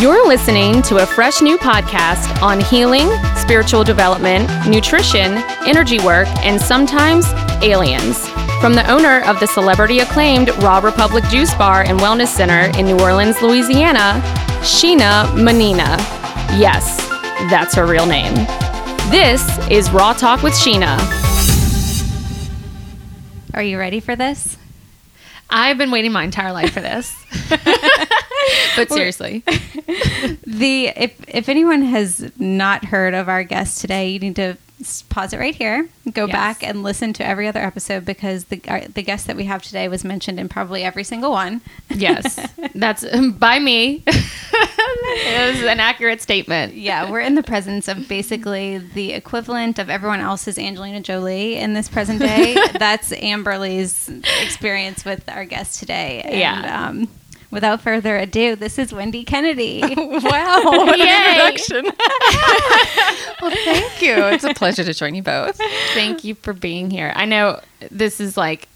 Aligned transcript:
You're 0.00 0.26
listening 0.26 0.80
to 0.84 1.02
a 1.02 1.06
fresh 1.06 1.42
new 1.42 1.58
podcast 1.58 2.40
on 2.40 2.58
healing, 2.58 3.10
spiritual 3.36 3.84
development, 3.84 4.48
nutrition, 4.66 5.36
energy 5.66 5.98
work, 5.98 6.26
and 6.38 6.58
sometimes 6.58 7.26
aliens. 7.62 8.26
From 8.62 8.72
the 8.72 8.90
owner 8.90 9.20
of 9.26 9.38
the 9.40 9.46
celebrity 9.46 9.98
acclaimed 9.98 10.48
Raw 10.62 10.78
Republic 10.78 11.22
Juice 11.24 11.52
Bar 11.52 11.82
and 11.82 12.00
Wellness 12.00 12.28
Center 12.28 12.74
in 12.78 12.86
New 12.86 12.98
Orleans, 12.98 13.42
Louisiana, 13.42 14.22
Sheena 14.62 15.26
Manina. 15.34 15.98
Yes, 16.58 16.96
that's 17.50 17.74
her 17.74 17.86
real 17.86 18.06
name. 18.06 18.32
This 19.10 19.44
is 19.68 19.90
Raw 19.90 20.14
Talk 20.14 20.42
with 20.42 20.54
Sheena. 20.54 20.96
Are 23.52 23.62
you 23.62 23.78
ready 23.78 24.00
for 24.00 24.16
this? 24.16 24.56
I've 25.50 25.76
been 25.76 25.90
waiting 25.90 26.12
my 26.12 26.24
entire 26.24 26.52
life 26.52 26.72
for 26.72 26.80
this. 26.80 27.14
but 28.76 28.90
seriously. 28.90 29.42
the 30.46 30.92
if 30.96 31.14
if 31.28 31.48
anyone 31.48 31.82
has 31.82 32.30
not 32.38 32.86
heard 32.86 33.14
of 33.14 33.28
our 33.28 33.44
guest 33.44 33.80
today, 33.80 34.08
you 34.10 34.18
need 34.18 34.36
to 34.36 34.56
pause 35.08 35.32
it 35.32 35.38
right 35.38 35.54
here, 35.54 35.88
go 36.12 36.26
yes. 36.26 36.32
back 36.32 36.62
and 36.66 36.82
listen 36.82 37.12
to 37.12 37.26
every 37.26 37.46
other 37.46 37.60
episode 37.60 38.04
because 38.04 38.44
the 38.44 38.60
our, 38.68 38.80
the 38.80 39.02
guest 39.02 39.26
that 39.26 39.36
we 39.36 39.44
have 39.44 39.62
today 39.62 39.88
was 39.88 40.04
mentioned 40.04 40.40
in 40.40 40.48
probably 40.48 40.82
every 40.82 41.04
single 41.04 41.30
one. 41.30 41.60
yes, 41.90 42.40
that's 42.74 43.04
by 43.32 43.58
me. 43.58 44.02
it 44.06 45.54
was 45.54 45.62
an 45.64 45.80
accurate 45.80 46.20
statement. 46.20 46.74
Yeah, 46.74 47.10
we're 47.10 47.20
in 47.20 47.34
the 47.34 47.42
presence 47.42 47.88
of 47.88 48.08
basically 48.08 48.78
the 48.78 49.12
equivalent 49.12 49.78
of 49.78 49.90
everyone 49.90 50.20
else's 50.20 50.58
Angelina 50.58 51.00
Jolie 51.00 51.56
in 51.56 51.74
this 51.74 51.88
present 51.88 52.20
day. 52.20 52.54
that's 52.78 53.12
Amberly's 53.12 54.08
experience 54.42 55.04
with 55.04 55.28
our 55.28 55.44
guest 55.44 55.78
today. 55.78 56.22
And, 56.22 56.38
yeah. 56.38 56.88
Um, 56.88 57.08
without 57.50 57.80
further 57.80 58.16
ado, 58.16 58.56
this 58.56 58.78
is 58.78 58.92
Wendy 58.92 59.24
Kennedy. 59.24 59.80
wow, 59.96 60.62
what 60.64 61.00
an 61.00 61.54
introduction. 61.58 61.84
well, 63.42 63.50
thank 63.64 64.02
you. 64.02 64.14
It's 64.26 64.44
a 64.44 64.54
pleasure 64.54 64.84
to 64.84 64.94
join 64.94 65.14
you 65.14 65.22
both. 65.22 65.56
Thank 65.94 66.24
you 66.24 66.34
for 66.34 66.52
being 66.52 66.90
here. 66.90 67.12
I 67.14 67.24
know 67.24 67.60
this 67.90 68.20
is 68.20 68.36
like 68.36 68.68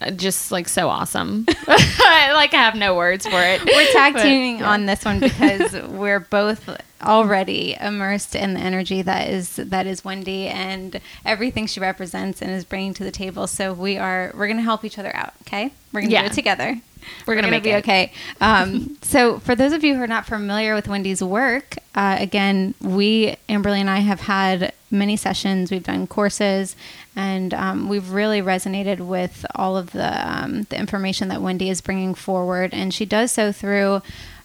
uh, 0.00 0.10
just 0.10 0.50
like 0.50 0.68
so 0.68 0.88
awesome. 0.88 1.46
I 1.68 2.32
like 2.34 2.52
have 2.52 2.74
no 2.74 2.96
words 2.96 3.26
for 3.26 3.40
it. 3.40 3.64
We're 3.64 3.92
tag 3.92 4.16
teaming 4.16 4.58
yeah. 4.58 4.70
on 4.70 4.86
this 4.86 5.04
one 5.04 5.20
because 5.20 5.72
we're 5.88 6.20
both 6.20 6.68
already 7.02 7.76
immersed 7.80 8.34
in 8.34 8.54
the 8.54 8.60
energy 8.60 9.02
that 9.02 9.28
is 9.28 9.56
that 9.56 9.86
is 9.86 10.04
Wendy 10.04 10.46
and 10.46 11.00
everything 11.24 11.66
she 11.66 11.80
represents 11.80 12.40
and 12.40 12.50
is 12.50 12.64
bringing 12.64 12.94
to 12.94 13.04
the 13.04 13.10
table. 13.10 13.46
So 13.46 13.72
we 13.72 13.96
are 13.96 14.32
we're 14.34 14.48
gonna 14.48 14.62
help 14.62 14.84
each 14.84 14.98
other 14.98 15.14
out. 15.14 15.34
Okay, 15.42 15.72
we're 15.92 16.00
gonna 16.02 16.12
yeah. 16.12 16.22
do 16.22 16.26
it 16.26 16.32
together. 16.32 16.80
We're 17.26 17.34
gonna, 17.34 17.48
We're 17.48 17.50
gonna 17.52 17.62
be 17.62 17.70
it. 17.70 17.78
okay. 17.78 18.12
Um, 18.40 18.96
so, 19.02 19.38
for 19.38 19.54
those 19.54 19.72
of 19.72 19.84
you 19.84 19.94
who 19.96 20.02
are 20.02 20.06
not 20.06 20.26
familiar 20.26 20.74
with 20.74 20.88
Wendy's 20.88 21.22
work, 21.22 21.76
uh, 21.94 22.16
again, 22.18 22.74
we 22.80 23.36
Amberly 23.48 23.78
and 23.78 23.90
I 23.90 23.98
have 24.00 24.22
had 24.22 24.72
many 24.90 25.16
sessions. 25.16 25.70
We've 25.70 25.82
done 25.82 26.06
courses, 26.06 26.76
and 27.16 27.52
um, 27.54 27.88
we've 27.88 28.10
really 28.10 28.40
resonated 28.40 29.00
with 29.00 29.44
all 29.54 29.76
of 29.76 29.92
the 29.92 30.28
um, 30.28 30.62
the 30.64 30.78
information 30.78 31.28
that 31.28 31.42
Wendy 31.42 31.70
is 31.70 31.80
bringing 31.80 32.14
forward, 32.14 32.70
and 32.72 32.92
she 32.92 33.04
does 33.04 33.32
so 33.32 33.52
through 33.52 34.02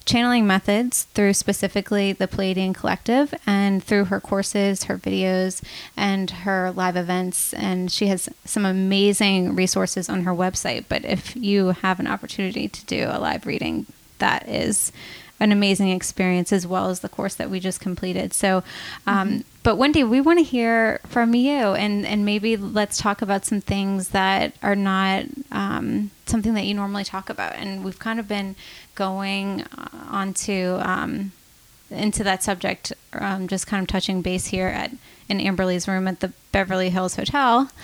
channeling 0.08 0.48
methods 0.48 1.04
through 1.14 1.34
specifically 1.34 2.14
the 2.14 2.28
Pleiadian 2.28 2.74
Collective 2.74 3.34
and 3.46 3.84
through 3.84 4.06
her 4.06 4.20
courses, 4.20 4.86
her 4.86 4.98
videos, 4.98 5.62
and 5.96 6.32
her 6.32 6.72
live 6.72 6.96
events. 6.96 7.54
And 7.54 7.92
she 7.92 8.08
has 8.08 8.30
some 8.46 8.66
amazing 8.66 9.56
resources 9.56 10.10
on 10.10 10.24
her 10.24 10.34
website. 10.34 10.86
But 10.90 11.06
if 11.06 11.36
you 11.36 11.68
have 11.68 12.00
an 12.00 12.08
opportunity 12.08 12.68
to 12.70 12.86
do 12.86 13.08
a 13.12 13.20
live 13.20 13.46
reading, 13.46 13.86
that 14.18 14.48
is 14.48 14.92
an 15.40 15.52
amazing 15.52 15.90
experience 15.90 16.52
as 16.52 16.66
well 16.66 16.90
as 16.90 17.02
the 17.02 17.10
course 17.10 17.36
that 17.36 17.50
we 17.50 17.60
just 17.60 17.80
completed. 17.80 18.34
So, 18.34 18.64
um, 19.06 19.30
mm-hmm. 19.30 19.42
but 19.64 19.78
Wendy, 19.78 20.04
we 20.04 20.22
want 20.22 20.40
to 20.40 20.44
hear 20.44 21.00
from 21.08 21.36
you, 21.36 21.74
and 21.74 22.06
and 22.06 22.26
maybe 22.26 22.58
let's 22.58 22.98
talk 22.98 23.22
about 23.22 23.46
some 23.46 23.62
things 23.62 24.10
that 24.10 24.54
are 24.64 24.76
not 24.76 25.26
um, 25.52 26.12
something 26.26 26.54
that 26.56 26.66
you 26.66 26.74
normally 26.74 27.04
talk 27.04 27.30
about. 27.30 27.56
And 27.56 27.84
we've 27.84 28.00
kind 28.00 28.20
of 28.20 28.28
been 28.28 28.56
going 28.96 29.62
uh, 29.78 29.90
onto 30.10 30.78
um, 30.82 31.32
into 31.90 32.24
that 32.24 32.44
subject, 32.44 32.94
um, 33.14 33.48
just 33.48 33.68
kind 33.68 33.82
of 33.82 33.88
touching 33.88 34.22
base 34.22 34.48
here 34.48 34.68
at 34.68 34.92
in 35.30 35.42
Amberly's 35.42 35.88
room 35.88 36.08
at 36.08 36.22
the 36.22 36.32
Beverly 36.52 36.90
Hills 36.90 37.16
Hotel. 37.16 37.70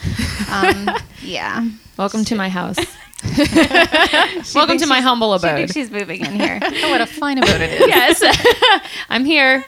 Um, 0.51 0.87
yeah. 1.23 1.67
Welcome 1.97 2.25
to 2.25 2.35
my 2.35 2.47
house. 2.47 2.77
Welcome 4.53 4.77
to 4.77 4.85
my 4.85 4.99
humble 5.01 5.33
abode. 5.33 5.73
she's 5.73 5.89
moving 5.89 6.23
in 6.23 6.39
here. 6.39 6.59
oh, 6.61 6.89
what 6.91 7.01
a 7.01 7.05
fine 7.05 7.37
abode 7.39 7.61
it 7.61 7.81
is. 7.81 7.87
yes, 7.87 8.81
I'm 9.09 9.25
here. 9.25 9.65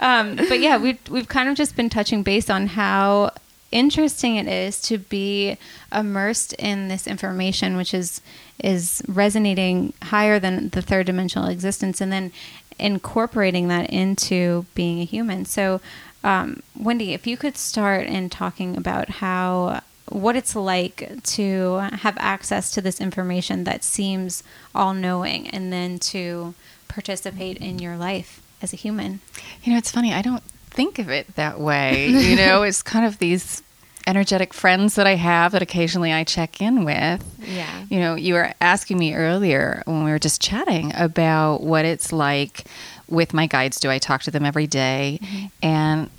Um, 0.00 0.36
but 0.36 0.60
yeah, 0.60 0.76
we've 0.78 0.98
we've 1.08 1.28
kind 1.28 1.48
of 1.48 1.56
just 1.56 1.76
been 1.76 1.88
touching 1.88 2.22
base 2.22 2.50
on 2.50 2.68
how 2.68 3.30
interesting 3.70 4.36
it 4.36 4.48
is 4.48 4.80
to 4.82 4.98
be 4.98 5.56
immersed 5.92 6.52
in 6.54 6.88
this 6.88 7.06
information, 7.06 7.76
which 7.76 7.94
is 7.94 8.20
is 8.62 9.02
resonating 9.06 9.92
higher 10.04 10.38
than 10.40 10.70
the 10.70 10.82
third 10.82 11.06
dimensional 11.06 11.48
existence, 11.48 12.00
and 12.00 12.10
then 12.12 12.32
incorporating 12.78 13.68
that 13.68 13.88
into 13.90 14.66
being 14.74 15.00
a 15.00 15.04
human. 15.04 15.44
So, 15.44 15.80
um, 16.24 16.62
Wendy, 16.76 17.12
if 17.12 17.26
you 17.26 17.36
could 17.36 17.56
start 17.56 18.06
in 18.06 18.30
talking 18.30 18.76
about 18.76 19.08
how 19.10 19.82
what 20.10 20.36
it's 20.36 20.56
like 20.56 21.22
to 21.22 21.74
have 21.92 22.16
access 22.18 22.70
to 22.72 22.80
this 22.80 23.00
information 23.00 23.64
that 23.64 23.84
seems 23.84 24.42
all 24.74 24.92
knowing 24.94 25.48
and 25.48 25.72
then 25.72 25.98
to 25.98 26.54
participate 26.88 27.56
in 27.58 27.78
your 27.78 27.96
life 27.96 28.42
as 28.60 28.72
a 28.72 28.76
human. 28.76 29.20
You 29.62 29.72
know, 29.72 29.78
it's 29.78 29.90
funny. 29.90 30.12
I 30.12 30.22
don't 30.22 30.42
think 30.70 30.98
of 30.98 31.08
it 31.08 31.34
that 31.36 31.60
way. 31.60 32.08
you 32.08 32.36
know, 32.36 32.62
it's 32.64 32.82
kind 32.82 33.06
of 33.06 33.18
these 33.18 33.62
energetic 34.06 34.54
friends 34.54 34.94
that 34.94 35.06
I 35.06 35.14
have 35.14 35.52
that 35.52 35.62
occasionally 35.62 36.12
I 36.12 36.24
check 36.24 36.60
in 36.60 36.84
with. 36.84 37.24
Yeah. 37.46 37.84
You 37.88 38.00
know, 38.00 38.14
you 38.14 38.34
were 38.34 38.52
asking 38.60 38.98
me 38.98 39.14
earlier 39.14 39.82
when 39.86 40.04
we 40.04 40.10
were 40.10 40.18
just 40.18 40.40
chatting 40.40 40.92
about 40.94 41.62
what 41.62 41.84
it's 41.84 42.12
like 42.12 42.64
with 43.08 43.34
my 43.34 43.46
guides. 43.46 43.78
Do 43.78 43.90
I 43.90 43.98
talk 43.98 44.22
to 44.22 44.30
them 44.30 44.44
every 44.44 44.66
day? 44.66 45.20
Mm-hmm. 45.22 45.46
And 45.62 46.10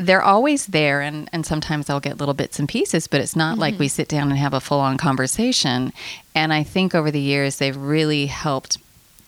they're 0.00 0.22
always 0.22 0.66
there 0.66 1.00
and, 1.00 1.28
and 1.32 1.44
sometimes 1.44 1.88
I'll 1.88 2.00
get 2.00 2.18
little 2.18 2.34
bits 2.34 2.58
and 2.58 2.68
pieces, 2.68 3.06
but 3.06 3.20
it's 3.20 3.36
not 3.36 3.52
mm-hmm. 3.52 3.60
like 3.60 3.78
we 3.78 3.88
sit 3.88 4.08
down 4.08 4.30
and 4.30 4.38
have 4.38 4.54
a 4.54 4.60
full 4.60 4.80
on 4.80 4.96
conversation. 4.98 5.92
And 6.34 6.52
I 6.52 6.62
think 6.62 6.94
over 6.94 7.10
the 7.10 7.20
years 7.20 7.56
they've 7.56 7.76
really 7.76 8.26
helped 8.26 8.78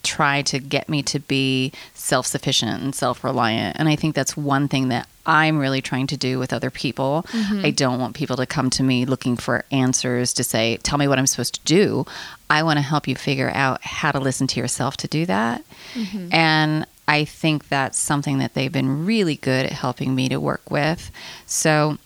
try 0.02 0.42
to 0.42 0.58
get 0.58 0.88
me 0.88 1.02
to 1.02 1.20
be 1.20 1.72
self 1.94 2.26
sufficient 2.26 2.82
and 2.82 2.94
self 2.94 3.24
reliant. 3.24 3.76
And 3.78 3.88
I 3.88 3.96
think 3.96 4.14
that's 4.14 4.36
one 4.36 4.68
thing 4.68 4.88
that 4.88 5.08
I'm 5.24 5.58
really 5.58 5.80
trying 5.80 6.08
to 6.08 6.16
do 6.16 6.38
with 6.38 6.52
other 6.52 6.70
people. 6.70 7.24
Mm-hmm. 7.28 7.64
I 7.64 7.70
don't 7.70 8.00
want 8.00 8.16
people 8.16 8.36
to 8.36 8.46
come 8.46 8.70
to 8.70 8.82
me 8.82 9.04
looking 9.04 9.36
for 9.36 9.64
answers 9.70 10.32
to 10.34 10.44
say, 10.44 10.78
tell 10.78 10.98
me 10.98 11.06
what 11.06 11.18
I'm 11.18 11.26
supposed 11.26 11.54
to 11.54 11.60
do. 11.64 12.04
I 12.50 12.62
want 12.64 12.78
to 12.78 12.82
help 12.82 13.06
you 13.06 13.14
figure 13.14 13.50
out 13.54 13.82
how 13.82 14.10
to 14.10 14.18
listen 14.18 14.46
to 14.48 14.60
yourself 14.60 14.96
to 14.98 15.08
do 15.08 15.24
that. 15.26 15.62
Mm-hmm. 15.94 16.34
And 16.34 16.86
I 17.08 17.24
think 17.24 17.68
that's 17.68 17.98
something 17.98 18.38
that 18.38 18.54
they've 18.54 18.72
been 18.72 19.04
really 19.04 19.36
good 19.36 19.66
at 19.66 19.72
helping 19.72 20.14
me 20.14 20.28
to 20.28 20.38
work 20.38 20.70
with. 20.70 21.10
So 21.46 21.98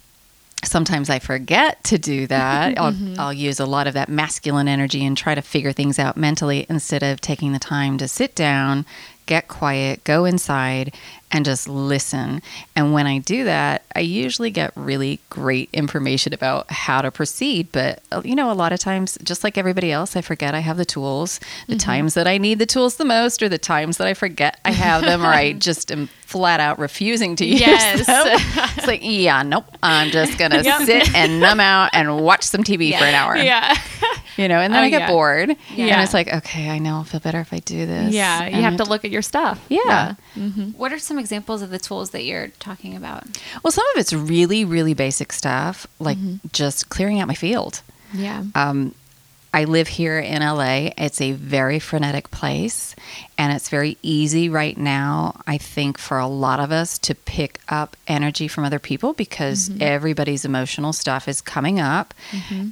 sometimes 0.64 1.10
I 1.10 1.18
forget 1.18 1.82
to 1.84 1.98
do 1.98 2.26
that. 2.28 2.78
I'll, 2.78 2.92
mm-hmm. 2.92 3.18
I'll 3.18 3.32
use 3.32 3.60
a 3.60 3.66
lot 3.66 3.86
of 3.86 3.94
that 3.94 4.08
masculine 4.08 4.68
energy 4.68 5.04
and 5.04 5.16
try 5.16 5.34
to 5.34 5.42
figure 5.42 5.72
things 5.72 5.98
out 5.98 6.16
mentally 6.16 6.66
instead 6.68 7.02
of 7.02 7.20
taking 7.20 7.52
the 7.52 7.58
time 7.58 7.98
to 7.98 8.08
sit 8.08 8.34
down, 8.34 8.86
get 9.26 9.48
quiet, 9.48 10.04
go 10.04 10.24
inside, 10.24 10.94
and 11.32 11.44
just 11.44 11.68
listen. 11.68 12.40
And 12.76 12.92
when 12.92 13.06
I 13.06 13.18
do 13.18 13.44
that, 13.44 13.84
I 13.94 14.00
usually 14.00 14.50
get 14.50 14.72
really 14.76 15.20
great 15.28 15.68
information 15.72 16.32
about 16.32 16.70
how 16.70 17.02
to 17.02 17.10
proceed. 17.10 17.72
But, 17.72 18.02
uh, 18.12 18.22
you 18.24 18.34
know, 18.34 18.50
a 18.50 18.54
lot 18.54 18.72
of 18.72 18.78
times, 18.78 19.18
just 19.22 19.42
like 19.42 19.58
everybody 19.58 19.90
else, 19.90 20.16
I 20.16 20.20
forget 20.20 20.54
I 20.54 20.60
have 20.60 20.76
the 20.76 20.84
tools. 20.84 21.40
The 21.66 21.74
mm-hmm. 21.74 21.78
times 21.78 22.14
that 22.14 22.28
I 22.28 22.38
need 22.38 22.58
the 22.58 22.66
tools 22.66 22.96
the 22.96 23.04
most 23.04 23.42
are 23.42 23.48
the 23.48 23.58
times 23.58 23.96
that 23.96 24.06
I 24.06 24.14
forget 24.14 24.60
I 24.64 24.70
have 24.70 25.02
them 25.02 25.22
or 25.22 25.28
I 25.28 25.52
just 25.58 25.90
am 25.90 26.08
flat 26.26 26.60
out 26.60 26.78
refusing 26.78 27.36
to 27.36 27.46
use 27.46 27.60
yes. 27.60 28.06
them. 28.06 28.26
it's 28.76 28.86
like, 28.86 29.00
yeah, 29.02 29.42
nope, 29.42 29.64
I'm 29.82 30.10
just 30.10 30.38
going 30.38 30.50
to 30.52 30.62
yep. 30.62 30.82
sit 30.82 31.14
and 31.14 31.40
numb 31.40 31.60
out 31.60 31.90
and 31.92 32.20
watch 32.20 32.42
some 32.42 32.62
TV 32.62 32.90
yeah. 32.90 32.98
for 32.98 33.04
an 33.04 33.14
hour. 33.14 33.36
Yeah. 33.36 33.76
You 34.36 34.48
know, 34.48 34.60
and 34.60 34.72
then 34.72 34.82
oh, 34.82 34.86
I 34.86 34.90
get 34.90 35.00
yeah. 35.02 35.10
bored. 35.10 35.56
Yeah. 35.74 35.86
And 35.86 36.02
it's 36.02 36.12
like, 36.12 36.32
okay, 36.32 36.68
I 36.68 36.78
know 36.78 36.96
I'll 36.96 37.04
feel 37.04 37.20
better 37.20 37.40
if 37.40 37.52
I 37.52 37.58
do 37.60 37.86
this. 37.86 38.12
Yeah. 38.14 38.40
You 38.40 38.56
and 38.56 38.64
have 38.64 38.76
to 38.76 38.84
look 38.84 39.04
at 39.04 39.10
your 39.10 39.22
stuff. 39.22 39.64
Yeah. 39.68 39.80
yeah. 39.86 40.14
Mm-hmm. 40.36 40.70
What 40.72 40.92
are 40.92 40.98
some 40.98 41.15
examples 41.18 41.62
of 41.62 41.70
the 41.70 41.78
tools 41.78 42.10
that 42.10 42.24
you're 42.24 42.48
talking 42.58 42.96
about? 42.96 43.24
Well, 43.62 43.72
some 43.72 43.84
of 43.94 44.00
it's 44.00 44.12
really, 44.12 44.64
really 44.64 44.94
basic 44.94 45.32
stuff, 45.32 45.86
like 45.98 46.18
mm-hmm. 46.18 46.46
just 46.52 46.88
clearing 46.88 47.20
out 47.20 47.28
my 47.28 47.34
field. 47.34 47.82
Yeah. 48.12 48.44
Um, 48.54 48.94
I 49.56 49.64
live 49.64 49.88
here 49.88 50.18
in 50.18 50.42
LA. 50.42 50.90
It's 50.98 51.20
a 51.20 51.32
very 51.32 51.78
frenetic 51.78 52.30
place, 52.30 52.94
and 53.38 53.52
it's 53.54 53.70
very 53.70 53.96
easy 54.02 54.48
right 54.50 54.76
now, 54.76 55.40
I 55.46 55.56
think, 55.56 55.96
for 55.96 56.18
a 56.18 56.26
lot 56.26 56.60
of 56.60 56.70
us 56.70 56.98
to 56.98 57.14
pick 57.14 57.58
up 57.68 57.96
energy 58.06 58.48
from 58.48 58.64
other 58.64 58.78
people 58.78 59.14
because 59.14 59.56
Mm-hmm. 59.70 59.82
everybody's 59.82 60.44
emotional 60.44 60.92
stuff 60.92 61.26
is 61.28 61.40
coming 61.40 61.80
up. 61.80 62.12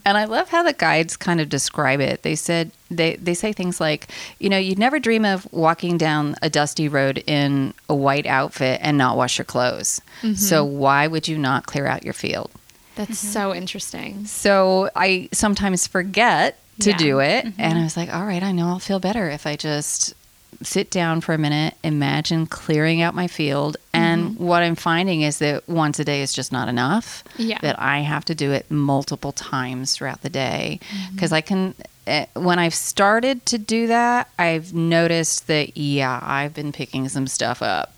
And 0.05 0.19
I 0.19 0.25
love 0.27 0.51
how 0.51 0.63
the 0.63 0.75
guides 0.75 1.17
kind 1.17 1.41
of 1.41 1.49
describe 1.49 2.01
it. 2.01 2.23
They 2.23 2.35
said, 2.35 2.71
they, 2.91 3.17
they 3.17 3.33
say 3.35 3.53
things 3.55 3.81
like, 3.81 4.09
you 4.39 4.51
know, 4.51 4.59
you'd 4.59 4.79
never 4.79 4.99
dream 4.99 5.25
of 5.25 5.51
walking 5.53 5.97
down 5.97 6.35
a 6.43 6.51
dusty 6.51 6.89
road 6.89 7.25
in 7.27 7.73
a 7.89 7.95
white 7.95 8.27
outfit 8.27 8.81
and 8.83 8.99
not 8.99 9.17
wash 9.17 9.39
your 9.39 9.45
clothes. 9.47 10.01
Mm-hmm. 10.21 10.35
So 10.35 10.63
why 10.65 11.07
would 11.07 11.27
you 11.29 11.39
not 11.39 11.65
clear 11.67 11.87
out 11.87 12.05
your 12.05 12.13
field? 12.13 12.51
That's 12.97 13.19
so 13.19 13.55
interesting. 13.55 14.27
So 14.27 14.91
I 14.95 15.29
sometimes 15.33 15.87
forget 15.87 16.59
to 16.81 16.91
Yeah. 16.91 16.97
do 16.97 17.21
it. 17.21 17.45
And 17.45 17.55
mm-hmm. 17.55 17.79
I 17.79 17.83
was 17.83 17.97
like, 17.97 18.13
all 18.13 18.25
right, 18.25 18.43
I 18.43 18.53
know 18.53 18.69
I'll 18.69 18.79
feel 18.79 18.99
better 19.01 19.29
if 19.31 19.47
I 19.47 19.57
just 19.57 20.15
sit 20.63 20.91
down 20.91 21.21
for 21.21 21.35
a 21.35 21.39
minute, 21.39 21.75
imagine 21.83 22.47
clearing 22.47 23.03
out 23.03 23.15
my 23.15 23.27
field. 23.27 23.77
And 23.93 24.31
mm-hmm. 24.31 24.45
what 24.45 24.63
I'm 24.63 24.77
finding 24.77 25.23
is 25.23 25.39
that 25.39 25.69
once 25.69 25.99
a 25.99 26.05
day 26.05 26.23
is 26.23 26.33
just 26.33 26.53
not 26.53 26.69
enough. 26.69 27.25
Yeah. 27.37 27.59
That 27.61 27.79
I 27.81 27.99
have 28.01 28.25
to 28.27 28.35
do 28.35 28.53
it 28.53 28.71
multiple 28.71 29.33
times 29.33 29.95
throughout 29.95 30.23
the 30.23 30.31
day. 30.31 30.81
Mm-hmm. 30.83 31.15
Because 31.15 31.33
I 31.33 31.41
can, 31.41 31.75
eh, 32.07 32.27
when 32.35 32.59
I've 32.59 32.75
started 32.75 33.45
to 33.47 33.59
do 33.59 33.89
that, 33.89 34.29
I've 34.39 34.73
noticed 34.73 35.49
that, 35.49 35.77
yeah, 35.77 36.21
I've 36.23 36.55
been 36.55 36.73
picking 36.73 37.09
some 37.09 37.27
stuff 37.27 37.61
up. 37.61 37.93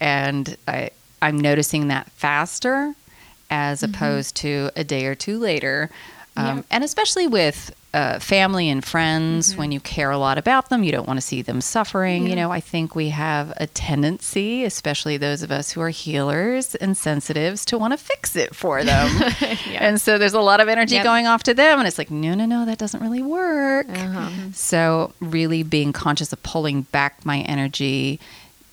And 0.00 0.56
I, 0.66 0.90
I'm 1.22 1.38
noticing 1.38 1.86
that 1.88 2.10
faster 2.12 2.94
as 3.48 3.84
opposed 3.84 4.34
to 4.36 4.70
a 4.74 4.82
day 4.82 5.06
or 5.06 5.14
two 5.14 5.38
later. 5.38 5.88
Um, 6.36 6.56
Yeah. 6.58 6.62
And 6.70 6.84
especially 6.84 7.26
with 7.26 7.74
uh, 7.94 8.18
family 8.18 8.68
and 8.68 8.84
friends, 8.84 9.56
when 9.56 9.72
you 9.72 9.80
care 9.80 10.10
a 10.10 10.18
lot 10.18 10.36
about 10.36 10.68
them, 10.68 10.84
you 10.84 10.92
don't 10.92 11.06
want 11.06 11.16
to 11.16 11.22
see 11.26 11.40
them 11.40 11.62
suffering. 11.62 12.26
You 12.26 12.36
know, 12.36 12.50
I 12.52 12.60
think 12.60 12.94
we 12.94 13.08
have 13.08 13.54
a 13.56 13.66
tendency, 13.66 14.64
especially 14.64 15.16
those 15.16 15.42
of 15.42 15.50
us 15.50 15.72
who 15.72 15.80
are 15.80 15.88
healers 15.88 16.74
and 16.74 16.94
sensitives, 16.94 17.64
to 17.66 17.78
want 17.78 17.94
to 17.94 17.96
fix 17.96 18.36
it 18.36 18.54
for 18.54 18.84
them. 18.90 19.08
And 19.70 19.98
so 19.98 20.18
there's 20.18 20.34
a 20.34 20.40
lot 20.40 20.60
of 20.60 20.68
energy 20.68 20.96
Yep. 20.96 21.04
going 21.04 21.26
off 21.26 21.42
to 21.44 21.54
them. 21.54 21.78
And 21.78 21.88
it's 21.88 21.96
like, 21.96 22.10
no, 22.10 22.34
no, 22.34 22.44
no, 22.44 22.66
that 22.66 22.76
doesn't 22.76 23.00
really 23.00 23.22
work. 23.22 23.88
Uh-huh. 23.88 24.28
So, 24.52 25.14
really 25.20 25.62
being 25.62 25.94
conscious 25.94 26.32
of 26.34 26.42
pulling 26.42 26.82
back 26.82 27.24
my 27.24 27.38
energy, 27.40 28.20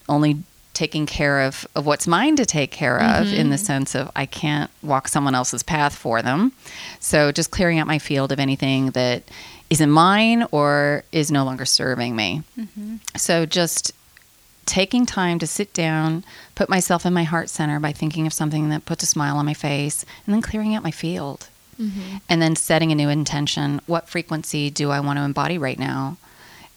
only 0.10 0.44
taking 0.74 1.06
care 1.06 1.42
of, 1.42 1.68
of 1.76 1.86
what's 1.86 2.08
mine 2.08 2.36
to 2.36 2.46
take 2.46 2.72
care 2.72 3.02
of 3.02 3.32
in 3.32 3.50
the 3.50 3.56
mm-hmm. 3.56 3.66
sense 3.66 3.96
of 3.96 4.12
I 4.16 4.26
can't 4.26 4.72
walk 4.82 5.08
someone 5.08 5.36
else's 5.36 5.64
path 5.64 5.96
for 5.96 6.22
them. 6.22 6.52
So, 7.00 7.32
just 7.32 7.52
clearing 7.52 7.80
out 7.80 7.88
my 7.88 8.00
field 8.00 8.32
of 8.32 8.40
anything 8.40 8.92
that 8.92 9.24
isn't 9.70 9.90
mine 9.90 10.46
or 10.52 11.04
is 11.12 11.32
no 11.32 11.44
longer 11.46 11.66
serving 11.66 12.16
me. 12.16 12.44
Mm-hmm. 12.60 12.96
So, 13.16 13.46
just 13.46 13.94
taking 14.66 15.06
time 15.06 15.40
to 15.40 15.48
sit 15.48 15.74
down, 15.74 16.24
put 16.56 16.70
myself 16.70 17.06
in 17.06 17.14
my 17.14 17.24
heart 17.24 17.50
center 17.50 17.80
by 17.80 17.92
thinking 17.92 18.26
of 18.26 18.34
something 18.34 18.70
that 18.70 18.86
puts 18.86 19.04
a 19.04 19.08
smile 19.08 19.38
on 19.38 19.46
my 19.46 19.54
face, 19.54 20.06
and 20.26 20.34
then 20.34 20.42
clearing 20.42 20.74
out 20.74 20.84
my 20.84 20.92
field. 20.92 21.50
Mm-hmm. 21.80 22.18
And 22.30 22.40
then 22.40 22.56
setting 22.56 22.92
a 22.92 22.96
new 22.96 23.10
intention. 23.10 23.82
What 23.88 24.08
frequency 24.08 24.70
do 24.70 24.92
I 24.92 25.00
want 25.00 25.18
to 25.18 25.26
embody 25.26 25.58
right 25.58 25.80
now? 25.80 26.18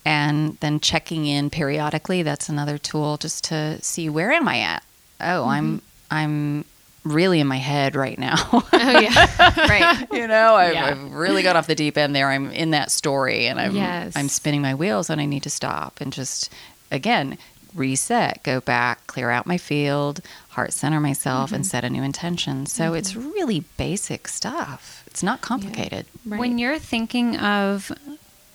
And 0.06 0.56
then 0.60 0.78
checking 0.78 1.26
in 1.26 1.50
periodically. 1.50 2.22
That's 2.22 2.48
another 2.48 2.78
tool 2.78 3.16
just 3.16 3.42
to 3.44 3.82
see 3.82 4.08
where 4.08 4.30
am 4.30 4.46
I 4.46 4.60
at? 4.60 4.84
Oh, 5.20 5.44
I'm 5.46 5.78
mm-hmm. 5.78 5.84
I'm 6.10 6.64
really 7.02 7.40
in 7.40 7.46
my 7.46 7.56
head 7.56 7.96
right 7.96 8.18
now. 8.18 8.36
Oh 8.52 8.68
yeah. 8.72 9.52
right. 9.68 10.06
you 10.12 10.26
know, 10.26 10.54
I've, 10.54 10.74
Yeah. 10.74 10.86
I've 10.86 11.12
really 11.12 11.42
got 11.42 11.56
off 11.56 11.66
the 11.66 11.74
deep 11.74 11.98
end 11.98 12.14
there. 12.14 12.28
I'm 12.28 12.50
in 12.50 12.70
that 12.70 12.90
story 12.90 13.46
and 13.46 13.60
I'm 13.60 13.74
Yes. 13.74 14.14
I'm 14.16 14.28
spinning 14.28 14.62
my 14.62 14.74
wheels 14.74 15.10
and 15.10 15.20
I 15.20 15.24
need 15.24 15.42
to 15.42 15.50
stop 15.50 16.00
and 16.00 16.12
just 16.12 16.52
again 16.90 17.36
reset, 17.74 18.42
go 18.42 18.60
back, 18.60 19.06
clear 19.06 19.30
out 19.30 19.46
my 19.46 19.58
field, 19.58 20.20
heart 20.50 20.72
center 20.72 21.00
myself 21.00 21.52
and 21.52 21.62
mm-hmm. 21.62 21.70
set 21.70 21.84
a 21.84 21.90
new 21.90 22.02
intention. 22.02 22.66
So 22.66 22.84
mm-hmm. 22.84 22.96
it's 22.96 23.14
really 23.16 23.64
basic 23.76 24.28
stuff. 24.28 25.04
It's 25.06 25.22
not 25.22 25.40
complicated. 25.40 26.06
Right. 26.24 26.40
When 26.40 26.58
you're 26.58 26.78
thinking 26.78 27.36
of 27.36 27.92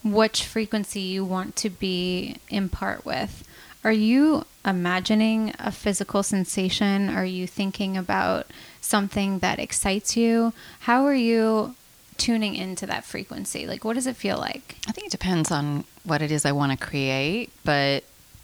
which 0.04 0.46
frequency 0.46 1.02
you 1.02 1.24
want 1.24 1.56
to 1.58 1.70
be 1.70 2.38
in 2.50 2.70
part 2.70 3.06
with, 3.06 3.48
are 3.84 3.92
you 3.92 4.46
imagining 4.64 5.54
a 5.60 5.72
physical 5.72 6.24
sensation? 6.24 7.10
Are 7.10 7.26
you 7.26 7.48
thinking 7.48 7.98
about 7.98 8.48
something 8.80 9.40
that 9.40 9.60
excites 9.60 10.16
you? 10.16 10.54
How 10.82 11.06
are 11.06 11.16
you 11.16 11.76
tuning 12.18 12.56
into 12.56 12.86
that 12.86 13.04
frequency? 13.04 13.66
Like, 13.66 13.84
what 13.84 13.96
does 13.96 14.06
it 14.06 14.16
feel 14.16 14.38
like? 14.38 14.76
I 14.88 14.92
think 14.92 15.08
it 15.08 15.12
depends 15.12 15.50
on 15.50 15.84
what 16.04 16.22
it 16.22 16.32
is 16.32 16.46
I 16.46 16.52
want 16.52 16.72
to 16.72 16.86
create, 16.86 17.52
but 17.66 18.04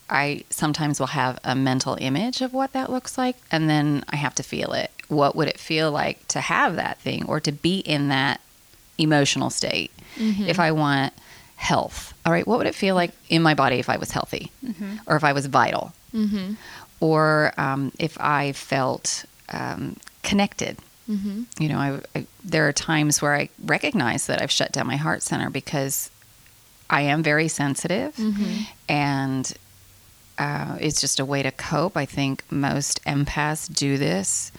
I 0.10 0.44
sometimes 0.50 1.00
will 1.00 1.08
have 1.08 1.40
a 1.44 1.54
mental 1.54 1.98
image 2.00 2.42
of 2.42 2.54
what 2.54 2.74
that 2.74 2.90
looks 2.90 3.18
like, 3.18 3.36
and 3.52 3.70
then 3.70 4.04
I 4.10 4.16
have 4.16 4.34
to 4.36 4.44
feel 4.44 4.74
it. 4.74 4.92
What 5.08 5.36
would 5.36 5.48
it 5.48 5.60
feel 5.60 5.92
like 5.92 6.28
to 6.30 6.42
have 6.42 6.76
that 6.78 7.00
thing 7.00 7.26
or 7.28 7.40
to 7.42 7.52
be 7.52 7.80
in 7.80 8.08
that 8.08 8.42
emotional 8.98 9.50
state? 9.50 9.92
Mm-hmm. 10.16 10.44
If 10.44 10.60
I 10.60 10.72
want 10.72 11.14
health, 11.58 12.14
all 12.26 12.32
right, 12.32 12.48
what 12.48 12.58
would 12.60 12.68
it 12.68 12.76
feel 12.76 12.96
like 12.96 13.12
in 13.30 13.42
my 13.42 13.54
body 13.54 13.78
if 13.78 13.90
I 13.90 13.98
was 13.98 14.12
healthy 14.12 14.52
or 15.06 15.16
if 15.18 15.24
I 15.24 15.34
was 15.34 15.48
vital? 15.48 15.92
Mm-hmm. 16.14 16.54
Or 17.00 17.54
um, 17.58 17.92
if 18.00 18.18
I 18.20 18.54
felt 18.54 19.26
um, 19.50 19.98
connected? 20.24 20.78
Mm-hmm. 21.10 21.44
you 21.58 21.70
know, 21.70 21.78
I, 21.78 22.02
I, 22.14 22.26
there 22.44 22.68
are 22.68 22.74
times 22.74 23.22
where 23.22 23.34
I 23.34 23.48
recognize 23.64 24.28
that 24.28 24.42
I've 24.42 24.52
shut 24.52 24.74
down 24.74 24.88
my 24.88 24.98
heart 24.98 25.24
center 25.24 25.50
because 25.50 26.12
I 26.90 27.02
am 27.04 27.24
very 27.24 27.48
sensitive 27.48 28.14
Mm-hmm. 28.18 28.64
and 28.90 29.54
uh, 30.38 30.78
it's 30.82 31.00
just 31.00 31.20
a 31.20 31.26
way 31.26 31.42
to 31.44 31.52
cope. 31.52 31.96
I 31.98 32.06
think 32.06 32.44
most 32.52 33.02
empaths 33.06 33.74
do 33.74 33.98
this 33.98 34.52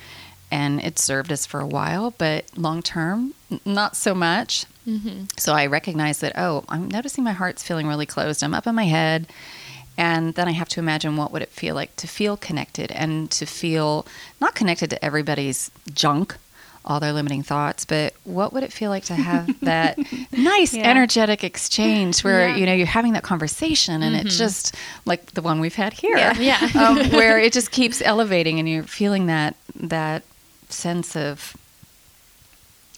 and 0.50 0.81
it 0.81 0.99
served 0.99 1.31
us 1.33 1.45
for 1.47 1.61
a 1.61 1.67
while, 1.67 2.12
but 2.19 2.45
long 2.56 2.83
term, 2.83 3.35
not 3.65 3.97
so 3.97 4.15
much. 4.15 4.65
Mm-hmm. 4.87 5.25
So 5.37 5.53
I 5.53 5.67
recognize 5.67 6.19
that, 6.21 6.33
oh, 6.37 6.65
I'm 6.69 6.89
noticing 6.89 7.23
my 7.25 7.33
heart's 7.33 7.62
feeling 7.62 7.87
really 7.87 8.06
closed. 8.06 8.43
I'm 8.43 8.55
up 8.55 8.67
in 8.67 8.75
my 8.75 8.85
head. 8.85 9.27
And 9.99 10.35
then 10.35 10.47
I 10.47 10.53
have 10.53 10.69
to 10.71 10.81
imagine 10.81 11.17
what 11.17 11.33
would 11.33 11.43
it 11.43 11.49
feel 11.49 11.75
like 11.75 11.95
to 11.97 12.06
feel 12.06 12.37
connected 12.37 12.93
and 12.93 13.31
to 13.33 13.45
feel 13.47 14.06
not 14.41 14.55
connected 14.55 14.91
to 14.91 15.05
everybody's 15.05 15.73
junk, 15.93 16.37
all 16.85 17.00
their 17.00 17.12
limiting 17.12 17.43
thoughts, 17.43 17.85
but 17.85 18.15
what 18.23 18.53
would 18.53 18.62
it 18.62 18.73
feel 18.73 18.91
like 18.91 19.05
to 19.06 19.15
have 19.17 19.59
that 19.62 19.99
nice 20.33 20.73
Yeah. 20.73 20.85
energetic 20.89 21.43
exchange 21.43 22.23
where, 22.23 22.49
Yeah. 22.49 22.56
you 22.56 22.65
know, 22.67 22.73
you're 22.75 22.87
having 22.87 23.12
that 23.15 23.25
conversation 23.25 24.03
and 24.05 24.15
it's 24.15 24.39
just 24.39 24.75
like 25.05 25.33
the 25.33 25.43
one 25.43 25.59
we've 25.59 25.75
had 25.75 25.93
here. 25.93 26.17
Yeah. 26.39 26.61
um, 26.77 27.11
where 27.11 27.37
it 27.39 27.53
just 27.59 27.73
keeps 27.73 28.00
elevating 28.00 28.61
and 28.61 28.69
you're 28.69 28.85
feeling 28.85 29.27
that 29.27 29.56
that 29.75 30.23
sense 30.69 31.17
of 31.17 31.56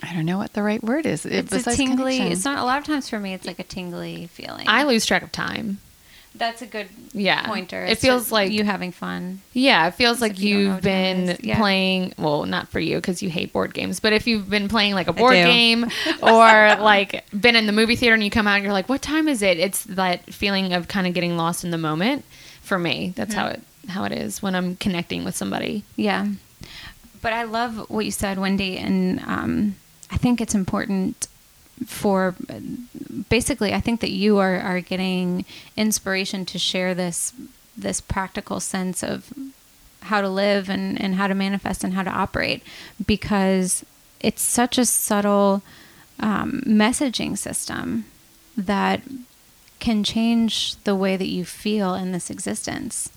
I 0.02 0.14
don't 0.14 0.24
know 0.24 0.38
what 0.38 0.54
the 0.54 0.62
right 0.62 0.82
word 0.82 1.04
is. 1.06 1.26
It's 1.26 1.52
a 1.52 1.62
tingly. 1.76 2.16
connection. 2.16 2.32
It's 2.32 2.44
not 2.44 2.58
a 2.58 2.64
lot 2.64 2.78
of 2.78 2.84
times 2.84 3.08
for 3.08 3.18
me. 3.18 3.34
It's 3.34 3.46
like 3.46 3.58
a 3.58 3.64
tingly 3.64 4.28
feeling. 4.28 4.66
I 4.66 4.84
lose 4.84 5.04
track 5.04 5.22
of 5.22 5.30
time. 5.30 5.78
That's 6.34 6.62
a 6.62 6.66
good 6.66 6.88
Yeah. 7.12 7.44
pointer. 7.46 7.84
It 7.84 7.92
It's 7.92 8.00
feels 8.00 8.30
like 8.30 8.52
you 8.52 8.64
having 8.64 8.92
fun. 8.92 9.40
Yeah, 9.52 9.88
it 9.88 9.94
feels 9.94 10.18
As 10.18 10.20
like 10.22 10.32
if 10.32 10.40
you 10.40 10.58
you've 10.58 10.80
been. 10.80 11.36
Yeah. 11.40 11.58
playing. 11.58 12.14
Well, 12.16 12.44
not 12.46 12.68
for 12.68 12.78
you 12.78 12.96
because 12.96 13.20
you 13.20 13.28
hate 13.28 13.52
board 13.52 13.74
games, 13.74 13.98
but 14.00 14.12
if 14.12 14.26
you've 14.26 14.48
been 14.48 14.68
playing 14.68 14.94
like 14.94 15.08
a 15.08 15.12
board 15.12 15.34
game 15.34 15.84
or 16.22 16.76
like 16.76 17.24
been 17.38 17.56
in 17.56 17.66
the 17.66 17.72
movie 17.72 17.96
theater 17.96 18.14
and 18.14 18.22
you 18.22 18.30
come 18.30 18.46
out 18.46 18.54
and 18.54 18.64
you're 18.64 18.72
like, 18.72 18.88
"What 18.88 19.02
time 19.02 19.26
is 19.28 19.42
it?" 19.42 19.58
It's 19.58 19.82
that 19.84 20.32
feeling 20.32 20.72
of 20.72 20.86
kind 20.86 21.06
of 21.06 21.14
getting 21.14 21.36
lost 21.36 21.64
in 21.64 21.72
the 21.72 21.78
moment. 21.78 22.24
For 22.62 22.78
me, 22.78 23.12
that's 23.16 23.34
mm-hmm. 23.34 23.40
how 23.40 23.46
it 23.48 23.62
how 23.88 24.04
it 24.04 24.12
is 24.12 24.40
when 24.40 24.54
I'm 24.54 24.76
connecting 24.76 25.24
with 25.24 25.36
somebody. 25.36 25.82
Yeah. 25.96 26.26
But 27.22 27.32
I 27.32 27.44
love 27.44 27.90
what 27.90 28.04
you 28.04 28.10
said, 28.10 28.38
Wendy, 28.38 28.78
and 28.78 29.20
um, 29.20 29.76
I 30.10 30.16
think 30.16 30.40
it's 30.40 30.54
important 30.54 31.28
for 31.86 32.34
basically 33.28 33.72
I 33.72 33.80
think 33.80 34.00
that 34.00 34.10
you 34.10 34.38
are, 34.38 34.58
are 34.58 34.80
getting 34.80 35.44
inspiration 35.76 36.44
to 36.46 36.58
share 36.58 36.94
this 36.94 37.32
this 37.76 38.00
practical 38.00 38.60
sense 38.60 39.02
of 39.02 39.32
how 40.02 40.20
to 40.20 40.28
live 40.28 40.68
and, 40.68 41.00
and 41.00 41.14
how 41.14 41.26
to 41.26 41.34
manifest 41.34 41.84
and 41.84 41.94
how 41.94 42.02
to 42.02 42.10
operate 42.10 42.62
because 43.06 43.84
it's 44.20 44.42
such 44.42 44.76
a 44.76 44.84
subtle 44.84 45.62
um, 46.18 46.62
messaging 46.66 47.36
system 47.38 48.04
that 48.56 49.00
can 49.78 50.04
change 50.04 50.76
the 50.84 50.94
way 50.94 51.16
that 51.16 51.28
you 51.28 51.44
feel 51.44 51.94
in 51.94 52.12
this 52.12 52.28
existence. 52.28 53.10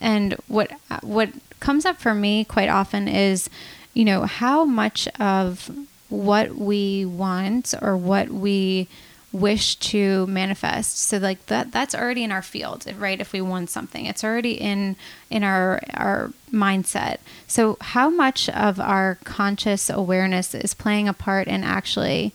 And 0.00 0.34
what 0.48 0.72
what 1.02 1.30
comes 1.60 1.84
up 1.84 1.98
for 1.98 2.14
me 2.14 2.44
quite 2.44 2.68
often 2.68 3.08
is, 3.08 3.48
you 3.94 4.04
know, 4.04 4.22
how 4.22 4.64
much 4.64 5.08
of 5.20 5.70
what 6.08 6.56
we 6.56 7.04
want 7.04 7.74
or 7.80 7.96
what 7.96 8.28
we 8.28 8.88
wish 9.34 9.74
to 9.76 10.26
manifest. 10.28 10.96
So 10.96 11.18
like 11.18 11.44
that 11.46 11.72
that's 11.72 11.94
already 11.94 12.22
in 12.22 12.30
our 12.30 12.40
field, 12.40 12.86
right? 12.96 13.20
If 13.20 13.32
we 13.32 13.40
want 13.40 13.68
something, 13.68 14.06
it's 14.06 14.22
already 14.22 14.52
in 14.52 14.96
in 15.28 15.42
our 15.42 15.80
our 15.94 16.32
mindset. 16.52 17.18
So 17.48 17.76
how 17.80 18.08
much 18.08 18.48
of 18.48 18.78
our 18.78 19.18
conscious 19.24 19.90
awareness 19.90 20.54
is 20.54 20.72
playing 20.72 21.08
a 21.08 21.12
part 21.12 21.48
in 21.48 21.64
actually 21.64 22.32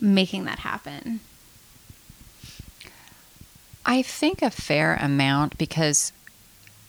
making 0.00 0.44
that 0.44 0.60
happen? 0.60 1.20
I 3.86 4.02
think 4.02 4.42
a 4.42 4.50
fair 4.50 4.96
amount 5.00 5.56
because 5.56 6.12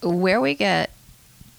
where 0.10 0.42
we 0.42 0.54
get 0.54 0.92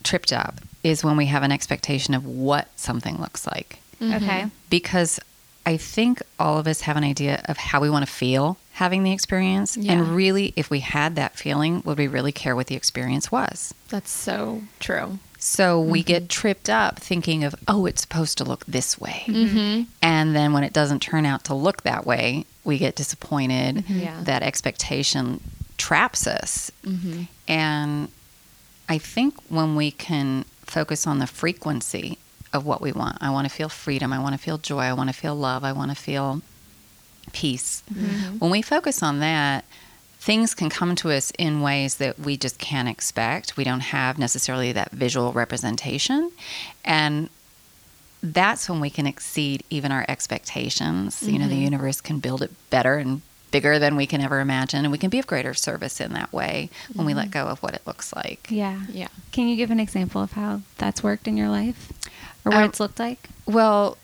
tripped 0.03 0.33
up 0.33 0.61
is 0.83 1.03
when 1.03 1.17
we 1.17 1.27
have 1.27 1.43
an 1.43 1.53
expectation 1.53 2.15
of 2.15 2.25
what 2.27 2.69
something 2.77 3.21
looks 3.21 3.47
like. 3.47 3.81
Okay. 4.01 4.47
Because 4.71 5.19
I 5.65 5.77
think 5.77 6.23
all 6.39 6.59
of 6.59 6.67
us 6.67 6.83
have 6.83 6.97
an 6.97 7.05
idea 7.05 7.43
of 7.47 7.57
how 7.57 7.81
we 7.81 7.91
want 7.91 8.07
to 8.07 8.13
feel 8.13 8.57
having 8.73 9.03
the 9.03 9.13
experience. 9.13 9.77
Yeah. 9.77 9.93
And 9.93 10.09
really, 10.15 10.53
if 10.55 10.71
we 10.71 10.81
had 10.81 11.17
that 11.17 11.37
feeling, 11.37 11.83
would 11.85 11.99
we 11.99 12.07
really 12.07 12.31
care 12.31 12.55
what 12.55 12.69
the 12.69 12.77
experience 12.77 13.33
was? 13.33 13.75
That's 13.89 14.11
so 14.11 14.63
true. 14.79 15.19
So 15.39 15.81
we 15.81 16.03
get 16.03 16.29
tripped 16.29 16.71
up 16.71 16.99
thinking 16.99 17.45
of, 17.45 17.55
oh, 17.69 17.87
it's 17.87 18.03
supposed 18.03 18.39
to 18.39 18.45
look 18.45 18.65
this 18.67 19.01
way. 19.01 19.23
Mm-hmm. 19.27 19.83
And 20.03 20.37
then 20.37 20.53
when 20.53 20.65
it 20.65 20.73
doesn't 20.73 21.01
turn 21.01 21.25
out 21.25 21.45
to 21.45 21.55
look 21.55 21.83
that 21.83 22.07
way, 22.07 22.47
we 22.65 22.79
get 22.79 22.97
disappointed. 22.97 23.89
Yeah. 23.89 24.19
That 24.23 24.43
expectation 24.43 25.41
traps 25.79 26.27
us. 26.27 26.71
Mm-hmm. 26.85 27.23
And 27.49 28.09
I 28.89 28.99
think 28.99 29.35
when 29.49 29.77
we 29.77 29.91
can 29.91 30.45
focus 30.63 31.07
on 31.07 31.19
the 31.19 31.27
frequency 31.27 32.19
of 32.53 32.65
what 32.65 32.81
we 32.81 32.93
want, 32.93 33.19
I 33.21 33.31
want 33.31 33.49
to 33.49 33.55
feel 33.55 33.69
freedom, 33.69 34.13
I 34.13 34.19
want 34.19 34.35
to 34.35 34.39
feel 34.39 34.59
joy, 34.59 34.81
I 34.81 34.93
want 34.93 35.09
to 35.09 35.15
feel 35.15 35.35
love, 35.35 35.65
I 35.65 35.73
want 35.73 35.91
to 35.91 35.97
feel 35.97 36.43
peace. 37.33 37.83
Mm-hmm. 37.93 38.39
When 38.39 38.51
we 38.51 38.63
focus 38.63 39.03
on 39.03 39.21
that, 39.21 39.65
things 40.19 40.55
can 40.55 40.71
come 40.71 40.95
to 40.97 41.11
us 41.11 41.33
in 41.39 41.61
ways 41.61 41.97
that 41.97 42.19
we 42.19 42.37
just 42.37 42.59
can't 42.59 42.89
expect. 42.89 43.57
We 43.57 43.65
don't 43.65 43.81
have 43.81 44.19
necessarily 44.19 44.73
that 44.73 44.91
visual 44.91 45.33
representation. 45.33 46.33
And 46.85 47.29
that's 48.23 48.69
when 48.69 48.81
we 48.81 48.91
can 48.91 49.07
exceed 49.07 49.63
even 49.71 49.93
our 49.93 50.05
expectations. 50.09 51.23
You 51.23 51.39
know, 51.39 51.47
the 51.47 51.55
mm-hmm. 51.55 51.63
universe 51.63 52.01
can 52.01 52.19
build 52.19 52.43
it 52.43 52.51
better 52.71 52.97
and 52.97 53.23
bigger 53.51 53.79
than 53.79 53.97
we 53.97 54.07
can 54.07 54.21
ever 54.21 54.41
imagine. 54.41 54.85
And 54.85 54.93
we 54.93 54.99
can 54.99 55.11
be 55.11 55.19
of 55.19 55.27
greater 55.27 55.55
service 55.55 56.01
in 56.01 56.13
that 56.13 56.33
way 56.33 56.71
when 56.95 57.07
we 57.07 57.15
let 57.15 57.31
go 57.31 57.47
of 57.47 57.63
what 57.63 57.75
it 57.75 57.83
looks 57.87 58.15
like. 58.15 58.49
Yeah. 58.51 58.83
Yeah. 58.91 59.09
Can 59.33 59.49
you 59.49 59.57
give 59.57 59.71
an 59.71 59.81
example 59.81 60.23
of 60.23 60.33
how 60.33 60.63
that's 60.79 61.03
worked 61.03 61.27
in 61.29 61.37
your 61.37 61.49
life 61.49 61.93
or 62.45 62.51
what 62.53 62.63
Um, 62.63 62.65
it's 62.65 62.81
looked 62.81 62.99
like? 62.99 63.29
Well, 63.47 63.97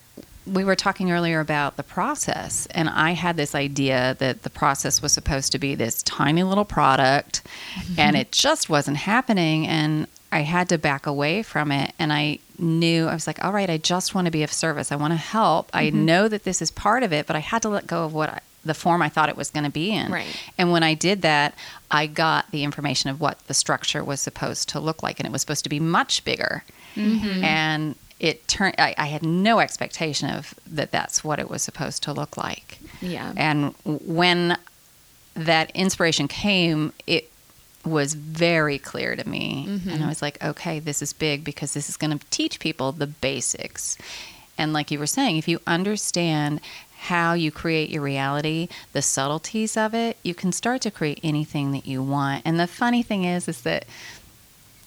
we 0.47 0.65
were 0.65 0.75
talking 0.75 1.13
earlier 1.13 1.39
about 1.39 1.77
the 1.77 1.85
process, 1.85 2.67
and 2.73 2.89
I 2.89 3.13
had 3.13 3.37
this 3.37 3.55
idea 3.55 4.17
that 4.19 4.43
the 4.43 4.51
process 4.51 5.01
was 5.01 5.13
supposed 5.13 5.53
to 5.53 5.59
be 5.59 5.77
this 5.77 6.03
tiny 6.03 6.43
little 6.43 6.65
product, 6.65 7.43
and 7.97 8.17
it 8.17 8.33
just 8.33 8.69
wasn't 8.69 8.97
happening. 8.97 9.69
And 9.69 10.09
I 10.33 10.41
had 10.41 10.69
to 10.71 10.79
back 10.79 11.07
away 11.07 11.43
from 11.45 11.71
it. 11.71 11.93
And 11.99 12.13
I 12.13 12.39
knew, 12.59 13.07
I 13.07 13.15
was 13.15 13.27
like, 13.27 13.45
all 13.45 13.53
right, 13.53 13.71
I 13.71 13.77
just 13.77 14.15
want 14.15 14.25
to 14.25 14.31
be 14.31 14.43
of 14.43 14.53
service. 14.53 14.91
I 14.91 14.97
want 14.97 15.13
to 15.13 15.17
help. 15.19 15.71
I 15.75 15.91
know 15.91 16.27
that 16.27 16.43
this 16.45 16.61
is 16.61 16.71
part 16.71 17.03
of 17.03 17.13
it, 17.13 17.27
but 17.27 17.37
I 17.37 17.41
had 17.41 17.63
to 17.63 17.69
let 17.69 17.87
go 17.87 18.05
of 18.05 18.13
what 18.13 18.31
I, 18.31 18.41
the 18.65 18.75
form 18.75 19.03
I 19.03 19.09
thought 19.09 19.29
it 19.29 19.37
was 19.37 19.51
going 19.51 19.65
to 19.65 19.71
be 19.71 19.91
in. 19.91 20.13
Right. 20.13 20.37
And 20.57 20.71
when 20.71 20.83
I 20.83 20.95
did 20.95 21.23
that, 21.23 21.55
I 21.91 22.07
got 22.07 22.51
the 22.51 22.65
information 22.65 23.11
of 23.11 23.21
what 23.21 23.39
the 23.47 23.55
structure 23.55 24.05
was 24.05 24.21
supposed 24.21 24.69
to 24.71 24.81
look 24.81 25.03
like, 25.03 25.19
and 25.19 25.27
it 25.27 25.33
was 25.33 25.41
supposed 25.41 25.65
to 25.65 25.71
be 25.71 25.81
much 25.81 26.25
bigger. 26.25 26.65
Mm-hmm. 26.95 27.45
And 27.45 27.97
it 28.21 28.47
turned. 28.47 28.77
I, 28.79 28.95
I 28.97 29.07
had 29.07 29.25
no 29.25 29.59
expectation 29.59 30.31
of 30.31 30.55
that. 30.67 30.93
That's 30.93 31.25
what 31.25 31.39
it 31.39 31.51
was 31.51 31.63
supposed 31.63 32.03
to 32.05 32.13
look 32.13 32.37
like. 32.37 32.79
Yeah. 33.01 33.33
And 33.37 33.75
when 33.85 34.57
that 35.35 35.71
inspiration 35.75 36.29
came, 36.29 36.93
it 37.07 37.31
was 37.85 38.15
very 38.15 38.79
clear 38.79 39.17
to 39.17 39.29
me, 39.29 39.65
and 39.67 39.81
mm-hmm. 39.81 40.05
I 40.05 40.07
was 40.07 40.23
like, 40.23 40.43
okay, 40.45 40.79
this 40.79 41.03
is 41.03 41.13
big 41.13 41.43
because 41.43 41.75
this 41.75 41.89
is 41.89 41.97
going 41.97 42.17
to 42.17 42.25
teach 42.31 42.61
people 42.61 42.93
the 42.93 43.09
basics. 43.09 43.99
And 44.57 44.73
like 44.73 44.93
you 44.93 45.01
were 45.01 45.07
saying, 45.07 45.39
if 45.39 45.49
you 45.49 45.59
understand 45.67 46.61
how 47.03 47.33
you 47.35 47.51
create 47.51 47.91
your 47.91 48.03
reality, 48.03 48.69
the 48.93 49.03
subtleties 49.03 49.77
of 49.77 49.95
it, 49.95 50.17
you 50.23 50.35
can 50.35 50.53
start 50.53 50.81
to 50.83 50.91
create 50.91 51.19
anything 51.23 51.73
that 51.73 51.87
you 51.87 52.03
want. 52.03 52.43
And 52.45 52.59
the 52.61 52.67
funny 52.67 53.03
thing 53.03 53.25
is, 53.25 53.49
is 53.49 53.63
that 53.63 53.87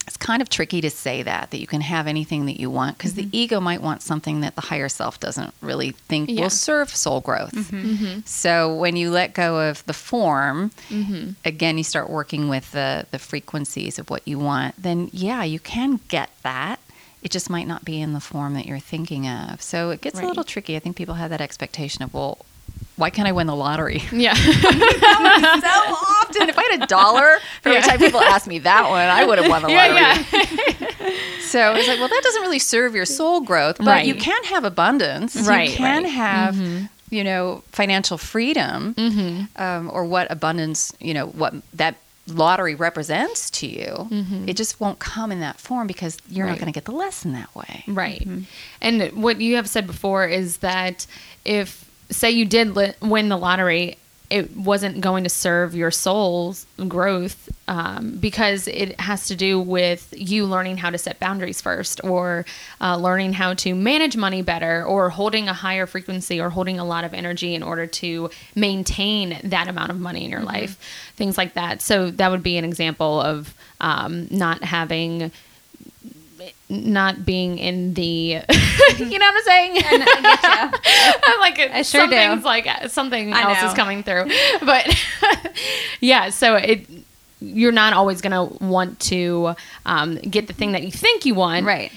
it's 0.06 0.16
kind 0.16 0.40
of 0.40 0.48
tricky 0.48 0.80
to 0.80 0.88
say 0.88 1.24
that 1.24 1.50
that 1.50 1.58
you 1.58 1.66
can 1.66 1.80
have 1.80 2.06
anything 2.06 2.46
that 2.46 2.60
you 2.60 2.70
want 2.70 2.96
because 2.96 3.14
the 3.14 3.28
ego 3.32 3.58
might 3.60 3.82
want 3.82 4.02
something 4.02 4.40
that 4.40 4.54
the 4.54 4.60
higher 4.60 4.88
self 4.88 5.18
doesn't 5.18 5.52
really 5.60 5.90
think 5.90 6.30
Yeah. 6.30 6.42
will 6.42 6.50
serve 6.50 6.90
soul 6.90 7.20
growth. 7.20 7.52
Mm-hmm. 7.52 8.20
So 8.24 8.72
when 8.72 8.94
you 8.94 9.10
let 9.10 9.34
go 9.34 9.68
of 9.68 9.84
the 9.86 9.92
form, 9.92 10.70
Mm-hmm. 10.90 11.30
again 11.44 11.76
you 11.76 11.82
start 11.82 12.08
working 12.08 12.48
with 12.48 12.70
the 12.70 13.06
the 13.10 13.18
frequencies 13.18 13.98
of 13.98 14.08
what 14.08 14.22
you 14.28 14.38
want, 14.38 14.80
then 14.80 15.10
yeah, 15.12 15.42
you 15.42 15.58
can 15.58 15.98
get 16.08 16.30
that. 16.44 16.78
It 17.26 17.32
just 17.32 17.50
might 17.50 17.66
not 17.66 17.84
be 17.84 18.00
in 18.00 18.12
the 18.12 18.20
form 18.20 18.54
that 18.54 18.66
you're 18.66 18.78
thinking 18.78 19.26
of. 19.26 19.60
So 19.60 19.90
it 19.90 20.00
gets 20.00 20.14
Right. 20.14 20.24
a 20.24 20.28
little 20.28 20.44
tricky. 20.44 20.76
I 20.76 20.78
think 20.78 20.94
people 20.94 21.16
have 21.16 21.30
that 21.30 21.40
expectation 21.40 22.04
of, 22.04 22.14
well, 22.14 22.38
why 22.94 23.10
can't 23.10 23.26
I 23.26 23.32
win 23.32 23.48
the 23.48 23.56
lottery? 23.56 24.00
Yeah. 24.12 24.32
so 24.34 25.68
often. 25.68 26.48
If 26.48 26.56
I 26.56 26.68
had 26.70 26.82
a 26.84 26.86
dollar 26.86 27.38
for 27.62 27.70
every 27.70 27.80
Yeah. 27.80 27.86
time 27.88 27.98
people 27.98 28.20
asked 28.20 28.46
me 28.46 28.60
that 28.60 28.88
one, 28.88 29.00
I 29.08 29.24
would 29.24 29.38
have 29.38 29.48
won 29.50 29.62
the 29.62 29.68
lottery. 29.68 29.96
yeah. 29.96 30.24
Yeah. 30.32 31.10
So 31.40 31.72
it's 31.74 31.88
like, 31.88 31.98
well, 31.98 32.08
that 32.08 32.20
doesn't 32.22 32.42
really 32.42 32.58
serve 32.58 32.94
your 32.94 33.04
soul 33.06 33.40
growth, 33.40 33.78
but 33.78 33.86
Right. 33.86 34.06
you 34.06 34.14
can 34.14 34.42
have 34.44 34.64
abundance. 34.64 35.34
Right, 35.36 35.70
You 35.70 35.76
can 35.76 36.02
right. 36.04 36.12
have, 36.12 36.56
you 37.10 37.24
know, 37.24 37.62
financial 37.72 38.18
freedom, 38.18 38.94
Mm-hmm. 38.94 39.60
um, 39.62 39.90
or 39.92 40.04
what 40.04 40.30
abundance, 40.30 40.92
you 41.00 41.14
know, 41.14 41.26
what 41.26 41.54
that 41.74 41.96
lottery 42.26 42.74
represents 42.74 43.50
to 43.50 43.66
you. 43.66 44.08
Mm-hmm. 44.10 44.48
It 44.48 44.56
just 44.56 44.80
won't 44.80 44.98
come 44.98 45.30
in 45.30 45.40
that 45.40 45.60
form 45.60 45.86
because 45.86 46.18
you're 46.28 46.46
not 46.46 46.58
going 46.58 46.66
to 46.66 46.72
get 46.72 46.84
the 46.84 46.92
lesson 46.92 47.32
that 47.34 47.54
way. 47.54 47.84
Right. 47.86 48.20
Mm-hmm. 48.20 48.42
And 48.80 49.22
what 49.22 49.40
you 49.40 49.56
have 49.56 49.68
said 49.68 49.86
before 49.86 50.26
is 50.26 50.58
that 50.58 51.06
if, 51.44 51.88
say, 52.10 52.30
you 52.30 52.44
did 52.44 52.74
li- 52.74 52.94
win 53.00 53.28
the 53.28 53.36
lottery, 53.36 53.96
it 54.28 54.56
wasn't 54.56 55.00
going 55.00 55.24
to 55.24 55.30
serve 55.30 55.74
your 55.74 55.90
soul's 55.90 56.66
growth 56.88 57.48
um, 57.68 58.16
because 58.18 58.66
it 58.68 58.98
has 59.00 59.26
to 59.28 59.36
do 59.36 59.60
with 59.60 60.12
you 60.16 60.44
learning 60.46 60.78
how 60.78 60.90
to 60.90 60.98
set 60.98 61.20
boundaries 61.20 61.60
first 61.60 62.02
or 62.02 62.44
uh, 62.80 62.96
learning 62.96 63.32
how 63.32 63.54
to 63.54 63.74
manage 63.74 64.16
money 64.16 64.42
better 64.42 64.84
or 64.84 65.10
holding 65.10 65.48
a 65.48 65.52
higher 65.52 65.86
frequency 65.86 66.40
or 66.40 66.50
holding 66.50 66.78
a 66.78 66.84
lot 66.84 67.04
of 67.04 67.14
energy 67.14 67.54
in 67.54 67.62
order 67.62 67.86
to 67.86 68.28
maintain 68.54 69.38
that 69.44 69.68
amount 69.68 69.90
of 69.90 70.00
money 70.00 70.24
in 70.24 70.30
your 70.30 70.42
life, 70.42 71.12
things 71.14 71.38
like 71.38 71.54
that. 71.54 71.80
So 71.80 72.10
that 72.10 72.30
would 72.30 72.42
be 72.42 72.56
an 72.56 72.64
example 72.64 73.20
of 73.20 73.54
um, 73.80 74.26
not 74.30 74.64
having 74.64 75.30
not 76.68 77.24
being 77.24 77.58
in 77.58 77.94
the 77.94 78.02
you 78.98 79.18
know 79.18 79.26
what 79.26 79.34
I'm 79.36 79.42
saying? 79.44 79.82
I'm 81.24 81.40
like 81.40 81.58
I 81.58 81.82
sure 81.82 82.06
do. 82.08 82.42
like 82.42 82.66
uh, 82.66 82.88
something 82.88 83.32
I 83.32 83.42
else 83.42 83.62
know. 83.62 83.68
is 83.68 83.74
coming 83.74 84.02
through. 84.02 84.30
But 84.64 84.86
yeah, 86.00 86.30
so 86.30 86.56
it 86.56 86.86
you're 87.40 87.72
not 87.72 87.92
always 87.92 88.20
gonna 88.20 88.44
want 88.44 88.98
to 89.00 89.54
um, 89.84 90.16
get 90.16 90.46
the 90.48 90.52
thing 90.52 90.72
that 90.72 90.82
you 90.82 90.90
think 90.90 91.24
you 91.24 91.34
want, 91.34 91.66
Right. 91.66 91.92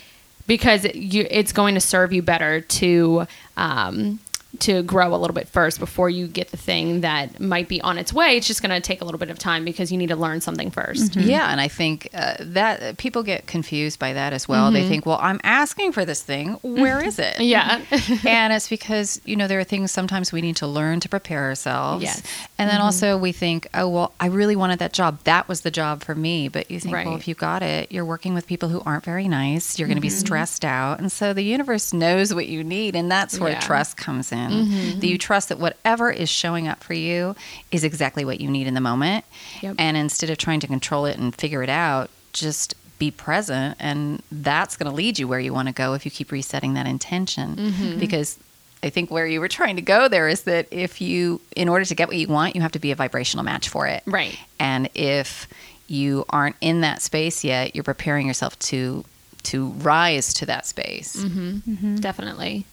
Because 0.47 0.83
it, 0.83 0.95
you, 0.95 1.27
it's 1.29 1.51
going 1.53 1.75
to 1.75 1.81
serve 1.81 2.11
you 2.11 2.23
better 2.23 2.61
to 2.61 3.27
um, 3.55 4.19
to 4.57 4.81
grow 4.81 5.13
a 5.13 5.17
little 5.17 5.35
bit 5.35 5.47
first 5.47 5.79
before 5.79 6.09
you 6.09 6.27
get 6.27 6.49
the 6.49 6.57
thing 6.57 7.01
that 7.01 7.39
might 7.39 7.67
be 7.67 7.79
on 7.81 7.99
its 7.99 8.11
way. 8.11 8.35
It's 8.35 8.47
just 8.47 8.63
going 8.63 8.71
to 8.71 8.81
take 8.81 8.99
a 8.99 9.05
little 9.05 9.19
bit 9.19 9.29
of 9.29 9.37
time 9.37 9.63
because 9.63 9.91
you 9.91 9.97
need 9.97 10.07
to 10.07 10.15
learn 10.15 10.41
something 10.41 10.71
1st 10.71 11.09
mm-hmm. 11.11 11.29
Yeah, 11.29 11.51
and 11.51 11.61
I 11.61 11.67
think 11.67 12.09
uh, 12.15 12.35
that 12.39 12.97
people 12.97 13.21
get 13.21 13.45
confused 13.45 13.99
by 13.99 14.13
that 14.13 14.33
as 14.33 14.47
well. 14.47 14.71
They 14.71 14.81
mm-hmm. 14.81 14.89
think, 14.89 15.05
well, 15.05 15.19
I'm 15.21 15.39
asking 15.43 15.91
for 15.91 16.03
this 16.03 16.23
thing. 16.23 16.53
Where 16.63 17.03
is 17.03 17.19
it? 17.19 17.37
Yeah. 17.49 17.81
and 18.27 18.53
it's 18.53 18.69
because 18.69 19.21
you 19.25 19.35
know 19.35 19.47
there 19.47 19.59
are 19.59 19.63
things 19.63 19.91
sometimes 19.91 20.31
we 20.31 20.41
need 20.41 20.57
to 20.57 20.67
learn 20.67 20.99
to 20.99 21.09
prepare 21.09 21.45
ourselves. 21.45 22.03
Yes. 22.03 22.21
And 22.59 22.69
then 22.69 22.77
mm-hmm. 22.77 22.85
also 22.85 23.17
we 23.17 23.31
think, 23.31 23.67
oh 23.73 23.87
well, 23.89 24.13
I 24.19 24.27
really 24.27 24.55
wanted 24.55 24.79
that 24.79 24.93
job. 24.93 25.19
That 25.23 25.47
was 25.47 25.61
the 25.61 25.71
job 25.71 26.03
for 26.03 26.13
me. 26.13 26.47
But 26.47 26.69
you 26.69 26.79
think, 26.79 26.93
well, 26.93 27.15
if 27.15 27.27
you 27.27 27.33
got 27.33 27.63
it, 27.63 27.91
you're 27.91 28.05
working 28.05 28.35
with 28.35 28.45
people 28.45 28.69
who 28.69 28.81
aren't 28.81 29.03
very 29.03 29.27
nice. 29.27 29.79
You're 29.79 29.87
going 29.87 29.97
to 29.97 30.01
be 30.01 30.09
stressed 30.09 30.63
out, 30.63 30.99
and 30.99 31.11
so 31.11 31.33
the 31.33 31.41
universe 31.43 31.91
knows 31.91 32.33
what 32.33 32.47
you 32.47 32.63
need, 32.63 32.95
and 32.95 33.09
that's 33.09 33.39
where 33.39 33.53
Yeah. 33.53 33.59
trust 33.59 33.97
comes 33.97 34.31
in. 34.31 34.38
Mm-hmm. 34.47 34.99
That 34.99 35.07
you 35.07 35.17
trust 35.17 35.49
that 35.49 35.59
whatever 35.59 36.11
is 36.11 36.29
showing 36.29 36.67
up 36.67 36.83
for 36.83 36.93
you 36.93 37.35
is 37.71 37.83
exactly 37.83 38.23
what 38.25 38.39
you 38.41 38.49
need 38.49 38.67
in 38.67 38.73
the 38.73 38.81
moment, 38.81 39.25
Yep. 39.61 39.75
and 39.79 39.97
instead 39.97 40.29
of 40.29 40.37
trying 40.37 40.59
to 40.61 40.67
control 40.67 41.05
it 41.05 41.17
and 41.17 41.33
figure 41.35 41.61
it 41.63 41.69
out, 41.69 42.09
just 42.33 42.75
be 42.99 43.09
present 43.11 43.77
and 43.79 44.21
that's 44.29 44.75
going 44.75 44.89
to 44.89 44.95
lead 44.95 45.17
you 45.17 45.25
where 45.27 45.39
you 45.39 45.53
want 45.53 45.67
to 45.69 45.73
go 45.73 45.93
if 45.93 46.03
you 46.03 46.11
keep 46.11 46.31
resetting 46.33 46.73
that 46.73 46.85
intention. 46.85 47.55
Mm-hmm. 47.55 47.99
Because 47.99 48.37
i 48.81 48.89
think 48.89 49.11
where 49.11 49.27
you 49.27 49.41
were 49.41 49.49
trying 49.49 49.75
to 49.75 49.81
go 49.81 50.07
there 50.07 50.29
is 50.29 50.43
that 50.43 50.65
if 50.71 51.01
you 51.01 51.41
in 51.53 51.67
order 51.67 51.83
to 51.83 51.93
get 51.93 52.07
what 52.07 52.15
you 52.15 52.27
want 52.29 52.55
you 52.55 52.61
have 52.61 52.71
to 52.71 52.79
be 52.79 52.91
a 52.91 52.95
vibrational 52.95 53.43
match 53.43 53.67
for 53.67 53.87
it. 53.87 54.01
Right. 54.05 54.37
and 54.59 54.89
if 54.95 55.47
you 55.87 56.23
aren't 56.29 56.55
in 56.61 56.79
that 56.81 57.01
space 57.01 57.43
yet 57.43 57.73
you're 57.75 57.83
preparing 57.83 58.25
yourself 58.27 58.57
to 58.59 59.03
to 59.43 59.67
rise 59.81 60.33
to 60.35 60.45
that 60.45 60.65
space. 60.65 61.15
Mm-hmm. 61.17 61.95
Definitely. 61.97 62.65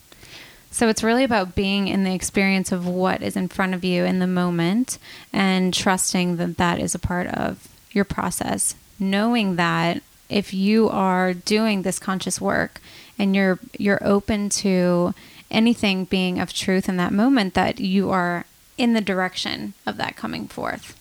So 0.76 0.90
it's 0.90 1.02
really 1.02 1.24
about 1.24 1.54
being 1.54 1.88
in 1.88 2.04
the 2.04 2.12
experience 2.12 2.70
of 2.70 2.86
what 2.86 3.22
is 3.22 3.34
in 3.34 3.48
front 3.48 3.72
of 3.72 3.82
you 3.82 4.04
in 4.04 4.18
the 4.18 4.26
moment 4.26 4.98
and 5.32 5.72
trusting 5.72 6.36
that 6.36 6.58
that 6.58 6.78
is 6.78 6.94
a 6.94 6.98
part 6.98 7.28
of 7.28 7.66
your 7.92 8.04
process. 8.04 8.74
Knowing 8.98 9.56
that 9.56 10.02
if 10.28 10.52
you 10.52 10.90
are 10.90 11.32
doing 11.32 11.80
this 11.80 11.98
conscious 11.98 12.42
work 12.42 12.82
and 13.18 13.34
you're 13.34 13.58
you're 13.78 14.06
open 14.06 14.50
to 14.50 15.14
anything 15.50 16.04
being 16.04 16.38
of 16.38 16.52
truth 16.52 16.90
in 16.90 16.98
that 16.98 17.10
moment 17.10 17.54
that 17.54 17.80
you 17.80 18.10
are 18.10 18.44
in 18.76 18.92
the 18.92 19.00
direction 19.00 19.72
of 19.86 19.96
that 19.96 20.14
coming 20.14 20.46
forth 20.46 20.94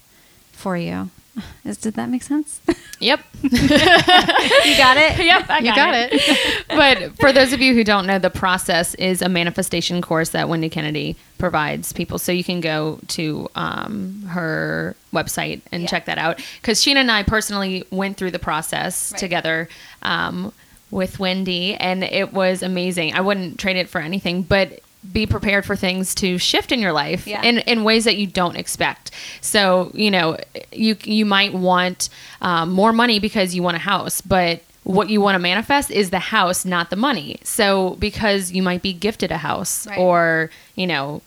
for 0.54 0.78
you. 0.78 1.10
Is, 1.66 1.78
did 1.78 1.96
that 1.96 2.10
make 2.10 2.24
sense? 2.24 2.62
Yep. 3.00 3.20
you 3.44 3.50
got 3.60 4.98
it? 4.98 5.18
Yep, 5.24 5.50
I 5.50 5.60
You 5.60 5.76
got 5.76 5.94
it. 5.96 6.66
but 6.68 7.18
for 7.20 7.32
those 7.34 7.54
of 7.54 7.62
you 7.62 7.74
who 7.74 7.84
don't 7.84 8.06
know, 8.08 8.20
the 8.20 8.30
process 8.30 8.94
is 8.96 9.22
a 9.22 9.30
manifestation 9.30 10.02
course 10.02 10.30
that 10.30 10.48
Wendy 10.48 10.70
Kennedy 10.70 11.16
provides 11.38 11.92
people. 11.94 12.20
So 12.20 12.32
you 12.32 12.44
can 12.44 12.62
go 12.62 13.00
to 13.10 13.50
um, 13.56 14.22
her 14.30 14.96
website 15.14 15.62
and 15.72 15.84
Yeah. 15.84 15.90
check 15.90 16.06
that 16.06 16.18
out. 16.18 16.42
Because 16.62 16.80
Sheena 16.82 16.98
and 16.98 17.12
I 17.12 17.24
personally 17.24 17.84
went 17.92 18.18
through 18.18 18.32
the 18.32 18.40
process 18.40 19.12
Right. 19.12 19.20
together 19.20 19.70
um, 20.04 20.54
with 20.92 21.20
Wendy, 21.20 21.76
and 21.76 22.04
it 22.04 22.32
was 22.34 22.64
amazing. 22.64 23.14
I 23.14 23.22
wouldn't 23.22 23.60
trade 23.60 23.76
it 23.76 23.90
for 23.90 24.00
anything, 24.00 24.44
but 24.44 24.80
be 25.14 25.26
prepared 25.26 25.66
for 25.66 25.76
things 25.76 26.14
to 26.16 26.38
shift 26.38 26.72
in 26.72 26.80
your 26.80 26.92
life 26.94 27.28
Yeah. 27.28 27.42
in, 27.44 27.60
in 27.60 27.84
ways 27.84 28.04
that 28.06 28.18
you 28.18 28.28
don't 28.28 28.56
expect. 28.56 29.12
So, 29.42 29.92
you 29.94 30.12
know, 30.12 30.38
you 30.72 30.96
you 31.04 31.26
might 31.26 31.54
want 31.54 32.10
um, 32.42 32.72
more 32.72 32.94
money 32.94 33.20
because 33.20 33.54
you 33.56 33.64
want 33.64 33.76
a 33.78 33.80
house, 33.80 34.22
but 34.22 34.62
what 34.84 35.10
you 35.10 35.20
want 35.20 35.36
to 35.36 35.40
manifest 35.40 35.90
is 35.90 36.12
the 36.12 36.20
house, 36.20 36.64
not 36.66 36.90
the 36.92 36.96
money. 36.96 37.40
So, 37.44 37.96
because 38.00 38.52
you 38.52 38.62
might 38.62 38.82
be 38.84 38.94
gifted 38.94 39.32
a 39.32 39.38
house 39.38 39.88
Right. 39.88 39.98
or, 39.98 40.52
you 40.76 40.86
know, 40.88 41.22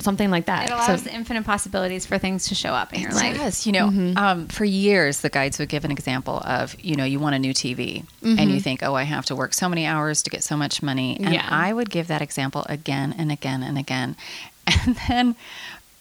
something 0.00 0.30
like 0.30 0.46
that. 0.46 0.68
It 0.68 0.72
allows 0.72 1.02
so, 1.02 1.10
infinite 1.10 1.44
possibilities 1.44 2.06
for 2.06 2.18
things 2.18 2.48
to 2.48 2.54
show 2.54 2.70
up 2.70 2.92
in 2.92 3.00
your 3.00 3.12
life. 3.12 3.36
Yes, 3.36 3.66
you 3.66 3.72
know, 3.72 3.88
mm-hmm. 3.88 4.16
um, 4.16 4.48
for 4.48 4.64
years 4.64 5.20
the 5.20 5.28
guides 5.28 5.58
would 5.58 5.68
give 5.68 5.84
an 5.84 5.90
example 5.90 6.40
of, 6.44 6.76
you 6.80 6.96
know, 6.96 7.04
you 7.04 7.20
want 7.20 7.34
a 7.34 7.38
new 7.38 7.52
TV, 7.52 8.04
and 8.22 8.40
you 8.40 8.46
mm-hmm. 8.46 8.58
think, 8.58 8.82
oh, 8.82 8.94
I 8.94 9.02
have 9.02 9.26
to 9.26 9.36
work 9.36 9.54
so 9.54 9.68
many 9.68 9.86
hours 9.86 10.22
to 10.22 10.30
get 10.30 10.42
so 10.42 10.56
much 10.56 10.82
money, 10.82 11.16
and 11.18 11.34
Yeah. 11.34 11.48
I 11.50 11.72
would 11.72 11.90
give 11.90 12.08
that 12.08 12.22
example 12.22 12.64
again 12.68 13.14
and 13.16 13.32
again 13.32 13.62
and 13.62 13.78
again, 13.78 14.16
and 14.66 14.96
then. 15.08 15.36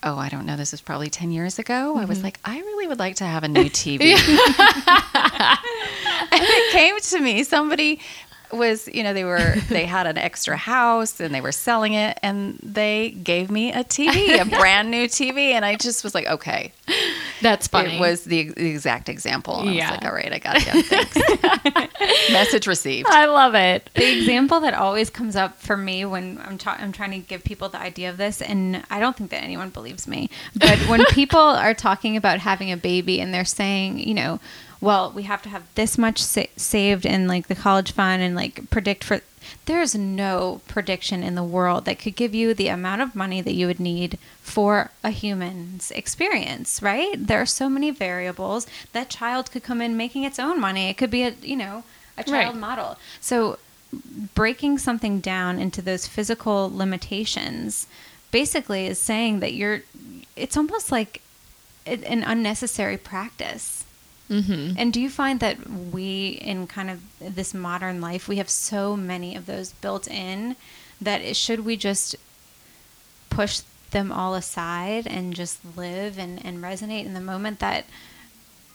Oh, 0.03 0.15
I 0.15 0.29
don't 0.29 0.45
know. 0.45 0.55
This 0.55 0.73
is 0.73 0.79
probably 0.79 1.09
10 1.09 1.31
years 1.31 1.57
ago. 1.57 1.97
I 1.97 2.05
was 2.05 2.19
mm-hmm. 2.19 2.25
like, 2.25 2.39
I 2.45 2.59
really 2.59 2.87
would 2.87 2.99
like 2.99 3.15
to 3.15 3.25
have 3.25 3.43
a 3.43 3.47
new 3.47 3.63
TV. 3.63 4.01
and 6.31 6.31
it 6.31 6.71
came 6.71 6.99
to 6.99 7.19
me. 7.19 7.43
Somebody 7.43 7.99
was, 8.51 8.87
you 8.87 9.03
know, 9.03 9.13
they 9.13 9.23
were, 9.23 9.55
they 9.69 9.85
had 9.85 10.07
an 10.07 10.17
extra 10.17 10.55
house 10.57 11.19
and 11.19 11.33
they 11.33 11.41
were 11.41 11.51
selling 11.51 11.93
it 11.93 12.17
and 12.23 12.57
they 12.63 13.09
gave 13.11 13.49
me 13.51 13.71
a 13.73 13.83
TV, 13.83 14.39
a 14.41 14.45
brand 14.57 14.89
new 14.91 15.05
TV. 15.07 15.51
And 15.51 15.65
I 15.65 15.75
just 15.75 16.03
was 16.03 16.13
like, 16.15 16.25
okay, 16.27 16.71
that's 17.41 17.67
funny. 17.67 17.95
it 17.95 17.99
was 17.99 18.23
the, 18.23 18.49
the 18.51 18.69
exact 18.69 19.09
example. 19.09 19.59
And 19.59 19.69
I 19.69 19.73
Yeah. 19.73 19.91
was 19.91 20.01
like, 20.01 20.05
all 20.09 20.15
right, 20.15 20.33
I 20.33 20.39
got 20.39 20.55
it. 20.59 20.85
Thanks. 20.85 22.29
Message 22.31 22.67
received. 22.67 23.07
I 23.09 23.25
love 23.25 23.55
it. 23.55 23.89
the 23.95 24.17
example 24.19 24.59
that 24.61 24.73
always 24.73 25.09
comes 25.09 25.35
up 25.35 25.59
for 25.61 25.75
me 25.77 26.05
when 26.05 26.39
I'm, 26.45 26.57
ta- 26.57 26.77
I'm 26.79 26.91
trying 26.91 27.11
to 27.11 27.19
give 27.19 27.43
people 27.43 27.69
the 27.69 27.79
idea 27.79 28.09
of 28.09 28.17
this, 28.17 28.41
and 28.41 28.83
I 28.89 28.99
don't 28.99 29.15
think 29.15 29.31
that 29.31 29.43
anyone 29.43 29.69
believes 29.69 30.07
me, 30.07 30.29
but 30.55 30.77
when 30.87 31.05
people 31.05 31.39
are 31.39 31.73
talking 31.73 32.17
about 32.17 32.39
having 32.39 32.71
a 32.71 32.77
baby 32.77 33.19
and 33.21 33.33
they're 33.33 33.45
saying, 33.45 33.99
you 33.99 34.13
know, 34.13 34.39
well, 34.79 35.12
we 35.12 35.24
have 35.24 35.41
to 35.43 35.50
have 35.50 35.63
this 35.75 35.98
much 35.98 36.22
sa- 36.22 36.43
saved 36.55 37.05
in 37.05 37.27
like 37.27 37.48
the 37.48 37.55
college 37.55 37.91
fund 37.91 38.22
and 38.22 38.36
like 38.36 38.69
predict 38.69 39.03
for. 39.03 39.22
There's 39.65 39.96
no 39.96 40.62
prediction 40.67 41.24
in 41.24 41.36
the 41.36 41.43
world 41.43 41.86
that 41.86 42.00
could 42.00 42.17
give 42.17 42.36
you 42.36 42.53
the 42.53 42.67
amount 42.67 43.01
of 43.01 43.15
money 43.15 43.39
that 43.41 43.53
you 43.53 43.65
would 43.67 43.79
need 43.79 44.17
for 44.41 44.91
a 45.05 45.10
human's 45.10 45.89
experience, 45.91 46.81
right? 46.81 47.15
There 47.15 47.41
are 47.41 47.46
so 47.46 47.69
many 47.69 47.89
variables. 47.91 48.67
That 48.91 49.10
child 49.10 49.51
could 49.51 49.63
come 49.63 49.81
in 49.81 49.96
making 49.96 50.24
its 50.24 50.38
own 50.38 50.60
money. 50.60 50.89
It 50.89 50.98
could 50.98 51.10
be 51.12 51.24
a, 51.24 51.34
you 51.41 51.55
know, 51.55 51.84
a 52.17 52.24
child 52.25 52.55
Right. 52.55 52.60
model. 52.60 52.98
So 53.22 53.57
breaking 54.36 54.79
something 54.79 55.22
down 55.22 55.60
into 55.60 55.81
those 55.81 56.07
physical 56.07 56.69
limitations 56.75 57.88
basically 58.31 58.86
is 58.86 59.00
saying 59.00 59.39
that 59.39 59.53
you're 59.53 59.81
it's 60.36 60.57
almost 60.57 60.91
like 60.91 61.22
an 61.86 62.22
unnecessary 62.24 62.98
practice 62.98 63.86
Mm-hmm. 64.29 64.74
and 64.77 64.91
do 64.91 65.00
you 65.00 65.10
find 65.10 65.39
that 65.39 65.57
we 65.69 66.29
in 66.41 66.67
kind 66.67 66.89
of 66.89 67.01
this 67.19 67.53
modern 67.53 68.01
life 68.01 68.27
we 68.27 68.36
have 68.38 68.50
so 68.50 68.98
many 68.98 69.36
of 69.38 69.46
those 69.46 69.72
built 69.74 70.05
in 70.07 70.57
that 71.01 71.22
it, 71.22 71.38
should 71.38 71.63
we 71.63 71.77
just 71.77 72.15
push 73.29 73.62
them 73.91 74.12
all 74.12 74.36
aside 74.36 75.07
and 75.07 75.34
just 75.34 75.60
live 75.77 76.19
and, 76.19 76.43
and 76.46 76.57
resonate 76.62 77.05
in 77.05 77.13
the 77.13 77.22
moment 77.22 77.60
that 77.60 77.86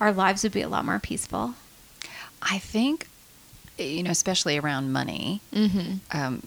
our 0.00 0.11
lives 0.12 0.42
would 0.42 0.52
be 0.52 0.62
a 0.62 0.68
lot 0.68 0.85
more 0.87 0.99
peaceful 0.99 1.54
I 2.40 2.59
think, 2.59 3.09
you 3.79 4.03
know, 4.03 4.11
especially 4.11 4.59
around 4.59 4.90
money, 4.92 5.40
Mm-hmm. 5.53 6.16
um, 6.18 6.42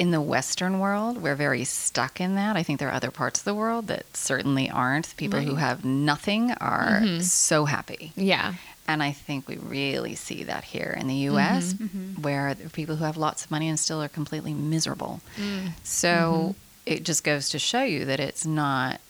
in 0.00 0.10
the 0.12 0.20
Western 0.20 0.78
world, 0.78 1.18
we're 1.22 1.34
very 1.36 1.62
stuck 1.64 2.20
in 2.20 2.34
that. 2.34 2.56
I 2.56 2.62
think 2.62 2.78
there 2.80 2.88
are 2.88 2.94
other 3.00 3.10
parts 3.10 3.40
of 3.40 3.44
the 3.44 3.54
world 3.54 3.86
that 3.88 4.16
certainly 4.16 4.70
aren't. 4.70 5.14
People 5.18 5.40
who 5.40 5.56
have 5.56 5.84
nothing 5.84 6.52
are 6.52 7.00
Mhm. 7.04 7.22
so 7.22 7.66
happy. 7.66 8.12
Yeah. 8.16 8.54
And 8.88 9.02
I 9.02 9.12
think 9.12 9.46
we 9.46 9.56
really 9.58 10.14
see 10.16 10.42
that 10.44 10.64
here 10.64 10.96
in 10.98 11.06
the 11.06 11.28
US, 11.30 11.74
Mm-hmm. 11.74 12.22
where 12.22 12.54
there 12.54 12.66
are 12.66 12.70
people 12.70 12.96
who 12.96 13.04
have 13.04 13.18
lots 13.18 13.44
of 13.44 13.50
money 13.50 13.68
and 13.68 13.78
still 13.78 14.02
are 14.02 14.08
completely 14.08 14.54
miserable. 14.54 15.20
Mm. 15.36 15.72
So 15.84 16.08
Mm-hmm. 16.08 16.52
it 16.94 17.04
just 17.04 17.22
goes 17.22 17.50
to 17.50 17.58
show 17.58 17.82
you 17.82 18.06
that 18.06 18.20
it's 18.20 18.46
not 18.46 19.00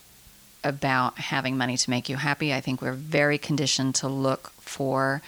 about 0.64 1.18
having 1.18 1.56
money 1.56 1.76
to 1.76 1.88
make 1.88 2.08
you 2.10 2.16
happy. 2.16 2.52
I 2.52 2.60
think 2.60 2.82
we're 2.82 2.92
very 2.92 3.38
conditioned 3.38 3.94
to 4.02 4.08
look 4.08 4.52
for 4.60 5.22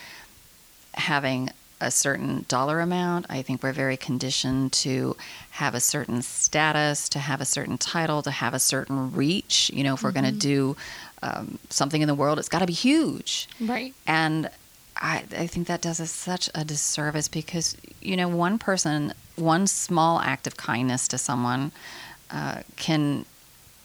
having 0.94 1.50
a 1.82 1.90
certain 1.90 2.44
dollar 2.48 2.80
amount. 2.80 3.26
I 3.28 3.42
think 3.42 3.62
we're 3.62 3.72
very 3.72 3.96
conditioned 3.96 4.72
to 4.84 5.16
have 5.50 5.74
a 5.74 5.80
certain 5.80 6.22
status, 6.22 7.08
to 7.10 7.18
have 7.18 7.40
a 7.40 7.44
certain 7.44 7.76
title, 7.76 8.22
to 8.22 8.30
have 8.30 8.54
a 8.54 8.58
certain 8.58 9.12
reach. 9.12 9.70
You 9.74 9.84
know, 9.84 9.94
if 9.94 10.02
we're 10.02 10.12
going 10.12 10.24
to 10.24 10.32
do 10.32 10.76
um, 11.22 11.58
something 11.68 12.00
in 12.00 12.08
the 12.08 12.14
world, 12.14 12.38
it's 12.38 12.48
got 12.48 12.60
to 12.60 12.66
be 12.66 12.72
huge. 12.72 13.48
Right. 13.60 13.94
And 14.06 14.48
I, 14.96 15.24
I 15.36 15.46
think 15.46 15.66
that 15.66 15.82
does 15.82 16.00
us 16.00 16.10
such 16.10 16.48
a 16.54 16.64
disservice 16.64 17.28
because, 17.28 17.76
you 18.00 18.16
know, 18.16 18.28
one 18.28 18.58
person, 18.58 19.12
one 19.36 19.66
small 19.66 20.20
act 20.20 20.46
of 20.46 20.56
kindness 20.56 21.08
to 21.08 21.18
someone 21.18 21.72
uh, 22.30 22.62
can 22.76 23.24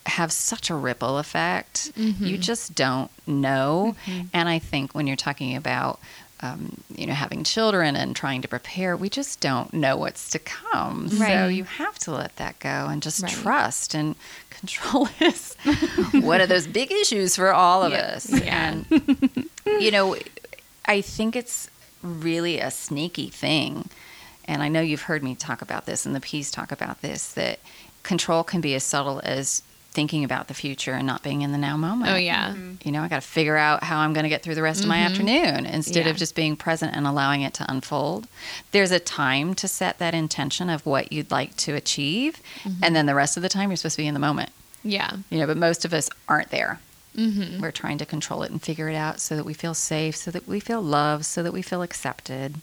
have 0.06 0.32
such 0.32 0.70
a 0.70 0.76
ripple 0.76 1.18
effect. 1.18 1.92
You 2.26 2.38
just 2.38 2.76
don't 2.76 3.12
know. 3.28 3.96
And 4.34 4.48
I 4.48 4.60
think 4.60 4.96
when 4.96 5.06
you're 5.08 5.18
talking 5.18 5.56
about, 5.56 6.00
um, 6.42 6.78
you 6.96 7.08
know, 7.08 7.14
having 7.14 7.44
children 7.44 7.96
and 7.96 8.16
trying 8.16 8.42
to 8.44 8.48
prepare, 8.48 8.96
we 8.96 9.10
just 9.10 9.40
don't 9.40 9.74
know 9.74 9.98
what's 9.98 10.30
to 10.30 10.40
come. 10.40 11.10
So 11.10 11.48
you 11.48 11.64
have 11.64 11.98
to 12.00 12.12
let 12.12 12.36
that 12.36 12.60
go 12.60 12.88
and 12.90 13.02
just 13.02 13.24
Right. 13.24 13.32
trust 13.32 13.96
and 13.96 14.16
control 14.52 15.10
is 15.20 15.56
one 16.14 16.42
of 16.42 16.50
those 16.50 16.68
big 16.68 16.92
issues 16.92 17.36
for 17.36 17.52
all 17.54 17.84
of 17.84 17.92
Yeah. 17.92 17.98
us. 18.16 18.30
Yeah. 18.30 18.70
And 18.70 19.50
you 19.66 19.92
know, 19.92 20.16
I 20.86 21.02
think 21.02 21.36
it's 21.36 21.70
really 22.04 22.60
a 22.60 22.70
sneaky 22.72 23.30
thing. 23.30 23.90
And 24.46 24.62
I 24.64 24.70
know 24.70 24.80
you've 24.82 25.02
heard 25.04 25.24
me 25.24 25.36
talk 25.36 25.62
about 25.62 25.86
this 25.86 26.06
and 26.06 26.16
the 26.16 26.22
P's 26.22 26.52
talk 26.52 26.72
about 26.72 27.02
this 27.02 27.34
that 27.34 27.60
control 28.04 28.44
can 28.44 28.62
be 28.62 28.76
as 28.76 28.84
subtle 28.84 29.20
as 29.24 29.62
thinking 29.92 30.24
about 30.24 30.48
the 30.48 30.54
future 30.54 30.94
and 30.94 31.08
not 31.08 31.24
being 31.24 31.42
in 31.42 31.52
the 31.52 31.58
now 31.58 31.76
moment. 31.76 32.12
Oh 32.12 32.16
yeah. 32.16 32.50
Mm-hmm. 32.50 32.76
You 32.84 32.92
know, 32.92 33.02
I 33.02 33.08
got 33.08 33.22
to 33.22 33.28
figure 33.28 33.58
out 33.58 33.84
how 33.84 34.00
I'm 34.00 34.14
going 34.14 34.24
to 34.24 34.30
get 34.30 34.44
through 34.44 34.56
the 34.56 34.62
rest 34.62 34.82
of 34.82 34.88
my 34.88 34.98
mm-hmm. 34.98 35.12
afternoon 35.12 35.66
instead 35.66 36.06
Yeah. 36.06 36.12
of 36.12 36.18
just 36.18 36.36
being 36.36 36.56
present 36.56 36.96
and 36.96 37.08
allowing 37.08 37.42
it 37.42 37.54
to 37.56 37.66
unfold. 37.68 38.28
There's 38.72 38.92
a 38.92 39.00
time 39.00 39.56
to 39.56 39.68
set 39.68 39.98
that 39.98 40.14
intention 40.14 40.70
of 40.70 40.86
what 40.86 41.12
you'd 41.12 41.32
like 41.32 41.56
to 41.58 41.74
achieve. 41.74 42.42
Mm-hmm. 42.64 42.84
And 42.84 42.96
then 42.96 43.08
the 43.08 43.16
rest 43.16 43.38
of 43.38 43.44
the 43.44 43.50
time, 43.50 43.70
you're 43.70 43.78
supposed 43.78 43.96
to 43.96 44.04
be 44.04 44.08
in 44.08 44.14
the 44.14 44.20
moment. 44.20 44.52
Yeah. 44.84 45.18
You 45.30 45.40
know, 45.40 45.48
but 45.48 45.58
most 45.58 45.84
of 45.84 45.94
us 45.94 46.10
aren't 46.30 46.52
there. 46.52 46.80
Mm-hmm. 47.16 47.62
We're 47.62 47.72
trying 47.72 47.98
to 47.98 48.06
control 48.06 48.44
it 48.44 48.52
and 48.52 48.62
figure 48.62 48.90
it 48.90 48.96
out 48.96 49.20
so 49.20 49.36
that 49.36 49.46
we 49.46 49.56
feel 49.56 49.74
safe, 49.74 50.16
so 50.16 50.30
that 50.30 50.48
we 50.48 50.60
feel 50.60 50.82
loved, 50.84 51.26
so 51.26 51.42
that 51.42 51.52
we 51.52 51.64
feel 51.64 51.82
accepted. 51.82 52.58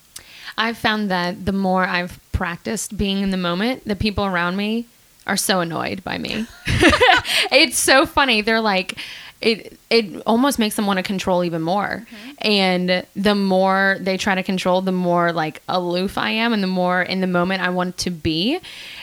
I've 0.56 0.78
found 0.78 1.10
that 1.10 1.44
the 1.44 1.52
more 1.52 1.84
I've 1.84 2.20
practiced 2.30 2.96
being 2.96 3.22
in 3.22 3.30
the 3.30 3.36
moment, 3.36 3.84
the 3.84 3.96
people 3.96 4.24
around 4.24 4.56
me 4.56 4.86
are 5.26 5.36
so 5.36 5.60
annoyed 5.60 6.04
by 6.04 6.18
me. 6.18 6.46
it's 6.66 7.78
so 7.78 8.06
funny. 8.06 8.40
They're 8.40 8.60
like, 8.60 8.98
it 9.40 9.78
it 9.90 10.22
almost 10.26 10.58
makes 10.58 10.76
them 10.76 10.86
want 10.86 10.98
to 10.98 11.02
control 11.02 11.44
even 11.44 11.62
more. 11.62 12.06
Mm-hmm. 12.06 12.30
And 12.40 13.06
the 13.14 13.34
more 13.34 13.98
they 14.00 14.16
try 14.16 14.34
to 14.34 14.42
control, 14.42 14.80
the 14.80 14.92
more 14.92 15.32
like 15.32 15.62
aloof 15.68 16.18
I 16.18 16.30
am, 16.30 16.52
and 16.52 16.62
the 16.62 16.68
more 16.68 17.02
in 17.02 17.20
the 17.20 17.26
moment 17.26 17.62
I 17.62 17.70
want 17.70 17.98
to 17.98 18.10
be. 18.10 18.58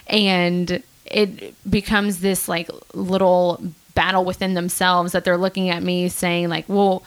And 0.08 0.84
it 1.06 1.54
becomes 1.70 2.20
this 2.20 2.48
like 2.48 2.70
little 2.94 3.62
battle 3.94 4.24
within 4.24 4.54
themselves 4.54 5.12
that 5.12 5.26
they're 5.26 5.38
looking 5.38 5.70
at 5.70 5.84
me 5.84 6.10
saying 6.10 6.50
like, 6.50 6.66
well 6.68 7.04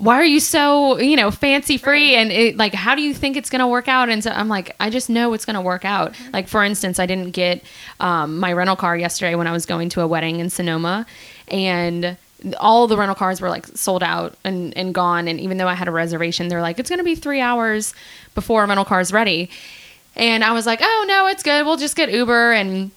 why 0.00 0.14
are 0.16 0.24
you 0.24 0.40
so 0.40 0.98
you 0.98 1.14
know 1.14 1.30
fancy 1.30 1.76
free? 1.76 2.16
And 2.16 2.32
it, 2.32 2.56
like 2.56 2.72
how 2.72 2.94
do 2.94 3.02
you 3.02 3.12
think 3.12 3.36
it's 3.36 3.50
going 3.50 3.60
to 3.60 3.66
work 3.66 3.86
out? 3.86 4.08
And 4.08 4.24
so 4.24 4.30
i'm 4.30 4.48
like 4.48 4.74
i 4.80 4.90
just 4.90 5.10
know 5.10 5.34
it's 5.34 5.44
going 5.44 5.54
to 5.54 5.60
work 5.60 5.84
out. 5.84 6.14
Like 6.32 6.48
for 6.48 6.64
instance 6.64 6.98
i 6.98 7.06
didn't 7.06 7.30
get 7.30 7.62
um, 8.00 8.38
my 8.38 8.52
rental 8.52 8.76
car 8.76 8.96
yesterday 8.96 9.34
when 9.34 9.46
i 9.46 9.52
was 9.52 9.66
going 9.66 9.90
to 9.90 10.00
a 10.00 10.06
wedding 10.06 10.40
in 10.40 10.50
sonoma 10.50 11.06
and 11.48 12.16
all 12.58 12.86
the 12.86 12.96
rental 12.96 13.14
cars 13.14 13.42
were 13.42 13.50
like 13.50 13.66
sold 13.66 14.02
out 14.02 14.34
and, 14.42 14.74
and 14.76 14.94
gone. 14.94 15.28
And 15.28 15.38
even 15.38 15.58
though 15.58 15.68
i 15.68 15.74
had 15.74 15.86
a 15.86 15.92
reservation 15.92 16.48
they're 16.48 16.62
like 16.62 16.78
it's 16.78 16.88
going 16.88 16.98
to 16.98 17.04
be 17.04 17.14
three 17.14 17.40
hours 17.40 17.92
before 18.34 18.64
a 18.64 18.66
rental 18.66 18.86
car 18.86 19.00
is 19.00 19.12
ready. 19.12 19.50
And 20.16 20.42
i 20.42 20.52
was 20.52 20.64
like 20.64 20.80
oh 20.82 21.04
no 21.06 21.26
it's 21.26 21.42
good. 21.42 21.66
We'll 21.66 21.76
just 21.76 21.94
get 21.94 22.10
uber. 22.10 22.52
And 22.52 22.90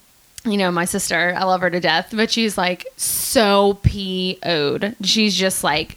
you 0.46 0.58
know, 0.58 0.70
my 0.70 0.84
sister, 0.84 1.34
I 1.34 1.44
love 1.44 1.62
her 1.62 1.70
to 1.70 1.80
death, 1.80 2.12
but 2.14 2.30
she's 2.30 2.58
like 2.58 2.86
so 2.98 3.78
PO'd. 3.82 4.94
She's 5.02 5.34
just 5.34 5.64
like 5.64 5.96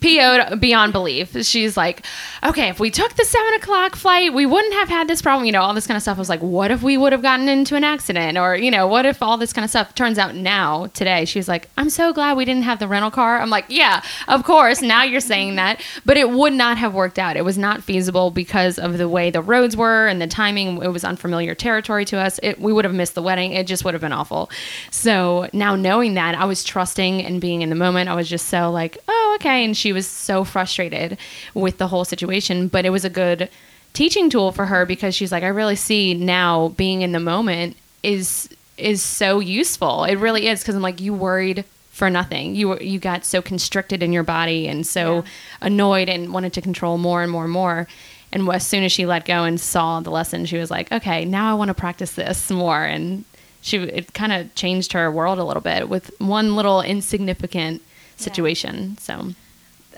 PO'd 0.00 0.60
beyond 0.60 0.92
belief. 0.92 1.36
She's 1.44 1.76
like, 1.76 2.04
okay, 2.42 2.68
if 2.68 2.80
we 2.80 2.90
took 2.90 3.14
the 3.14 3.24
seven 3.24 3.54
o'clock 3.54 3.94
flight, 3.94 4.32
we 4.32 4.46
wouldn't 4.46 4.74
have 4.74 4.88
had 4.88 5.06
this 5.06 5.20
problem. 5.20 5.44
You 5.44 5.52
know, 5.52 5.62
all 5.62 5.74
this 5.74 5.86
kind 5.86 5.96
of 5.96 6.02
stuff. 6.02 6.16
I 6.16 6.20
was 6.20 6.28
like, 6.28 6.40
what 6.40 6.70
if 6.70 6.82
we 6.82 6.96
would 6.96 7.12
have 7.12 7.22
gotten 7.22 7.48
into 7.48 7.76
an 7.76 7.84
accident? 7.84 8.38
Or, 8.38 8.56
you 8.56 8.70
know, 8.70 8.86
what 8.86 9.04
if 9.04 9.22
all 9.22 9.36
this 9.36 9.52
kind 9.52 9.64
of 9.64 9.70
stuff 9.70 9.94
turns 9.94 10.18
out 10.18 10.34
now, 10.34 10.86
today? 10.88 11.24
She's 11.24 11.48
like, 11.48 11.68
I'm 11.76 11.90
so 11.90 12.12
glad 12.12 12.36
we 12.36 12.44
didn't 12.44 12.62
have 12.62 12.78
the 12.78 12.88
rental 12.88 13.10
car. 13.10 13.40
I'm 13.40 13.50
like, 13.50 13.66
yeah, 13.68 14.02
of 14.28 14.44
course. 14.44 14.80
Now 14.80 15.02
you're 15.02 15.20
saying 15.20 15.56
that. 15.56 15.80
But 16.04 16.16
it 16.16 16.30
would 16.30 16.52
not 16.54 16.78
have 16.78 16.94
worked 16.94 17.18
out. 17.18 17.36
It 17.36 17.44
was 17.44 17.58
not 17.58 17.82
feasible 17.82 18.30
because 18.30 18.78
of 18.78 18.98
the 18.98 19.08
way 19.08 19.30
the 19.30 19.42
roads 19.42 19.76
were 19.76 20.06
and 20.06 20.20
the 20.20 20.26
timing. 20.26 20.82
It 20.82 20.88
was 20.88 21.04
unfamiliar 21.04 21.54
territory 21.54 22.04
to 22.06 22.18
us. 22.18 22.40
It, 22.42 22.60
we 22.60 22.72
would 22.72 22.84
have 22.84 22.94
missed 22.94 23.14
the 23.14 23.22
wedding. 23.22 23.52
It 23.52 23.66
just 23.66 23.84
would 23.84 23.94
have 23.94 24.00
been 24.00 24.12
awful. 24.12 24.50
So 24.90 25.48
now 25.52 25.76
knowing 25.76 26.14
that, 26.14 26.34
I 26.34 26.46
was 26.46 26.64
trusting 26.64 27.24
and 27.24 27.40
being 27.40 27.62
in 27.62 27.68
the 27.68 27.74
moment. 27.76 28.08
I 28.08 28.14
was 28.14 28.28
just 28.28 28.48
so 28.48 28.70
like, 28.70 28.98
oh, 29.06 29.36
okay. 29.38 29.64
And 29.64 29.76
she 29.82 29.92
was 29.92 30.06
so 30.06 30.44
frustrated 30.44 31.18
with 31.54 31.76
the 31.78 31.88
whole 31.88 32.04
situation, 32.04 32.68
but 32.68 32.84
it 32.84 32.90
was 32.90 33.04
a 33.04 33.10
good 33.10 33.48
teaching 33.92 34.30
tool 34.30 34.52
for 34.52 34.66
her 34.66 34.86
because 34.86 35.14
she's 35.14 35.32
like, 35.32 35.42
I 35.42 35.48
really 35.48 35.76
see 35.76 36.14
now 36.14 36.68
being 36.76 37.02
in 37.02 37.12
the 37.12 37.20
moment 37.20 37.76
is 38.02 38.48
is 38.78 39.02
so 39.02 39.38
useful. 39.40 40.04
It 40.04 40.16
really 40.16 40.46
is 40.48 40.60
because 40.60 40.74
I'm 40.74 40.82
like, 40.82 41.00
you 41.00 41.12
worried 41.12 41.64
for 41.90 42.08
nothing. 42.08 42.54
You 42.54 42.68
were 42.70 42.82
you 42.82 42.98
got 42.98 43.24
so 43.24 43.42
constricted 43.42 44.02
in 44.02 44.12
your 44.12 44.22
body 44.22 44.66
and 44.68 44.86
so 44.86 45.04
Yeah. 45.16 45.22
annoyed 45.60 46.08
and 46.08 46.32
wanted 46.32 46.52
to 46.54 46.60
control 46.62 46.96
more 46.98 47.22
and 47.22 47.30
more 47.30 47.44
and 47.44 47.52
more. 47.52 47.86
And 48.32 48.48
as 48.48 48.66
soon 48.66 48.82
as 48.82 48.92
she 48.92 49.04
let 49.04 49.26
go 49.26 49.44
and 49.44 49.60
saw 49.60 50.00
the 50.00 50.10
lesson, 50.10 50.46
she 50.46 50.56
was 50.56 50.70
like, 50.70 50.90
okay, 50.90 51.26
now 51.26 51.50
I 51.50 51.54
want 51.54 51.68
to 51.68 51.74
practice 51.74 52.12
this 52.12 52.50
more. 52.50 52.82
And 52.94 53.24
she 53.60 53.76
it 53.76 54.14
kind 54.14 54.32
of 54.32 54.54
changed 54.54 54.92
her 54.94 55.10
world 55.10 55.38
a 55.38 55.44
little 55.44 55.60
bit 55.72 55.88
with 55.90 56.10
one 56.18 56.56
little 56.56 56.80
insignificant 56.80 57.82
situation. 58.16 58.96
So 58.98 59.34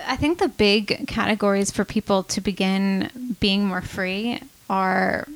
I 0.06 0.16
think 0.16 0.38
the 0.38 0.48
big 0.48 1.06
categories 1.06 1.70
for 1.70 1.84
people 1.84 2.22
to 2.24 2.40
begin 2.40 3.36
being 3.40 3.66
more 3.66 3.82
free 3.82 4.40
are. 4.68 5.26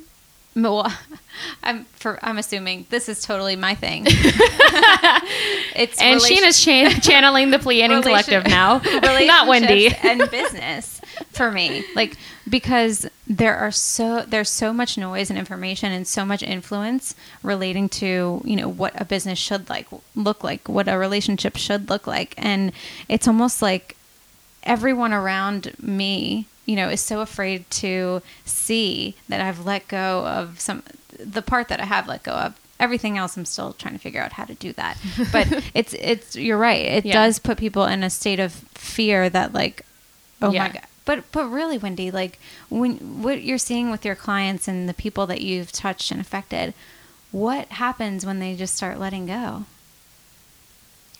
Well, 0.55 0.91
I'm 1.63 1.85
for. 1.85 2.19
I'm 2.21 2.37
assuming 2.37 2.85
this 2.89 3.07
is 3.07 3.21
totally 3.21 3.55
my 3.55 3.75
thing. 3.75 4.05
it's 5.75 6.01
and 6.01 6.15
relation- 6.15 6.43
Sheena's 6.43 6.63
chan- 6.63 7.01
channeling 7.01 7.51
the 7.51 7.57
Pleiadian 7.57 8.01
Collective 8.01 8.45
now, 8.45 8.79
not 8.83 9.47
Wendy. 9.47 9.87
and 10.03 10.29
business 10.31 10.99
for 11.31 11.51
me 11.51 11.83
like 11.95 12.17
because 12.49 13.07
there 13.27 13.55
are 13.55 13.71
so 13.71 14.23
there's 14.27 14.49
so 14.49 14.73
much 14.73 14.97
noise 14.97 15.29
and 15.29 15.37
information 15.37 15.91
and 15.91 16.07
so 16.07 16.25
much 16.25 16.41
influence 16.41 17.15
relating 17.43 17.89
to 17.89 18.41
you 18.45 18.55
know 18.55 18.67
what 18.69 18.99
a 18.99 19.05
business 19.05 19.37
should 19.37 19.69
like 19.69 19.87
look 20.15 20.43
like 20.43 20.67
what 20.67 20.87
a 20.87 20.97
relationship 20.97 21.57
should 21.57 21.89
look 21.89 22.07
like 22.07 22.33
and 22.37 22.71
it's 23.07 23.27
almost 23.27 23.61
like 23.61 23.95
everyone 24.63 25.13
around 25.13 25.73
me 25.81 26.45
you 26.65 26.75
know 26.75 26.89
is 26.89 27.01
so 27.01 27.21
afraid 27.21 27.69
to 27.71 28.21
see 28.45 29.15
that 29.29 29.41
I've 29.41 29.65
let 29.65 29.87
go 29.87 30.25
of 30.27 30.59
some 30.59 30.83
the 31.19 31.41
part 31.41 31.67
that 31.69 31.79
I 31.81 31.85
have 31.85 32.07
let 32.07 32.23
go 32.23 32.31
of. 32.33 32.59
Everything 32.79 33.17
else 33.17 33.35
I'm 33.35 33.43
still 33.45 33.73
trying 33.73 33.93
to 33.95 33.99
figure 33.99 34.21
out 34.21 34.33
how 34.33 34.45
to 34.45 34.53
do 34.53 34.71
that. 34.73 34.97
But 35.33 35.47
it's 35.73 35.93
it's 35.95 36.35
you're 36.35 36.57
right. 36.57 36.85
It 36.85 37.05
Yeah. 37.05 37.13
does 37.13 37.39
put 37.39 37.57
people 37.57 37.85
in 37.85 38.03
a 38.03 38.09
state 38.09 38.39
of 38.39 38.53
fear 38.53 39.29
that 39.29 39.53
like 39.53 39.85
oh 40.41 40.51
Yeah. 40.51 40.63
my 40.67 40.69
god. 40.69 40.83
But 41.05 41.31
but 41.31 41.45
really 41.47 41.77
wendy 41.77 42.11
like 42.11 42.39
when 42.69 43.21
what 43.23 43.41
you're 43.41 43.57
seeing 43.57 43.89
with 43.91 44.05
your 44.05 44.15
clients 44.15 44.67
and 44.67 44.87
the 44.87 44.93
people 44.93 45.25
that 45.27 45.41
you've 45.41 45.71
touched 45.71 46.11
and 46.11 46.21
affected 46.21 46.73
what 47.31 47.67
happens 47.69 48.25
when 48.25 48.39
they 48.39 48.55
just 48.55 48.75
start 48.75 48.99
letting 48.99 49.25
go 49.25 49.65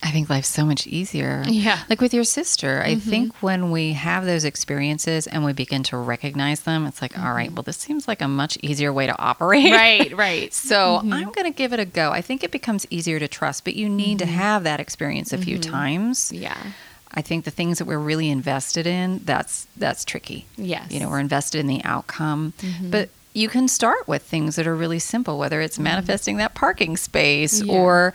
I 0.01 0.11
think 0.11 0.29
life's 0.29 0.47
so 0.47 0.65
much 0.65 0.87
easier. 0.87 1.43
Yeah. 1.45 1.79
Like 1.89 1.99
with 1.99 2.13
your 2.13 2.23
sister, 2.23 2.81
I 2.83 2.91
mm-hmm. 2.91 3.09
think 3.09 3.35
when 3.43 3.69
we 3.69 3.93
have 3.93 4.25
those 4.25 4.45
experiences 4.45 5.27
and 5.27 5.43
we 5.43 5.53
begin 5.53 5.83
to 5.83 5.97
recognize 5.97 6.61
them, 6.61 6.85
it's 6.85 7.01
like, 7.01 7.17
all 7.19 7.33
right, 7.33 7.47
mm-hmm. 7.47 7.55
well, 7.55 7.63
this 7.63 7.77
seems 7.77 8.07
like 8.07 8.21
a 8.21 8.27
much 8.27 8.57
easier 8.61 8.93
way 8.93 9.07
to 9.07 9.19
operate. 9.19 9.71
right, 9.71 10.11
right. 10.17 10.53
So 10.53 10.99
mm-hmm. 10.99 11.13
I'm 11.13 11.31
going 11.31 11.51
to 11.51 11.55
give 11.55 11.73
it 11.73 11.79
a 11.79 11.85
go. 11.85 12.11
I 12.11 12.21
think 12.21 12.43
it 12.43 12.51
becomes 12.51 12.85
easier 12.89 13.19
to 13.19 13.27
trust, 13.27 13.65
but 13.65 13.75
you 13.75 13.89
need 13.89 14.19
to 14.19 14.25
have 14.25 14.63
that 14.63 14.79
experience 14.79 15.33
a 15.33 15.37
few 15.37 15.57
times. 15.59 16.31
Yeah. 16.31 16.57
I 17.11 17.21
think 17.21 17.43
the 17.45 17.51
things 17.51 17.79
that 17.79 17.85
we're 17.85 17.97
really 17.97 18.29
invested 18.29 18.85
in, 18.85 19.19
that's 19.25 19.67
that's 19.75 20.05
tricky. 20.05 20.45
Yes. 20.57 20.91
You 20.91 20.99
know, 20.99 21.09
we're 21.09 21.19
invested 21.19 21.59
in 21.59 21.67
the 21.67 21.83
outcome. 21.83 22.53
But 22.83 23.09
you 23.33 23.47
can 23.49 23.67
start 23.67 24.07
with 24.07 24.23
things 24.23 24.55
that 24.55 24.67
are 24.67 24.75
really 24.75 24.99
simple, 24.99 25.37
whether 25.37 25.61
it's 25.61 25.79
manifesting 25.79 26.37
that 26.37 26.55
parking 26.55 26.97
space 26.97 27.61
Yeah. 27.61 27.73
or 27.73 28.13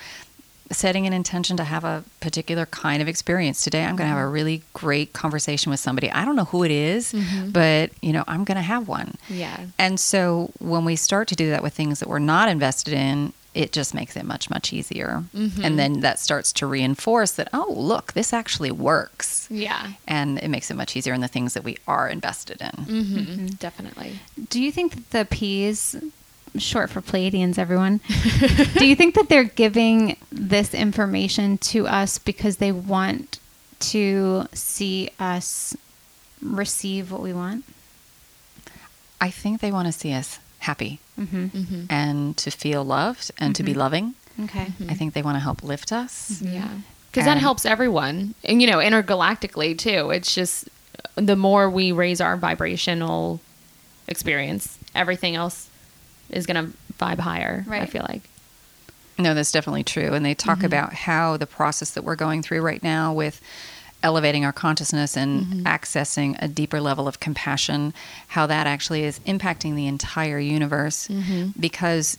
setting 0.74 1.06
an 1.06 1.12
intention 1.12 1.56
to 1.56 1.64
have 1.64 1.84
a 1.84 2.04
particular 2.20 2.66
kind 2.66 3.00
of 3.00 3.08
experience. 3.08 3.62
Today 3.62 3.84
I'm 3.84 3.96
going 3.96 4.08
to 4.08 4.14
have 4.14 4.18
a 4.18 4.22
mm-hmm. 4.22 4.32
really 4.32 4.62
great 4.72 5.12
conversation 5.12 5.70
with 5.70 5.80
somebody. 5.80 6.10
I 6.10 6.24
don't 6.24 6.36
know 6.36 6.44
who 6.44 6.64
it 6.64 6.70
is, 6.70 7.12
mm-hmm. 7.12 7.50
but 7.50 7.90
you 8.02 8.12
know, 8.12 8.24
I'm 8.26 8.44
going 8.44 8.56
to 8.56 8.62
have 8.62 8.88
one. 8.88 9.16
Yeah. 9.28 9.66
And 9.78 9.98
so 9.98 10.50
when 10.58 10.84
we 10.84 10.96
start 10.96 11.28
to 11.28 11.36
do 11.36 11.50
that 11.50 11.62
with 11.62 11.74
things 11.74 12.00
that 12.00 12.08
we're 12.08 12.18
not 12.18 12.48
invested 12.48 12.94
in, 12.94 13.32
it 13.54 13.72
just 13.72 13.94
makes 13.94 14.16
it 14.16 14.24
much, 14.24 14.50
much 14.50 14.72
easier. 14.72 15.22
Mm-hmm. 15.34 15.64
And 15.64 15.78
then 15.78 16.00
that 16.00 16.18
starts 16.18 16.52
to 16.54 16.66
reinforce 16.66 17.32
that, 17.32 17.48
oh, 17.52 17.72
look, 17.76 18.12
this 18.12 18.32
actually 18.32 18.72
works. 18.72 19.46
Yeah. 19.48 19.92
And 20.08 20.38
it 20.40 20.48
makes 20.48 20.70
it 20.70 20.74
much 20.74 20.96
easier 20.96 21.14
in 21.14 21.20
the 21.20 21.28
things 21.28 21.54
that 21.54 21.62
we 21.62 21.78
are 21.86 22.08
invested 22.08 22.60
in. 22.60 22.84
Mm-hmm. 22.84 23.46
Definitely. 23.46 24.18
do 24.48 24.60
you 24.60 24.72
think 24.72 24.94
that 24.94 25.10
the 25.10 25.24
p's 25.24 25.96
short 26.56 26.90
for 26.90 27.00
pleiadians 27.00 27.58
everyone 27.58 28.00
do 28.78 28.86
you 28.86 28.94
think 28.94 29.14
that 29.14 29.28
they're 29.28 29.44
giving 29.44 30.16
this 30.30 30.72
information 30.72 31.58
to 31.58 31.86
us 31.86 32.18
because 32.18 32.58
they 32.58 32.70
want 32.70 33.38
to 33.80 34.46
see 34.52 35.10
us 35.18 35.76
receive 36.40 37.10
what 37.10 37.20
we 37.20 37.32
want 37.32 37.64
I 39.20 39.30
think 39.30 39.62
they 39.62 39.72
want 39.72 39.86
to 39.86 39.92
see 39.92 40.12
us 40.12 40.38
happy 40.58 41.00
mm-hmm. 41.18 41.46
Mm-hmm. 41.46 41.84
and 41.88 42.36
to 42.36 42.50
feel 42.50 42.84
loved 42.84 43.30
and 43.38 43.56
to 43.56 43.62
be 43.62 43.72
loving. 43.72 44.14
okay 44.38 44.72
I 44.88 44.94
think 44.94 45.14
they 45.14 45.22
want 45.22 45.36
to 45.36 45.40
help 45.40 45.62
lift 45.62 45.92
us. 45.92 46.42
Yeah. 46.42 46.68
Because 47.10 47.26
that 47.26 47.38
helps 47.38 47.64
everyone. 47.64 48.34
And, 48.42 48.60
you 48.60 48.68
know, 48.68 48.78
intergalactically, 48.78 49.78
too. 49.78 50.10
It's 50.10 50.34
just 50.34 50.68
the 51.14 51.36
more 51.36 51.70
we 51.70 51.92
raise 51.92 52.20
our 52.20 52.36
vibrational 52.36 53.40
experience, 54.08 54.78
everything 54.96 55.36
else 55.36 55.70
is 56.30 56.46
going 56.46 56.66
to 56.66 56.76
vibe 56.98 57.18
higher, 57.18 57.64
Right. 57.66 57.82
I 57.82 57.86
feel 57.86 58.06
like. 58.08 58.22
No, 59.18 59.34
that's 59.34 59.52
definitely 59.52 59.84
true. 59.84 60.12
And 60.12 60.24
they 60.24 60.34
talk 60.34 60.58
mm-hmm. 60.58 60.66
about 60.66 60.92
how 60.92 61.36
the 61.36 61.46
process 61.46 61.90
that 61.92 62.02
we're 62.02 62.16
going 62.16 62.42
through 62.42 62.62
right 62.62 62.82
now 62.82 63.12
with 63.12 63.40
elevating 64.02 64.44
our 64.44 64.52
consciousness 64.52 65.16
and 65.16 65.42
mm-hmm. 65.42 65.66
accessing 65.66 66.36
a 66.40 66.46
deeper 66.46 66.80
level 66.80 67.08
of 67.08 67.20
compassion, 67.20 67.94
how 68.28 68.46
that 68.46 68.66
actually 68.66 69.02
is 69.02 69.18
impacting 69.20 69.74
the 69.74 69.86
entire 69.86 70.38
universe 70.38 71.08
mm-hmm. 71.08 71.48
because 71.58 72.18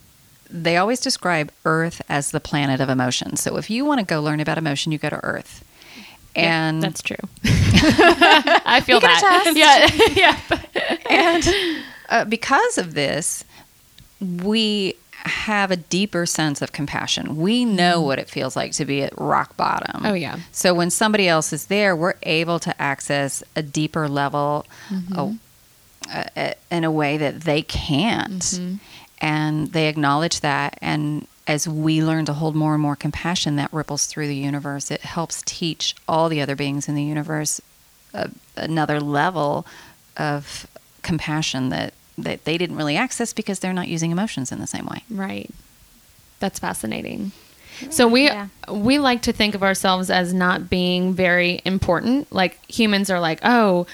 they 0.50 0.78
always 0.78 1.00
describe 1.00 1.52
Earth 1.64 2.02
as 2.10 2.32
the 2.32 2.40
planet 2.40 2.82
of 2.82 2.90
emotion. 2.90 3.36
So 3.36 3.58
if 3.58 3.70
you 3.70 3.86
want 3.86 4.00
to 4.00 4.06
go 4.06 4.22
learn 4.22 4.40
about 4.40 4.58
emotion, 4.58 4.92
you 4.92 4.98
go 4.98 5.10
to 5.10 5.24
Earth. 5.24 5.64
Yeah, 6.36 6.68
And 6.68 6.84
that's 6.84 7.02
true. 7.02 7.16
I 7.46 8.82
feel 8.84 8.98
You 8.98 9.02
can 9.02 9.22
that. 9.22 9.42
attest. 9.54 10.12
Yeah. 10.16 10.38
yeah. 10.76 10.98
and 11.10 11.84
uh, 12.10 12.26
because 12.26 12.78
of 12.78 12.94
this, 12.94 13.45
we 14.44 14.96
have 15.12 15.72
a 15.72 15.76
deeper 15.76 16.26
sense 16.26 16.62
of 16.62 16.72
compassion. 16.72 17.38
We 17.38 17.66
know 17.66 18.02
what 18.02 18.20
it 18.20 18.30
feels 18.30 18.56
like 18.56 18.74
to 18.74 18.86
be 18.86 19.02
at 19.02 19.20
rock 19.20 19.58
bottom. 19.58 20.06
Oh, 20.06 20.14
yeah. 20.14 20.38
So 20.52 20.74
when 20.74 20.90
somebody 20.92 21.28
else 21.28 21.52
is 21.52 21.66
there, 21.68 21.96
we're 21.96 22.16
able 22.24 22.60
to 22.60 22.82
access 22.82 23.44
a 23.56 23.62
deeper 23.64 24.08
level 24.08 24.66
Mm-hmm. 24.90 25.14
oh, 25.18 25.38
uh, 26.14 26.24
uh, 26.36 26.54
in 26.70 26.84
a 26.84 26.92
way 26.92 27.18
that 27.18 27.42
they 27.42 27.64
can't. 27.64 28.44
Mm-hmm. 28.44 28.76
And 29.22 29.72
they 29.72 29.88
acknowledge 29.88 30.42
that. 30.42 30.78
And 30.82 31.28
as 31.48 31.68
we 31.68 32.04
learn 32.04 32.26
to 32.26 32.34
hold 32.34 32.56
more 32.56 32.74
and 32.74 32.82
more 32.82 32.96
compassion, 32.96 33.56
that 33.56 33.74
ripples 33.74 34.06
through 34.06 34.28
the 34.28 34.36
universe. 34.36 34.92
It 34.92 35.02
helps 35.02 35.42
teach 35.46 35.96
all 36.08 36.30
the 36.30 36.42
other 36.42 36.56
beings 36.56 36.88
in 36.88 36.94
the 36.94 37.04
universe 37.04 37.60
uh, 38.14 38.28
another 38.56 39.00
level 39.00 39.66
of 40.18 40.68
compassion 41.02 41.70
that, 41.70 41.94
that 42.18 42.46
they 42.46 42.58
didn't 42.58 42.76
really 42.78 42.96
access 42.98 43.34
because 43.34 43.60
they're 43.60 43.74
not 43.74 43.88
using 43.88 44.12
emotions 44.12 44.52
in 44.52 44.60
the 44.60 44.68
same 44.68 44.86
way. 44.86 45.04
Right. 45.10 45.50
That's 46.40 46.60
fascinating. 46.60 47.32
So 47.90 48.08
we 48.08 48.26
Yeah. 48.26 48.48
we 48.70 49.00
like 49.00 49.22
to 49.24 49.34
think 49.34 49.54
of 49.56 49.62
ourselves 49.64 50.10
as 50.10 50.34
not 50.34 50.70
being 50.70 51.14
very 51.14 51.62
important. 51.66 52.32
Like 52.32 52.60
humans 52.70 53.10
are 53.10 53.20
like, 53.20 53.40
oh, 53.44 53.86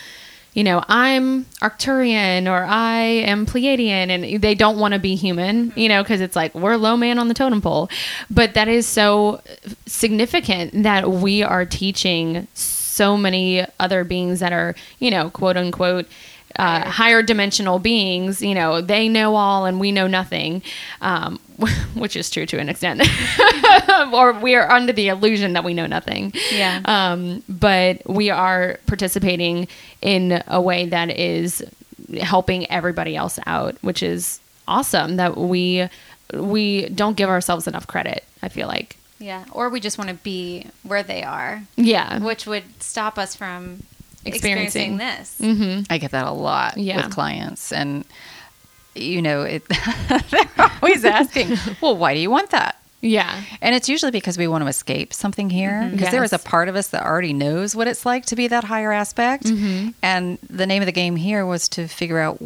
you 0.53 0.63
know, 0.65 0.83
I'm 0.89 1.45
Arcturian 1.61 2.45
or 2.45 2.65
I 2.65 2.99
am 2.99 3.45
Pleiadian, 3.45 4.09
and 4.09 4.41
they 4.41 4.53
don't 4.53 4.77
want 4.77 4.93
to 4.93 4.99
be 4.99 5.15
human, 5.15 5.71
you 5.77 5.87
know, 5.87 6.03
because 6.03 6.19
it's 6.19 6.35
like 6.35 6.53
we're 6.53 6.75
low 6.75 6.97
man 6.97 7.17
on 7.19 7.27
the 7.29 7.33
totem 7.33 7.61
pole. 7.61 7.89
But 8.29 8.53
that 8.53 8.67
is 8.67 8.85
so 8.85 9.41
significant 9.87 10.83
that 10.83 11.09
we 11.09 11.41
are 11.41 11.65
teaching 11.65 12.47
so 12.53 13.15
many 13.17 13.65
other 13.79 14.03
beings 14.03 14.41
that 14.41 14.51
are, 14.51 14.75
you 14.99 15.09
know, 15.09 15.29
quote 15.29 15.55
unquote, 15.57 16.05
uh, 16.57 16.89
higher 16.89 17.21
dimensional 17.23 17.79
beings, 17.79 18.41
you 18.41 18.53
know, 18.55 18.81
they 18.81 19.07
know 19.09 19.35
all 19.35 19.65
and 19.65 19.79
we 19.79 19.91
know 19.91 20.07
nothing, 20.07 20.61
um, 21.01 21.39
which 21.93 22.15
is 22.15 22.29
true 22.29 22.45
to 22.45 22.59
an 22.59 22.69
extent. 22.69 23.01
or 24.13 24.33
we 24.33 24.55
are 24.55 24.69
under 24.71 24.91
the 24.93 25.07
illusion 25.09 25.53
that 25.53 25.63
we 25.63 25.73
know 25.73 25.85
nothing. 25.87 26.33
Yeah. 26.51 26.81
Um, 26.85 27.43
but 27.47 28.01
we 28.07 28.29
are 28.29 28.79
participating 28.87 29.67
in 30.01 30.43
a 30.47 30.61
way 30.61 30.85
that 30.87 31.09
is 31.11 31.63
helping 32.19 32.69
everybody 32.69 33.15
else 33.15 33.39
out, 33.45 33.75
which 33.81 34.03
is 34.03 34.39
awesome 34.67 35.15
that 35.17 35.37
we 35.37 35.87
we 36.33 36.87
don't 36.89 37.17
give 37.17 37.27
ourselves 37.29 37.67
enough 37.67 37.87
credit, 37.87 38.23
I 38.41 38.47
feel 38.49 38.67
like. 38.67 38.95
Yeah. 39.19 39.43
Or 39.51 39.69
we 39.69 39.79
just 39.79 39.97
want 39.97 40.09
to 40.09 40.15
be 40.15 40.67
where 40.83 41.03
they 41.03 41.23
are, 41.23 41.63
Yeah. 41.75 42.19
which 42.19 42.47
would 42.47 42.81
stop 42.81 43.17
us 43.19 43.35
from 43.35 43.83
Experiencing. 44.25 44.93
experiencing, 44.93 44.97
this. 44.97 45.37
Mm-hmm. 45.59 45.93
I 45.93 45.97
get 45.97 46.11
that 46.11 46.25
a 46.25 46.31
lot 46.31 46.77
Yeah. 46.77 46.97
with 46.97 47.13
clients, 47.13 47.71
and 47.71 48.05
you 48.95 49.21
know, 49.21 49.43
it, 49.43 49.63
they're 50.29 50.69
always 50.81 51.05
asking, 51.05 51.57
"Well, 51.81 51.95
why 51.97 52.13
do 52.13 52.19
you 52.19 52.29
want 52.29 52.49
that?" 52.51 52.77
Yeah. 53.01 53.41
And 53.61 53.73
it's 53.73 53.89
usually 53.89 54.11
because 54.11 54.37
we 54.37 54.47
want 54.47 54.63
to 54.63 54.67
escape 54.67 55.11
something 55.13 55.49
here. 55.49 55.71
Mm-hmm. 55.71 55.95
Because 55.95 56.11
there 56.11 56.23
is 56.23 56.33
a 56.33 56.39
part 56.39 56.69
of 56.69 56.75
us 56.75 56.89
that 56.89 57.03
already 57.03 57.33
knows 57.33 57.75
what 57.75 57.87
it's 57.87 58.05
like 58.05 58.25
to 58.27 58.35
be 58.35 58.47
that 58.49 58.63
higher 58.63 58.91
aspect. 58.91 59.45
Mm-hmm. 59.45 59.89
And 60.03 60.37
the 60.49 60.67
name 60.67 60.83
of 60.83 60.85
the 60.85 60.91
game 60.91 61.15
here 61.15 61.43
was 61.45 61.67
to 61.69 61.87
figure 61.87 62.19
out 62.19 62.39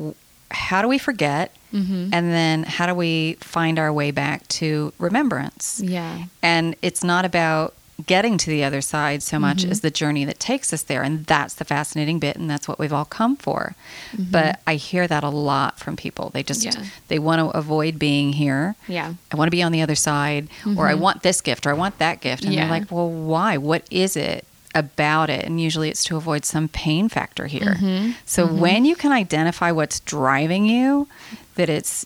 how 0.51 0.81
do 0.81 0.88
we 0.88 0.97
forget, 0.97 1.53
mm-hmm. 1.73 2.09
and 2.13 2.31
then 2.31 2.63
how 2.63 2.85
do 2.85 2.93
we 2.93 3.33
find 3.41 3.79
our 3.79 3.91
way 3.91 4.11
back 4.11 4.47
to 4.47 4.93
remembrance. 4.97 5.81
Yeah. 5.83 6.25
And 6.41 6.75
it's 6.81 7.03
not 7.03 7.25
about 7.25 7.73
getting 8.05 8.38
to 8.38 8.49
the 8.49 8.63
other 8.63 8.81
side 8.81 9.23
so 9.23 9.39
much 9.39 9.60
mm-hmm. 9.60 9.71
as 9.71 9.79
the 9.79 9.89
journey 9.89 10.25
that 10.25 10.39
takes 10.39 10.73
us 10.73 10.84
there. 10.84 11.01
And 11.01 11.25
that's 11.25 11.53
the 11.53 11.63
fascinating 11.63 12.19
bit. 12.19 12.36
And 12.36 12.49
that's 12.49 12.67
what 12.67 12.77
we've 12.77 12.91
all 12.91 13.05
come 13.05 13.38
for. 13.38 13.73
Mm-hmm. 14.12 14.31
But 14.31 14.60
I 14.67 14.75
hear 14.75 15.08
that 15.08 15.23
a 15.23 15.29
lot 15.29 15.79
from 15.79 15.95
people. 15.95 16.29
They 16.29 16.43
just, 16.43 16.65
Yeah. 16.65 16.84
they 17.08 17.19
want 17.19 17.39
to 17.39 17.58
avoid 17.58 17.97
being 17.97 18.34
here. 18.34 18.75
Yeah. 18.88 19.13
I 19.31 19.38
want 19.38 19.47
to 19.47 19.51
be 19.51 19.63
on 19.63 19.71
the 19.71 19.81
other 19.81 19.95
side, 19.95 20.49
or 20.75 20.88
I 20.88 20.91
mm-hmm. 20.91 21.01
want 21.01 21.23
this 21.23 21.39
gift, 21.39 21.65
or 21.65 21.69
I 21.69 21.73
want 21.73 21.97
that 21.99 22.19
gift. 22.19 22.43
And 22.43 22.53
Yeah. 22.53 22.67
they're 22.67 22.79
like, 22.79 22.91
well, 22.91 23.10
why? 23.10 23.58
What 23.58 23.84
is 23.89 24.17
it 24.17 24.45
about 24.73 25.29
it? 25.29 25.45
And 25.45 25.62
usually 25.62 25.88
it's 25.89 26.03
to 26.03 26.17
avoid 26.17 26.43
some 26.43 26.67
pain 26.67 27.08
factor 27.08 27.47
here. 27.47 27.77
So 28.25 28.45
when 28.45 28.84
you 28.84 28.97
can 28.97 29.13
identify 29.13 29.71
what's 29.71 30.01
driving 30.01 30.65
you, 30.65 31.08
that 31.55 31.69
it's, 31.69 32.05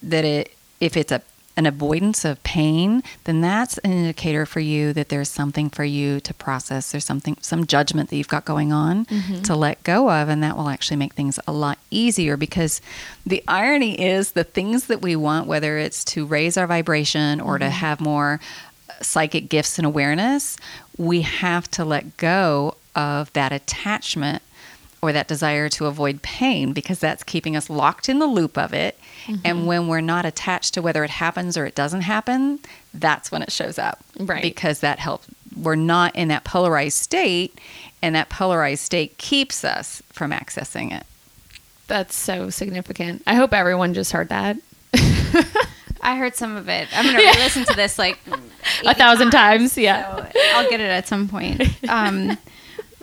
that 0.00 0.24
it, 0.24 0.52
if 0.78 0.96
it's 0.96 1.10
a, 1.10 1.22
an 1.56 1.66
avoidance 1.66 2.24
of 2.24 2.42
pain, 2.44 3.02
then 3.24 3.42
that's 3.42 3.76
an 3.78 3.92
indicator 3.92 4.46
for 4.46 4.60
you 4.60 4.92
that 4.94 5.10
there's 5.10 5.28
something 5.28 5.68
for 5.68 5.84
you 5.84 6.18
to 6.20 6.32
process. 6.32 6.92
There's 6.92 7.04
something, 7.04 7.36
some 7.40 7.66
judgment 7.66 8.08
that 8.08 8.16
you've 8.16 8.28
got 8.28 8.44
going 8.44 8.72
on 8.72 9.04
to 9.42 9.54
let 9.54 9.82
go 9.84 10.10
of, 10.10 10.28
and 10.28 10.42
that 10.42 10.56
will 10.56 10.68
actually 10.68 10.96
make 10.96 11.12
things 11.12 11.38
a 11.46 11.52
lot 11.52 11.78
easier. 11.90 12.36
Because 12.36 12.80
the 13.26 13.42
irony 13.46 14.00
is, 14.00 14.32
the 14.32 14.44
things 14.44 14.86
that 14.86 15.02
we 15.02 15.14
want, 15.14 15.46
whether 15.46 15.76
it's 15.76 16.04
to 16.06 16.24
raise 16.24 16.56
our 16.56 16.66
vibration 16.66 17.40
or 17.40 17.58
to 17.58 17.68
have 17.68 18.00
more 18.00 18.40
uh, 18.88 18.94
psychic 19.02 19.48
gifts 19.48 19.78
and 19.78 19.86
awareness, 19.86 20.56
we 20.96 21.20
have 21.22 21.70
to 21.72 21.84
let 21.84 22.16
go 22.16 22.76
of 22.94 23.32
that 23.34 23.52
attachment 23.52 24.42
or 25.02 25.12
that 25.12 25.26
desire 25.26 25.68
to 25.68 25.86
avoid 25.86 26.22
pain 26.22 26.72
because 26.72 27.00
that's 27.00 27.24
keeping 27.24 27.56
us 27.56 27.68
locked 27.68 28.08
in 28.08 28.20
the 28.20 28.26
loop 28.26 28.56
of 28.56 28.72
it. 28.72 28.98
And 29.44 29.66
when 29.66 29.88
we're 29.88 30.00
not 30.00 30.24
attached 30.24 30.74
to 30.74 30.82
whether 30.82 31.02
it 31.02 31.10
happens 31.10 31.56
or 31.56 31.66
it 31.66 31.74
doesn't 31.74 32.02
happen, 32.02 32.60
that's 32.94 33.32
when 33.32 33.42
it 33.42 33.50
shows 33.50 33.78
up. 33.78 34.00
Right. 34.18 34.42
Because 34.42 34.80
that 34.80 35.00
helps. 35.00 35.26
We're 35.56 35.74
not 35.74 36.14
in 36.16 36.28
that 36.28 36.44
polarized 36.44 36.98
state, 36.98 37.58
and 38.00 38.14
that 38.14 38.30
polarized 38.30 38.82
state 38.82 39.18
keeps 39.18 39.64
us 39.64 40.02
from 40.10 40.30
accessing 40.30 40.92
it. 40.92 41.04
That's 41.88 42.14
so 42.14 42.48
significant. 42.50 43.22
I 43.26 43.34
hope 43.34 43.52
everyone 43.52 43.92
just 43.94 44.12
heard 44.12 44.28
that 44.30 44.56
I 46.02 46.16
heard 46.16 46.34
some 46.34 46.56
of 46.56 46.68
it. 46.68 46.88
I'm 46.96 47.04
going 47.04 47.16
to 47.16 47.22
re-listen 47.22 47.64
to 47.66 47.74
this 47.74 47.98
like 47.98 48.18
a 48.26 48.90
80 48.90 48.94
thousand 48.94 49.30
times. 49.30 49.78
Yeah. 49.78 50.16
So 50.30 50.40
I'll 50.54 50.68
get 50.68 50.80
it 50.80 50.90
at 50.90 51.06
some 51.06 51.28
point. 51.28 51.62
Um, 51.88 52.36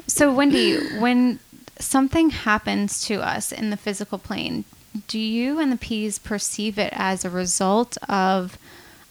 so, 0.08 0.34
Wendy, 0.34 0.78
when 1.00 1.40
something 1.80 2.30
happens 2.30 3.04
to 3.06 3.22
us 3.22 3.52
in 3.52 3.70
the 3.70 3.78
physical 3.78 4.18
plane, 4.18 4.65
do 5.08 5.20
you 5.20 5.60
and 5.60 5.72
the 5.72 5.78
P's 5.78 6.20
perceive 6.20 6.78
it 6.78 6.92
as 6.94 7.24
a 7.24 7.30
result 7.30 7.98
of 8.08 8.58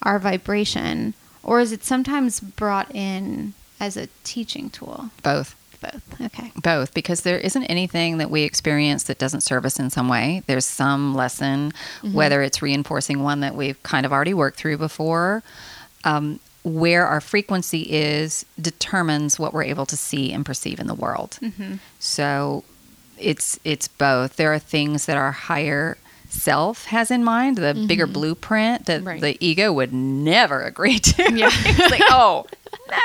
our 0.02 0.18
vibration, 0.18 1.14
or 1.42 1.60
is 1.60 1.72
it 1.72 1.84
sometimes 1.84 2.40
brought 2.40 2.94
in 2.94 3.54
as 3.80 3.96
a 3.96 4.08
teaching 4.24 4.70
tool? 4.70 5.10
Both. 5.22 5.54
Both. 5.80 6.20
Okay. 6.20 6.50
Both, 6.60 6.92
because 6.92 7.20
there 7.20 7.38
isn't 7.38 7.64
anything 7.64 8.18
that 8.18 8.30
we 8.30 8.42
experience 8.42 9.04
that 9.04 9.18
doesn't 9.18 9.42
serve 9.42 9.64
us 9.64 9.78
in 9.78 9.90
some 9.90 10.08
way. 10.08 10.42
There's 10.46 10.66
some 10.66 11.14
lesson, 11.14 11.72
whether 12.02 12.42
it's 12.42 12.60
reinforcing 12.60 13.22
one 13.22 13.40
that 13.40 13.54
we've 13.54 13.80
kind 13.84 14.04
of 14.04 14.12
already 14.12 14.34
worked 14.34 14.58
through 14.58 14.78
before. 14.78 15.44
Um, 16.02 16.40
where 16.64 17.06
our 17.06 17.20
frequency 17.20 17.82
is 17.82 18.44
determines 18.60 19.38
what 19.38 19.52
we're 19.52 19.64
able 19.64 19.86
to 19.86 19.96
see 19.96 20.32
and 20.32 20.44
perceive 20.44 20.80
in 20.80 20.86
the 20.86 20.94
world. 20.94 21.38
Mm-hmm. 21.42 21.76
So 21.98 22.64
it's 23.18 23.58
it's 23.64 23.88
both. 23.88 24.36
There 24.36 24.52
are 24.52 24.58
things 24.58 25.06
that 25.06 25.16
our 25.16 25.32
higher 25.32 25.98
self 26.28 26.86
has 26.86 27.10
in 27.10 27.24
mind, 27.24 27.56
the 27.56 27.72
mm-hmm. 27.74 27.86
bigger 27.86 28.06
blueprint 28.06 28.86
that 28.86 29.02
Right. 29.02 29.20
the 29.20 29.36
ego 29.40 29.72
would 29.72 29.92
never 29.92 30.62
agree 30.62 30.98
to. 30.98 31.32
Yeah. 31.34 31.48
it's 31.52 31.90
like, 31.90 32.02
oh 32.10 32.46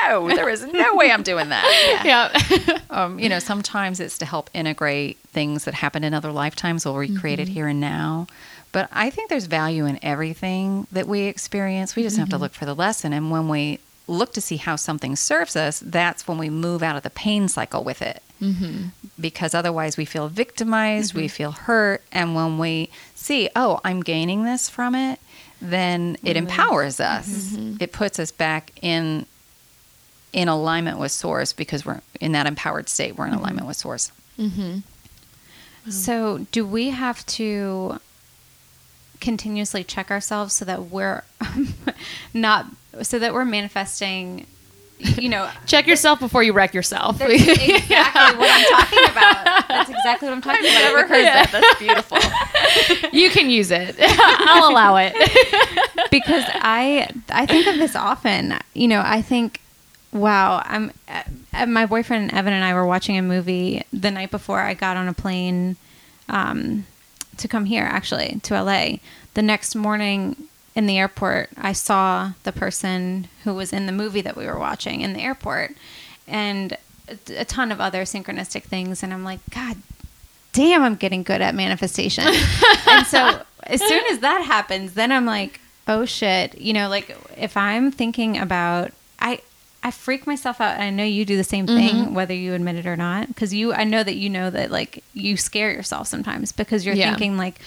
no, 0.02 0.28
there 0.28 0.48
is 0.48 0.64
no 0.64 0.94
way 0.94 1.10
I'm 1.10 1.22
doing 1.22 1.48
that. 1.50 1.64
Yeah. 2.04 2.78
Um, 2.90 3.18
you 3.18 3.28
know, 3.28 3.40
sometimes 3.40 3.98
it's 3.98 4.18
to 4.18 4.24
help 4.24 4.50
integrate 4.54 5.18
things 5.32 5.64
that 5.64 5.74
happened 5.74 6.04
in 6.04 6.14
other 6.14 6.30
lifetimes. 6.30 6.84
We'll 6.84 6.96
recreate 6.96 7.40
it 7.40 7.46
mm-hmm. 7.46 7.52
here 7.52 7.66
and 7.66 7.80
now. 7.80 8.28
But 8.74 8.88
I 8.90 9.08
think 9.08 9.30
there's 9.30 9.46
value 9.46 9.86
in 9.86 10.00
everything 10.02 10.88
that 10.90 11.06
we 11.06 11.22
experience. 11.22 11.94
We 11.94 12.02
just 12.02 12.16
have 12.16 12.28
to 12.30 12.34
mm-hmm. 12.34 12.42
look 12.42 12.54
for 12.54 12.64
the 12.64 12.74
lesson. 12.74 13.12
And 13.12 13.30
when 13.30 13.48
we 13.48 13.78
look 14.08 14.32
to 14.32 14.40
see 14.40 14.56
how 14.56 14.74
something 14.74 15.14
serves 15.14 15.54
us, 15.54 15.78
that's 15.78 16.26
when 16.26 16.38
we 16.38 16.50
move 16.50 16.82
out 16.82 16.96
of 16.96 17.04
the 17.04 17.10
pain 17.10 17.46
cycle 17.46 17.84
with 17.84 18.02
it. 18.02 18.20
Mm-hmm. 18.42 18.88
Because 19.20 19.54
otherwise, 19.54 19.96
we 19.96 20.04
feel 20.04 20.26
victimized, 20.26 21.14
we 21.14 21.26
mm-hmm. 21.26 21.28
feel 21.28 21.52
hurt. 21.52 22.02
And 22.10 22.34
when 22.34 22.58
we 22.58 22.90
see, 23.14 23.48
oh, 23.54 23.80
I'm 23.84 24.00
gaining 24.02 24.42
this 24.42 24.68
from 24.68 24.96
it, 24.96 25.20
then 25.62 26.16
it 26.24 26.30
mm-hmm. 26.30 26.38
empowers 26.38 26.98
us. 26.98 27.52
It 27.80 27.92
puts 27.92 28.18
us 28.18 28.32
back 28.32 28.72
in 28.82 29.24
in 30.32 30.48
alignment 30.48 30.98
with 30.98 31.12
source 31.12 31.52
because 31.52 31.86
we're 31.86 32.00
in 32.20 32.32
that 32.32 32.44
empowered 32.44 32.88
state 32.88 33.16
we're 33.16 33.28
in 33.28 33.34
alignment 33.34 33.68
with 33.68 33.76
source 33.76 34.10
So, 35.88 36.46
do 36.50 36.66
we 36.66 36.90
have 36.90 37.24
to 37.26 38.00
continuously 39.24 39.82
check 39.82 40.10
ourselves 40.10 40.52
so 40.52 40.64
that 40.64 40.84
we're 40.90 41.22
not 42.34 42.66
so 43.02 43.18
that 43.18 43.32
we're 43.32 43.44
manifesting 43.44 44.46
you 44.98 45.28
know 45.28 45.50
Check 45.66 45.86
yourself 45.86 46.20
before 46.20 46.42
you 46.42 46.52
wreck 46.52 46.72
yourself. 46.72 47.18
that's 47.18 47.32
exactly 47.32 48.38
what 48.38 48.50
I'm 48.50 48.64
talking 48.70 49.04
about. 49.10 49.68
That's 49.68 49.90
exactly 49.90 50.28
what 50.28 50.34
I'm 50.36 50.40
talking 50.42 50.64
about. 50.64 50.78
never 50.82 51.06
heard 51.08 51.24
that 51.24 51.48
that's 51.50 51.78
beautiful 51.80 52.18
you 53.12 53.30
can 53.30 53.50
use 53.50 53.70
it. 53.70 53.96
I'll 53.98 54.70
allow 54.70 54.96
it. 54.96 55.12
because 56.10 56.44
I 56.54 57.08
I 57.30 57.46
think 57.46 57.66
of 57.66 57.76
this 57.76 57.96
often. 57.96 58.54
You 58.74 58.88
know, 58.88 59.02
I 59.04 59.22
think, 59.22 59.60
wow, 60.12 60.62
I'm. 60.64 60.92
Uh, 61.08 61.66
my 61.66 61.86
boyfriend 61.86 62.32
Evan 62.32 62.52
and 62.52 62.64
I 62.64 62.74
were 62.74 62.86
watching 62.86 63.16
a 63.16 63.22
movie 63.22 63.84
the 63.92 64.10
night 64.10 64.30
before 64.30 64.60
I 64.60 64.74
got 64.74 64.96
on 64.96 65.06
a 65.08 65.12
plane 65.12 65.76
um, 66.28 66.86
to 67.38 67.48
come 67.48 67.66
here, 67.66 67.84
actually 67.84 68.40
to 68.44 68.62
LA. 68.62 68.96
The 69.34 69.42
next 69.42 69.74
morning 69.74 70.48
in 70.74 70.86
the 70.86 70.98
airport, 70.98 71.50
I 71.56 71.72
saw 71.72 72.32
the 72.42 72.52
person 72.52 73.28
who 73.44 73.54
was 73.54 73.72
in 73.72 73.86
the 73.86 73.92
movie 73.92 74.20
that 74.20 74.36
we 74.36 74.46
were 74.46 74.58
watching 74.58 75.00
in 75.00 75.12
the 75.12 75.20
airport, 75.20 75.72
and 76.26 76.76
a- 77.28 77.44
ton 77.44 77.70
of 77.70 77.80
other 77.80 78.02
synchronistic 78.02 78.62
things. 78.64 79.02
And 79.02 79.12
I'm 79.12 79.24
like, 79.24 79.40
God 79.50 79.76
damn, 80.52 80.82
I'm 80.82 80.94
getting 80.94 81.22
good 81.22 81.40
at 81.40 81.54
manifestation. 81.54 82.24
and 82.86 83.06
so 83.06 83.42
as 83.64 83.80
soon 83.80 84.04
as 84.10 84.20
that 84.20 84.42
happens, 84.42 84.94
then 84.94 85.12
I'm 85.12 85.26
like, 85.26 85.60
oh 85.86 86.04
shit. 86.04 86.58
You 86.58 86.72
know, 86.72 86.88
like 86.88 87.16
if 87.36 87.56
I'm 87.56 87.90
thinking 87.90 88.38
about, 88.38 88.92
I, 89.18 89.40
I 89.86 89.90
freak 89.90 90.26
myself 90.26 90.60
out. 90.62 90.74
And 90.74 90.82
I 90.82 90.88
know 90.90 91.04
you 91.04 91.24
do 91.26 91.36
the 91.36 91.44
same 91.44 91.66
thing, 91.66 92.14
whether 92.14 92.32
you 92.34 92.54
admit 92.54 92.76
it 92.76 92.86
or 92.86 92.96
not. 92.96 93.28
Cause 93.36 93.52
you, 93.52 93.74
I 93.74 93.84
know 93.84 94.02
that 94.02 94.16
you 94.16 94.30
know 94.30 94.48
that 94.48 94.70
like 94.70 95.04
you 95.12 95.36
scare 95.36 95.70
yourself 95.70 96.06
sometimes 96.08 96.50
because 96.52 96.86
you're 96.86 96.94
Yeah. 96.94 97.10
thinking 97.10 97.36
like, 97.36 97.60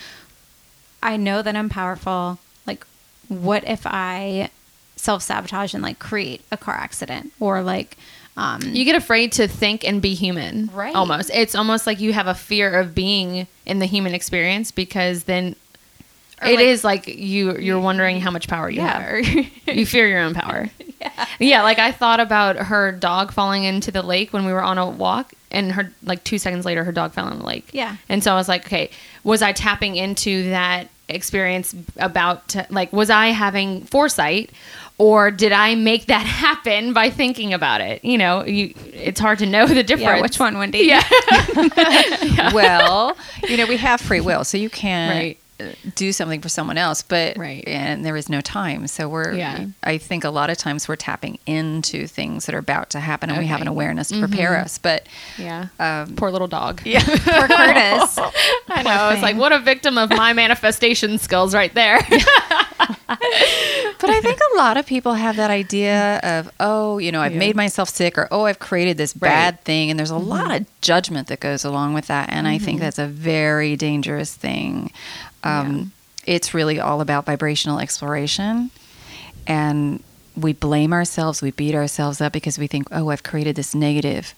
I 1.04 1.16
know 1.16 1.42
that 1.44 1.56
I'm 1.56 1.70
powerful. 1.70 2.40
Like, 2.66 2.86
what 3.28 3.64
if 3.68 3.82
I 3.86 4.50
self 4.96 5.22
sabotage 5.22 5.76
and 5.76 5.84
like 5.84 6.00
create 6.00 6.42
a 6.52 6.58
car 6.58 6.74
accident 6.74 7.32
or 7.40 7.62
like, 7.62 7.98
um, 8.36 8.62
You 8.64 8.84
get 8.84 8.96
afraid 8.96 9.32
to 9.34 9.48
think 9.48 9.84
and 9.88 10.02
be 10.02 10.16
human. 10.16 10.72
Right. 10.74 10.96
Almost. 10.96 11.30
It's 11.34 11.54
almost 11.56 11.86
like 11.86 12.00
you 12.00 12.14
have 12.14 12.28
a 12.28 12.34
fear 12.36 12.80
of 12.80 12.96
being 12.96 13.46
in 13.66 13.78
the 13.80 13.86
human 13.86 14.14
experience 14.16 14.72
because 14.72 15.24
then 15.26 15.56
Or 16.42 16.48
It 16.48 16.56
like- 16.58 16.66
is 16.66 16.84
like 16.84 17.08
you 17.08 17.58
you're 17.58 17.80
wondering 17.80 18.22
how 18.22 18.32
much 18.32 18.48
power 18.48 18.70
you 18.70 18.82
Yeah. 18.82 19.00
have. 19.00 19.48
Or, 19.68 19.72
You 19.74 19.86
fear 19.86 20.08
your 20.08 20.20
own 20.20 20.34
power. 20.34 20.70
yeah. 21.02 21.26
Yeah, 21.40 21.64
like 21.64 21.80
I 21.80 21.92
thought 21.92 22.20
about 22.20 22.56
her 22.58 22.92
dog 22.92 23.32
falling 23.32 23.64
into 23.64 23.92
the 23.92 24.02
lake 24.04 24.34
when 24.34 24.46
we 24.46 24.54
were 24.54 24.62
on 24.64 24.78
a 24.78 24.88
walk 24.88 25.34
and 25.52 25.72
her 25.72 25.92
like 26.04 26.24
2 26.24 26.38
seconds 26.38 26.66
later 26.66 26.84
her 26.84 26.92
dog 26.92 27.14
fell 27.14 27.28
in 27.30 27.40
the 27.40 27.46
lake. 27.46 27.70
Yeah. 27.72 27.96
And 28.10 28.24
so 28.24 28.32
I 28.34 28.36
was 28.36 28.48
like, 28.48 28.66
okay, 28.66 28.90
was 29.24 29.42
I 29.42 29.52
tapping 29.52 29.96
into 29.96 30.50
that 30.50 30.90
experience 31.10 31.74
about 31.98 32.50
to, 32.50 32.68
like 32.70 32.92
was 32.94 33.10
I 33.10 33.28
having 33.28 33.82
foresight 33.86 34.52
or 35.00 35.32
did 35.32 35.52
I 35.54 35.76
make 35.76 36.08
that 36.08 36.26
happen 36.26 36.92
by 36.94 37.10
thinking 37.10 37.54
about 37.54 37.82
it? 37.82 38.04
You 38.04 38.18
know, 38.18 38.44
you 38.46 38.74
it's 38.94 39.20
hard 39.20 39.40
to 39.40 39.46
know 39.46 39.66
the 39.68 39.84
difference. 39.84 40.18
yeah, 40.18 40.22
which 40.22 40.40
one, 40.40 40.58
Wendy? 40.58 40.80
Yeah. 40.88 42.52
well, 42.54 43.18
you 43.48 43.58
know, 43.58 43.66
we 43.68 43.78
have 43.78 44.02
free 44.02 44.22
will, 44.22 44.44
so 44.44 44.58
you 44.58 44.70
can 44.70 45.10
Right. 45.10 45.38
Do 45.96 46.12
something 46.12 46.40
for 46.42 46.50
someone 46.50 46.78
else, 46.78 47.02
but 47.02 47.36
Right. 47.38 47.64
and 47.68 48.06
there 48.06 48.16
is 48.16 48.30
no 48.30 48.42
time. 48.42 48.86
So 48.88 49.10
we're 49.10 49.34
Yeah. 49.34 49.66
I 49.84 49.98
think 49.98 50.24
a 50.24 50.30
lot 50.30 50.50
of 50.50 50.58
times 50.58 50.88
we're 50.88 50.96
tapping 50.96 51.40
into 51.48 52.06
things 52.08 52.46
that 52.46 52.54
are 52.54 52.60
about 52.60 52.90
to 52.92 53.00
happen 53.00 53.30
and 53.30 53.40
we 53.40 53.48
have 53.48 53.62
an 53.62 53.68
awareness 53.68 54.10
to 54.10 54.20
prepare 54.20 54.58
us. 54.58 54.78
But 54.78 55.08
Yeah. 55.38 55.68
um, 55.80 56.16
Poor 56.16 56.30
little 56.32 56.48
dog. 56.48 56.82
yeah. 56.86 57.04
Poor 57.04 57.48
Curtis. 57.48 58.18
I 58.70 58.84
know. 58.84 59.10
it's 59.10 59.22
like, 59.24 59.36
what 59.38 59.52
a 59.52 59.60
victim 59.60 59.98
of 59.98 60.10
my 60.12 60.34
manifestation 60.34 61.18
skills 61.18 61.56
right 61.56 61.74
there. 61.74 62.00
But 64.00 64.12
I 64.12 64.22
think 64.22 64.40
a 64.54 64.58
lot 64.58 64.78
of 64.78 64.86
people 64.86 65.16
have 65.16 65.38
that 65.38 65.50
idea 65.50 66.20
of, 66.22 66.52
oh, 66.60 67.00
you 67.00 67.12
know, 67.12 67.20
I've 67.22 67.34
Yeah. 67.34 67.40
made 67.40 67.56
myself 67.56 67.90
sick 67.90 68.16
or, 68.18 68.28
oh, 68.32 68.46
I've 68.46 68.60
created 68.60 68.98
this 68.98 69.16
Right. 69.16 69.28
Mm-hmm. 69.30 69.36
bad 69.40 69.64
thing. 69.64 69.90
And 69.90 70.00
there's 70.00 70.12
a 70.12 70.18
lot 70.18 70.54
of 70.56 70.68
judgment 70.82 71.28
that 71.30 71.40
goes 71.40 71.66
along 71.66 71.96
with 71.96 72.06
that. 72.08 72.30
And 72.32 72.48
I 72.48 72.60
think 72.60 72.80
that's 72.80 73.00
a 73.00 73.08
very 73.08 73.76
dangerous 73.76 74.34
thing. 74.36 74.92
Um, 75.44 75.92
It's 76.26 76.54
really 76.54 76.80
all 76.80 77.02
about 77.02 77.26
vibrational 77.26 77.80
exploration. 77.80 78.70
And 79.48 80.04
we 80.36 80.54
blame 80.54 80.94
ourselves, 80.94 81.42
we 81.42 81.52
beat 81.52 81.74
ourselves 81.74 82.22
up 82.22 82.34
because 82.34 82.60
we 82.60 82.68
think, 82.68 82.88
oh, 82.92 83.10
I've 83.10 83.24
created 83.24 83.56
this 83.56 83.74
negative. 83.74 84.36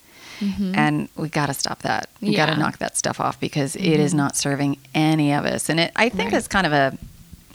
And 0.73 1.09
we 1.17 1.27
got 1.27 1.47
to 1.47 1.53
stop 1.53 1.81
that. 1.81 2.07
We 2.21 2.33
got 2.33 2.45
to 2.45 2.55
knock 2.55 2.77
that 2.77 2.95
stuff 2.95 3.19
off 3.19 3.37
because 3.41 3.75
it 3.75 3.99
is 3.99 4.13
not 4.13 4.37
serving 4.37 4.77
any 4.95 5.33
of 5.33 5.43
us. 5.43 5.67
And 5.69 5.81
it, 5.81 5.91
I 5.97 6.07
think 6.07 6.25
Right. 6.27 6.31
that's 6.31 6.47
kind 6.47 6.65
of 6.65 6.71
a 6.71 6.97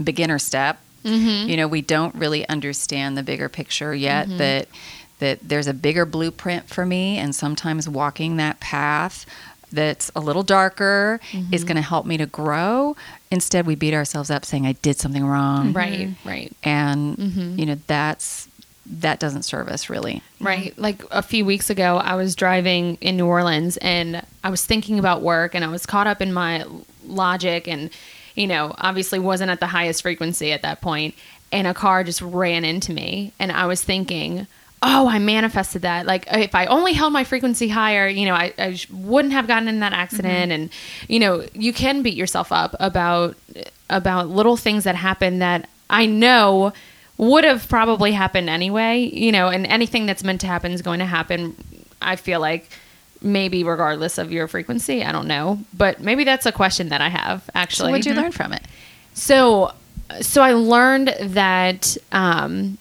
beginner 0.03 0.39
step. 0.39 0.81
Mm-hmm. 1.05 1.49
You 1.51 1.57
know, 1.57 1.69
we 1.69 1.83
don't 1.83 2.15
really 2.15 2.49
understand 2.49 3.17
the 3.17 3.23
bigger 3.23 3.49
picture 3.49 3.95
yet. 3.95 4.27
That 4.39 4.69
that 5.21 5.39
there's 5.43 5.67
a 5.67 5.75
bigger 5.75 6.05
blueprint 6.07 6.69
for 6.69 6.85
me, 6.87 7.19
and 7.19 7.35
sometimes 7.35 7.89
walking 7.89 8.37
that 8.39 8.59
path 8.61 9.27
that's 9.73 10.11
a 10.15 10.21
little 10.21 10.43
darker 10.45 11.21
Mm-hmm. 11.33 11.53
is 11.53 11.65
going 11.65 11.77
to 11.77 11.83
help 11.83 12.07
me 12.07 12.17
to 12.17 12.27
grow. 12.27 12.97
Instead, 13.31 13.67
we 13.67 13.75
beat 13.75 13.93
ourselves 13.93 14.31
up 14.31 14.45
saying 14.45 14.67
I 14.67 14.73
did 14.73 14.97
something 14.99 15.25
wrong, 15.27 15.73
right, 15.73 16.11
right. 16.25 16.53
and 16.63 17.17
Mhm. 17.17 17.59
you 17.59 17.67
know 17.67 17.77
that's 17.87 18.49
that 18.87 19.19
doesn't 19.19 19.45
serve 19.45 19.67
us 19.69 19.89
really. 19.91 20.23
Right. 20.41 20.77
Like 20.79 21.03
a 21.11 21.23
few 21.23 21.45
weeks 21.47 21.71
ago, 21.71 21.97
I 21.97 22.15
was 22.17 22.35
driving 22.37 22.97
in 23.01 23.17
New 23.17 23.27
Orleans 23.27 23.77
and 23.79 24.23
I 24.45 24.51
was 24.51 24.65
thinking 24.65 24.99
about 24.99 25.23
work 25.23 25.55
and 25.55 25.65
I 25.65 25.69
was 25.69 25.87
caught 25.87 26.07
up 26.07 26.21
in 26.21 26.33
my 26.35 26.65
logic 27.07 27.67
and, 27.67 27.89
you 28.35 28.47
know, 28.47 28.75
obviously 28.79 29.18
wasn't 29.18 29.51
at 29.51 29.61
the 29.61 29.66
highest 29.68 30.03
frequency 30.03 30.53
at 30.53 30.62
that 30.62 30.81
point, 30.81 31.14
And 31.55 31.68
a 31.68 31.73
car 31.73 32.03
just 32.03 32.20
ran 32.20 32.64
into 32.64 32.92
me. 32.92 33.33
And 33.38 33.53
I 33.53 33.66
was 33.66 33.81
thinking, 33.81 34.49
oh, 34.83 35.09
I 35.09 35.20
manifested 35.20 35.83
that. 35.83 36.05
Like, 36.05 36.27
if 36.33 36.53
I 36.53 36.66
only 36.66 36.92
held 36.92 37.12
my 37.12 37.23
frequency 37.23 37.68
higher, 37.68 38.09
you 38.09 38.27
know, 38.27 38.35
I, 38.35 38.53
I 38.59 38.77
wouldn't 38.92 39.33
have 39.33 39.47
gotten 39.47 39.68
in 39.68 39.79
that 39.79 39.92
mm-hmm. 39.92 40.03
accident. 40.03 40.51
And, 40.51 40.70
you 41.07 41.20
know, 41.20 41.47
you 41.55 41.73
can 41.73 42.03
beat 42.03 42.16
yourself 42.16 42.51
up 42.51 42.75
about, 42.81 43.37
about 43.88 44.29
little 44.29 44.57
things 44.57 44.83
that 44.83 44.97
happen 44.97 45.38
that 45.38 45.68
I 45.88 46.07
know 46.07 46.73
would 47.18 47.44
have 47.44 47.68
probably 47.68 48.11
happened 48.11 48.51
anyway, 48.51 49.09
you 49.12 49.31
know, 49.31 49.49
and 49.49 49.64
anything 49.68 50.07
that's 50.07 50.25
meant 50.25 50.40
to 50.40 50.49
happen 50.49 50.73
is 50.73 50.83
going 50.83 50.99
to 50.99 51.07
happen. 51.07 51.55
I 52.03 52.16
feel 52.16 52.40
like 52.40 52.68
maybe 53.25 53.65
regardless 53.65 54.19
of 54.19 54.31
your 54.31 54.47
frequency, 54.47 55.03
I 55.03 55.11
don't 55.11 55.27
know, 55.27 55.59
but 55.77 56.01
maybe 56.01 56.25
that's 56.25 56.47
a 56.47 56.53
question 56.53 56.91
that 56.91 57.01
I 57.01 57.09
have 57.09 57.45
So 57.45 57.51
actually. 57.55 57.91
what'd 57.93 58.07
you 58.07 58.15
learn 58.15 58.33
from 58.33 58.53
it? 58.53 58.63
So, 59.15 59.73
so 60.21 60.43
I 60.43 60.53
learned 60.53 61.15
that 61.21 61.97
um, 62.13 62.79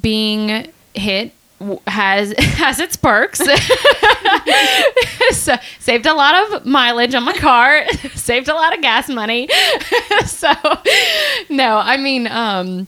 being 0.00 0.68
hit 0.94 1.32
has 1.86 2.32
has 2.38 2.80
its 2.80 2.96
perks. 2.96 3.38
so, 5.32 5.56
saved 5.78 6.06
a 6.06 6.14
lot 6.14 6.52
of 6.52 6.66
mileage 6.66 7.14
on 7.14 7.24
my 7.24 7.36
car. 7.36 7.86
saved 8.14 8.48
a 8.48 8.54
lot 8.54 8.74
of 8.74 8.82
gas 8.82 9.08
money. 9.08 9.48
so, 10.26 10.52
no, 11.48 11.78
I 11.78 11.96
mean, 11.96 12.26
um, 12.26 12.86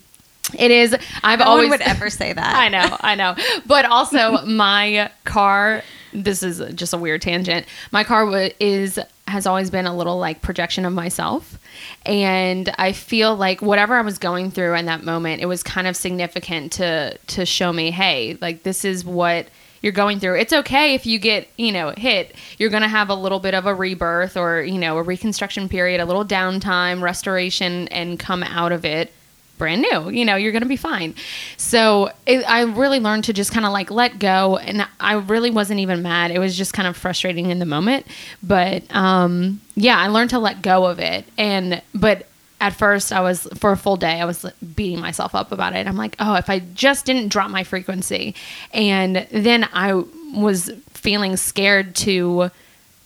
it 0.59 0.71
is. 0.71 0.95
I've 1.23 1.39
No 1.39 1.47
always 1.47 1.71
would 1.71 1.81
ever 1.83 2.11
say 2.11 2.33
that. 2.33 2.55
I 2.57 2.69
know, 2.69 2.97
I 3.01 3.15
know. 3.15 3.35
But 3.67 3.85
also, 3.85 4.45
my 4.47 5.11
car. 5.25 5.83
This 6.15 6.43
is 6.43 6.63
just 6.75 6.93
a 6.93 6.97
weird 6.97 7.23
tangent. 7.23 7.67
My 7.91 8.05
car 8.05 8.31
is 8.61 8.99
has 9.27 9.47
always 9.47 9.71
been 9.71 9.87
a 9.87 9.97
little 9.97 10.19
like 10.19 10.43
projection 10.43 10.85
of 10.85 10.93
myself, 10.93 11.59
and 12.07 12.73
I 12.79 12.93
feel 12.93 13.35
like 13.35 13.61
whatever 13.63 13.97
I 13.97 14.03
was 14.03 14.19
going 14.19 14.51
through 14.51 14.75
in 14.75 14.87
that 14.87 15.03
moment, 15.03 15.43
it 15.43 15.47
was 15.47 15.63
kind 15.63 15.87
of 15.87 15.97
significant 15.97 16.73
to 16.73 17.19
to 17.19 17.45
show 17.45 17.73
me, 17.73 17.91
hey, 17.91 18.39
like 18.41 18.63
this 18.63 18.85
is 18.85 19.05
what 19.05 19.49
you're 19.85 19.93
going 19.93 20.19
through. 20.19 20.39
It's 20.39 20.53
okay 20.55 20.95
if 20.95 21.05
you 21.05 21.19
get, 21.19 21.47
you 21.59 21.71
know, 21.71 21.93
hit. 21.95 22.35
You're 22.57 22.71
going 22.71 22.83
to 22.85 22.89
have 22.89 23.11
a 23.11 23.15
little 23.15 23.39
bit 23.39 23.53
of 23.53 23.67
a 23.67 23.75
rebirth 23.75 24.35
or, 24.35 24.63
you 24.63 24.79
know, 24.79 24.97
a 24.97 25.03
reconstruction 25.03 25.69
period, 25.69 26.01
a 26.01 26.07
little 26.07 26.25
downtime, 26.25 27.03
restoration, 27.03 27.89
and 27.89 28.19
come 28.19 28.43
out 28.43 28.73
of 28.73 28.87
it 28.87 29.13
brand 29.59 29.83
new. 29.83 30.11
You 30.11 30.25
know, 30.25 30.37
you're 30.37 30.53
going 30.53 30.63
to 30.63 30.69
be 30.69 30.77
fine. 30.77 31.15
So 31.57 32.11
it, 32.27 32.49
I 32.49 32.63
really 32.63 33.01
learned 33.01 33.25
to 33.25 33.33
just 33.33 33.53
kind 33.53 33.67
of 33.67 33.73
like 33.73 33.91
let 33.91 34.19
go. 34.19 34.57
And 34.57 34.87
I 35.01 35.15
really 35.15 35.51
wasn't 35.51 35.81
even 35.81 36.03
mad. 36.03 36.31
It 36.31 36.39
was 36.39 36.57
just 36.57 36.73
kind 36.73 36.89
of 36.89 36.97
frustrating 36.97 37.51
in 37.51 37.59
the 37.59 37.67
moment. 37.67 38.07
But 38.43 38.83
um, 38.95 39.61
yeah, 39.75 39.99
I 39.99 40.09
learned 40.09 40.31
to 40.31 40.39
let 40.39 40.63
go 40.63 40.87
of 40.87 40.99
it. 40.99 41.25
And, 41.39 41.83
but 41.95 42.27
at 42.61 42.71
first 42.71 43.13
I 43.13 43.21
was 43.21 43.47
for 43.57 43.73
a 43.73 43.77
full 43.77 43.97
day 43.97 44.21
I 44.21 44.25
was 44.25 44.47
beating 44.75 45.01
myself 45.01 45.35
up 45.35 45.53
about 45.53 45.75
it. 45.75 45.87
I'm 45.87 45.97
like, 45.97 46.17
"Oh, 46.19 46.35
if 46.35 46.49
I 46.49 46.61
just 46.61 47.05
didn't 47.05 47.29
drop 47.29 47.51
my 47.51 47.63
frequency." 47.63 48.35
And 48.73 49.27
then 49.31 49.69
I 49.73 50.03
was 50.35 50.71
feeling 50.95 51.37
scared 51.37 51.95
to 51.97 52.51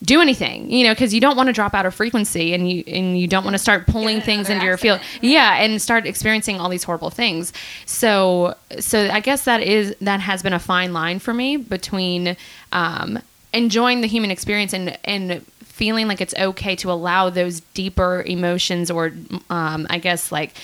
do 0.02 0.20
anything, 0.20 0.70
you 0.70 0.84
know, 0.84 0.92
because 0.92 1.12
you 1.12 1.20
don't 1.20 1.36
want 1.36 1.48
to 1.48 1.52
drop 1.52 1.74
out 1.74 1.84
of 1.84 1.94
frequency 1.94 2.54
and 2.54 2.70
you 2.70 2.84
and 2.86 3.18
you 3.18 3.26
don't 3.26 3.44
want 3.44 3.54
to 3.54 3.58
start 3.58 3.86
pulling 3.86 4.20
things 4.20 4.48
into 4.48 4.64
your 4.64 4.76
field. 4.76 5.00
Yeah, 5.20 5.56
and 5.56 5.82
start 5.82 6.06
experiencing 6.06 6.60
all 6.60 6.68
these 6.68 6.84
horrible 6.84 7.10
things. 7.10 7.52
So 7.84 8.54
so 8.78 9.08
I 9.10 9.20
guess 9.20 9.44
that 9.44 9.62
is 9.62 9.96
that 10.00 10.20
has 10.20 10.42
been 10.42 10.52
a 10.52 10.60
fine 10.60 10.92
line 10.92 11.18
for 11.18 11.34
me 11.34 11.56
between 11.56 12.36
um, 12.72 13.18
enjoying 13.52 14.00
the 14.00 14.06
human 14.06 14.30
experience 14.30 14.72
and 14.72 14.96
and 15.04 15.44
feeling 15.64 16.08
like 16.08 16.20
it's 16.20 16.34
okay 16.34 16.74
to 16.74 16.90
allow 16.90 17.30
those 17.30 17.60
deeper 17.72 18.24
emotions 18.26 18.90
or 18.90 19.12
um, 19.48 19.86
I 19.88 19.98
guess 19.98 20.32
like 20.32 20.54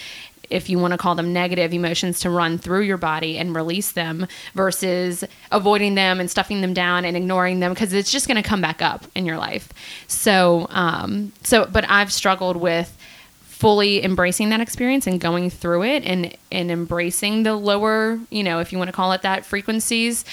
if 0.54 0.70
you 0.70 0.78
want 0.78 0.92
to 0.92 0.98
call 0.98 1.14
them 1.14 1.32
negative 1.32 1.72
emotions 1.72 2.20
to 2.20 2.30
run 2.30 2.58
through 2.58 2.82
your 2.82 2.96
body 2.96 3.38
and 3.38 3.54
release 3.54 3.92
them 3.92 4.26
versus 4.54 5.24
avoiding 5.50 5.94
them 5.94 6.20
and 6.20 6.30
stuffing 6.30 6.60
them 6.60 6.72
down 6.72 7.04
and 7.04 7.16
ignoring 7.16 7.60
them 7.60 7.72
because 7.72 7.92
it's 7.92 8.10
just 8.10 8.28
going 8.28 8.42
to 8.42 8.48
come 8.48 8.60
back 8.60 8.80
up 8.80 9.04
in 9.14 9.26
your 9.26 9.36
life. 9.36 9.68
So 10.06 10.66
um 10.70 11.32
so 11.42 11.66
but 11.66 11.88
i've 11.88 12.12
struggled 12.12 12.56
with 12.56 12.96
fully 13.42 14.04
embracing 14.04 14.50
that 14.50 14.60
experience 14.60 15.06
and 15.06 15.20
going 15.20 15.50
through 15.50 15.82
it 15.82 16.04
and 16.04 16.36
and 16.50 16.70
embracing 16.70 17.44
the 17.44 17.54
lower 17.54 18.18
you 18.30 18.42
know 18.42 18.58
if 18.60 18.72
you 18.72 18.78
want 18.78 18.88
to 18.88 18.92
call 18.92 19.12
it 19.12 19.22
that 19.22 19.44
frequencies 19.44 20.24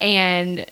and 0.00 0.64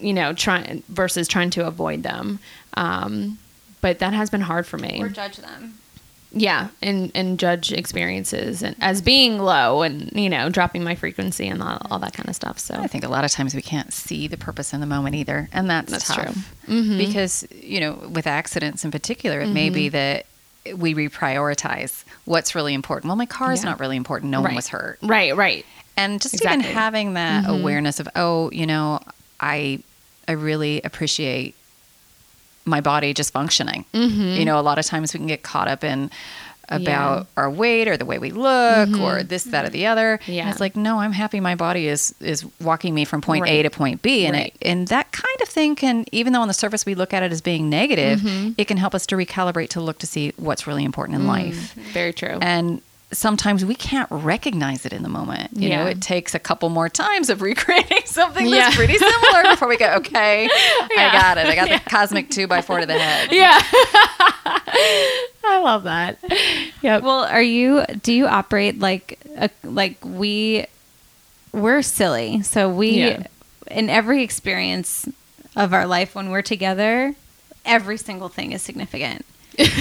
you 0.00 0.12
know 0.12 0.32
trying 0.32 0.82
versus 0.88 1.28
trying 1.28 1.50
to 1.50 1.66
avoid 1.66 2.02
them. 2.02 2.38
Um 2.74 3.38
but 3.80 4.00
that 4.00 4.12
has 4.12 4.28
been 4.28 4.40
hard 4.40 4.66
for 4.66 4.76
me. 4.76 5.00
Or 5.02 5.08
judge 5.08 5.36
them. 5.36 5.78
Yeah 6.32 6.68
and 6.82 7.10
and 7.14 7.38
judge 7.38 7.72
experiences 7.72 8.62
and 8.62 8.76
as 8.80 9.00
being 9.00 9.38
low 9.38 9.80
and 9.82 10.12
you 10.12 10.28
know 10.28 10.50
dropping 10.50 10.84
my 10.84 10.94
frequency 10.94 11.48
and 11.48 11.62
all, 11.62 11.78
all 11.90 11.98
that 11.98 12.12
kind 12.12 12.28
of 12.28 12.34
stuff 12.34 12.58
so 12.58 12.74
I 12.74 12.86
think 12.86 13.02
a 13.04 13.08
lot 13.08 13.24
of 13.24 13.30
times 13.30 13.54
we 13.54 13.62
can't 13.62 13.92
see 13.94 14.28
the 14.28 14.36
purpose 14.36 14.74
in 14.74 14.80
the 14.80 14.86
moment 14.86 15.14
either, 15.16 15.48
and 15.52 15.70
that's, 15.70 15.90
That's 15.90 16.06
tough. 16.08 16.16
true. 16.34 16.42
Mhm. 16.82 16.98
Because 16.98 17.46
you 17.62 17.80
know, 17.80 17.94
with 18.12 18.26
accidents 18.26 18.84
in 18.84 18.90
particular, 18.90 19.40
it 19.40 19.48
may 19.48 19.66
Mm-hmm. 19.68 19.74
be 19.74 19.88
that 19.90 20.26
we 20.76 20.94
reprioritize 20.94 22.04
what's 22.26 22.54
really 22.54 22.74
important. 22.74 23.08
Well, 23.08 23.16
my 23.16 23.26
car 23.26 23.52
is 23.52 23.62
Yeah. 23.64 23.70
not 23.70 23.80
really 23.80 23.96
important. 23.96 24.30
No 24.30 24.40
one 24.42 24.54
was 24.54 24.68
hurt, 24.68 24.98
right 25.02 25.34
right 25.36 25.64
and 25.96 26.20
just 26.20 26.34
Exactly. 26.34 26.64
even 26.64 26.76
having 26.76 27.14
that 27.14 27.44
Mhm. 27.44 27.60
awareness 27.60 28.00
of, 28.00 28.08
oh, 28.16 28.50
you 28.50 28.66
know, 28.66 29.00
I 29.40 29.80
I 30.28 30.32
really 30.32 30.82
appreciate 30.82 31.54
my 32.68 32.80
body 32.80 33.12
just 33.14 33.32
functioning. 33.32 33.84
Mhm. 33.94 34.36
You 34.38 34.44
know, 34.44 34.58
a 34.58 34.62
lot 34.62 34.78
of 34.78 34.86
times 34.86 35.12
we 35.14 35.18
can 35.18 35.26
get 35.26 35.42
caught 35.42 35.68
up 35.68 35.82
in 35.84 36.10
about 36.70 36.82
Yeah. 36.82 36.98
Mm-hmm. 37.22 37.40
our 37.40 37.50
weight 37.50 37.88
or 37.88 37.96
the 37.96 38.04
way 38.04 38.18
we 38.18 38.30
look 38.30 38.90
or 39.00 39.22
this, 39.22 39.44
that, 39.44 39.64
or 39.64 39.70
the 39.70 39.86
other. 39.86 40.20
And 40.26 40.36
Yeah. 40.36 40.50
it's 40.50 40.60
like, 40.60 40.76
no, 40.76 41.00
I'm 41.00 41.12
happy 41.12 41.40
my 41.40 41.54
body 41.54 41.88
is 41.88 42.14
is 42.20 42.44
walking 42.60 42.94
me 42.94 43.06
from 43.06 43.22
point 43.22 43.48
A 43.48 43.62
to 43.62 43.70
point 43.70 44.02
B. 44.02 44.26
And 44.26 44.34
Right. 44.36 44.54
it 44.60 44.68
and 44.68 44.86
that 44.88 45.10
kind 45.12 45.24
kind 45.28 45.42
of 45.42 45.48
thing 45.48 45.76
can, 45.76 46.04
even 46.10 46.32
though 46.32 46.40
on 46.42 46.48
the 46.48 46.54
surface 46.54 46.84
we 46.86 46.94
look 46.94 47.12
at 47.14 47.22
it 47.22 47.30
as 47.32 47.40
being 47.40 47.68
negative, 47.70 48.20
it 48.58 48.64
can 48.66 48.76
help 48.76 48.94
us 48.94 49.06
to 49.06 49.14
recalibrate 49.16 49.68
to 49.70 49.80
look 49.80 49.98
to 49.98 50.06
see 50.06 50.32
what's 50.36 50.66
really 50.66 50.84
important 50.84 51.18
in 51.18 51.26
life. 51.26 51.74
Very 51.92 52.12
true. 52.12 52.38
And 52.40 52.80
sometimes 53.12 53.64
we 53.64 53.74
can't 53.74 54.08
recognize 54.10 54.84
it 54.84 54.92
in 54.92 55.02
the 55.02 55.08
moment. 55.08 55.56
You 55.56 55.70
know, 55.70 55.86
it 55.86 56.02
takes 56.02 56.34
a 56.34 56.38
couple 56.38 56.68
more 56.68 56.88
times 56.88 57.30
of 57.30 57.40
recreating 57.42 58.02
something 58.04 58.50
that's 58.50 58.76
pretty 58.76 58.98
similar 58.98 59.42
before 59.44 59.68
we 59.68 59.76
go, 59.76 59.86
okay, 59.96 60.48
I 60.52 61.08
got 61.12 61.38
it. 61.38 61.46
I 61.46 61.54
got 61.54 61.68
the 61.68 61.90
cosmic 61.90 62.30
two 62.30 62.46
by 62.46 62.60
four 62.60 62.80
to 62.80 62.86
the 62.86 62.98
head. 62.98 63.32
yeah. 63.32 63.60
I 65.44 65.60
love 65.62 65.84
that. 65.84 66.18
Yeah. 66.82 66.98
Well, 66.98 67.24
are 67.24 67.42
you? 67.42 67.84
Do 68.02 68.12
you 68.12 68.26
operate 68.26 68.78
like 68.78 69.18
a, 69.36 69.50
like 69.64 69.96
we? 70.04 70.66
We're 71.52 71.80
silly, 71.82 72.42
so 72.42 72.68
we 72.68 72.90
Yeah. 72.98 73.22
in 73.70 73.88
every 73.88 74.22
experience 74.22 75.08
of 75.56 75.72
our 75.72 75.86
life 75.86 76.14
when 76.14 76.28
we're 76.30 76.42
together, 76.42 77.14
every 77.64 77.96
single 77.96 78.28
thing 78.28 78.52
is 78.52 78.60
significant, 78.60 79.24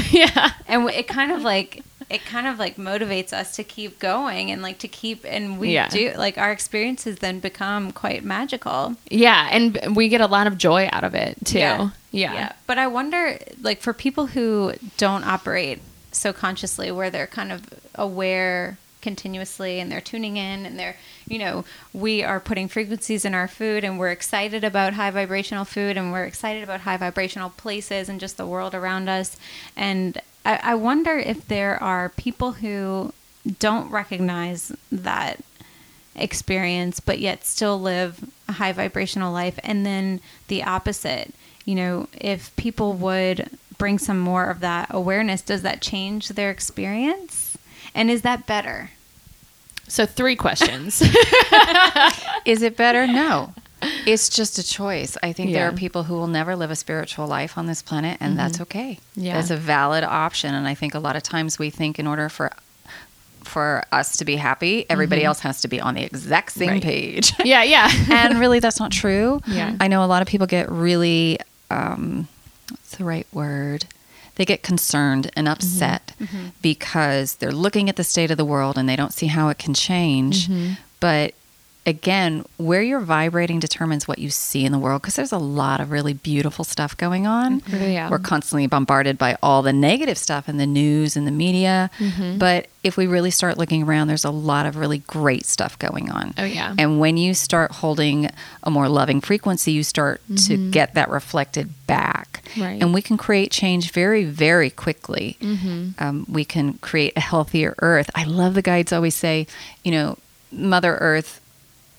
yeah. 0.10 0.52
and 0.68 0.90
it 0.90 1.10
kind 1.10 1.32
of 1.34 1.42
like 1.42 1.84
it 2.10 2.24
kind 2.26 2.48
of 2.48 2.58
like 2.58 2.78
motivates 2.78 3.34
us 3.34 3.56
to 3.58 3.64
keep 3.64 4.00
going 4.00 4.50
and 4.50 4.62
like 4.62 4.78
to 4.80 4.88
keep 4.88 5.26
and 5.26 5.60
we 5.60 5.74
Yeah. 5.74 5.90
do 5.90 6.14
like 6.18 6.38
our 6.38 6.52
experiences 6.52 7.18
then 7.20 7.40
become 7.40 7.92
quite 7.92 8.24
magical. 8.24 8.96
Yeah, 9.10 9.50
and 9.52 9.96
we 9.96 10.08
get 10.08 10.22
a 10.22 10.28
lot 10.28 10.48
of 10.48 10.58
joy 10.58 10.88
out 10.94 11.04
of 11.04 11.14
it 11.16 11.38
too. 11.46 11.60
Yeah. 11.60 11.90
Yeah. 12.12 12.52
But 12.66 12.78
I 12.80 12.88
wonder, 12.88 13.38
like, 13.62 13.82
for 13.82 13.94
people 13.94 14.28
who 14.28 14.74
don't 14.96 15.24
operate 15.26 15.82
so 16.14 16.32
consciously, 16.34 16.90
where 16.92 17.10
they're 17.10 17.28
kind 17.28 17.52
of 17.52 17.62
aware 17.94 18.78
continuously 19.02 19.80
and 19.80 19.92
they're 19.92 20.02
tuning 20.02 20.38
in 20.38 20.66
and 20.66 20.80
they're, 20.80 20.96
you 21.28 21.38
know, 21.38 21.64
we 21.94 22.24
are 22.24 22.40
putting 22.40 22.68
frequencies 22.68 23.24
in 23.26 23.34
our 23.34 23.48
food 23.48 23.84
and 23.84 24.00
we're 24.00 24.12
excited 24.12 24.64
about 24.64 24.94
high 24.94 25.12
vibrational 25.12 25.64
food 25.66 25.96
and 25.98 26.12
we're 26.12 26.24
excited 26.26 26.64
about 26.64 26.82
high 26.82 26.98
vibrational 26.98 27.50
places 27.52 28.10
and 28.10 28.20
just 28.20 28.38
the 28.38 28.46
world 28.48 28.74
around 28.74 29.08
us. 29.10 29.38
And 29.76 30.20
I, 30.48 30.60
I 30.64 30.76
wonder 30.76 31.18
if 31.18 31.46
there 31.48 31.82
are 31.84 32.10
people 32.10 32.54
who 32.54 33.14
don't 33.60 33.92
recognize 33.92 34.72
that 34.92 35.44
experience, 36.16 37.02
but 37.02 37.20
yet 37.20 37.46
still 37.46 37.80
live 37.80 38.24
a 38.48 38.54
high 38.54 38.72
vibrational 38.72 39.34
life. 39.34 39.60
And 39.62 39.86
then 39.86 40.22
the 40.48 40.64
opposite, 40.64 41.34
you 41.66 41.76
know, 41.76 42.08
if 42.14 42.56
people 42.56 42.94
would 42.94 43.50
bring 43.78 44.00
some 44.00 44.20
more 44.20 44.50
of 44.50 44.62
that 44.62 44.88
awareness, 44.90 45.42
does 45.42 45.64
that 45.64 45.82
change 45.82 46.30
their 46.30 46.50
experience? 46.50 47.58
And 47.94 48.10
is 48.10 48.22
that 48.22 48.48
better? 48.48 48.92
So 49.90 50.06
three 50.06 50.36
questions. 50.36 51.02
Is 52.46 52.62
it 52.62 52.76
better? 52.76 53.08
No. 53.08 53.54
It's 54.08 54.30
just 54.30 54.58
a 54.58 54.64
choice. 54.64 55.18
I 55.22 55.34
think 55.34 55.52
there 55.52 55.68
are 55.68 55.74
people 55.74 56.04
who 56.04 56.14
will 56.14 56.28
never 56.28 56.56
live 56.56 56.72
a 56.72 56.78
spiritual 56.78 57.28
life 57.28 57.58
on 57.58 57.66
this 57.66 57.82
planet, 57.82 58.18
and 58.22 58.40
that's 58.40 58.54
mm-hmm. 58.54 58.64
okay. 58.64 59.00
Yeah. 59.16 59.34
That's 59.34 59.50
a 59.50 59.58
valid 59.58 60.06
option. 60.06 60.56
And 60.56 60.66
I 60.66 60.76
think 60.76 60.96
a 60.96 61.00
lot 61.00 61.18
of 61.18 61.24
times 61.24 61.60
we 61.60 61.70
think 61.70 62.00
in 62.00 62.08
order 62.08 62.30
for 62.30 62.52
for 63.44 63.84
us 63.92 64.18
to 64.18 64.26
be 64.26 64.36
happy, 64.36 64.86
everybody 64.90 65.22
mm-hmm. 65.22 65.28
else 65.28 65.40
has 65.40 65.62
to 65.62 65.68
be 65.68 65.80
on 65.80 65.96
the 65.96 66.04
exact 66.04 66.52
same 66.52 66.70
Right. 66.70 66.84
page. 66.84 67.34
yeah, 67.44 67.64
yeah. 67.64 67.90
and 68.12 68.40
really, 68.40 68.60
that's 68.60 68.80
not 68.80 68.92
true. 68.92 69.42
Yeah. 69.48 69.76
I 69.80 69.88
know 69.88 70.04
a 70.04 70.06
lot 70.08 70.22
of 70.22 70.28
people 70.28 70.48
get 70.48 70.70
really, 70.70 71.40
um, 71.70 72.28
what's 72.70 72.98
the 72.98 73.04
right 73.04 73.28
word? 73.34 73.86
They 74.36 74.46
get 74.46 74.64
concerned 74.64 75.32
and 75.36 75.48
mm-hmm. 75.48 75.54
upset 75.54 76.14
because 76.62 77.36
they're 77.36 77.52
looking 77.52 77.90
at 77.90 77.96
the 77.96 78.04
state 78.04 78.30
of 78.32 78.38
the 78.38 78.46
world 78.46 78.78
and 78.78 78.88
they 78.88 78.96
don't 78.96 79.14
see 79.14 79.28
how 79.28 79.50
it 79.50 79.58
can 79.58 79.74
change. 79.74 80.50
But 81.00 81.34
again, 81.88 82.44
where 82.58 82.82
you're 82.82 83.00
vibrating 83.00 83.60
determines 83.60 84.10
what 84.10 84.20
you 84.20 84.30
see 84.30 84.66
in 84.66 84.74
the 84.74 84.78
world 84.78 85.02
because 85.02 85.16
there's 85.16 85.32
a 85.32 85.38
lot 85.38 85.80
of 85.80 85.90
really 85.90 86.14
beautiful 86.14 86.66
stuff 86.66 86.96
going 86.98 87.26
on. 87.26 87.62
Mm-hmm. 87.62 87.82
Oh, 87.82 87.88
yeah. 87.88 88.10
We're 88.10 88.20
constantly 88.20 88.68
bombarded 88.68 89.18
by 89.18 89.38
all 89.42 89.62
the 89.62 89.72
negative 89.72 90.18
stuff 90.18 90.50
in 90.50 90.58
the 90.58 90.68
news 90.68 91.16
and 91.16 91.26
the 91.26 91.32
media. 91.32 91.90
Mm-hmm. 91.98 92.40
But 92.40 92.68
if 92.84 92.98
we 92.98 93.08
really 93.08 93.32
start 93.32 93.58
looking 93.58 93.84
around, 93.84 94.10
there's 94.10 94.26
a 94.26 94.32
lot 94.32 94.66
of 94.66 94.76
really 94.76 94.98
great 95.00 95.46
stuff 95.46 95.80
going 95.80 96.12
on. 96.12 96.34
Oh, 96.38 96.44
yeah. 96.44 96.76
And 96.78 97.00
when 97.00 97.16
you 97.16 97.34
start 97.34 97.72
holding 97.72 98.30
a 98.64 98.70
more 98.70 98.90
loving 98.90 99.22
frequency, 99.22 99.72
you 99.72 99.84
start 99.84 100.22
to 100.28 100.34
mm-hmm. 100.34 100.72
get 100.72 100.94
that 100.96 101.10
reflected 101.10 101.70
back. 101.88 102.44
Right. 102.58 102.82
And 102.82 102.94
we 102.94 103.02
can 103.02 103.16
create 103.16 103.50
change 103.50 103.92
very, 103.92 104.26
very 104.26 104.70
quickly. 104.70 105.38
Um, 106.00 106.26
we 106.30 106.44
can 106.44 106.74
create 106.80 107.14
a 107.16 107.22
healthier 107.22 107.76
earth. 107.80 108.10
I 108.14 108.26
love 108.26 108.56
the 108.56 108.62
guides 108.62 108.92
always 108.92 109.16
say, 109.16 109.48
you 109.86 109.92
know, 109.92 110.18
Mother 110.52 110.96
Earth 110.96 111.42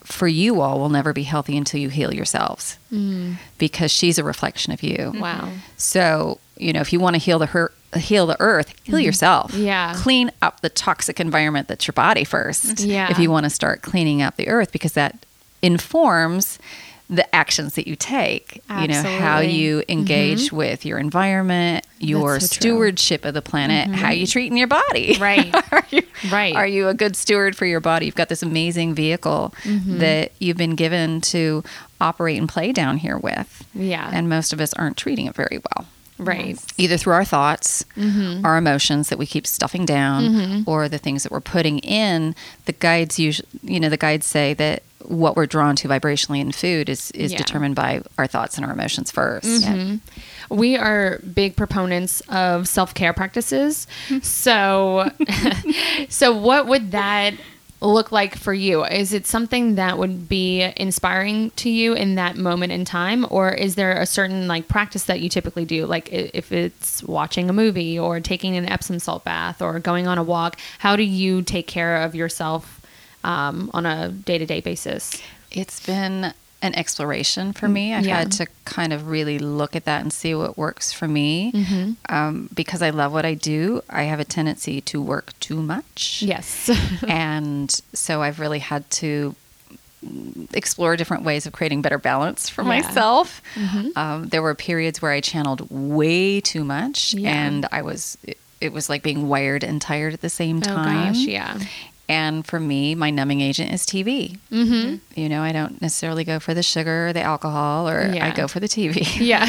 for 0.09 0.27
you 0.27 0.61
all 0.61 0.79
will 0.79 0.89
never 0.89 1.13
be 1.13 1.23
healthy 1.23 1.57
until 1.57 1.79
you 1.81 1.91
heal 1.91 2.15
yourselves 2.15 2.79
mm. 2.91 3.37
because 3.59 3.91
she's 3.91 4.19
a 4.19 4.25
reflection 4.25 4.73
of 4.73 4.83
you. 4.83 5.13
Wow. 5.15 5.53
So, 5.77 6.41
you 6.57 6.73
know, 6.73 6.81
if 6.81 6.93
you 6.93 6.99
want 6.99 7.15
to 7.15 7.21
heal 7.21 7.39
the 7.39 7.47
her- 7.47 7.73
heal 7.95 8.27
the 8.27 8.37
earth, 8.41 8.75
heal 8.85 8.97
mm-hmm. 8.97 9.05
yourself. 9.05 9.53
Yeah. 9.55 9.95
Clean 9.97 10.31
up 10.41 10.61
the 10.61 10.71
toxic 10.71 11.21
environment 11.21 11.69
that's 11.69 11.87
your 11.87 11.93
body 11.93 12.25
first. 12.25 12.81
Yeah. 12.81 13.11
If 13.11 13.19
you 13.19 13.31
want 13.31 13.45
to 13.45 13.51
start 13.51 13.83
cleaning 13.83 14.23
up 14.23 14.37
the 14.37 14.49
earth 14.49 14.73
because 14.73 14.95
that 14.95 15.27
informs 15.61 16.59
the 17.11 17.35
actions 17.35 17.75
that 17.75 17.89
you 17.89 17.97
take. 17.97 18.63
You 18.71 18.89
know, 18.89 19.03
how 19.03 19.41
you 19.41 19.79
mm-hmm. 19.79 19.91
engage 19.91 20.53
with 20.53 20.85
your 20.85 20.99
environment, 20.99 21.87
your 21.99 22.39
so 22.39 22.47
true. 22.47 22.49
stewardship 22.49 23.25
of 23.25 23.35
the 23.35 23.43
planet, 23.43 23.89
mm-hmm. 23.89 23.95
how 23.95 24.11
you 24.11 24.27
treating 24.27 24.59
your 24.59 24.69
body. 24.69 25.17
Right. 25.29 25.55
are 25.73 25.85
you 25.91 26.03
Right. 26.31 26.55
are 26.55 26.67
you 26.67 26.89
a 26.89 26.95
good 26.95 27.17
steward 27.17 27.57
for 27.57 27.65
your 27.67 27.81
body? 27.81 28.07
You've 28.07 28.15
got 28.15 28.29
this 28.29 28.43
amazing 28.43 28.95
vehicle 28.95 29.55
mm-hmm. 29.63 29.99
that 29.99 30.33
you've 30.39 30.57
been 30.57 30.75
given 30.75 31.21
to 31.23 31.65
operate 32.01 32.39
and 32.39 32.49
play 32.49 32.73
down 32.73 32.99
here 32.99 33.19
with. 33.19 33.67
Yeah. 33.75 34.11
And 34.13 34.29
most 34.29 34.53
of 34.53 34.61
us 34.61 34.75
aren't 34.75 34.97
treating 34.97 35.27
it 35.27 35.35
very 35.35 35.61
well 35.75 35.87
right. 36.19 36.59
either 36.77 36.97
through 36.97 37.15
our 37.15 37.25
thoughts, 37.25 37.85
Mm-hmm. 37.97 38.45
our 38.45 38.57
emotions 38.57 39.09
that 39.09 39.19
we 39.19 39.27
keep 39.27 39.47
stuffing 39.47 39.85
down, 39.85 40.65
or 40.67 40.89
the 40.89 40.99
things 40.99 41.23
that 41.23 41.33
we're 41.33 41.41
putting 41.41 41.79
in. 41.81 42.35
The 42.67 42.73
guides 42.73 43.19
usually, 43.19 43.49
you 43.63 43.81
know, 43.81 43.89
the 43.89 43.97
guides 43.97 44.27
say 44.27 44.55
that 44.55 44.83
what 45.05 45.37
we're 45.37 45.47
drawn 45.47 45.77
to 45.77 45.89
vibrationally 45.89 46.41
in 46.41 46.53
food 46.53 46.89
is 46.89 47.11
is 47.13 47.33
Yeah. 47.33 47.39
determined 47.39 47.75
by 47.77 48.03
our 48.19 48.27
thoughts 48.27 48.57
and 48.57 48.67
our 48.67 48.73
emotions 48.73 49.13
1st 49.13 49.43
Mm-hmm. 49.65 49.97
We 50.57 50.77
are 50.77 51.21
big 51.35 51.57
proponents 51.57 52.21
of 52.29 52.67
self-care 52.69 53.13
practices. 53.13 53.87
So 54.23 55.11
so 56.09 56.37
what 56.37 56.67
would 56.67 56.91
that 56.93 57.35
look 57.81 58.11
like 58.11 58.35
for 58.37 58.53
you? 58.53 58.85
Is 58.85 59.13
it 59.13 59.25
something 59.25 59.77
that 59.77 59.99
would 59.99 60.29
be 60.29 60.69
inspiring 60.77 61.53
to 61.57 61.71
you 61.71 61.93
in 61.93 62.17
that 62.17 62.37
moment 62.37 62.73
in 62.73 62.85
time 62.85 63.25
or 63.31 63.53
is 63.53 63.77
there 63.77 63.93
a 64.01 64.05
certain 64.07 64.49
like 64.49 64.67
practice 64.67 65.05
that 65.05 65.21
you 65.21 65.29
typically 65.29 65.65
do 65.65 65.87
like 65.87 66.09
if 66.13 66.51
it's 66.51 67.05
watching 67.05 67.49
a 67.49 67.53
movie 67.53 67.97
or 67.97 68.19
taking 68.19 68.57
an 68.57 68.69
Epsom 68.69 68.99
salt 68.99 69.23
bath 69.25 69.63
or 69.63 69.79
going 69.79 70.09
on 70.09 70.19
a 70.19 70.25
walk? 70.25 70.59
How 70.79 70.97
do 70.97 71.05
you 71.05 71.43
take 71.43 71.69
care 71.69 72.03
of 72.03 72.17
yourself 72.17 72.78
um, 73.29 73.71
on 73.75 73.85
a 73.87 74.09
day-to-day 74.09 74.61
basis? 74.61 75.21
It's 75.53 75.85
been 75.87 76.33
an 76.61 76.75
exploration 76.75 77.53
for 77.53 77.69
me. 77.69 77.95
I've 77.95 78.05
Yeah. 78.05 78.19
had 78.19 78.33
to 78.33 78.47
kind 78.65 78.93
of 78.93 79.07
really 79.07 79.39
look 79.39 79.77
at 79.77 79.85
that 79.85 80.01
and 80.03 80.13
see 80.13 80.35
what 80.35 80.59
works 80.59 80.93
for 80.93 81.07
me. 81.07 81.53
Mm-hmm. 81.53 81.93
Um, 82.09 82.51
because 82.53 82.83
I 82.83 82.91
love 82.91 83.13
what 83.13 83.25
I 83.25 83.35
do, 83.35 83.83
I 83.89 84.03
have 84.05 84.19
a 84.19 84.25
tendency 84.25 84.81
to 84.91 85.01
work 85.01 85.39
too 85.39 85.63
much. 85.63 86.21
Yes. 86.21 86.69
and 87.09 87.71
so 87.93 88.23
I've 88.23 88.41
really 88.41 88.59
had 88.59 88.91
to 89.03 89.37
explore 90.53 90.97
different 90.97 91.25
ways 91.25 91.47
of 91.47 91.53
creating 91.53 91.83
better 91.83 91.99
balance 91.99 92.49
for 92.49 92.63
Yeah. 92.63 92.69
myself. 92.69 93.41
Mm-hmm. 93.55 93.89
Um, 93.97 94.29
there 94.29 94.43
were 94.43 94.55
periods 94.55 95.01
where 95.03 95.13
I 95.13 95.21
channeled 95.21 95.69
way 95.71 96.41
too 96.41 96.65
much, 96.65 97.15
Yeah. 97.15 97.31
and 97.35 97.67
I 97.73 97.83
was 97.83 98.17
it, 98.25 98.39
it 98.61 98.73
was 98.73 98.89
like 98.89 99.03
being 99.03 99.29
wired 99.29 99.63
and 99.65 99.81
tired 99.81 100.13
at 100.15 100.21
the 100.21 100.31
same 100.31 100.61
time. 100.61 101.09
oh 101.11 101.13
gosh, 101.13 101.19
yeah. 101.25 101.59
And 102.09 102.47
for 102.47 102.59
me, 102.59 102.95
my 102.95 103.11
numbing 103.11 103.43
agent 103.43 103.71
is 103.73 103.85
TV. 103.85 104.39
Mm-hmm. 104.51 104.97
You 105.21 105.29
know, 105.29 105.43
I 105.43 105.53
don't 105.53 105.81
necessarily 105.83 106.25
go 106.25 106.39
for 106.41 106.55
the 106.55 106.63
sugar 106.63 107.09
or 107.09 107.13
the 107.13 107.21
alcohol, 107.23 107.87
or 107.89 108.01
I 108.01 108.31
go 108.31 108.49
for 108.49 108.61
the 108.61 108.67
TV, 108.69 109.05
Yeah. 109.21 109.45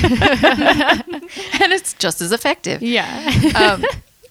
and 1.61 1.71
it's 1.73 1.93
just 1.93 2.21
as 2.21 2.31
effective. 2.31 2.81
yeah. 2.81 3.31
um, 3.55 3.85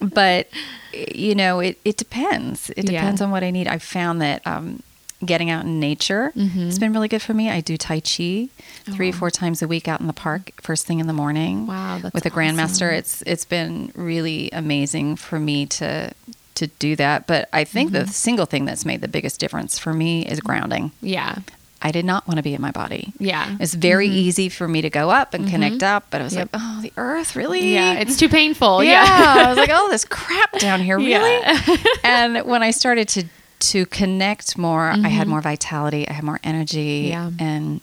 but 0.09 0.47
you 0.93 1.35
know, 1.35 1.59
it, 1.59 1.79
it 1.85 1.97
depends. 1.97 2.69
It 2.71 2.89
Yeah. 2.89 2.99
depends 3.01 3.21
on 3.21 3.31
what 3.31 3.43
I 3.43 3.51
need. 3.51 3.67
I've 3.67 3.83
found 3.83 4.21
that 4.21 4.45
um, 4.45 4.81
getting 5.25 5.49
out 5.49 5.65
in 5.65 5.79
nature 5.79 6.31
Mhm. 6.35 6.65
has 6.65 6.79
been 6.79 6.93
really 6.93 7.07
good 7.07 7.21
for 7.21 7.33
me. 7.33 7.49
I 7.49 7.61
do 7.61 7.77
Tai 7.77 7.99
Chi 8.01 8.49
three, 8.91 9.09
Oh. 9.09 9.11
four 9.11 9.29
times 9.31 9.61
a 9.61 9.67
week 9.67 9.87
out 9.87 9.99
in 10.01 10.07
the 10.07 10.13
park, 10.13 10.51
first 10.61 10.85
thing 10.85 10.99
in 10.99 11.07
the 11.07 11.13
morning. 11.13 11.67
Wow, 11.67 11.99
that's 12.01 12.13
with 12.13 12.25
a 12.25 12.29
grandmaster. 12.31 12.91
It's 12.93 13.21
it's 13.23 13.45
been 13.45 13.91
really 13.95 14.49
amazing 14.51 15.15
for 15.17 15.39
me 15.39 15.65
to 15.67 16.11
to 16.59 16.67
do 16.67 16.95
that. 16.95 17.27
But 17.27 17.49
I 17.51 17.63
think 17.65 17.91
Mm-hmm. 17.91 18.05
the 18.05 18.13
single 18.13 18.45
thing 18.45 18.63
that's 18.65 18.85
made 18.85 19.01
the 19.01 19.07
biggest 19.07 19.39
difference 19.39 19.77
for 19.79 19.93
me 19.93 20.25
is 20.25 20.39
grounding. 20.39 20.91
Yeah. 21.01 21.39
I 21.81 21.91
did 21.91 22.03
not 22.03 22.27
want 22.27 22.35
to 22.37 22.43
be 22.43 22.53
in 22.53 22.61
my 22.61 22.71
body. 22.71 23.13
Yeah. 23.19 23.55
It's 23.59 23.73
very 23.73 24.07
easy 24.07 24.49
for 24.49 24.67
me 24.67 24.81
to 24.81 24.89
go 24.89 25.09
up 25.11 25.33
and 25.33 25.47
connect 25.49 25.81
up, 25.81 26.07
but 26.11 26.19
I 26.19 26.25
was 26.25 26.35
Yep. 26.35 26.49
like, 26.53 26.61
oh, 26.61 26.81
the 26.81 26.91
earth, 26.97 27.37
really? 27.37 27.73
Yeah. 27.73 27.93
It's 27.93 28.17
too 28.17 28.27
painful. 28.27 28.83
yeah. 28.83 29.03
Yeah. 29.05 29.45
I 29.45 29.49
was 29.49 29.57
like, 29.57 29.69
oh, 29.73 29.89
this 29.89 30.03
crap 30.05 30.51
down 30.59 30.81
here, 30.81 30.97
really? 30.97 31.09
Yeah. 31.39 31.77
and 32.03 32.45
when 32.45 32.61
I 32.63 32.71
started 32.71 33.07
to 33.09 33.23
to 33.71 33.85
connect 33.87 34.57
more, 34.57 34.89
I 34.89 35.09
had 35.09 35.27
more 35.27 35.41
vitality, 35.41 36.07
I 36.07 36.13
had 36.13 36.23
more 36.23 36.39
energy, 36.45 37.07
Yeah. 37.09 37.31
and 37.39 37.81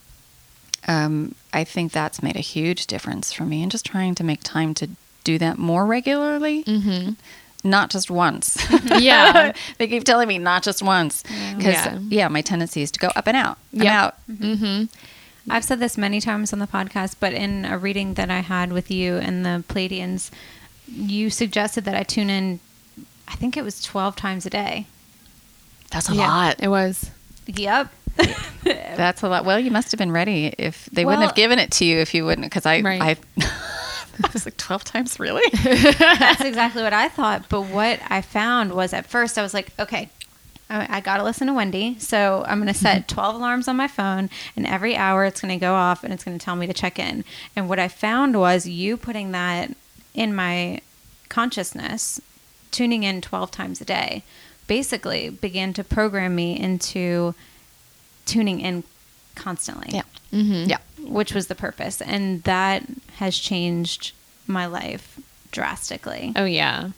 um, 0.88 1.34
I 1.52 1.64
think 1.64 1.92
that's 1.92 2.22
made 2.22 2.36
a 2.36 2.40
huge 2.40 2.86
difference 2.86 3.32
for 3.32 3.44
me, 3.44 3.62
and 3.62 3.70
just 3.70 3.84
trying 3.84 4.14
to 4.14 4.24
make 4.24 4.42
time 4.42 4.72
to 4.74 4.88
do 5.24 5.36
that 5.38 5.58
more 5.58 5.84
regularly. 5.84 6.64
Mm-hmm. 7.66 7.70
Not 7.70 7.90
just 7.90 8.10
once. 8.10 8.56
Yeah. 8.98 9.52
they 9.78 9.88
keep 9.88 10.04
telling 10.04 10.28
me 10.28 10.38
not 10.38 10.62
just 10.62 10.82
once 10.82 11.22
because 11.56 11.74
Yeah. 11.74 11.98
yeah. 12.08 12.28
my 12.28 12.40
tendency 12.40 12.82
is 12.82 12.90
to 12.92 12.98
go 13.00 13.08
up 13.16 13.26
and 13.26 13.36
out. 13.36 13.58
I'm 13.74 13.82
Yep. 13.82 13.92
out. 13.92 14.88
I've 15.48 15.64
said 15.64 15.78
this 15.78 15.96
many 15.98 16.20
times 16.20 16.52
on 16.52 16.58
the 16.58 16.66
podcast, 16.66 17.16
but 17.20 17.32
in 17.32 17.64
a 17.64 17.78
reading 17.78 18.14
that 18.14 18.30
I 18.30 18.40
had 18.40 18.72
with 18.72 18.90
you 18.90 19.16
and 19.16 19.44
the 19.46 19.62
Pleiadians, 19.68 20.30
you 20.88 21.30
suggested 21.30 21.84
that 21.84 21.94
I 21.94 22.02
tune 22.02 22.30
in, 22.30 22.58
I 23.28 23.34
think 23.36 23.56
it 23.56 23.62
was 23.62 23.80
12 23.82 24.16
times 24.16 24.44
a 24.46 24.50
day. 24.50 24.86
That's 25.90 26.08
a 26.08 26.14
yeah. 26.14 26.26
lot. 26.28 26.56
It 26.60 26.68
was. 26.68 27.10
Yep. 27.46 27.92
That's 28.64 29.22
a 29.22 29.28
lot. 29.28 29.44
Well, 29.44 29.60
you 29.60 29.70
must 29.70 29.92
have 29.92 29.98
been 29.98 30.10
ready. 30.10 30.52
If 30.58 30.86
they 30.86 31.04
wouldn't 31.04 31.22
have 31.24 31.34
given 31.36 31.58
it 31.60 31.70
to 31.72 31.84
you, 31.84 31.98
if 31.98 32.12
you 32.14 32.24
wouldn't, 32.24 32.46
because 32.46 32.66
I, 32.66 32.80
Right. 32.80 33.18
I, 33.38 33.46
I 34.24 34.30
was 34.32 34.44
like 34.44 34.56
twelve 34.56 34.84
times, 34.84 35.18
really? 35.18 35.48
That's 35.62 36.40
exactly 36.44 36.82
what 36.82 36.92
I 36.92 37.08
thought. 37.08 37.48
But 37.48 37.62
what 37.62 38.00
I 38.08 38.20
found 38.20 38.72
was 38.72 38.92
at 38.92 39.06
first 39.06 39.38
I 39.38 39.42
was 39.42 39.54
like, 39.54 39.72
okay, 39.78 40.10
I, 40.68 40.96
I 40.96 41.00
got 41.00 41.18
to 41.18 41.24
listen 41.24 41.46
to 41.46 41.54
Wendy. 41.54 41.98
So 41.98 42.44
I'm 42.46 42.58
going 42.58 42.72
to 42.72 42.78
set 42.78 43.02
mm-hmm. 43.02 43.14
12 43.14 43.34
alarms 43.36 43.68
on 43.68 43.76
my 43.76 43.88
phone, 43.88 44.30
and 44.56 44.66
every 44.66 44.96
hour 44.96 45.24
it's 45.24 45.40
going 45.40 45.58
to 45.58 45.60
go 45.60 45.74
off 45.74 46.04
and 46.04 46.12
it's 46.12 46.24
going 46.24 46.38
to 46.38 46.44
tell 46.44 46.56
me 46.56 46.66
to 46.66 46.74
check 46.74 46.98
in. 46.98 47.24
And 47.54 47.68
what 47.68 47.78
I 47.78 47.88
found 47.88 48.38
was 48.38 48.66
you 48.66 48.96
putting 48.96 49.32
that 49.32 49.72
in 50.14 50.34
my 50.34 50.80
consciousness, 51.28 52.20
tuning 52.70 53.02
in 53.02 53.20
12 53.20 53.50
times 53.50 53.80
a 53.80 53.84
day, 53.84 54.22
basically 54.66 55.30
began 55.30 55.72
to 55.74 55.84
program 55.84 56.34
me 56.34 56.58
into 56.58 57.34
tuning 58.24 58.60
in 58.60 58.82
constantly 59.36 59.88
yeah, 59.92 60.02
Mm-hmm. 60.32 60.68
yeah. 60.70 60.78
which 61.06 61.32
was 61.32 61.46
the 61.46 61.54
purpose. 61.54 62.00
And 62.02 62.42
that 62.42 62.82
has 63.18 63.38
changed 63.38 64.12
my 64.48 64.66
life 64.66 65.18
drastically. 65.52 66.32
Oh 66.34 66.44
yeah. 66.44 66.90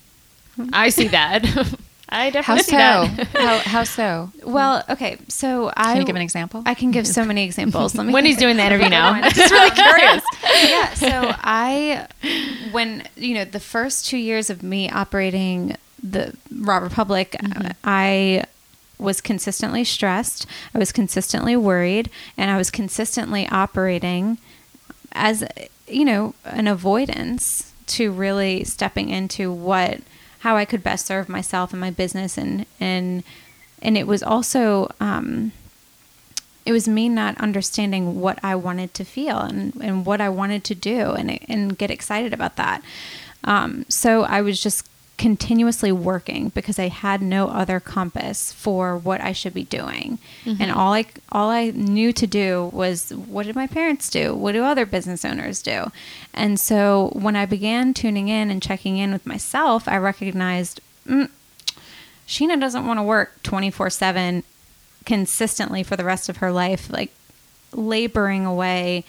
I 0.73 0.89
see 0.89 1.09
that. 1.09 1.45
I 2.11 2.31
definitely 2.31 2.75
How 2.75 3.03
see 3.05 3.13
so? 3.13 3.23
that. 3.23 3.27
how, 3.37 3.59
how 3.59 3.85
so? 3.85 4.33
Well, 4.43 4.83
okay, 4.89 5.19
so 5.29 5.71
I 5.77 5.93
Can 5.93 6.01
you 6.01 6.07
give 6.07 6.17
an 6.17 6.23
example? 6.23 6.63
I 6.65 6.73
can 6.73 6.91
give 6.91 7.07
so 7.07 7.23
many 7.23 7.45
examples. 7.51 7.95
Let 7.95 8.07
me 8.07 8.15
Wendy's 8.15 8.39
doing 8.39 8.57
the 8.57 8.65
interview 8.65 8.89
now. 9.01 9.11
I'm 9.11 9.31
just 9.31 9.53
really 9.53 9.71
curious. 9.71 10.23
yeah, 10.65 10.95
so 10.95 11.35
I 11.43 12.07
when 12.73 13.07
you 13.17 13.35
know 13.35 13.45
the 13.45 13.61
first 13.61 14.07
2 14.09 14.17
years 14.17 14.49
of 14.49 14.63
me 14.63 14.89
operating 14.91 15.77
the 16.03 16.33
Raw 16.51 16.79
Republic, 16.79 17.37
I 17.85 18.45
was 18.99 19.21
consistently 19.21 19.85
stressed. 19.85 20.47
I 20.75 20.79
was 20.79 20.93
consistently 20.93 21.57
worried, 21.57 22.11
and 22.37 22.51
I 22.51 22.57
was 22.57 22.71
consistently 22.71 23.49
operating 23.49 24.39
as 25.13 25.45
you 25.87 26.05
know 26.05 26.35
an 26.45 26.67
avoidance 26.67 27.73
to 27.87 28.13
really 28.13 28.65
stepping 28.65 29.09
into 29.09 29.51
what 29.53 30.01
how 30.41 30.57
I 30.57 30.65
could 30.65 30.83
best 30.83 31.07
serve 31.07 31.29
myself 31.29 31.73
and 31.73 31.81
my 31.81 31.91
business 31.91 32.37
and 32.37 32.67
and 32.79 33.25
and 33.81 33.97
it 33.97 34.07
was 34.07 34.23
also 34.23 34.93
um, 35.01 35.53
it 36.67 36.73
was 36.73 36.89
me 36.89 37.09
not 37.09 37.39
understanding 37.39 38.21
what 38.21 38.39
I 38.43 38.55
wanted 38.55 38.93
to 38.95 39.05
feel 39.05 39.39
and, 39.39 39.75
and 39.81 40.05
what 40.05 40.21
I 40.21 40.29
wanted 40.29 40.65
to 40.65 40.75
do 40.75 41.13
and 41.13 41.39
and 41.49 41.79
get 41.79 41.91
excited 41.91 42.33
about 42.33 42.57
that. 42.57 42.83
Um, 43.45 43.87
so 43.89 44.25
I 44.25 44.43
was 44.43 44.63
just 44.63 44.87
continuously 45.19 45.91
working 45.91 46.49
because 46.51 46.79
I 46.79 46.89
had 46.89 47.21
no 47.21 47.49
other 47.49 47.81
compass 47.81 48.53
for 48.53 48.97
what 48.97 49.21
I 49.21 49.33
should 49.33 49.53
be 49.53 49.65
doing. 49.65 50.19
And 50.61 50.71
all 50.71 50.95
I 50.95 51.07
all 51.31 51.51
I 51.51 51.71
knew 51.71 52.13
to 52.13 52.27
do 52.27 52.71
was 52.73 53.11
what 53.11 53.45
did 53.45 53.57
my 53.57 53.67
parents 53.67 54.09
do? 54.09 54.35
What 54.35 54.53
do 54.53 54.63
other 54.63 54.87
business 54.87 55.25
owners 55.25 55.61
do? 55.61 55.91
And 56.33 56.59
so 56.59 57.11
when 57.15 57.37
I 57.37 57.45
began 57.45 57.93
tuning 57.93 58.29
in 58.29 58.51
and 58.51 58.63
checking 58.63 58.97
in 58.97 59.13
with 59.13 59.27
myself, 59.27 59.89
I 59.89 59.99
recognized 59.99 60.81
mm, 61.07 61.29
Sheena 62.27 62.59
doesn't 62.59 62.87
want 62.87 62.99
to 62.99 63.03
work 63.03 63.43
24/7 63.43 64.45
consistently 65.05 65.83
for 65.83 65.97
the 65.97 66.05
rest 66.05 66.29
of 66.29 66.39
her 66.39 66.53
life 66.53 66.91
like 66.91 67.11
laboring 67.73 68.47
away 68.47 69.05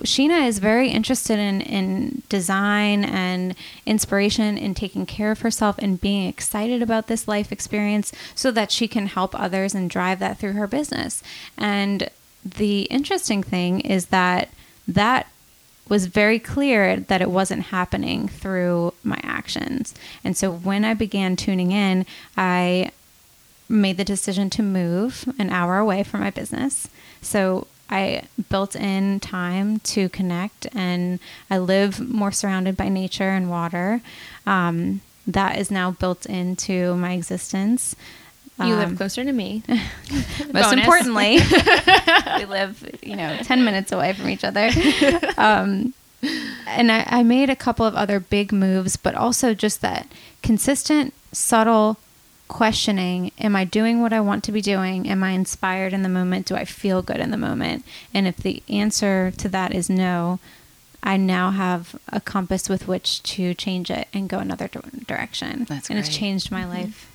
Sheena 0.00 0.46
is 0.46 0.58
very 0.58 0.88
interested 0.88 1.38
in, 1.38 1.60
in 1.60 2.22
design 2.28 3.04
and 3.04 3.54
inspiration 3.86 4.58
in 4.58 4.74
taking 4.74 5.06
care 5.06 5.30
of 5.30 5.40
herself 5.40 5.76
and 5.78 6.00
being 6.00 6.28
excited 6.28 6.82
about 6.82 7.06
this 7.06 7.28
life 7.28 7.52
experience 7.52 8.12
so 8.34 8.50
that 8.50 8.72
she 8.72 8.88
can 8.88 9.06
help 9.06 9.38
others 9.38 9.74
and 9.74 9.88
drive 9.88 10.18
that 10.18 10.38
through 10.38 10.52
her 10.52 10.66
business. 10.66 11.22
And 11.56 12.08
the 12.44 12.82
interesting 12.82 13.42
thing 13.42 13.80
is 13.80 14.06
that 14.06 14.50
that 14.88 15.28
was 15.88 16.06
very 16.06 16.38
clear 16.38 16.96
that 16.96 17.22
it 17.22 17.30
wasn't 17.30 17.64
happening 17.64 18.26
through 18.26 18.94
my 19.02 19.20
actions. 19.22 19.94
And 20.24 20.36
so 20.36 20.50
when 20.50 20.84
I 20.84 20.94
began 20.94 21.36
tuning 21.36 21.72
in, 21.72 22.06
I 22.36 22.90
made 23.68 23.96
the 23.96 24.04
decision 24.04 24.50
to 24.50 24.62
move 24.62 25.24
an 25.38 25.50
hour 25.50 25.78
away 25.78 26.02
from 26.02 26.20
my 26.20 26.30
business. 26.30 26.88
So 27.20 27.66
I 27.90 28.24
built 28.50 28.74
in 28.74 29.20
time 29.20 29.78
to 29.80 30.08
connect, 30.08 30.66
and 30.74 31.18
I 31.50 31.58
live 31.58 32.00
more 32.00 32.32
surrounded 32.32 32.76
by 32.76 32.88
nature 32.88 33.30
and 33.30 33.50
water. 33.50 34.00
Um, 34.46 35.00
that 35.26 35.58
is 35.58 35.70
now 35.70 35.90
built 35.92 36.26
into 36.26 36.94
my 36.96 37.12
existence. 37.12 37.94
You 38.58 38.76
live 38.76 38.90
Um, 38.90 38.96
closer 38.96 39.24
to 39.24 39.32
me. 39.32 39.62
most 40.52 40.72
importantly, 40.72 41.38
we 42.38 42.44
live, 42.44 42.88
you 43.02 43.16
know, 43.16 43.36
10 43.42 43.64
minutes 43.64 43.90
away 43.90 44.12
from 44.12 44.28
each 44.28 44.44
other. 44.44 44.70
Um, 45.36 45.92
and 46.66 46.92
I, 46.92 47.04
I 47.08 47.22
made 47.22 47.50
a 47.50 47.56
couple 47.56 47.84
of 47.84 47.94
other 47.94 48.20
big 48.20 48.52
moves, 48.52 48.96
but 48.96 49.14
also 49.14 49.54
just 49.54 49.80
that 49.82 50.06
consistent, 50.42 51.12
subtle 51.32 51.98
questioning 52.54 53.32
Am 53.40 53.56
I 53.56 53.64
doing 53.64 54.00
what 54.00 54.12
I 54.12 54.20
want 54.20 54.44
to 54.44 54.52
be 54.52 54.60
doing? 54.60 55.08
Am 55.08 55.24
I 55.24 55.30
inspired 55.30 55.92
in 55.92 56.04
the 56.04 56.08
moment? 56.08 56.46
Do 56.46 56.54
I 56.54 56.64
feel 56.64 57.02
good 57.02 57.18
in 57.18 57.32
the 57.32 57.36
moment? 57.36 57.84
And 58.14 58.28
if 58.28 58.36
the 58.36 58.62
answer 58.68 59.32
to 59.38 59.48
that 59.48 59.74
is 59.74 59.90
no, 59.90 60.38
I 61.02 61.16
now 61.16 61.50
have 61.50 61.96
a 62.12 62.20
compass 62.20 62.68
with 62.68 62.86
which 62.86 63.24
to 63.24 63.54
change 63.54 63.90
it 63.90 64.06
and 64.14 64.28
go 64.28 64.38
another 64.38 64.68
dir- 64.68 64.82
direction. 65.04 65.64
That's 65.68 65.90
and 65.90 65.98
it's 65.98 66.08
changed 66.08 66.52
my 66.52 66.62
mm-hmm. 66.62 66.70
life 66.70 67.12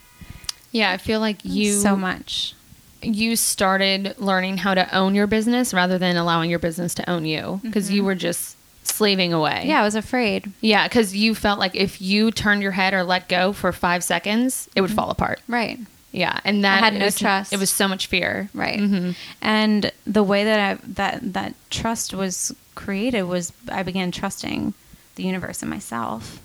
Yeah, 0.74 0.92
I 0.92 0.98
feel 0.98 1.22
like 1.22 1.46
you 1.46 1.72
so 1.72 1.96
much. 1.96 2.54
you 3.02 3.38
started 3.38 4.16
learning 4.18 4.58
how 4.58 4.74
to 4.74 4.94
own 4.94 5.16
your 5.16 5.28
business 5.28 5.74
rather 5.74 5.98
than 5.98 6.18
allowing 6.18 6.50
your 6.50 6.60
business 6.60 6.94
to 6.96 7.10
own 7.10 7.24
you 7.24 7.62
because 7.64 7.90
you 7.90 8.02
mm-hmm. 8.02 8.08
were 8.08 8.16
just 8.16 8.58
slaving 8.84 9.34
away. 9.34 9.64
Yeah, 9.66 9.82
I 9.82 9.84
was 9.84 9.96
afraid. 9.96 10.52
Yeah, 10.62 10.88
because 10.88 11.16
you 11.16 11.36
felt 11.36 11.60
like 11.60 11.76
if 11.76 12.02
you 12.02 12.32
turned 12.32 12.62
your 12.62 12.72
head 12.72 12.94
or 12.94 13.04
let 13.04 13.30
go 13.30 13.54
for 13.54 13.72
five 13.72 14.04
seconds, 14.04 14.70
it 14.76 14.82
would 14.82 14.92
fall 14.92 15.10
apart. 15.10 15.42
Right. 15.48 15.80
Yeah, 16.12 16.40
and 16.44 16.64
that 16.64 16.84
had 16.84 16.96
no 16.96 17.06
is- 17.06 17.20
trust. 17.20 17.54
It 17.54 17.60
was 17.60 17.70
so 17.70 17.88
much 17.88 18.08
fear. 18.08 18.50
Right. 18.54 18.80
Mhm. 18.80 19.16
And 19.42 19.92
the 20.08 20.24
way 20.24 20.44
that 20.44 20.60
I 20.60 20.82
that 20.88 21.34
that 21.34 21.54
trust 21.70 22.14
was 22.16 22.54
created 22.74 23.24
was 23.24 23.54
I 23.72 23.84
began 23.84 24.12
trusting 24.12 24.74
the 25.16 25.24
universe 25.24 25.62
and 25.62 25.70
myself 25.70 26.40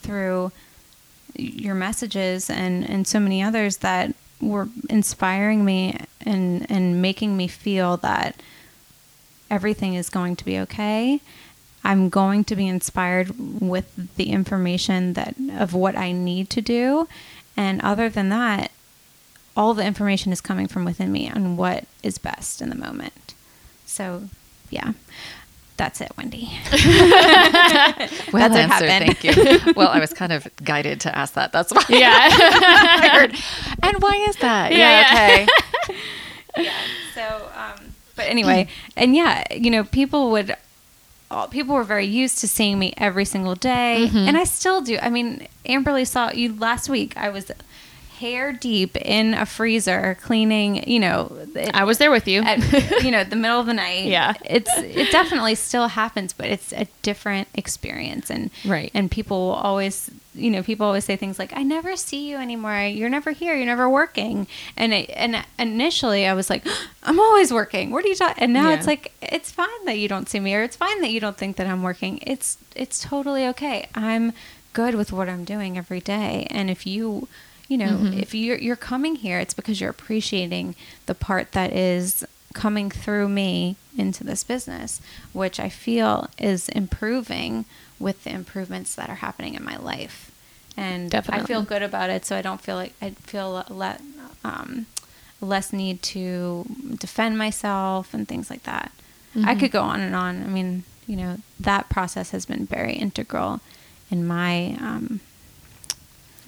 through 0.00 0.50
your 1.36 1.74
messages 1.74 2.48
and 2.48 2.88
and 2.88 3.06
so 3.06 3.20
many 3.20 3.42
others 3.42 3.78
that 3.78 4.14
were 4.40 4.68
inspiring 4.88 5.62
me 5.64 5.98
and 6.24 6.64
and 6.70 7.02
making 7.02 7.36
me 7.36 7.48
feel 7.48 7.98
that 7.98 8.40
everything 9.50 9.94
is 9.94 10.08
going 10.08 10.36
to 10.36 10.44
be 10.44 10.58
okay. 10.60 11.20
I'm 11.84 12.08
going 12.08 12.44
to 12.44 12.56
be 12.56 12.68
inspired 12.68 13.60
with 13.60 14.14
the 14.16 14.30
information 14.30 15.14
that 15.14 15.34
of 15.58 15.74
what 15.74 15.96
I 15.96 16.12
need 16.12 16.48
to 16.50 16.60
do. 16.60 17.08
And 17.56 17.80
other 17.82 18.08
than 18.08 18.28
that, 18.30 18.70
all 19.56 19.74
the 19.74 19.84
information 19.84 20.32
is 20.32 20.40
coming 20.40 20.68
from 20.68 20.84
within 20.84 21.12
me 21.12 21.28
on 21.28 21.56
what 21.56 21.84
is 22.02 22.18
best 22.18 22.62
in 22.62 22.70
the 22.70 22.76
moment. 22.76 23.34
So, 23.84 24.24
yeah, 24.70 24.92
that's 25.76 26.00
it, 26.00 26.12
Wendy. 26.16 26.50
Well 28.32 28.48
That's 28.48 28.80
what 28.80 28.82
answered. 28.82 29.22
Thank 29.22 29.24
you. 29.24 29.72
well, 29.76 29.88
I 29.88 29.98
was 30.00 30.14
kind 30.14 30.32
of 30.32 30.48
guided 30.64 31.00
to 31.02 31.16
ask 31.16 31.34
that. 31.34 31.52
That's 31.52 31.70
why. 31.72 31.84
Yeah. 31.88 32.28
I 32.30 33.08
heard. 33.12 33.34
And 33.82 34.02
why 34.02 34.14
is 34.28 34.36
that? 34.36 34.72
Yeah, 34.72 34.78
Yeah. 34.78 35.44
Okay. 35.44 35.48
Yeah. 36.64 36.72
So, 37.14 37.50
um, 37.54 37.94
but 38.16 38.26
anyway, 38.26 38.68
and 38.96 39.14
yeah, 39.14 39.44
you 39.54 39.70
know, 39.70 39.84
people 39.84 40.30
would. 40.30 40.56
All- 41.32 41.48
People 41.48 41.74
were 41.74 41.84
very 41.84 42.06
used 42.06 42.38
to 42.40 42.48
seeing 42.48 42.78
me 42.78 42.92
every 42.96 43.24
single 43.24 43.54
day, 43.54 44.06
mm-hmm. 44.08 44.16
and 44.28 44.36
I 44.36 44.44
still 44.44 44.80
do. 44.80 44.98
I 45.00 45.10
mean, 45.10 45.46
Amberly 45.66 46.06
saw 46.06 46.30
you 46.30 46.54
last 46.56 46.88
week. 46.88 47.16
I 47.16 47.28
was 47.30 47.50
hair 48.22 48.52
deep 48.52 48.92
in 48.96 49.34
a 49.34 49.44
freezer 49.46 50.16
cleaning, 50.26 50.70
you 50.88 51.00
know, 51.04 51.18
it- 51.54 51.70
I 51.74 51.84
was 51.84 51.96
there 51.98 52.10
with 52.10 52.26
you. 52.32 52.40
at 52.50 52.58
you 53.06 53.10
know 53.14 53.24
the 53.24 53.36
middle 53.44 53.60
of 53.60 53.66
the 53.66 53.74
night. 53.86 54.04
Yeah. 54.06 54.32
it's 54.56 54.70
it 54.78 55.10
definitely 55.10 55.54
still 55.68 55.88
happens, 55.88 56.30
but 56.32 56.46
it's 56.54 56.72
a 56.72 56.86
different 57.08 57.46
experience, 57.54 58.30
and 58.30 58.50
Right. 58.64 58.90
And 58.94 59.10
people 59.10 59.42
always, 59.68 60.10
you 60.44 60.50
know, 60.52 60.62
people 60.70 60.86
always 60.86 61.04
say 61.04 61.16
things 61.16 61.38
like, 61.42 61.52
"I 61.60 61.62
never 61.76 61.92
see 61.96 62.22
you 62.30 62.36
anymore. 62.46 62.80
You're 62.98 63.14
never 63.18 63.30
here. 63.42 63.54
You're 63.58 63.72
never 63.74 63.88
working." 64.02 64.46
And 64.76 64.90
it, 64.98 65.06
and 65.22 65.32
initially, 65.58 66.22
I 66.26 66.34
was 66.40 66.48
like, 66.52 66.64
"I'm 67.08 67.18
always 67.28 67.52
working. 67.60 67.90
What 67.92 68.04
are 68.04 68.08
you 68.12 68.18
talking?" 68.24 68.42
And 68.44 68.52
now 68.52 68.68
Yeah. 68.70 68.76
it's 68.76 68.86
like, 68.92 69.04
it's 69.36 69.50
fine 69.62 69.80
that 69.88 69.98
you 70.02 70.08
don't 70.14 70.28
see 70.32 70.40
me, 70.46 70.54
or 70.56 70.62
it's 70.62 70.76
fine 70.86 70.98
that 71.02 71.10
you 71.14 71.20
don't 71.24 71.36
think 71.42 71.56
that 71.58 71.66
I'm 71.72 71.82
working. 71.90 72.14
It's 72.32 72.48
it's 72.82 72.98
totally 73.12 73.44
okay. 73.52 73.78
I'm 73.94 74.32
good 74.80 74.94
with 75.00 75.10
what 75.16 75.28
I'm 75.32 75.44
doing 75.54 75.76
every 75.82 76.00
day, 76.16 76.46
and 76.58 76.70
if 76.76 76.80
you 76.92 77.28
you 77.68 77.78
know, 77.78 77.86
Mm-hmm. 77.88 78.18
if 78.18 78.34
you're 78.34 78.58
you're 78.58 78.76
coming 78.76 79.16
here, 79.16 79.38
it's 79.38 79.54
because 79.54 79.80
you're 79.80 79.90
appreciating 79.90 80.74
the 81.06 81.14
part 81.14 81.52
that 81.52 81.72
is 81.72 82.24
coming 82.52 82.90
through 82.90 83.28
me 83.28 83.76
into 83.96 84.24
this 84.24 84.44
business, 84.44 85.00
which 85.32 85.58
I 85.58 85.68
feel 85.68 86.28
is 86.38 86.68
improving 86.70 87.64
with 87.98 88.24
the 88.24 88.30
improvements 88.30 88.94
that 88.96 89.08
are 89.08 89.16
happening 89.16 89.54
in 89.54 89.64
my 89.64 89.76
life. 89.76 90.30
And 90.76 91.14
I 91.14 91.44
feel 91.44 91.62
good 91.62 91.82
about 91.82 92.10
it, 92.10 92.24
so 92.24 92.36
I 92.36 92.42
don't 92.42 92.60
feel 92.60 92.76
like 92.76 92.94
I 93.00 93.10
feel 93.10 93.64
le- 93.68 93.98
um, 94.44 94.86
less 95.40 95.72
need 95.72 96.02
to 96.02 96.64
defend 96.98 97.36
myself 97.38 98.12
and 98.14 98.26
things 98.28 98.48
like 98.50 98.62
that. 98.64 98.90
Mm-hmm. 99.36 99.48
I 99.48 99.54
could 99.54 99.70
go 99.70 99.82
on 99.82 100.00
and 100.00 100.14
on. 100.14 100.42
I 100.42 100.46
mean, 100.46 100.84
you 101.06 101.16
know, 101.16 101.38
that 101.60 101.88
process 101.88 102.30
has 102.30 102.46
been 102.46 102.66
very 102.66 102.94
integral 102.94 103.60
in 104.10 104.26
my 104.26 104.76
um, 104.80 105.20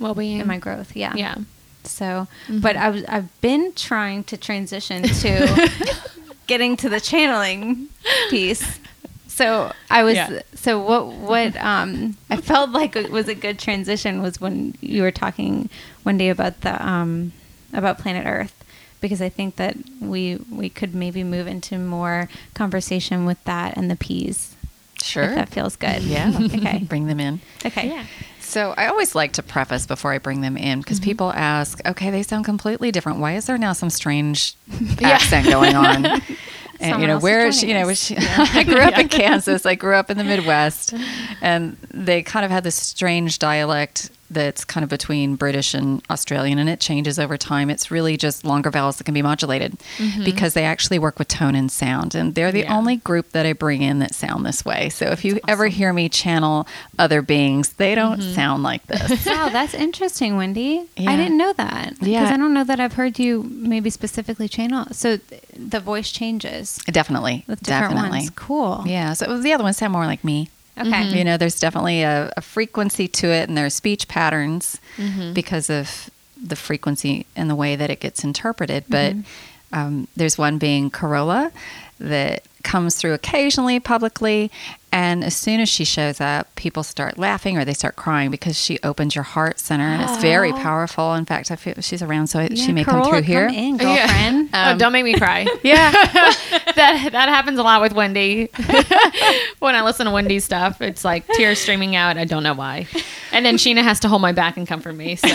well 0.05 0.15
being. 0.15 0.39
and 0.41 0.47
my 0.49 0.59
growth. 0.59 0.95
Yeah. 0.95 1.15
Yeah. 1.17 1.37
So, 1.85 2.29
Mhm. 2.49 2.61
but 2.63 2.77
I 2.77 2.89
was 2.91 3.03
I've 3.09 3.29
been 3.41 3.73
trying 3.75 4.25
to 4.25 4.37
transition 4.37 5.03
to 5.25 5.33
getting 6.47 6.77
to 6.79 6.89
the 6.89 7.01
channeling 7.01 7.89
piece. 8.31 8.79
So 9.29 9.73
I 9.91 10.03
was 10.05 10.15
Yeah. 10.15 10.41
so 10.55 10.71
what 10.81 11.07
what 11.31 11.57
um 11.57 12.17
I 12.31 12.37
felt 12.37 12.71
like 12.71 12.95
it 12.97 13.11
was 13.11 13.27
a 13.29 13.35
good 13.35 13.59
transition 13.59 14.23
was 14.23 14.41
when 14.41 14.75
you 14.81 15.03
were 15.03 15.11
talking 15.11 15.69
one 16.05 16.17
day 16.19 16.29
about 16.31 16.61
the 16.61 16.75
um 16.87 17.33
about 17.73 17.99
planet 17.99 18.25
Earth 18.27 18.55
because 19.01 19.21
I 19.21 19.29
think 19.29 19.57
that 19.57 19.77
we 20.01 20.37
we 20.51 20.69
could 20.71 20.95
maybe 20.95 21.25
move 21.25 21.47
into 21.47 21.79
more 21.79 22.29
conversation 22.55 23.27
with 23.27 23.43
that 23.45 23.77
and 23.77 23.91
the 23.91 23.97
P's. 23.97 24.55
Sure. 25.03 25.25
If 25.25 25.35
that 25.35 25.49
feels 25.51 25.77
good. 25.77 26.03
Yeah. 26.03 26.33
Okay. 26.41 26.79
Bring 26.89 27.07
them 27.09 27.21
in. 27.21 27.41
Okay. 27.67 27.89
Yeah. 27.89 28.05
So 28.55 28.73
I 28.77 28.87
always 28.87 29.17
like 29.17 29.33
to 29.33 29.43
preface 29.43 29.85
before 29.85 30.13
I 30.13 30.19
bring 30.19 30.41
them 30.41 30.57
in 30.57 30.79
because 30.79 31.01
Mm-hmm. 31.01 31.11
people 31.11 31.33
ask, 31.33 31.81
okay, 31.85 32.11
they 32.11 32.23
sound 32.23 32.45
completely 32.45 32.93
different. 32.93 33.19
Why 33.19 33.35
is 33.35 33.47
there 33.47 33.59
now 33.59 33.73
some 33.73 33.91
strange 33.91 34.55
accent 35.03 35.49
going 35.49 35.75
on? 35.75 36.07
And 36.81 36.91
Someone 36.91 37.01
you 37.03 37.07
know 37.07 37.21
where 37.21 37.47
is 37.47 37.61
she? 37.61 37.69
You 37.69 37.75
know, 37.75 37.87
was 37.87 38.03
she, 38.03 38.17
I 38.19 38.65
grew 38.65 38.81
up 38.81 38.99
in 38.99 39.09
Kansas. 39.09 39.65
I 39.65 39.77
grew 39.77 39.95
up 39.95 40.11
in 40.11 40.19
the 40.19 40.25
Midwest, 40.25 40.93
and 41.41 41.77
they 41.93 42.23
kind 42.25 42.45
of 42.45 42.51
had 42.51 42.65
this 42.65 42.75
strange 42.75 43.39
dialect 43.39 44.11
that's 44.31 44.65
kind 44.65 44.83
of 44.85 44.91
between 44.91 45.37
British 45.37 45.75
and 45.75 46.03
Australian, 46.11 46.59
and 46.59 46.69
it 46.69 46.81
changes 46.81 47.19
over 47.19 47.37
time. 47.37 47.71
It's 47.71 47.91
really 47.91 48.17
just 48.17 48.45
longer 48.45 48.71
vowels 48.71 48.97
that 48.99 49.05
can 49.05 49.15
be 49.15 49.23
modulated 49.23 49.79
mm-hmm. 49.99 50.25
because 50.25 50.55
they 50.55 50.65
actually 50.65 50.99
work 50.99 51.19
with 51.19 51.29
tone 51.29 51.55
and 51.55 51.71
sound, 51.71 52.15
and 52.15 52.35
they're 52.35 52.53
the 52.53 52.61
Yeah. 52.61 52.77
only 52.77 52.97
group 52.97 53.31
that 53.33 53.47
I 53.47 53.53
bring 53.53 53.83
in 53.83 53.99
that 54.01 54.15
sound 54.15 54.45
this 54.45 54.65
way. 54.65 54.89
So 54.89 55.07
if 55.07 55.25
you 55.25 55.41
ever 55.49 55.67
hear 55.67 55.93
me 55.93 56.09
channel 56.09 56.67
other 56.99 57.23
beings, 57.23 57.75
they 57.75 57.95
don't 57.95 58.21
mm-hmm. 58.21 58.35
sound 58.35 58.63
like 58.63 58.87
this. 58.87 59.27
Wow, 59.35 59.49
that's 59.49 59.75
interesting, 59.75 60.37
Wendy. 60.37 60.87
Yeah. 60.97 61.11
I 61.11 61.17
didn't 61.17 61.37
know 61.37 61.53
that. 61.55 61.91
Because 61.95 62.09
Yeah. 62.09 62.33
I 62.33 62.37
don't 62.37 62.55
know 62.55 62.63
that 62.65 62.79
I've 62.79 62.93
heard 62.93 63.19
you 63.19 63.43
maybe 63.51 63.91
specifically 63.91 64.49
channel. 64.49 64.87
So 64.93 65.17
th- 65.17 65.43
the 65.57 65.81
voice 65.81 66.13
changes 66.13 66.79
Definitely, 66.87 67.45
with 67.49 67.61
different 67.61 67.95
definitely. 67.95 68.19
ones. 68.21 68.31
Cool. 68.37 68.85
Yeah. 68.87 69.13
So 69.15 69.41
the 69.41 69.53
other 69.53 69.65
ones 69.65 69.77
sound 69.77 69.93
more 69.93 70.07
like 70.07 70.23
me. 70.23 70.51
Okay. 70.77 70.91
Mm-hmm. 70.91 71.17
You 71.17 71.25
know, 71.25 71.37
there's 71.37 71.61
definitely 71.61 72.03
a, 72.03 72.33
a 72.37 72.41
frequency 72.41 73.07
to 73.09 73.29
it, 73.29 73.49
and 73.49 73.57
there 73.57 73.67
are 73.67 73.71
speech 73.71 74.09
patterns 74.09 74.81
mm-hmm. 74.97 75.33
because 75.33 75.71
of 75.71 76.11
the 76.41 76.57
frequency 76.57 77.27
and 77.37 77.49
the 77.49 77.55
way 77.55 77.77
that 77.77 77.91
it 77.91 78.01
gets 78.01 78.25
interpreted. 78.25 78.85
Mm-hmm. 78.89 79.21
But 79.71 79.79
um, 79.79 80.09
there's 80.17 80.37
one 80.37 80.59
being 80.59 80.91
Corolla 80.91 81.53
that 82.01 82.45
comes 82.63 82.97
through 82.97 83.13
occasionally 83.13 83.79
publicly. 83.79 84.51
And 84.95 85.25
as 85.25 85.35
soon 85.37 85.59
as 85.59 85.69
she 85.69 85.85
shows 85.85 86.21
up, 86.21 86.55
people 86.55 86.85
start 86.85 87.19
laughing 87.19 87.59
or 87.59 87.65
they 87.65 87.75
start 87.75 87.97
crying 87.97 88.31
because 88.31 88.57
she 88.57 88.79
opens 88.85 89.17
your 89.17 89.25
heart 89.25 89.59
center, 89.59 89.83
and 89.85 90.01
it's 90.01 90.23
very 90.23 90.53
powerful. 90.53 91.15
In 91.15 91.25
fact, 91.25 91.51
I 91.51 91.57
feel 91.57 91.75
she's 91.81 92.01
around, 92.01 92.29
so 92.29 92.41
Yeah, 92.43 92.55
she 92.55 92.73
may 92.73 92.85
come 92.85 93.03
through 93.05 93.23
here. 93.23 93.49
in, 93.49 93.77
girlfriend. 93.77 94.51
oh, 94.55 94.79
don't 94.79 94.93
make 94.93 95.05
me 95.05 95.15
cry. 95.19 95.47
Yeah. 95.65 95.91
that 96.77 97.09
that 97.13 97.29
happens 97.29 97.59
a 97.59 97.63
lot 97.65 97.81
with 97.81 97.93
Wendy. 97.93 98.51
when 99.59 99.75
I 99.75 99.83
listen 99.83 100.07
to 100.07 100.13
Wendy's 100.13 100.45
stuff, 100.45 100.81
it's 100.81 101.05
like 101.05 101.27
tears 101.29 101.59
streaming 101.59 101.97
out. 101.97 102.17
I 102.17 102.25
don't 102.25 102.43
know 102.45 102.55
why. 102.55 102.87
And 103.33 103.45
then 103.45 103.57
Sheena 103.57 103.83
has 103.83 103.99
to 104.01 104.09
hold 104.09 104.23
my 104.23 104.33
back 104.33 104.57
and 104.57 104.67
comfort 104.67 104.95
me. 104.95 105.17
So 105.17 105.29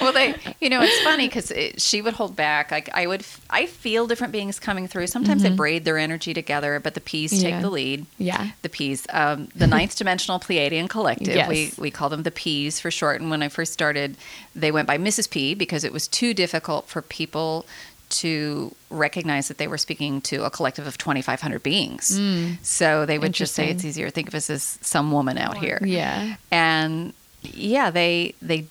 well 0.00 0.12
they 0.12 0.34
you 0.60 0.68
know 0.68 0.80
it's 0.82 1.02
funny 1.02 1.26
because 1.26 1.52
she 1.78 2.02
would 2.02 2.12
hold 2.14 2.36
back 2.36 2.70
like 2.70 2.88
i 2.94 3.06
would 3.06 3.24
i 3.50 3.66
feel 3.66 4.06
different 4.06 4.32
beings 4.32 4.60
coming 4.60 4.86
through 4.86 5.06
sometimes 5.06 5.42
they 5.42 5.50
braid 5.50 5.84
their 5.84 5.96
energy 5.98 6.34
together 6.34 6.78
but 6.80 6.94
the 6.94 7.00
P's 7.00 7.32
Mm-hmm. 7.32 7.44
Yeah. 7.46 7.50
take 7.55 7.55
the 7.62 7.70
lead 7.70 8.06
yeah, 8.18 8.50
the 8.62 8.68
P's 8.68 9.06
um, 9.10 9.48
the 9.54 9.66
ninth 9.66 9.96
dimensional 10.00 10.38
pleiadian 10.40 10.88
collective 10.88 11.34
Yes. 11.34 11.48
we, 11.48 11.72
we 11.78 11.90
call 11.90 12.08
them 12.08 12.22
the 12.22 12.30
P's 12.30 12.80
for 12.80 12.90
short 12.90 13.20
and 13.20 13.30
when 13.30 13.42
i 13.42 13.48
first 13.48 13.72
started 13.72 14.16
they 14.54 14.70
went 14.70 14.86
by 14.86 14.96
mrs 14.98 15.28
p 15.30 15.54
because 15.54 15.84
it 15.84 15.92
was 15.92 16.06
too 16.08 16.32
difficult 16.34 16.88
for 16.88 17.02
people 17.02 17.66
to 18.08 18.72
recognize 18.88 19.48
that 19.48 19.58
they 19.58 19.66
were 19.66 19.78
speaking 19.78 20.20
to 20.20 20.44
a 20.44 20.50
collective 20.50 20.86
of 20.86 20.96
2500 20.96 21.62
beings 21.62 22.20
so 22.62 23.04
they 23.04 23.18
would 23.18 23.32
just 23.32 23.52
say 23.54 23.66
Mm. 23.68 23.70
It's 23.72 23.84
easier 23.84 24.10
think 24.10 24.28
of 24.28 24.34
us 24.34 24.48
as 24.48 24.78
some 24.80 25.10
woman 25.10 25.38
out 25.38 25.58
here 25.58 25.80
yeah, 25.84 26.36
and 26.52 27.12
yeah, 27.42 27.90
they 27.90 28.34
they 28.40 28.66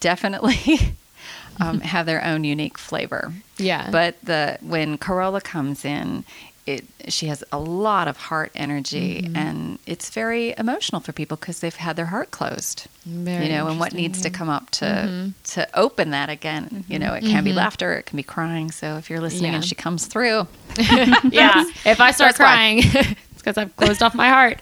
definitely 0.00 0.94
um, 1.60 1.80
have 1.94 2.06
their 2.06 2.24
own 2.24 2.44
unique 2.44 2.78
flavor. 2.78 3.32
yeah. 3.56 3.88
But 3.90 4.16
the 4.22 4.58
when 4.62 4.98
Corolla 4.98 5.40
comes 5.40 5.84
in, 5.84 6.24
it 6.66 6.84
she 7.08 7.26
has 7.26 7.42
a 7.50 7.58
lot 7.58 8.06
of 8.08 8.16
heart 8.16 8.52
energy, 8.54 9.22
Mm-hmm. 9.22 9.36
and 9.36 9.78
it's 9.86 10.10
very 10.10 10.54
emotional 10.56 11.00
for 11.00 11.12
people 11.12 11.36
because 11.36 11.58
they've 11.60 11.74
had 11.74 11.96
their 11.96 12.06
heart 12.06 12.30
closed. 12.30 12.86
Very 13.04 13.46
you 13.46 13.52
know, 13.52 13.66
and 13.66 13.80
what 13.80 13.92
needs 13.92 14.20
to 14.22 14.30
come 14.30 14.48
up 14.48 14.70
to 14.70 14.84
Mm-hmm. 14.84 15.28
to 15.54 15.68
open 15.78 16.10
that 16.10 16.28
again. 16.30 16.84
You 16.88 16.98
know, 17.00 17.14
it 17.14 17.22
can 17.24 17.42
be 17.44 17.52
laughter, 17.52 17.94
it 17.94 18.06
can 18.06 18.16
be 18.16 18.22
crying. 18.22 18.70
So 18.70 18.96
if 18.96 19.10
you're 19.10 19.20
listening 19.20 19.50
Yeah. 19.52 19.56
and 19.56 19.64
she 19.64 19.74
comes 19.74 20.06
through, 20.06 20.46
yeah. 21.30 21.64
If 21.84 22.00
I 22.00 22.12
start 22.12 22.36
crying, 22.36 22.78
it's 22.84 23.14
because 23.38 23.58
I've 23.58 23.74
closed 23.76 24.02
off 24.02 24.14
my 24.14 24.28
heart. 24.28 24.60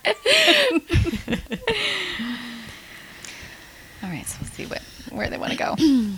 All 4.02 4.08
right, 4.08 4.26
so 4.26 4.38
we'll 4.40 4.50
see 4.50 4.64
what 4.66 4.80
where 5.12 5.28
they 5.28 5.36
want 5.36 5.52
to 5.52 5.58
go. 5.58 5.76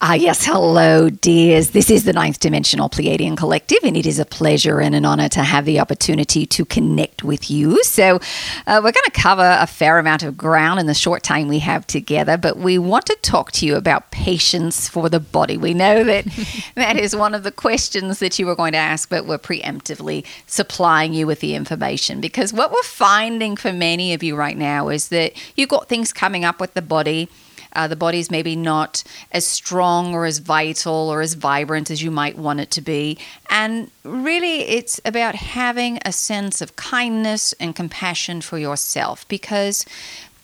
Ah, 0.00 0.14
yes, 0.14 0.44
hello, 0.44 1.08
dears. 1.08 1.70
This 1.70 1.90
is 1.90 2.04
the 2.04 2.12
Ninth 2.12 2.40
Dimensional 2.40 2.88
Pleiadian 2.88 3.36
Collective, 3.36 3.78
and 3.82 3.96
it 3.96 4.06
is 4.06 4.18
a 4.18 4.24
pleasure 4.24 4.80
and 4.80 4.94
an 4.94 5.04
honor 5.04 5.28
to 5.30 5.42
have 5.42 5.64
the 5.64 5.80
opportunity 5.80 6.46
to 6.46 6.64
connect 6.64 7.22
with 7.24 7.50
you. 7.50 7.82
So, 7.82 8.20
uh, 8.66 8.80
we're 8.82 8.92
going 8.92 9.04
to 9.04 9.10
cover 9.12 9.56
a 9.60 9.66
fair 9.66 9.98
amount 9.98 10.22
of 10.22 10.36
ground 10.36 10.80
in 10.80 10.86
the 10.86 10.94
short 10.94 11.22
time 11.22 11.48
we 11.48 11.60
have 11.60 11.86
together, 11.86 12.36
but 12.36 12.56
we 12.58 12.78
want 12.78 13.06
to 13.06 13.16
talk 13.22 13.52
to 13.52 13.66
you 13.66 13.76
about 13.76 14.10
patience 14.10 14.88
for 14.88 15.08
the 15.08 15.20
body. 15.20 15.56
We 15.56 15.74
know 15.74 16.04
that 16.04 16.26
that 16.74 16.96
is 16.96 17.16
one 17.16 17.34
of 17.34 17.42
the 17.42 17.52
questions 17.52 18.18
that 18.18 18.38
you 18.38 18.46
were 18.46 18.56
going 18.56 18.72
to 18.72 18.78
ask, 18.78 19.08
but 19.08 19.26
we're 19.26 19.38
preemptively 19.38 20.24
supplying 20.46 21.14
you 21.14 21.26
with 21.26 21.40
the 21.40 21.54
information 21.54 22.20
because 22.20 22.52
what 22.52 22.70
we're 22.70 22.82
finding 22.82 23.56
for 23.56 23.72
many 23.72 24.14
of 24.14 24.22
you 24.22 24.36
right 24.36 24.56
now 24.56 24.88
is 24.88 25.08
that 25.08 25.32
you've 25.56 25.68
got 25.68 25.88
things 25.88 26.12
coming 26.12 26.44
up 26.44 26.60
with 26.60 26.74
the 26.74 26.82
body. 26.82 27.28
Uh, 27.76 27.86
the 27.86 27.94
body's 27.94 28.30
maybe 28.30 28.56
not 28.56 29.04
as 29.30 29.46
strong 29.46 30.14
or 30.14 30.24
as 30.24 30.38
vital 30.38 31.10
or 31.10 31.20
as 31.20 31.34
vibrant 31.34 31.90
as 31.90 32.02
you 32.02 32.10
might 32.10 32.38
want 32.38 32.58
it 32.58 32.70
to 32.72 32.80
be. 32.80 33.18
And 33.50 33.90
really, 34.02 34.62
it's 34.62 35.00
about 35.04 35.34
having 35.34 36.00
a 36.04 36.10
sense 36.10 36.60
of 36.60 36.74
kindness 36.74 37.52
and 37.60 37.76
compassion 37.76 38.40
for 38.40 38.58
yourself 38.58 39.28
because 39.28 39.84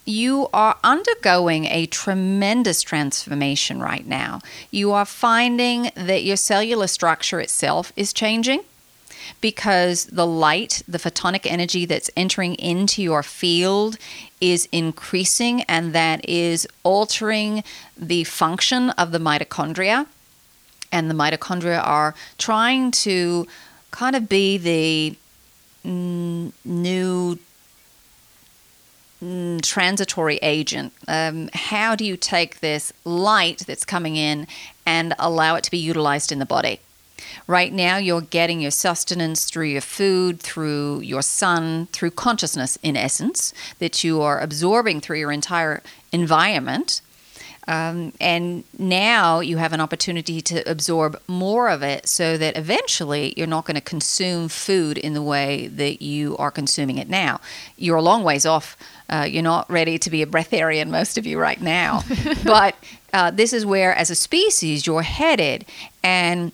you 0.05 0.49
are 0.53 0.76
undergoing 0.85 1.64
a 1.66 1.87
tremendous 1.87 2.83
transformation 2.83 3.80
right 3.80 4.07
now. 4.07 4.41
You 4.70 4.93
are 4.93 5.05
finding 5.05 5.91
that 5.95 6.24
your 6.24 6.37
cellular 6.37 6.87
structure 6.87 7.41
itself 7.41 7.93
is 7.97 8.12
changing 8.12 8.64
because 9.41 10.07
the 10.07 10.27
light, 10.27 10.83
the 10.89 10.99
photonic 10.99 11.47
energy 11.47 11.85
that's 11.85 12.11
entering 12.16 12.55
into 12.57 13.03
your 13.03 13.23
field 13.23 13.97
is 14.41 14.68
increasing 14.73 15.62
and 15.62 15.93
that 15.93 16.29
is 16.29 16.66
altering 16.83 17.64
the 17.97 18.25
function 18.25 18.91
of 18.91 19.12
the 19.12 19.18
mitochondria. 19.18 20.07
And 20.91 21.09
the 21.09 21.14
mitochondria 21.14 21.87
are 21.87 22.14
trying 22.39 22.91
to 22.91 23.47
kind 23.91 24.14
of 24.14 24.29
be 24.29 24.59
the 24.59 25.16
mm, 25.85 26.53
new 26.64 27.39
transitory 29.62 30.39
agent. 30.43 30.93
Um, 31.07 31.49
how 31.55 31.95
do 31.95 32.05
you 32.05 32.16
take 32.16 32.61
this 32.61 32.93
light 33.05 33.61
that's 33.66 33.85
coming 33.85 34.16
in 34.16 34.49
and 34.85 35.14
allow 35.18 35.55
it 35.55 35.64
to 35.64 35.70
be 35.70 35.79
utilized 35.79 36.33
in 36.33 36.41
the 36.41 36.47
body? 36.47 36.81
Right 37.47 37.73
now, 37.73 37.97
you're 37.97 38.20
getting 38.20 38.61
your 38.61 38.70
sustenance 38.70 39.45
through 39.45 39.66
your 39.66 39.81
food, 39.81 40.41
through 40.41 41.01
your 41.01 41.23
sun, 41.23 41.87
through 41.93 42.12
consciousness, 42.12 42.79
in 42.83 42.97
essence, 42.97 43.53
that 43.79 44.05
you 44.05 44.20
are 44.23 44.41
absorbing 44.41 45.01
through 45.01 45.18
your 45.18 45.33
entire 45.33 45.83
environment. 46.12 47.01
Um, 47.68 48.12
and 48.20 48.64
now 48.77 49.41
you 49.41 49.57
have 49.59 49.73
an 49.73 49.81
opportunity 49.81 50.41
to 50.43 50.68
absorb 50.68 51.20
more 51.29 51.68
of 51.68 51.83
it 51.83 52.09
so 52.09 52.37
that 52.37 52.57
eventually 52.57 53.35
you're 53.37 53.47
not 53.47 53.66
going 53.66 53.77
to 53.77 53.81
consume 53.81 54.49
food 54.49 54.99
in 54.99 55.14
the 55.14 55.23
way 55.23 55.68
that 55.68 56.03
you 56.03 56.37
are 56.39 56.51
consuming 56.51 56.99
it 56.99 57.09
now. 57.09 57.41
You're 57.77 57.99
a 57.99 58.03
long 58.03 58.25
ways 58.25 58.45
off. 58.45 58.77
Uh, 59.09 59.27
you're 59.31 59.43
not 59.43 59.70
ready 59.70 59.99
to 59.99 60.11
be 60.11 60.23
a 60.23 60.27
breatharian, 60.27 60.89
most 60.89 61.18
of 61.18 61.27
you, 61.27 61.39
right 61.39 61.61
now. 61.61 62.03
but 62.45 62.75
uh, 63.12 63.31
this 63.31 63.53
is 63.53 63.64
where, 63.64 63.95
as 63.95 64.11
a 64.11 64.14
species, 64.14 64.87
you're 64.87 65.03
headed. 65.03 65.64
And 66.03 66.51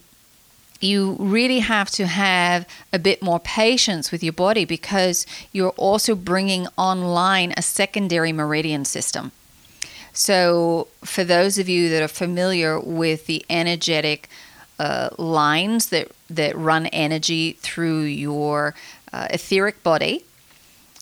you 0.81 1.17
really 1.19 1.59
have 1.59 1.91
to 1.91 2.07
have 2.07 2.67
a 2.93 2.99
bit 2.99 3.23
more 3.23 3.41
patience 3.41 4.13
with 4.13 4.23
your 4.23 4.33
body 4.33 4.65
because 4.65 5.27
you're 5.53 5.71
also 5.77 6.15
bringing 6.15 6.69
online 6.77 7.53
a 7.57 7.63
secondary 7.63 8.33
meridian 8.33 8.85
system. 8.85 9.33
So, 10.13 10.89
for 11.05 11.23
those 11.23 11.59
of 11.59 11.69
you 11.69 11.89
that 11.91 12.03
are 12.03 12.09
familiar 12.09 12.81
with 12.81 13.27
the 13.27 13.45
energetic 13.49 14.29
uh, 14.79 15.11
lines 15.19 15.91
that, 15.91 16.11
that 16.31 16.57
run 16.57 16.87
energy 16.87 17.53
through 17.61 18.03
your 18.03 18.75
uh, 19.13 19.29
etheric 19.31 19.83
body, 19.83 20.25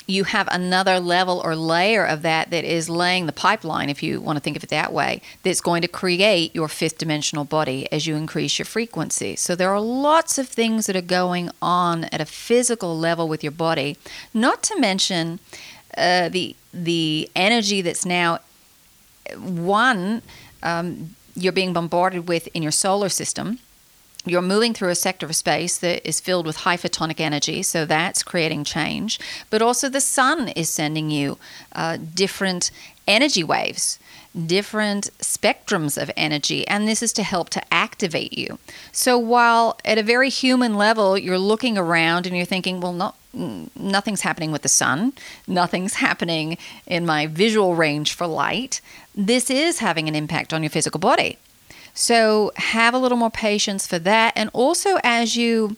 you 0.07 0.25
have 0.25 0.49
another 0.53 1.01
level 1.01 1.43
or 1.45 1.57
layer 1.57 2.05
of 2.05 2.23
that 2.23 2.51
that 2.51 2.65
is 2.65 2.89
laying 2.89 3.27
the 3.27 3.33
pipeline, 3.33 3.91
if 3.91 4.03
you 4.03 4.21
want 4.21 4.37
to 4.37 4.41
think 4.41 4.57
of 4.57 4.63
it 4.63 4.71
that 4.71 4.93
way, 4.93 5.21
that's 5.43 5.61
going 5.61 5.83
to 5.83 5.89
create 5.89 6.55
your 6.55 6.69
fifth 6.69 6.99
dimensional 6.99 7.45
body 7.45 7.91
as 7.93 8.07
you 8.07 8.15
increase 8.15 8.59
your 8.59 8.67
frequency. 8.67 9.35
So 9.35 9.57
there 9.57 9.71
are 9.71 9.81
lots 9.81 10.39
of 10.39 10.49
things 10.49 10.87
that 10.87 10.95
are 10.95 11.03
going 11.03 11.51
on 11.61 12.05
at 12.05 12.21
a 12.21 12.27
physical 12.27 12.97
level 12.97 13.27
with 13.27 13.43
your 13.43 13.53
body, 13.53 13.97
not 14.33 14.63
to 14.65 14.79
mention 14.79 15.41
uh, 15.97 16.29
the 16.29 16.55
the 16.73 17.29
energy 17.35 17.81
that's 17.81 18.05
now 18.05 18.39
one 19.35 20.23
um, 20.63 21.17
you're 21.35 21.53
being 21.53 21.73
bombarded 21.73 22.29
with 22.29 22.49
in 22.49 22.63
your 22.63 22.73
solar 22.73 23.09
system 23.09 23.59
you're 24.27 24.43
moving 24.43 24.75
through 24.75 24.91
a 24.91 24.97
sector 24.97 25.25
of 25.27 25.37
space 25.37 25.79
that 25.79 26.07
is 26.07 26.21
filled 26.21 26.47
with 26.47 26.57
high 26.59 26.77
photonic 26.77 27.21
energy, 27.21 27.63
so 27.63 27.85
that's 27.85 28.23
creating 28.23 28.65
change. 28.65 29.21
But 29.51 29.63
also, 29.63 29.89
the 29.89 30.01
sun 30.01 30.49
is 30.49 30.69
sending 30.69 31.11
you 31.11 31.39
uh, 31.73 31.99
different 32.15 32.71
energy 33.07 33.45
waves, 33.45 33.99
different 34.47 35.11
spectrums 35.19 36.01
of 36.01 36.11
energy, 36.17 36.67
and 36.67 36.89
this 36.89 37.03
is 37.03 37.13
to 37.15 37.23
help 37.23 37.51
to 37.51 37.63
activate 37.73 38.37
you. 38.37 38.59
So, 38.91 39.17
while 39.17 39.79
at 39.85 39.97
a 39.97 40.03
very 40.03 40.29
human 40.29 40.75
level, 40.75 41.17
you're 41.17 41.39
looking 41.39 41.79
around 41.79 42.27
and 42.27 42.37
you're 42.37 42.45
thinking, 42.45 42.81
well, 42.81 42.93
not 42.93 43.17
nothing's 43.33 44.23
happening 44.23 44.51
with 44.51 44.63
the 44.63 44.69
sun, 44.69 45.13
nothing's 45.47 45.95
happening 46.07 46.59
in 46.87 47.07
my 47.07 47.27
visual 47.27 47.75
range 47.75 48.13
for 48.13 48.27
light. 48.27 48.81
This 49.15 49.51
is 49.51 49.79
having 49.79 50.09
an 50.09 50.15
impact 50.15 50.53
on 50.53 50.63
your 50.63 50.71
physical 50.71 50.99
body. 50.99 51.39
So 51.97 52.53
have 52.57 52.93
a 52.93 52.99
little 52.99 53.17
more 53.17 53.31
patience 53.31 53.87
for 53.87 53.99
that. 53.99 54.35
And 54.37 54.51
also, 54.53 54.99
as 55.03 55.35
you 55.35 55.77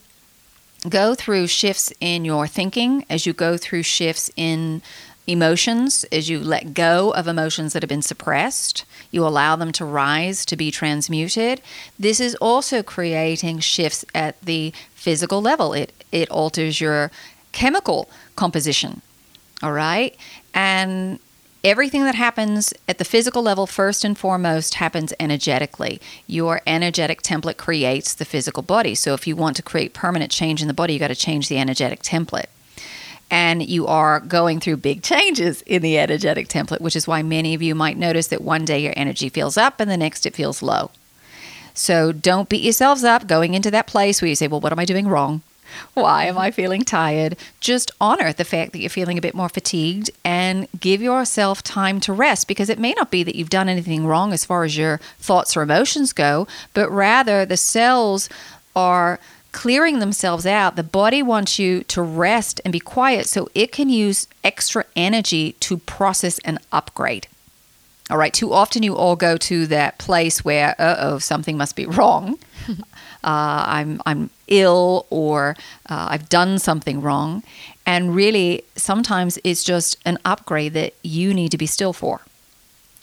go 0.89 1.15
through 1.15 1.47
shifts 1.47 1.93
in 2.01 2.25
your 2.25 2.49
thinking, 2.49 3.07
as 3.09 3.25
you 3.25 3.33
go 3.33 3.57
through 3.57 3.85
shifts 3.85 4.29
in 4.37 4.83
emotions, 5.29 6.05
as 6.11 6.29
you 6.29 6.41
let 6.41 6.75
go 6.75 7.13
of 7.13 7.29
emotions 7.29 7.73
that 7.73 7.83
have 7.83 7.89
been 7.89 8.03
suppressed, 8.03 8.85
you 9.13 9.25
allow 9.25 9.55
them 9.55 9.71
to 9.71 9.85
rise, 9.85 10.45
to 10.47 10.57
be 10.57 10.73
transmuted. 10.73 11.61
This 11.99 12.19
is 12.19 12.35
also 12.37 12.83
creating 12.83 13.61
shifts 13.61 14.05
at 14.13 14.41
the 14.43 14.73
physical 14.95 15.41
level. 15.41 15.73
It, 15.73 15.93
it 16.11 16.29
alters 16.31 16.81
your 16.81 17.13
chemical 17.53 18.11
composition. 18.35 19.03
All 19.63 19.73
right. 19.73 20.17
And 20.53 21.21
everything 21.65 22.05
that 22.05 22.15
happens 22.15 22.73
at 22.89 22.99
the 22.99 23.05
physical 23.05 23.43
level, 23.43 23.67
first 23.67 24.05
and 24.05 24.17
foremost, 24.17 24.75
happens 24.75 25.13
energetically. 25.19 26.01
Your 26.27 26.61
energetic 26.67 27.23
template 27.23 27.57
creates 27.57 28.15
the 28.15 28.25
physical 28.25 28.63
body. 28.63 28.95
So 28.95 29.15
if 29.15 29.27
you 29.27 29.37
want 29.37 29.57
to 29.57 29.63
create 29.63 29.95
permanent 29.95 30.31
change 30.31 30.63
in 30.63 30.69
the 30.69 30.75
body, 30.75 30.95
you 30.95 30.99
got 30.99 31.09
to 31.09 31.15
change 31.15 31.49
the 31.49 31.59
energetic 31.59 32.03
template. 32.03 32.47
And 33.31 33.69
you 33.69 33.87
are 33.87 34.21
going 34.21 34.59
through 34.59 34.79
big 34.79 35.03
changes 35.03 35.63
in 35.63 35.83
the 35.83 35.99
energetic 35.99 36.49
template, 36.49 36.81
which 36.81 36.97
is 36.97 37.07
why 37.07 37.23
many 37.23 37.55
of 37.55 37.61
you 37.61 37.75
might 37.75 37.99
notice 37.99 38.29
that 38.29 38.41
one 38.41 38.65
day 38.65 38.79
your 38.79 38.95
energy 38.97 39.29
feels 39.29 39.59
up 39.59 39.81
and 39.81 39.91
the 39.91 39.99
next 39.99 40.25
it 40.25 40.35
feels 40.35 40.63
low. 40.63 40.91
So 41.75 42.11
don't 42.11 42.49
beat 42.49 42.65
yourselves 42.65 43.05
up 43.05 43.27
going 43.27 43.55
into 43.55 43.71
that 43.71 43.87
place 43.87 44.21
where 44.21 44.29
you 44.29 44.35
say, 44.35 44.49
Well, 44.49 44.61
what 44.61 44.73
am 44.73 44.79
I 44.79 44.85
doing 44.85 45.07
wrong? 45.07 45.43
Why 45.95 46.27
am 46.27 46.39
I 46.39 46.51
feeling 46.51 46.85
tired? 46.85 47.37
Just 47.61 47.91
honor 48.01 48.33
the 48.33 48.45
fact 48.45 48.73
that 48.73 48.81
you're 48.81 48.91
feeling 48.91 49.19
a 49.19 49.23
bit 49.23 49.35
more 49.35 49.49
fatigued 49.49 50.11
and 50.25 50.69
give 50.79 51.03
yourself 51.03 51.63
time 51.63 52.01
to 52.01 52.13
rest 52.13 52.49
because 52.49 52.69
it 52.69 52.79
may 52.79 52.93
not 52.93 53.11
be 53.11 53.23
that 53.23 53.35
you've 53.35 53.51
done 53.51 53.69
anything 53.69 54.07
wrong 54.07 54.33
as 54.33 54.45
far 54.45 54.65
as 54.65 54.77
your 54.77 54.99
thoughts 55.19 55.57
or 55.57 55.63
emotions 55.63 56.13
go, 56.13 56.47
but 56.75 56.91
rather 56.91 57.45
the 57.45 57.57
cells 57.57 58.29
are 58.75 59.19
clearing 59.53 59.99
themselves 59.99 60.47
out. 60.47 60.77
The 60.77 60.83
body 60.83 61.23
wants 61.23 61.59
you 61.59 61.83
to 61.85 62.03
rest 62.03 62.61
and 62.65 62.73
be 62.73 62.81
quiet 62.81 63.27
so 63.27 63.49
it 63.55 63.73
can 63.73 63.89
use 63.89 64.29
extra 64.45 64.85
energy 64.95 65.53
to 65.61 65.79
process 65.79 66.39
and 66.41 66.59
upgrade. 66.71 67.27
All 68.11 68.17
right, 68.17 68.33
too 68.33 68.53
often 68.53 68.83
you 68.83 68.97
all 68.97 69.17
go 69.17 69.37
to 69.37 69.67
that 69.67 69.99
place 69.99 70.45
where, 70.45 70.75
uh 70.79 70.97
oh, 70.99 71.19
something 71.19 71.57
must 71.57 71.77
be 71.77 71.87
wrong. 71.99 72.39
Uh, 73.25 73.65
I'm, 73.67 74.03
I'm 74.07 74.31
ill 74.47 75.07
or 75.11 75.57
uh, 75.89 76.09
I've 76.11 76.29
done 76.29 76.59
something 76.59 77.01
wrong. 77.01 77.43
And 77.87 78.15
really, 78.15 78.65
sometimes 78.77 79.39
it's 79.45 79.65
just 79.65 79.97
an 80.05 80.19
upgrade 80.25 80.75
that 80.75 80.95
you 81.03 81.33
need 81.33 81.51
to 81.53 81.59
be 81.59 81.67
still 81.67 81.93
for. 81.93 82.21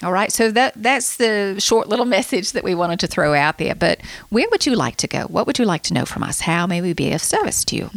All 0.03 0.11
right, 0.11 0.31
so 0.31 0.51
that 0.51 0.73
that's 0.75 1.15
the 1.15 1.55
short 1.59 1.87
little 1.87 2.05
message 2.17 2.51
that 2.51 2.63
we 2.63 2.75
wanted 2.75 2.99
to 2.99 3.07
throw 3.07 3.33
out 3.33 3.57
there. 3.57 3.75
But 3.75 4.01
where 4.29 4.47
would 4.51 4.65
you 4.65 4.75
like 4.75 4.97
to 4.97 5.07
go? 5.07 5.23
What 5.23 5.47
would 5.47 5.57
you 5.57 5.65
like 5.65 5.83
to 5.83 5.93
know 5.93 6.05
from 6.05 6.21
us? 6.21 6.41
How 6.41 6.67
may 6.67 6.81
we 6.81 6.93
be 6.93 7.13
of 7.13 7.21
service 7.21 7.63
to 7.65 7.75
you? 7.75 7.89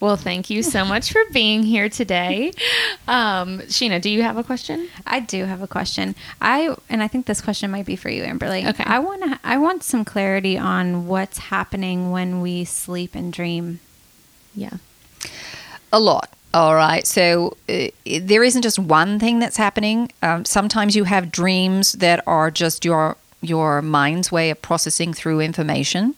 Well, 0.00 0.16
thank 0.16 0.48
you 0.48 0.62
so 0.62 0.84
much 0.84 1.12
for 1.12 1.22
being 1.32 1.64
here 1.64 1.88
today. 1.88 2.52
Um, 3.08 3.60
Sheena, 3.62 4.00
do 4.00 4.08
you 4.08 4.22
have 4.22 4.36
a 4.36 4.44
question? 4.44 4.88
I 5.06 5.18
do 5.20 5.44
have 5.44 5.60
a 5.60 5.66
question. 5.66 6.14
I 6.40 6.76
and 6.88 7.02
I 7.02 7.08
think 7.08 7.26
this 7.26 7.40
question 7.40 7.70
might 7.70 7.86
be 7.86 7.96
for 7.96 8.08
you, 8.08 8.22
Amberly. 8.22 8.68
Okay. 8.68 8.84
I 8.84 9.00
want 9.00 9.22
to. 9.24 9.40
I 9.42 9.58
want 9.58 9.82
some 9.82 10.04
clarity 10.04 10.56
on 10.56 11.08
what's 11.08 11.38
happening 11.38 12.10
when 12.12 12.40
we 12.40 12.64
sleep 12.64 13.14
and 13.14 13.32
dream. 13.32 13.80
Yeah. 14.54 14.74
A 15.92 15.98
lot. 15.98 16.30
All 16.54 16.74
right. 16.74 17.06
So 17.06 17.56
uh, 17.68 17.88
there 18.04 18.44
isn't 18.44 18.62
just 18.62 18.78
one 18.78 19.18
thing 19.18 19.38
that's 19.38 19.56
happening. 19.56 20.12
Um, 20.22 20.44
sometimes 20.44 20.94
you 20.94 21.04
have 21.04 21.32
dreams 21.32 21.92
that 21.94 22.22
are 22.26 22.50
just 22.50 22.84
your 22.84 23.16
your 23.40 23.82
mind's 23.82 24.30
way 24.30 24.50
of 24.50 24.62
processing 24.62 25.12
through 25.12 25.40
information. 25.40 26.14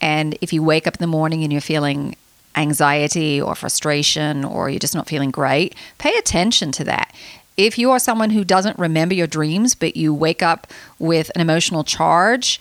And 0.00 0.36
if 0.40 0.52
you 0.52 0.62
wake 0.62 0.86
up 0.86 0.94
in 0.94 1.00
the 1.00 1.06
morning 1.06 1.42
and 1.42 1.52
you're 1.52 1.60
feeling 1.60 2.16
anxiety 2.56 3.40
or 3.40 3.54
frustration 3.54 4.44
or 4.44 4.68
you're 4.68 4.78
just 4.78 4.94
not 4.94 5.06
feeling 5.06 5.30
great, 5.30 5.74
pay 5.98 6.14
attention 6.16 6.72
to 6.72 6.84
that. 6.84 7.14
If 7.56 7.78
you 7.78 7.90
are 7.90 7.98
someone 7.98 8.30
who 8.30 8.44
doesn't 8.44 8.78
remember 8.78 9.14
your 9.14 9.26
dreams, 9.26 9.74
but 9.74 9.96
you 9.96 10.14
wake 10.14 10.42
up 10.42 10.66
with 10.98 11.30
an 11.34 11.40
emotional 11.40 11.84
charge, 11.84 12.58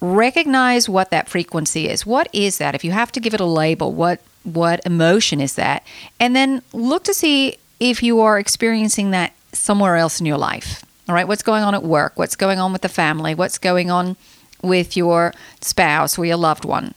recognize 0.00 0.88
what 0.88 1.10
that 1.10 1.28
frequency 1.28 1.88
is. 1.88 2.06
What 2.06 2.28
is 2.32 2.58
that? 2.58 2.74
If 2.74 2.84
you 2.84 2.92
have 2.92 3.12
to 3.12 3.20
give 3.20 3.34
it 3.34 3.40
a 3.40 3.46
label, 3.46 3.92
what 3.92 4.20
what 4.44 4.84
emotion 4.84 5.40
is 5.40 5.54
that? 5.54 5.82
And 6.20 6.36
then 6.36 6.60
look 6.74 7.04
to 7.04 7.14
see 7.14 7.56
if 7.80 8.02
you 8.02 8.20
are 8.20 8.38
experiencing 8.38 9.10
that 9.10 9.32
somewhere 9.52 9.96
else 9.96 10.20
in 10.20 10.26
your 10.26 10.36
life. 10.36 10.84
All 11.08 11.14
right, 11.14 11.26
what's 11.26 11.42
going 11.42 11.62
on 11.62 11.74
at 11.74 11.82
work? 11.82 12.12
What's 12.16 12.36
going 12.36 12.58
on 12.58 12.72
with 12.72 12.82
the 12.82 12.88
family? 12.88 13.34
What's 13.34 13.58
going 13.58 13.90
on 13.90 14.16
with 14.62 14.96
your 14.96 15.32
spouse 15.60 16.18
or 16.18 16.24
your 16.24 16.36
loved 16.36 16.64
one? 16.64 16.94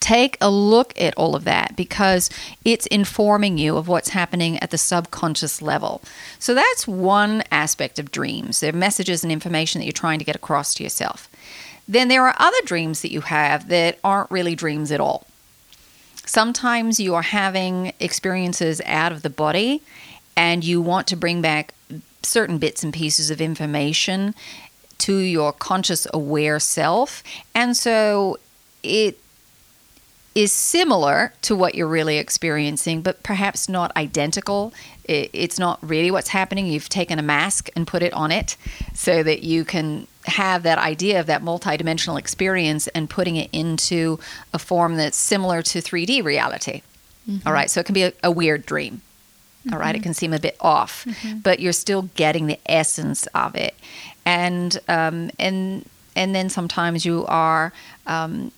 Take 0.00 0.36
a 0.40 0.50
look 0.50 0.98
at 0.98 1.14
all 1.14 1.36
of 1.36 1.44
that 1.44 1.76
because 1.76 2.30
it's 2.64 2.86
informing 2.86 3.58
you 3.58 3.76
of 3.76 3.86
what's 3.86 4.08
happening 4.08 4.58
at 4.58 4.70
the 4.70 4.78
subconscious 4.78 5.60
level. 5.62 6.02
So 6.38 6.54
that's 6.54 6.88
one 6.88 7.44
aspect 7.52 7.98
of 7.98 8.10
dreams. 8.10 8.60
They're 8.60 8.72
messages 8.72 9.22
and 9.22 9.32
information 9.32 9.78
that 9.78 9.84
you're 9.84 9.92
trying 9.92 10.18
to 10.18 10.24
get 10.24 10.36
across 10.36 10.74
to 10.74 10.82
yourself. 10.82 11.28
Then 11.86 12.08
there 12.08 12.26
are 12.26 12.34
other 12.38 12.56
dreams 12.64 13.02
that 13.02 13.12
you 13.12 13.20
have 13.22 13.68
that 13.68 13.98
aren't 14.02 14.30
really 14.30 14.54
dreams 14.54 14.90
at 14.90 15.00
all. 15.00 15.26
Sometimes 16.24 17.00
you 17.00 17.14
are 17.14 17.22
having 17.22 17.92
experiences 17.98 18.80
out 18.86 19.12
of 19.12 19.22
the 19.22 19.30
body 19.30 19.82
and 20.36 20.64
you 20.64 20.80
want 20.80 21.06
to 21.08 21.16
bring 21.16 21.42
back 21.42 21.74
certain 22.22 22.58
bits 22.58 22.82
and 22.82 22.94
pieces 22.94 23.30
of 23.30 23.40
information 23.40 24.34
to 24.98 25.16
your 25.16 25.52
conscious 25.52 26.06
aware 26.14 26.60
self. 26.60 27.22
And 27.54 27.76
so 27.76 28.38
it 28.82 29.18
is 30.34 30.52
similar 30.52 31.32
to 31.42 31.56
what 31.56 31.74
you're 31.74 31.88
really 31.88 32.18
experiencing, 32.18 33.02
but 33.02 33.22
perhaps 33.22 33.68
not 33.68 33.94
identical. 33.96 34.72
It's 35.04 35.58
not 35.58 35.78
really 35.82 36.10
what's 36.10 36.28
happening. 36.28 36.66
You've 36.66 36.88
taken 36.88 37.18
a 37.18 37.22
mask 37.22 37.68
and 37.74 37.86
put 37.86 38.02
it 38.02 38.12
on 38.12 38.30
it 38.30 38.56
so 38.94 39.22
that 39.24 39.42
you 39.42 39.64
can 39.64 40.06
have 40.26 40.62
that 40.62 40.78
idea 40.78 41.18
of 41.18 41.26
that 41.26 41.42
multidimensional 41.42 42.18
experience 42.18 42.86
and 42.88 43.10
putting 43.10 43.36
it 43.36 43.50
into 43.52 44.20
a 44.54 44.58
form 44.58 44.96
that's 44.96 45.16
similar 45.16 45.62
to 45.62 45.80
3D 45.80 46.22
reality. 46.22 46.82
Mm-hmm. 47.28 47.46
All 47.46 47.54
right, 47.54 47.70
so 47.70 47.80
it 47.80 47.86
can 47.86 47.94
be 47.94 48.04
a, 48.04 48.12
a 48.22 48.30
weird 48.30 48.64
dream. 48.66 49.00
Mm-hmm. 49.64 49.74
All 49.74 49.80
right, 49.80 49.94
it 49.94 49.98
mm-hmm. 49.98 50.04
can 50.04 50.14
seem 50.14 50.32
a 50.32 50.38
bit 50.38 50.56
off, 50.60 51.04
mm-hmm. 51.04 51.38
but 51.38 51.60
you're 51.60 51.72
still 51.72 52.02
getting 52.14 52.46
the 52.46 52.58
essence 52.66 53.26
of 53.28 53.54
it, 53.54 53.74
and 54.24 54.78
um, 54.88 55.30
and 55.38 55.84
and 56.16 56.34
then 56.34 56.48
sometimes 56.48 57.04
you 57.04 57.26
are 57.26 57.72
um, 58.06 58.52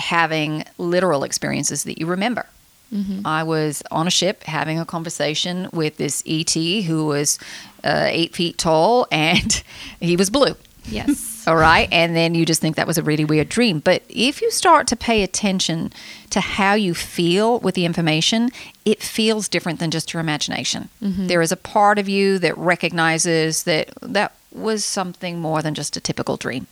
having 0.00 0.64
literal 0.78 1.22
experiences 1.24 1.84
that 1.84 1.98
you 1.98 2.06
remember. 2.06 2.46
Mm-hmm. 2.92 3.24
I 3.24 3.44
was 3.44 3.82
on 3.90 4.06
a 4.06 4.10
ship 4.10 4.42
having 4.44 4.78
a 4.78 4.84
conversation 4.84 5.68
with 5.72 5.96
this 5.96 6.22
ET 6.26 6.52
who 6.52 7.06
was 7.06 7.38
uh, 7.84 8.06
eight 8.08 8.34
feet 8.34 8.58
tall 8.58 9.06
and 9.12 9.62
he 10.00 10.16
was 10.16 10.30
blue. 10.30 10.56
Yes. 10.86 11.28
All 11.46 11.56
right. 11.56 11.88
And 11.90 12.14
then 12.14 12.34
you 12.34 12.44
just 12.44 12.60
think 12.60 12.76
that 12.76 12.86
was 12.86 12.98
a 12.98 13.02
really 13.02 13.24
weird 13.24 13.48
dream. 13.48 13.80
But 13.80 14.02
if 14.08 14.42
you 14.42 14.50
start 14.50 14.86
to 14.88 14.96
pay 14.96 15.22
attention 15.22 15.92
to 16.30 16.40
how 16.40 16.74
you 16.74 16.94
feel 16.94 17.58
with 17.60 17.74
the 17.74 17.84
information, 17.84 18.50
it 18.84 19.02
feels 19.02 19.48
different 19.48 19.78
than 19.78 19.90
just 19.90 20.12
your 20.12 20.20
imagination. 20.20 20.88
Mm-hmm. 21.02 21.28
There 21.28 21.42
is 21.42 21.52
a 21.52 21.56
part 21.56 21.98
of 21.98 22.08
you 22.08 22.38
that 22.40 22.56
recognizes 22.58 23.64
that 23.64 23.90
that 24.02 24.34
was 24.52 24.84
something 24.84 25.40
more 25.40 25.62
than 25.62 25.74
just 25.74 25.96
a 25.96 26.00
typical 26.00 26.36
dream. 26.36 26.66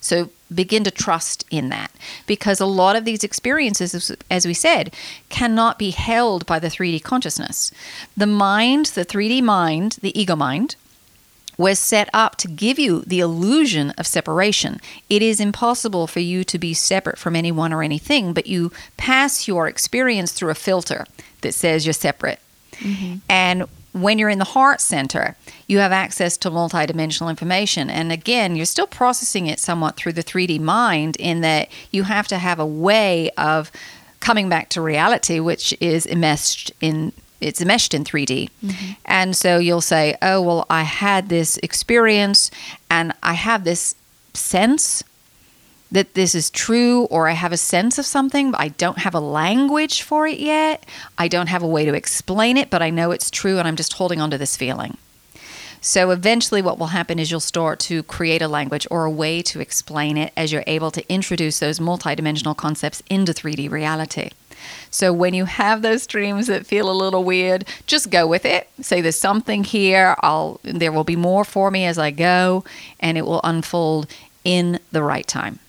So 0.00 0.30
begin 0.54 0.84
to 0.84 0.90
trust 0.90 1.44
in 1.50 1.68
that 1.70 1.90
because 2.26 2.60
a 2.60 2.66
lot 2.66 2.96
of 2.96 3.04
these 3.04 3.24
experiences, 3.24 4.12
as 4.30 4.46
we 4.46 4.54
said, 4.54 4.94
cannot 5.28 5.78
be 5.78 5.90
held 5.90 6.46
by 6.46 6.58
the 6.58 6.68
3D 6.68 7.02
consciousness. 7.02 7.72
The 8.16 8.26
mind, 8.26 8.86
the 8.86 9.04
3D 9.04 9.42
mind, 9.42 9.98
the 10.02 10.18
ego 10.18 10.36
mind, 10.36 10.76
was 11.58 11.78
set 11.78 12.08
up 12.12 12.36
to 12.36 12.48
give 12.48 12.78
you 12.78 13.02
the 13.06 13.20
illusion 13.20 13.90
of 13.92 14.06
separation. 14.06 14.78
It 15.08 15.22
is 15.22 15.40
impossible 15.40 16.06
for 16.06 16.20
you 16.20 16.44
to 16.44 16.58
be 16.58 16.74
separate 16.74 17.18
from 17.18 17.34
anyone 17.34 17.72
or 17.72 17.82
anything, 17.82 18.32
but 18.32 18.46
you 18.46 18.72
pass 18.96 19.48
your 19.48 19.66
experience 19.66 20.32
through 20.32 20.50
a 20.50 20.54
filter 20.54 21.06
that 21.40 21.52
says 21.52 21.86
you're 21.86 21.94
separate. 21.94 22.40
Mm-hmm. 22.72 23.16
And 23.28 23.64
when 24.02 24.18
you're 24.18 24.28
in 24.28 24.38
the 24.38 24.44
heart 24.44 24.80
center, 24.80 25.36
you 25.66 25.78
have 25.78 25.92
access 25.92 26.36
to 26.38 26.50
multidimensional 26.50 27.30
information. 27.30 27.88
And 27.90 28.12
again, 28.12 28.56
you're 28.56 28.66
still 28.66 28.86
processing 28.86 29.46
it 29.46 29.58
somewhat 29.58 29.96
through 29.96 30.12
the 30.12 30.22
3D 30.22 30.60
mind, 30.60 31.16
in 31.16 31.40
that 31.40 31.68
you 31.90 32.04
have 32.04 32.28
to 32.28 32.38
have 32.38 32.58
a 32.58 32.66
way 32.66 33.30
of 33.36 33.72
coming 34.20 34.48
back 34.48 34.68
to 34.70 34.80
reality, 34.80 35.40
which 35.40 35.74
is 35.80 36.06
enmeshed 36.06 36.72
in 36.80 37.12
it's 37.38 37.60
enmeshed 37.60 37.92
in 37.92 38.02
3D. 38.02 38.48
Mm-hmm. 38.64 38.92
And 39.04 39.36
so 39.36 39.58
you'll 39.58 39.82
say, 39.82 40.16
"Oh, 40.22 40.40
well, 40.40 40.66
I 40.70 40.82
had 40.84 41.28
this 41.28 41.58
experience 41.58 42.50
and 42.90 43.12
I 43.22 43.34
have 43.34 43.64
this 43.64 43.94
sense 44.32 45.04
that 45.90 46.14
this 46.14 46.34
is 46.34 46.50
true 46.50 47.04
or 47.04 47.28
I 47.28 47.32
have 47.32 47.52
a 47.52 47.56
sense 47.56 47.98
of 47.98 48.06
something, 48.06 48.50
but 48.50 48.60
I 48.60 48.68
don't 48.68 48.98
have 48.98 49.14
a 49.14 49.20
language 49.20 50.02
for 50.02 50.26
it 50.26 50.38
yet. 50.38 50.84
I 51.16 51.28
don't 51.28 51.48
have 51.48 51.62
a 51.62 51.68
way 51.68 51.84
to 51.84 51.94
explain 51.94 52.56
it, 52.56 52.70
but 52.70 52.82
I 52.82 52.90
know 52.90 53.12
it's 53.12 53.30
true 53.30 53.58
and 53.58 53.68
I'm 53.68 53.76
just 53.76 53.94
holding 53.94 54.20
on 54.20 54.30
to 54.30 54.38
this 54.38 54.56
feeling." 54.56 54.96
So 55.80 56.10
eventually, 56.10 56.62
what 56.62 56.78
will 56.78 56.88
happen 56.88 57.18
is 57.20 57.30
you'll 57.30 57.38
start 57.38 57.78
to 57.80 58.02
create 58.02 58.42
a 58.42 58.48
language 58.48 58.88
or 58.90 59.04
a 59.04 59.10
way 59.10 59.40
to 59.42 59.60
explain 59.60 60.16
it 60.16 60.32
as 60.36 60.50
you're 60.50 60.64
able 60.66 60.90
to 60.90 61.08
introduce 61.12 61.60
those 61.60 61.78
multidimensional 61.78 62.56
concepts 62.56 63.02
into 63.08 63.32
3D 63.32 63.68
reality. 63.68 64.30
So 64.90 65.12
when 65.12 65.34
you 65.34 65.44
have 65.44 65.82
those 65.82 66.06
dreams 66.06 66.48
that 66.48 66.66
feel 66.66 66.90
a 66.90 66.92
little 66.92 67.22
weird, 67.22 67.66
just 67.86 68.10
go 68.10 68.26
with 68.26 68.44
it. 68.44 68.68
Say 68.80 69.00
there's 69.00 69.20
something 69.20 69.62
here. 69.62 70.16
I'll 70.22 70.58
there 70.64 70.90
will 70.90 71.04
be 71.04 71.14
more 71.14 71.44
for 71.44 71.70
me 71.70 71.84
as 71.84 71.98
I 71.98 72.10
go, 72.10 72.64
and 72.98 73.16
it 73.16 73.26
will 73.26 73.42
unfold 73.44 74.08
in 74.42 74.80
the 74.90 75.02
right 75.02 75.26
time. 75.26 75.60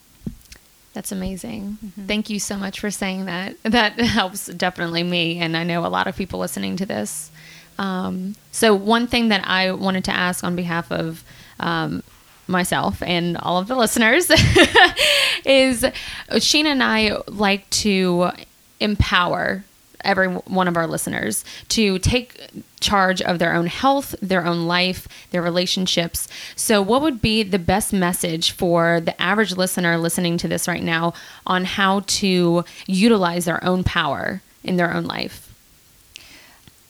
That's 0.98 1.12
amazing. 1.12 1.78
Mm-hmm. 1.86 2.06
Thank 2.08 2.32
you 2.32 2.40
so 2.40 2.58
much 2.58 2.80
for 2.80 2.90
saying 2.90 3.26
that. 3.26 3.56
That 3.64 4.00
helps 4.00 4.48
definitely 4.48 5.04
me, 5.04 5.38
and 5.38 5.56
I 5.56 5.64
know 5.64 5.86
a 5.86 5.90
lot 5.90 6.08
of 6.08 6.16
people 6.16 6.40
listening 6.40 6.76
to 6.78 6.88
this. 6.88 7.30
Um, 7.78 8.36
so 8.52 8.74
one 8.74 9.06
thing 9.06 9.28
that 9.28 9.48
I 9.48 9.74
wanted 9.74 10.06
to 10.06 10.12
ask 10.12 10.44
on 10.44 10.56
behalf 10.56 10.92
of 10.92 11.24
um, 11.60 12.02
myself 12.48 13.04
and 13.04 13.38
all 13.38 13.60
of 13.60 13.68
the 13.68 13.76
listeners 13.76 14.32
is 15.46 15.84
Sheena 16.32 16.66
and 16.66 16.82
I 16.82 17.18
like 17.28 17.70
to 17.86 18.32
empower 18.80 19.64
every 20.08 20.28
one 20.28 20.68
of 20.68 20.78
our 20.78 20.88
listeners 20.88 21.46
to 21.68 22.00
take 22.00 22.50
charge 22.80 23.22
of 23.22 23.38
their 23.38 23.54
own 23.54 23.68
health, 23.68 24.16
their 24.22 24.46
own 24.46 24.66
life, 24.66 25.08
their 25.32 25.42
relationships. 25.42 26.28
So, 26.56 26.82
what 26.82 27.02
would 27.02 27.22
be 27.22 27.44
the 27.44 27.60
best 27.60 27.94
message 27.94 28.52
for 28.52 29.02
the 29.02 29.20
average 29.22 29.56
listener 29.56 29.98
listening 29.98 30.38
to 30.40 30.48
this 30.48 30.68
right 30.68 30.82
now 30.82 31.14
on 31.46 31.66
how 31.66 32.02
to 32.08 32.64
utilize 32.88 33.46
their 33.46 33.64
own 33.64 33.84
power 33.84 34.42
in 34.64 34.78
their 34.78 34.94
own 34.94 35.04
life? 35.04 35.54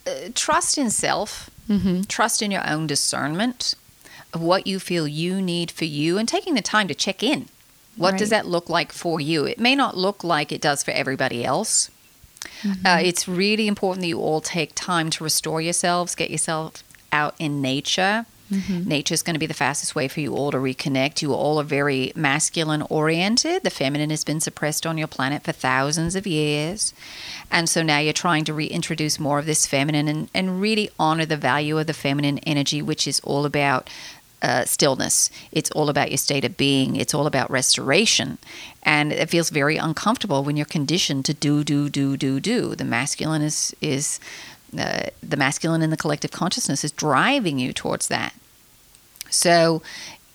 Uh, 0.05 0.29
trust 0.33 0.77
in 0.77 0.89
self, 0.89 1.49
mm-hmm. 1.67 2.03
trust 2.03 2.41
in 2.41 2.51
your 2.51 2.67
own 2.69 2.87
discernment 2.87 3.73
of 4.33 4.41
what 4.41 4.67
you 4.67 4.79
feel 4.79 5.07
you 5.07 5.41
need 5.41 5.71
for 5.71 5.85
you, 5.85 6.17
and 6.17 6.29
taking 6.29 6.53
the 6.53 6.61
time 6.61 6.87
to 6.87 6.95
check 6.95 7.23
in. 7.23 7.47
What 7.95 8.11
right. 8.11 8.19
does 8.19 8.29
that 8.29 8.45
look 8.45 8.69
like 8.69 8.91
for 8.91 9.19
you? 9.19 9.45
It 9.45 9.59
may 9.59 9.75
not 9.75 9.97
look 9.97 10.23
like 10.23 10.51
it 10.51 10.61
does 10.61 10.83
for 10.83 10.91
everybody 10.91 11.43
else 11.43 11.89
Mm-hmm. 12.61 12.85
Uh, 12.85 12.99
it's 13.01 13.27
really 13.27 13.67
important 13.67 14.01
that 14.01 14.07
you 14.07 14.19
all 14.19 14.41
take 14.41 14.73
time 14.75 15.09
to 15.11 15.23
restore 15.23 15.61
yourselves, 15.61 16.15
get 16.15 16.29
yourself 16.29 16.83
out 17.11 17.35
in 17.39 17.61
nature. 17.61 18.25
Mm-hmm. 18.51 18.87
Nature 18.87 19.13
is 19.13 19.23
going 19.23 19.33
to 19.33 19.39
be 19.39 19.45
the 19.45 19.53
fastest 19.53 19.93
way 19.93 20.07
for 20.07 20.21
you 20.21 20.33
all 20.33 20.51
to 20.51 20.57
reconnect. 20.57 21.21
You 21.21 21.33
all 21.33 21.59
are 21.59 21.65
very 21.65 22.13
masculine 22.15 22.81
oriented. 22.83 23.63
The 23.63 23.69
feminine 23.69 24.09
has 24.09 24.23
been 24.23 24.39
suppressed 24.39 24.85
on 24.85 24.97
your 24.97 25.07
planet 25.07 25.43
for 25.43 25.51
thousands 25.51 26.15
of 26.15 26.25
years. 26.25 26.93
And 27.51 27.67
so 27.67 27.83
now 27.83 27.99
you're 27.99 28.13
trying 28.13 28.45
to 28.45 28.53
reintroduce 28.53 29.19
more 29.19 29.37
of 29.39 29.45
this 29.45 29.67
feminine 29.67 30.07
and, 30.07 30.29
and 30.33 30.61
really 30.61 30.89
honor 30.97 31.25
the 31.25 31.35
value 31.35 31.77
of 31.77 31.87
the 31.87 31.93
feminine 31.93 32.39
energy, 32.39 32.81
which 32.81 33.05
is 33.05 33.19
all 33.21 33.45
about 33.45 33.89
uh, 34.41 34.65
stillness. 34.65 35.29
It's 35.51 35.71
all 35.71 35.89
about 35.89 36.11
your 36.11 36.17
state 36.17 36.45
of 36.45 36.57
being. 36.57 36.95
It's 36.95 37.13
all 37.13 37.27
about 37.27 37.49
restoration. 37.49 38.37
And 38.83 39.11
it 39.11 39.29
feels 39.29 39.49
very 39.49 39.77
uncomfortable 39.77 40.43
when 40.43 40.57
you're 40.57 40.65
conditioned 40.65 41.25
to 41.25 41.33
do, 41.33 41.63
do, 41.63 41.89
do, 41.89 42.17
do, 42.17 42.39
do. 42.39 42.75
The 42.75 42.85
masculine 42.85 43.41
is, 43.41 43.75
is 43.81 44.19
uh, 44.77 45.07
the 45.21 45.37
masculine 45.37 45.81
in 45.81 45.89
the 45.89 45.97
collective 45.97 46.31
consciousness 46.31 46.83
is 46.83 46.91
driving 46.91 47.59
you 47.59 47.73
towards 47.73 48.07
that. 48.09 48.33
So 49.29 49.81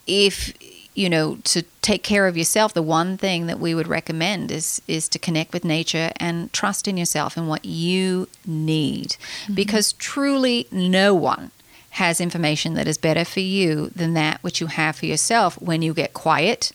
if 0.07 0.53
you 0.94 1.09
know 1.09 1.38
to 1.44 1.62
take 1.80 2.03
care 2.03 2.26
of 2.26 2.36
yourself 2.36 2.74
the 2.74 2.82
one 2.82 3.16
thing 3.16 3.46
that 3.46 3.59
we 3.59 3.74
would 3.74 3.88
recommend 3.88 4.50
is 4.50 4.82
is 4.86 5.09
to 5.09 5.18
connect 5.18 5.53
with 5.55 5.64
nature 5.64 6.11
and 6.16 6.53
trust 6.53 6.86
in 6.86 6.98
yourself 6.98 7.36
and 7.36 7.48
what 7.48 7.64
you 7.64 8.28
need 8.46 9.09
mm-hmm. 9.09 9.55
because 9.55 9.94
truly 9.94 10.66
no 10.70 11.14
one 11.14 11.50
has 11.93 12.20
information 12.20 12.72
that 12.74 12.88
is 12.88 12.97
better 12.97 13.24
for 13.24 13.40
you 13.40 13.90
than 13.90 14.14
that 14.14 14.43
which 14.43 14.62
you 14.62 14.66
have 14.66 14.97
for 14.97 15.05
yourself 15.05 15.61
when 15.61 15.82
you 15.82 15.93
get 15.93 16.14
quiet, 16.14 16.72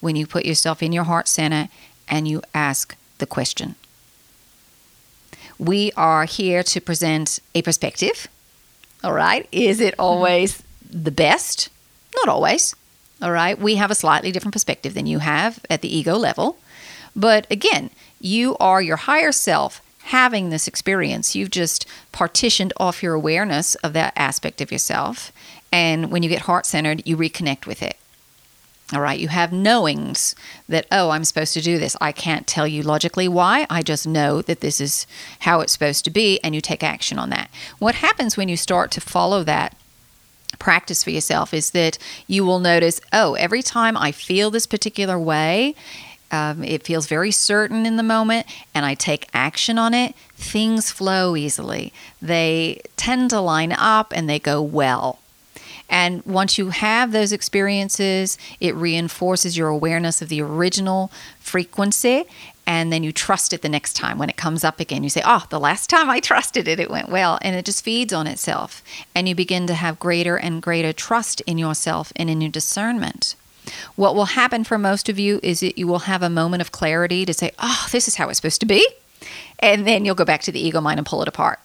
when 0.00 0.16
you 0.16 0.26
put 0.26 0.46
yourself 0.46 0.82
in 0.82 0.90
your 0.90 1.04
heart 1.04 1.28
center 1.28 1.68
and 2.08 2.26
you 2.26 2.40
ask 2.54 2.96
the 3.18 3.26
question. 3.26 3.74
We 5.58 5.92
are 5.98 6.24
here 6.24 6.62
to 6.62 6.80
present 6.80 7.40
a 7.54 7.60
perspective. 7.60 8.26
All 9.02 9.12
right. 9.12 9.46
Is 9.52 9.80
it 9.80 9.92
mm-hmm. 9.92 10.00
always 10.00 10.62
the 10.90 11.10
best? 11.10 11.68
Not 12.16 12.28
always. 12.28 12.74
All 13.20 13.32
right. 13.32 13.58
We 13.58 13.74
have 13.74 13.90
a 13.90 13.94
slightly 13.94 14.32
different 14.32 14.54
perspective 14.54 14.94
than 14.94 15.06
you 15.06 15.18
have 15.18 15.60
at 15.68 15.82
the 15.82 15.94
ego 15.94 16.16
level. 16.16 16.56
But 17.14 17.46
again, 17.50 17.90
you 18.18 18.56
are 18.56 18.80
your 18.80 18.96
higher 18.96 19.30
self 19.30 19.82
having 20.04 20.50
this 20.50 20.68
experience. 20.68 21.34
You've 21.34 21.50
just 21.50 21.86
partitioned 22.12 22.72
off 22.76 23.02
your 23.02 23.14
awareness 23.14 23.74
of 23.76 23.94
that 23.94 24.12
aspect 24.16 24.60
of 24.60 24.70
yourself. 24.70 25.32
And 25.72 26.10
when 26.10 26.22
you 26.22 26.28
get 26.28 26.42
heart 26.42 26.66
centered, 26.66 27.06
you 27.06 27.16
reconnect 27.16 27.66
with 27.66 27.82
it. 27.82 27.96
All 28.92 29.00
right, 29.00 29.18
you 29.18 29.28
have 29.28 29.50
knowings 29.50 30.36
that, 30.68 30.86
oh, 30.92 31.08
I'm 31.08 31.24
supposed 31.24 31.54
to 31.54 31.62
do 31.62 31.78
this. 31.78 31.96
I 32.02 32.12
can't 32.12 32.46
tell 32.46 32.66
you 32.66 32.82
logically 32.82 33.28
why. 33.28 33.66
I 33.70 33.80
just 33.80 34.06
know 34.06 34.42
that 34.42 34.60
this 34.60 34.78
is 34.78 35.06
how 35.40 35.60
it's 35.60 35.72
supposed 35.72 36.04
to 36.04 36.10
be, 36.10 36.38
and 36.44 36.54
you 36.54 36.60
take 36.60 36.82
action 36.82 37.18
on 37.18 37.30
that. 37.30 37.48
What 37.78 37.94
happens 37.94 38.36
when 38.36 38.50
you 38.50 38.58
start 38.58 38.90
to 38.92 39.00
follow 39.00 39.42
that 39.44 39.74
practice 40.58 41.02
for 41.02 41.10
yourself 41.10 41.54
is 41.54 41.70
that 41.70 41.96
you 42.26 42.44
will 42.44 42.58
notice, 42.58 43.00
oh, 43.10 43.34
every 43.34 43.62
time 43.62 43.96
I 43.96 44.12
feel 44.12 44.50
this 44.50 44.66
particular 44.66 45.18
way, 45.18 45.74
um, 46.30 46.64
it 46.64 46.82
feels 46.82 47.06
very 47.06 47.30
certain 47.30 47.86
in 47.86 47.96
the 47.96 48.02
moment, 48.02 48.46
and 48.74 48.84
I 48.84 48.94
take 48.94 49.28
action 49.32 49.78
on 49.78 49.94
it, 49.94 50.14
things 50.34 50.90
flow 50.90 51.36
easily. 51.36 51.92
They 52.20 52.80
tend 52.96 53.30
to 53.30 53.40
line 53.40 53.72
up 53.72 54.12
and 54.14 54.28
they 54.28 54.38
go 54.38 54.60
well. 54.62 55.20
And 55.88 56.24
once 56.24 56.58
you 56.58 56.70
have 56.70 57.12
those 57.12 57.32
experiences, 57.32 58.38
it 58.58 58.74
reinforces 58.74 59.56
your 59.56 59.68
awareness 59.68 60.22
of 60.22 60.28
the 60.28 60.40
original 60.42 61.12
frequency. 61.38 62.24
And 62.66 62.90
then 62.90 63.04
you 63.04 63.12
trust 63.12 63.52
it 63.52 63.60
the 63.60 63.68
next 63.68 63.92
time 63.92 64.16
when 64.16 64.30
it 64.30 64.36
comes 64.36 64.64
up 64.64 64.80
again. 64.80 65.04
You 65.04 65.10
say, 65.10 65.22
Oh, 65.24 65.44
the 65.50 65.60
last 65.60 65.90
time 65.90 66.08
I 66.08 66.20
trusted 66.20 66.66
it, 66.66 66.80
it 66.80 66.90
went 66.90 67.10
well. 67.10 67.38
And 67.42 67.54
it 67.54 67.66
just 67.66 67.84
feeds 67.84 68.12
on 68.12 68.26
itself. 68.26 68.82
And 69.14 69.28
you 69.28 69.34
begin 69.34 69.66
to 69.66 69.74
have 69.74 70.00
greater 70.00 70.36
and 70.36 70.62
greater 70.62 70.92
trust 70.92 71.42
in 71.42 71.58
yourself 71.58 72.12
and 72.16 72.30
in 72.30 72.40
your 72.40 72.50
discernment. 72.50 73.36
What 73.96 74.14
will 74.14 74.26
happen 74.26 74.64
for 74.64 74.78
most 74.78 75.08
of 75.08 75.18
you 75.18 75.40
is 75.42 75.60
that 75.60 75.78
you 75.78 75.86
will 75.86 76.00
have 76.00 76.22
a 76.22 76.30
moment 76.30 76.60
of 76.60 76.72
clarity 76.72 77.24
to 77.24 77.34
say, 77.34 77.52
Oh, 77.58 77.86
this 77.92 78.08
is 78.08 78.16
how 78.16 78.28
it's 78.28 78.38
supposed 78.38 78.60
to 78.60 78.66
be. 78.66 78.86
And 79.58 79.86
then 79.86 80.04
you'll 80.04 80.14
go 80.14 80.24
back 80.24 80.42
to 80.42 80.52
the 80.52 80.60
ego 80.60 80.80
mind 80.80 80.98
and 80.98 81.06
pull 81.06 81.22
it 81.22 81.28
apart. 81.28 81.60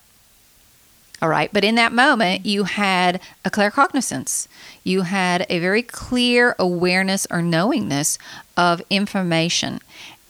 All 1.22 1.30
right. 1.30 1.50
But 1.52 1.66
in 1.66 1.76
that 1.76 1.92
moment, 1.92 2.46
you 2.46 2.64
had 2.64 3.20
a 3.44 3.50
claircognizance. 3.50 4.48
You 4.84 5.02
had 5.02 5.46
a 5.50 5.60
very 5.60 5.84
clear 5.84 6.56
awareness 6.58 7.28
or 7.30 7.42
knowingness 7.42 8.18
of 8.56 8.82
information. 8.90 9.80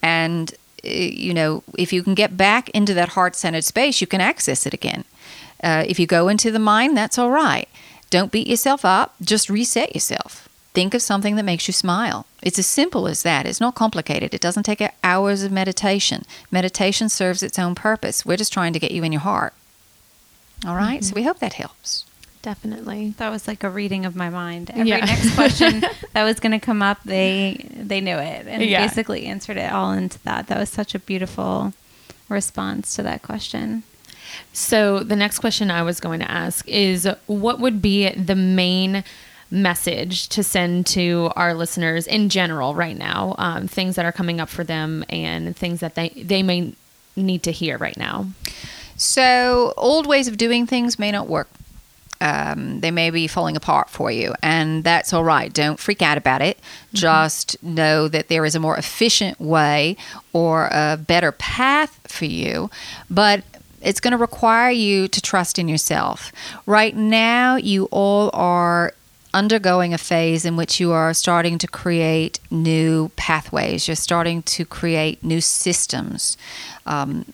And, 0.02 0.52
eh, 0.82 1.10
you 1.12 1.32
know, 1.32 1.62
if 1.78 1.92
you 1.92 2.02
can 2.02 2.14
get 2.14 2.36
back 2.36 2.70
into 2.70 2.92
that 2.94 3.10
heart 3.10 3.36
centered 3.36 3.64
space, 3.64 4.00
you 4.00 4.08
can 4.08 4.20
access 4.20 4.66
it 4.66 4.74
again. 4.74 5.04
Uh, 5.62 5.84
if 5.86 6.00
you 6.00 6.06
go 6.06 6.26
into 6.26 6.50
the 6.50 6.58
mind, 6.58 6.96
that's 6.96 7.18
all 7.18 7.30
right. 7.30 7.68
Don't 8.08 8.32
beat 8.32 8.48
yourself 8.48 8.84
up, 8.84 9.14
just 9.22 9.48
reset 9.48 9.94
yourself. 9.94 10.48
Think 10.72 10.94
of 10.94 11.02
something 11.02 11.36
that 11.36 11.44
makes 11.44 11.66
you 11.66 11.72
smile. 11.72 12.26
It's 12.42 12.58
as 12.58 12.66
simple 12.66 13.08
as 13.08 13.22
that. 13.22 13.44
It's 13.44 13.60
not 13.60 13.74
complicated. 13.74 14.32
It 14.32 14.40
doesn't 14.40 14.62
take 14.62 14.82
hours 15.02 15.42
of 15.42 15.50
meditation. 15.50 16.24
Meditation 16.50 17.08
serves 17.08 17.42
its 17.42 17.58
own 17.58 17.74
purpose. 17.74 18.24
We're 18.24 18.36
just 18.36 18.52
trying 18.52 18.72
to 18.72 18.78
get 18.78 18.92
you 18.92 19.02
in 19.02 19.10
your 19.10 19.22
heart. 19.22 19.52
All 20.64 20.76
right? 20.76 21.00
mm-hmm. 21.00 21.08
So 21.08 21.14
we 21.14 21.24
hope 21.24 21.40
that 21.40 21.54
helps. 21.54 22.04
Definitely. 22.42 23.14
That 23.18 23.30
was 23.30 23.46
like 23.46 23.64
a 23.64 23.68
reading 23.68 24.06
of 24.06 24.16
my 24.16 24.30
mind. 24.30 24.70
Every 24.70 24.88
yeah. 24.88 25.04
next 25.04 25.34
question 25.34 25.80
that 26.14 26.24
was 26.24 26.40
going 26.40 26.52
to 26.52 26.64
come 26.64 26.80
up, 26.80 27.02
they 27.04 27.66
they 27.74 28.00
knew 28.00 28.16
it 28.16 28.46
and 28.46 28.62
yeah. 28.62 28.86
basically 28.86 29.26
answered 29.26 29.58
it 29.58 29.70
all 29.70 29.92
into 29.92 30.18
that. 30.20 30.46
That 30.46 30.58
was 30.58 30.70
such 30.70 30.94
a 30.94 30.98
beautiful 30.98 31.74
response 32.30 32.94
to 32.96 33.02
that 33.02 33.22
question. 33.22 33.82
So 34.52 35.00
the 35.00 35.16
next 35.16 35.40
question 35.40 35.70
I 35.70 35.82
was 35.82 36.00
going 36.00 36.20
to 36.20 36.30
ask 36.30 36.66
is 36.66 37.08
what 37.26 37.60
would 37.60 37.82
be 37.82 38.08
the 38.10 38.36
main 38.36 39.04
message 39.50 40.28
to 40.28 40.42
send 40.42 40.86
to 40.86 41.30
our 41.36 41.54
listeners 41.54 42.06
in 42.06 42.28
general 42.28 42.74
right 42.74 42.96
now 42.96 43.34
um, 43.38 43.66
things 43.66 43.96
that 43.96 44.04
are 44.04 44.12
coming 44.12 44.40
up 44.40 44.48
for 44.48 44.64
them 44.64 45.04
and 45.08 45.56
things 45.56 45.80
that 45.80 45.94
they 45.94 46.08
they 46.10 46.42
may 46.42 46.72
need 47.16 47.42
to 47.42 47.50
hear 47.50 47.76
right 47.76 47.96
now 47.96 48.26
so 48.96 49.74
old 49.76 50.06
ways 50.06 50.28
of 50.28 50.36
doing 50.36 50.66
things 50.66 50.98
may 50.98 51.10
not 51.10 51.26
work 51.26 51.48
um, 52.20 52.80
they 52.80 52.90
may 52.90 53.10
be 53.10 53.26
falling 53.26 53.56
apart 53.56 53.88
for 53.88 54.10
you, 54.10 54.34
and 54.42 54.84
that's 54.84 55.12
all 55.12 55.24
right. 55.24 55.50
Don't 55.50 55.80
freak 55.80 56.02
out 56.02 56.18
about 56.18 56.42
it. 56.42 56.58
Mm-hmm. 56.58 56.96
Just 56.96 57.62
know 57.62 58.08
that 58.08 58.28
there 58.28 58.44
is 58.44 58.54
a 58.54 58.60
more 58.60 58.76
efficient 58.76 59.40
way 59.40 59.96
or 60.32 60.68
a 60.70 60.98
better 60.98 61.32
path 61.32 61.98
for 62.06 62.26
you, 62.26 62.70
but 63.08 63.42
it's 63.80 64.00
going 64.00 64.12
to 64.12 64.18
require 64.18 64.70
you 64.70 65.08
to 65.08 65.22
trust 65.22 65.58
in 65.58 65.66
yourself. 65.68 66.32
Right 66.66 66.94
now, 66.94 67.56
you 67.56 67.88
all 67.90 68.28
are 68.34 68.92
undergoing 69.32 69.94
a 69.94 69.98
phase 69.98 70.44
in 70.44 70.56
which 70.56 70.80
you 70.80 70.92
are 70.92 71.14
starting 71.14 71.58
to 71.58 71.66
create 71.66 72.40
new 72.50 73.10
pathways. 73.16 73.86
You're 73.86 73.94
starting 73.94 74.42
to 74.42 74.64
create 74.64 75.22
new 75.22 75.40
systems. 75.40 76.36
Um, 76.86 77.26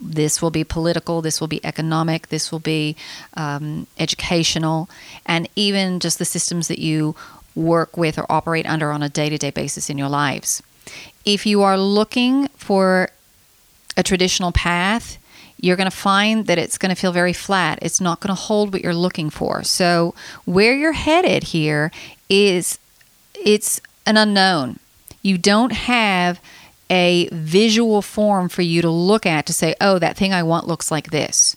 this 0.00 0.42
will 0.42 0.50
be 0.50 0.64
political, 0.64 1.22
this 1.22 1.40
will 1.40 1.48
be 1.48 1.64
economic, 1.64 2.28
this 2.28 2.52
will 2.52 2.58
be 2.58 2.96
um, 3.34 3.86
educational, 3.98 4.88
and 5.24 5.48
even 5.56 6.00
just 6.00 6.18
the 6.18 6.24
systems 6.24 6.68
that 6.68 6.78
you 6.78 7.14
work 7.54 7.96
with 7.96 8.18
or 8.18 8.26
operate 8.30 8.66
under 8.66 8.90
on 8.90 9.02
a 9.02 9.08
day 9.08 9.28
to 9.28 9.38
day 9.38 9.50
basis 9.50 9.90
in 9.90 9.98
your 9.98 10.08
lives. 10.08 10.62
If 11.24 11.46
you 11.46 11.62
are 11.62 11.78
looking 11.78 12.48
for 12.48 13.10
a 13.96 14.02
traditional 14.02 14.52
path, 14.52 15.18
you're 15.62 15.76
going 15.76 15.90
to 15.90 15.96
find 15.96 16.46
that 16.48 16.58
it's 16.58 16.76
going 16.76 16.94
to 16.94 17.00
feel 17.00 17.12
very 17.12 17.32
flat. 17.32 17.78
It's 17.80 18.00
not 18.00 18.20
going 18.20 18.34
to 18.34 18.40
hold 18.40 18.72
what 18.72 18.82
you're 18.82 18.94
looking 18.94 19.30
for. 19.30 19.62
So, 19.62 20.14
where 20.44 20.74
you're 20.74 20.92
headed 20.92 21.44
here 21.44 21.90
is 22.28 22.78
it's 23.34 23.80
an 24.04 24.16
unknown. 24.16 24.80
You 25.22 25.38
don't 25.38 25.72
have 25.72 26.40
a 26.90 27.28
visual 27.32 28.02
form 28.02 28.48
for 28.48 28.62
you 28.62 28.82
to 28.82 28.90
look 28.90 29.24
at 29.24 29.46
to 29.46 29.52
say, 29.52 29.74
"Oh, 29.80 29.98
that 30.00 30.16
thing 30.16 30.34
I 30.34 30.42
want 30.42 30.66
looks 30.66 30.90
like 30.90 31.10
this." 31.10 31.56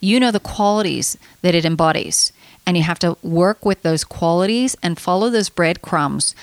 You 0.00 0.18
know 0.18 0.30
the 0.30 0.40
qualities 0.40 1.18
that 1.42 1.54
it 1.54 1.66
embodies, 1.66 2.32
and 2.66 2.76
you 2.76 2.82
have 2.82 2.98
to 3.00 3.18
work 3.22 3.64
with 3.66 3.82
those 3.82 4.02
qualities 4.02 4.76
and 4.82 4.98
follow 4.98 5.28
those 5.28 5.50
breadcrumbs 5.50 6.34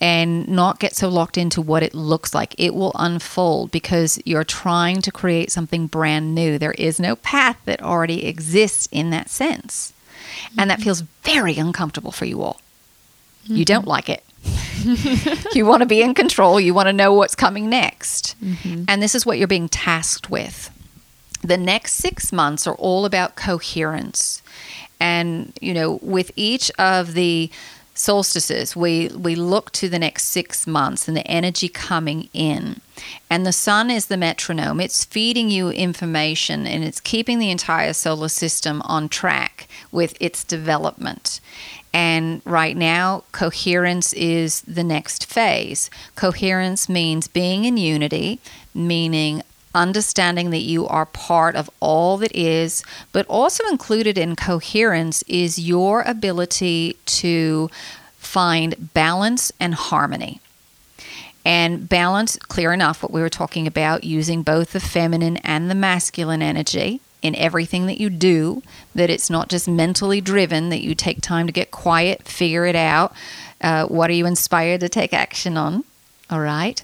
and 0.00 0.48
not 0.48 0.80
get 0.80 0.94
so 0.96 1.08
locked 1.08 1.38
into 1.38 1.62
what 1.62 1.82
it 1.82 1.94
looks 1.94 2.34
like. 2.34 2.54
It 2.58 2.74
will 2.74 2.92
unfold 2.96 3.70
because 3.70 4.20
you're 4.24 4.44
trying 4.44 5.00
to 5.02 5.12
create 5.12 5.52
something 5.52 5.86
brand 5.86 6.34
new. 6.34 6.58
There 6.58 6.72
is 6.72 6.98
no 6.98 7.16
path 7.16 7.58
that 7.64 7.82
already 7.82 8.26
exists 8.26 8.88
in 8.90 9.10
that 9.10 9.30
sense. 9.30 9.92
Mm-hmm. 10.46 10.60
And 10.60 10.70
that 10.70 10.78
mm-hmm. 10.78 10.84
feels 10.84 11.00
very 11.22 11.56
uncomfortable 11.56 12.12
for 12.12 12.24
you 12.24 12.42
all. 12.42 12.60
Mm-hmm. 13.44 13.56
You 13.56 13.64
don't 13.64 13.86
like 13.86 14.08
it. 14.08 14.24
you 15.54 15.64
want 15.64 15.80
to 15.80 15.86
be 15.86 16.02
in 16.02 16.14
control. 16.14 16.60
You 16.60 16.74
want 16.74 16.88
to 16.88 16.92
know 16.92 17.12
what's 17.12 17.34
coming 17.34 17.70
next. 17.70 18.34
Mm-hmm. 18.42 18.84
And 18.88 19.02
this 19.02 19.14
is 19.14 19.24
what 19.24 19.38
you're 19.38 19.48
being 19.48 19.68
tasked 19.68 20.28
with. 20.28 20.70
The 21.42 21.56
next 21.56 21.94
six 21.94 22.32
months 22.32 22.66
are 22.66 22.74
all 22.74 23.04
about 23.04 23.36
coherence. 23.36 24.42
And, 25.00 25.52
you 25.60 25.74
know, 25.74 25.98
with 26.02 26.30
each 26.36 26.70
of 26.78 27.14
the 27.14 27.50
solstices, 27.94 28.74
we, 28.74 29.08
we 29.08 29.34
look 29.34 29.70
to 29.72 29.88
the 29.88 29.98
next 29.98 30.24
six 30.24 30.66
months 30.66 31.06
and 31.08 31.16
the 31.16 31.26
energy 31.26 31.68
coming 31.68 32.28
in. 32.32 32.80
And 33.30 33.46
the 33.46 33.52
sun 33.52 33.90
is 33.90 34.06
the 34.06 34.16
metronome. 34.16 34.80
It's 34.80 35.04
feeding 35.04 35.48
you 35.48 35.70
information 35.70 36.66
and 36.66 36.84
it's 36.84 37.00
keeping 37.00 37.38
the 37.38 37.50
entire 37.50 37.92
solar 37.92 38.28
system 38.28 38.82
on 38.82 39.08
track 39.08 39.68
with 39.92 40.16
its 40.20 40.44
development. 40.44 41.40
And 41.92 42.42
right 42.44 42.76
now, 42.76 43.22
coherence 43.30 44.12
is 44.14 44.62
the 44.62 44.82
next 44.82 45.26
phase. 45.26 45.90
Coherence 46.16 46.88
means 46.88 47.28
being 47.28 47.64
in 47.64 47.76
unity, 47.76 48.40
meaning 48.74 49.42
understanding 49.74 50.50
that 50.50 50.58
you 50.58 50.86
are 50.86 51.06
part 51.06 51.56
of 51.56 51.70
all 51.80 52.16
that 52.18 52.34
is, 52.34 52.82
but 53.12 53.26
also 53.26 53.66
included 53.68 54.16
in 54.16 54.36
coherence 54.36 55.22
is 55.26 55.58
your 55.58 56.02
ability 56.02 56.96
to 57.06 57.70
find 58.16 58.92
balance 58.94 59.52
and 59.60 59.74
harmony. 59.74 60.40
And 61.44 61.88
balance, 61.88 62.38
clear 62.38 62.72
enough, 62.72 63.02
what 63.02 63.12
we 63.12 63.20
were 63.20 63.28
talking 63.28 63.66
about, 63.66 64.04
using 64.04 64.42
both 64.42 64.72
the 64.72 64.80
feminine 64.80 65.36
and 65.38 65.70
the 65.70 65.74
masculine 65.74 66.40
energy 66.40 67.00
in 67.20 67.34
everything 67.34 67.86
that 67.86 68.00
you 68.00 68.08
do, 68.08 68.62
that 68.94 69.10
it's 69.10 69.28
not 69.28 69.48
just 69.48 69.68
mentally 69.68 70.20
driven, 70.20 70.70
that 70.70 70.82
you 70.82 70.94
take 70.94 71.20
time 71.20 71.46
to 71.46 71.52
get 71.52 71.70
quiet, 71.70 72.22
figure 72.22 72.64
it 72.64 72.76
out. 72.76 73.12
Uh, 73.60 73.86
what 73.86 74.08
are 74.10 74.14
you 74.14 74.26
inspired 74.26 74.80
to 74.80 74.88
take 74.88 75.12
action 75.12 75.56
on? 75.56 75.84
All 76.30 76.40
right 76.40 76.82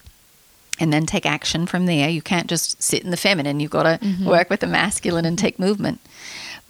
and 0.80 0.92
then 0.92 1.06
take 1.06 1.26
action 1.26 1.66
from 1.66 1.86
there. 1.86 2.08
You 2.08 2.22
can't 2.22 2.48
just 2.48 2.82
sit 2.82 3.04
in 3.04 3.10
the 3.10 3.16
feminine. 3.16 3.60
You've 3.60 3.70
got 3.70 3.82
to 3.82 4.04
mm-hmm. 4.04 4.26
work 4.26 4.48
with 4.48 4.60
the 4.60 4.66
masculine 4.66 5.26
and 5.26 5.38
take 5.38 5.58
movement. 5.58 6.00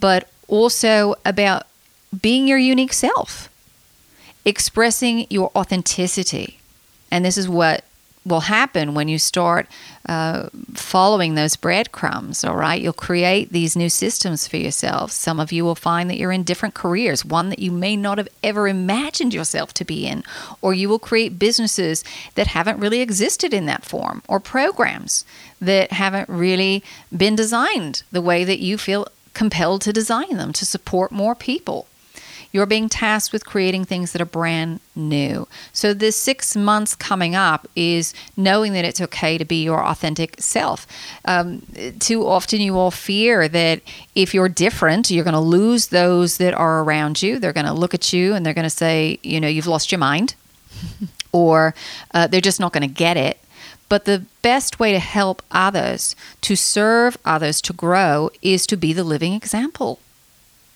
But 0.01 0.29
also 0.49 1.15
about 1.25 1.67
being 2.21 2.49
your 2.49 2.59
unique 2.59 2.93
self, 2.93 3.49
expressing 4.45 5.27
your 5.31 5.53
authenticity. 5.55 6.59
And 7.11 7.25
this 7.25 7.39
is 7.39 7.49
what 7.49 7.85
will 8.31 8.41
happen 8.41 8.95
when 8.95 9.09
you 9.09 9.19
start 9.19 9.67
uh, 10.09 10.49
following 10.75 11.35
those 11.35 11.57
breadcrumbs, 11.57 12.45
all 12.45 12.57
right? 12.57 12.81
You'll 12.81 12.93
create 12.93 13.53
these 13.53 13.77
new 13.77 13.91
systems 13.91 14.49
for 14.49 14.57
yourself. 14.57 15.11
Some 15.11 15.39
of 15.39 15.53
you 15.53 15.65
will 15.65 15.75
find 15.75 16.09
that 16.09 16.17
you're 16.17 16.33
in 16.33 16.45
different 16.45 16.75
careers, 16.75 17.25
one 17.25 17.51
that 17.51 17.59
you 17.59 17.71
may 17.71 17.97
not 17.97 18.19
have 18.19 18.29
ever 18.43 18.67
imagined 18.67 19.35
yourself 19.35 19.75
to 19.75 19.85
be 19.85 20.07
in, 20.07 20.25
or 20.63 20.73
you 20.73 20.89
will 20.89 20.99
create 20.99 21.39
businesses 21.39 22.03
that 22.35 22.47
haven't 22.49 22.81
really 22.81 23.01
existed 23.01 23.53
in 23.53 23.67
that 23.67 23.85
form, 23.85 24.23
or 24.29 24.41
programs 24.41 25.25
that 25.61 25.93
haven't 25.93 26.29
really 26.29 26.83
been 27.15 27.37
designed 27.37 28.03
the 28.11 28.23
way 28.23 28.45
that 28.45 28.61
you 28.61 28.79
feel 28.79 29.07
compelled 29.35 29.83
to 29.83 29.93
design 29.93 30.37
them 30.37 30.53
to 30.53 30.67
support 30.67 31.13
more 31.13 31.35
people. 31.35 31.87
You're 32.53 32.67
being 32.67 32.89
tasked 32.89 33.33
with 33.33 33.47
creating 33.47 33.85
things 33.85 34.13
that 34.13 34.21
are 34.21 34.27
brand 34.27 34.81
new. 34.97 35.47
So, 35.73 35.95
this 35.95 36.17
six 36.17 36.57
months 36.57 36.95
coming 36.95 37.35
up 37.35 37.69
is 37.77 38.13
knowing 38.37 38.73
that 38.73 38.85
it's 38.85 39.01
okay 39.01 39.39
to 39.39 39.45
be 39.45 39.63
your 39.63 39.85
authentic 39.85 40.37
self. 40.41 40.87
Um, 41.25 41.63
too 42.01 42.27
often, 42.27 42.61
you 42.61 42.77
all 42.77 42.91
fear 42.91 43.49
that 43.49 43.83
if 44.15 44.35
you're 44.35 44.49
different, 44.49 45.11
you're 45.11 45.25
going 45.25 45.35
to 45.35 45.41
lose 45.41 45.89
those 45.89 46.39
that 46.39 46.55
are 46.55 46.83
around 46.83 47.23
you. 47.23 47.39
They're 47.39 47.53
going 47.53 47.67
to 47.67 47.73
look 47.73 47.95
at 47.95 48.13
you 48.13 48.35
and 48.35 48.45
they're 48.45 48.55
going 48.55 48.65
to 48.65 48.71
say, 48.71 49.19
you 49.23 49.41
know, 49.41 49.49
you've 49.49 49.67
lost 49.69 49.93
your 49.93 50.01
mind, 50.01 50.35
or 51.33 51.75
uh, 52.13 52.27
they're 52.27 52.41
just 52.41 52.61
not 52.61 52.73
going 52.73 52.89
to 52.89 52.95
get 52.95 53.17
it. 53.17 53.39
But 53.89 54.05
the 54.05 54.25
best 54.43 54.79
way 54.79 54.93
to 54.93 55.01
help 55.01 55.43
others, 55.51 56.15
to 56.43 56.57
serve 56.57 57.19
others, 57.25 57.61
to 57.63 57.73
grow, 57.73 58.31
is 58.41 58.67
to 58.69 58.77
be 58.77 58.93
the 58.93 59.03
living 59.03 59.35
example 59.35 59.99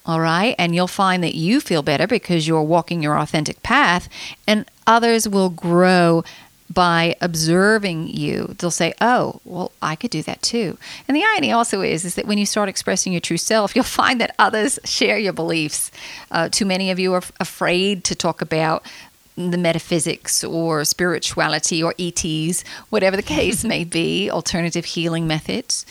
All 0.07 0.20
right. 0.20 0.55
And 0.59 0.74
you'll 0.74 0.86
find 0.86 1.22
that 1.22 1.34
you 1.34 1.61
feel 1.61 1.82
better 1.82 2.07
because 2.07 2.46
you're 2.46 2.62
walking 2.62 3.02
your 3.02 3.18
authentic 3.18 3.62
path, 3.62 4.09
and 4.46 4.66
others 4.86 5.28
will 5.28 5.50
grow 5.50 6.24
by 6.72 7.14
observing 7.20 8.09
you 8.09 8.55
they'll 8.59 8.70
say 8.70 8.92
oh 9.00 9.38
well 9.44 9.70
i 9.82 9.94
could 9.94 10.11
do 10.11 10.22
that 10.22 10.40
too 10.40 10.78
and 11.07 11.14
the 11.14 11.22
irony 11.22 11.52
also 11.52 11.82
is 11.82 12.07
is 12.07 12.14
that 12.14 12.26
when 12.26 12.38
you 12.38 12.46
start 12.46 12.70
expressing 12.70 13.12
your 13.12 13.20
true 13.20 13.36
self 13.36 13.76
you'll 13.76 13.84
find 14.02 14.18
that 14.18 14.34
others 14.38 14.78
share 14.82 15.18
your 15.18 15.32
beliefs 15.32 15.90
uh, 16.30 16.48
too 16.48 16.64
many 16.64 16.90
of 16.90 16.98
you 16.98 17.12
are 17.12 17.18
f- 17.18 17.30
afraid 17.38 18.02
to 18.02 18.14
talk 18.14 18.40
about 18.40 18.82
the 19.36 19.59
metaphysics 19.59 20.44
or 20.44 20.84
spirituality 20.84 21.82
or 21.82 21.94
ETs, 21.98 22.62
whatever 22.90 23.16
the 23.16 23.22
case 23.22 23.64
may 23.74 23.84
be, 23.84 24.30
alternative 24.30 24.84
healing 24.84 25.26
methods. 25.26 25.84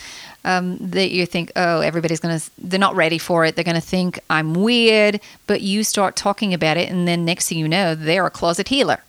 Um, 0.45 0.77
that 0.79 1.11
you 1.11 1.25
think, 1.25 1.53
oh, 1.55 1.79
everybody's 1.79 2.19
going 2.19 2.37
to, 2.37 2.51
they're 2.57 2.77
not 2.77 2.97
ready 2.97 3.17
for 3.17 3.45
it. 3.45 3.55
They're 3.55 3.63
going 3.63 3.75
to 3.75 3.81
think 3.81 4.19
I'm 4.29 4.53
weird. 4.53 5.21
But 5.47 5.61
you 5.61 5.85
start 5.85 6.17
talking 6.17 6.53
about 6.53 6.75
it, 6.75 6.89
and 6.89 7.07
then 7.07 7.23
next 7.23 7.47
thing 7.47 7.57
you 7.57 7.67
know, 7.69 7.95
they're 7.95 8.25
a 8.25 8.29
closet 8.29 8.67
healer. 8.67 9.01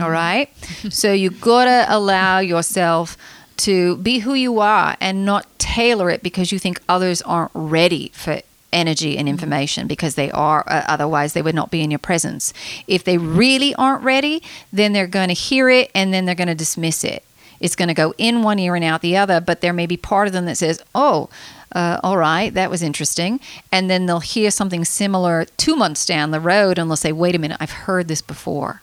All 0.00 0.10
right. 0.10 0.48
so 0.90 1.12
you 1.12 1.30
got 1.30 1.66
to 1.66 1.86
allow 1.88 2.38
yourself 2.38 3.16
to 3.56 3.96
be 3.98 4.20
who 4.20 4.34
you 4.34 4.60
are 4.60 4.96
and 5.00 5.24
not 5.24 5.46
tailor 5.58 6.10
it 6.10 6.22
because 6.22 6.50
you 6.50 6.58
think 6.58 6.80
others 6.88 7.22
aren't 7.22 7.52
ready 7.54 8.10
for 8.14 8.40
energy 8.72 9.16
and 9.16 9.28
information 9.28 9.86
because 9.86 10.16
they 10.16 10.30
are 10.32 10.64
uh, 10.66 10.82
otherwise 10.88 11.32
they 11.32 11.42
would 11.42 11.54
not 11.54 11.70
be 11.70 11.80
in 11.80 11.92
your 11.92 11.98
presence 11.98 12.52
if 12.88 13.04
they 13.04 13.16
really 13.16 13.72
aren't 13.76 14.02
ready 14.02 14.42
then 14.72 14.92
they're 14.92 15.06
going 15.06 15.28
to 15.28 15.34
hear 15.34 15.70
it 15.70 15.88
and 15.94 16.12
then 16.12 16.24
they're 16.24 16.34
going 16.34 16.48
to 16.48 16.56
dismiss 16.56 17.04
it 17.04 17.22
it's 17.60 17.76
going 17.76 17.88
to 17.88 17.94
go 17.94 18.14
in 18.18 18.42
one 18.42 18.58
ear 18.58 18.74
and 18.74 18.84
out 18.84 19.00
the 19.02 19.16
other 19.16 19.40
but 19.40 19.60
there 19.60 19.72
may 19.72 19.86
be 19.86 19.96
part 19.96 20.26
of 20.26 20.32
them 20.32 20.44
that 20.44 20.56
says 20.56 20.82
oh 20.94 21.28
uh, 21.74 21.98
all 22.04 22.16
right, 22.16 22.54
that 22.54 22.70
was 22.70 22.82
interesting. 22.82 23.40
And 23.72 23.90
then 23.90 24.06
they'll 24.06 24.20
hear 24.20 24.50
something 24.50 24.84
similar 24.84 25.44
two 25.56 25.74
months 25.74 26.06
down 26.06 26.30
the 26.30 26.40
road 26.40 26.78
and 26.78 26.88
they'll 26.88 26.96
say, 26.96 27.12
wait 27.12 27.34
a 27.34 27.38
minute, 27.38 27.56
I've 27.60 27.70
heard 27.70 28.06
this 28.06 28.22
before. 28.22 28.80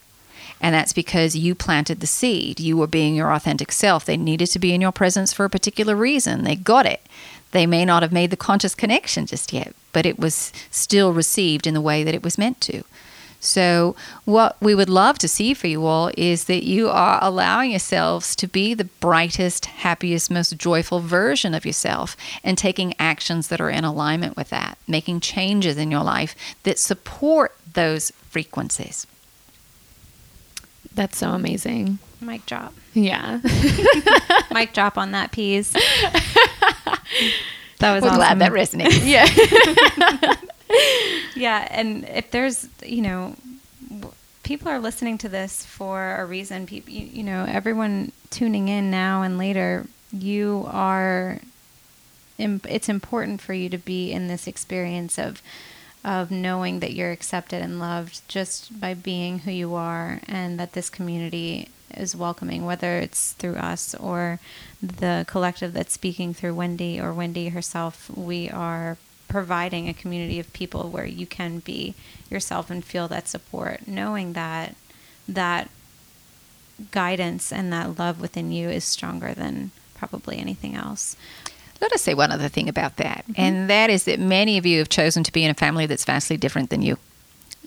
And 0.60 0.76
that's 0.76 0.94
because 0.94 1.36
you 1.36 1.56
planted 1.56 2.02
the 2.02 2.08
seed. 2.08 2.60
You 2.60 2.78
were 2.78 2.88
being 2.88 3.16
your 3.16 3.34
authentic 3.34 3.72
self. 3.72 4.06
They 4.06 4.18
needed 4.18 4.48
to 4.48 4.60
be 4.60 4.74
in 4.74 4.82
your 4.82 4.92
presence 4.92 5.34
for 5.34 5.46
a 5.46 5.50
particular 5.50 5.96
reason. 5.96 6.44
They 6.44 6.56
got 6.56 6.86
it. 6.86 7.02
They 7.52 7.66
may 7.66 7.84
not 7.84 8.04
have 8.04 8.12
made 8.12 8.30
the 8.30 8.38
conscious 8.38 8.76
connection 8.76 9.26
just 9.26 9.52
yet, 9.52 9.74
but 9.92 10.06
it 10.06 10.20
was 10.20 10.54
still 10.70 11.14
received 11.14 11.66
in 11.66 11.74
the 11.74 11.82
way 11.82 12.04
that 12.04 12.14
it 12.14 12.24
was 12.24 12.38
meant 12.38 12.62
to. 12.62 12.84
So, 13.44 13.96
what 14.24 14.56
we 14.62 14.76
would 14.76 14.88
love 14.88 15.18
to 15.18 15.28
see 15.28 15.56
for 15.56 15.66
you 15.66 15.84
all 15.88 16.12
is 16.16 16.44
that 16.46 16.64
you 16.64 16.90
are 16.90 17.18
allowing 17.24 17.72
yourselves 17.72 18.36
to 18.36 18.48
be 18.48 18.76
the 18.76 18.84
brightest, 18.86 19.66
happiest, 19.66 20.30
most 20.30 20.58
joyful 20.58 21.00
version 21.00 21.56
of 21.56 21.66
yourself 21.66 22.16
and 22.44 22.56
taking 22.56 22.94
actions 23.00 23.48
that 23.48 23.60
are 23.60 23.72
in 23.72 23.84
alignment 23.84 24.38
with 24.38 24.50
that, 24.50 24.78
making 24.88 25.22
changes 25.22 25.76
in 25.76 25.90
your 25.90 26.04
life 26.04 26.36
that 26.64 26.78
support 26.78 27.56
those 27.74 28.12
frequencies. 28.30 29.08
That's 30.94 31.18
so 31.18 31.32
amazing. 31.32 31.98
Mic 32.22 32.46
drop. 32.46 32.74
Yeah. 32.94 33.40
Mic 34.52 34.74
drop 34.74 35.00
on 35.00 35.12
that, 35.12 35.32
P's. 35.32 35.76
That 37.80 37.96
was 37.96 38.04
We're 38.04 38.10
awesome. 38.10 38.18
glad 38.20 38.40
that 38.40 38.52
resonated. 38.52 39.08
yeah. 39.08 40.36
yeah, 41.36 41.68
and 41.72 42.08
if 42.08 42.32
there's, 42.32 42.68
you 42.84 43.02
know, 43.02 43.36
people 44.44 44.70
are 44.70 44.80
listening 44.80 45.18
to 45.20 45.30
this 45.30 45.66
for 45.66 46.16
a 46.16 46.26
reason. 46.26 46.66
People, 46.66 46.92
you, 46.94 47.06
you 47.06 47.24
know, 47.24 47.46
everyone 47.48 48.12
tuning 48.30 48.68
in 48.68 48.92
now 48.92 49.22
and 49.22 49.38
later, 49.38 49.86
you 50.12 50.66
are. 50.70 51.40
It's 52.38 52.90
important 52.90 53.40
for 53.40 53.54
you 53.54 53.70
to 53.70 53.78
be 53.78 54.12
in 54.12 54.28
this 54.28 54.48
experience 54.48 55.20
of 55.20 55.42
of 56.04 56.32
knowing 56.32 56.80
that 56.80 56.94
you're 56.94 57.12
accepted 57.12 57.62
and 57.62 57.80
loved 57.80 58.28
just 58.28 58.80
by 58.80 58.96
being 58.96 59.40
who 59.40 59.52
you 59.52 59.76
are, 59.76 60.20
and 60.28 60.60
that 60.60 60.74
this 60.74 60.90
community 60.90 61.70
is 61.96 62.16
welcoming, 62.16 62.66
whether 62.66 62.98
it's 62.98 63.34
through 63.34 63.56
us 63.56 63.94
or 63.96 64.40
the 64.82 65.26
collective 65.28 65.74
that's 65.74 65.94
speaking 65.94 66.34
through 66.34 66.56
Wendy 66.56 67.00
or 67.00 67.14
Wendy 67.14 67.50
herself. 67.50 68.10
We 68.16 68.50
are 68.50 68.98
providing 69.32 69.88
a 69.88 69.94
community 69.94 70.40
of 70.40 70.52
people 70.52 70.90
where 70.90 71.06
you 71.06 71.26
can 71.26 71.60
be 71.60 71.96
yourself 72.30 72.70
and 72.70 72.84
feel 72.84 73.08
that 73.08 73.30
support, 73.30 73.88
knowing 73.88 74.34
that 74.34 74.76
that 75.26 75.70
guidance 76.92 77.54
and 77.54 77.72
that 77.72 77.98
love 77.98 78.20
within 78.20 78.52
you 78.52 78.68
is 78.68 78.84
stronger 78.84 79.34
than 79.34 79.72
probably 79.96 80.38
anything 80.38 80.76
else. 80.76 81.16
Let 81.80 81.94
us 81.94 82.02
say 82.02 82.14
one 82.14 82.32
other 82.32 82.50
thing 82.50 82.68
about 82.68 82.98
that, 82.98 83.24
mm-hmm. 83.24 83.42
and 83.42 83.70
that 83.70 83.90
is 83.90 84.04
that 84.04 84.20
many 84.20 84.58
of 84.58 84.66
you 84.66 84.80
have 84.80 84.90
chosen 84.90 85.24
to 85.24 85.32
be 85.32 85.46
in 85.46 85.50
a 85.50 85.56
family 85.56 85.86
that's 85.86 86.04
vastly 86.04 86.36
different 86.36 86.70
than 86.70 86.82
you. 86.82 86.98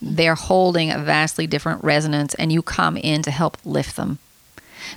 They're 0.03 0.35
holding 0.35 0.91
a 0.91 0.99
vastly 0.99 1.47
different 1.47 1.83
resonance, 1.83 2.35
and 2.35 2.53
you 2.53 2.61
come 2.61 2.99
in 2.99 3.23
to 3.23 3.31
help 3.31 3.57
lift 3.65 3.97
them. 3.97 4.19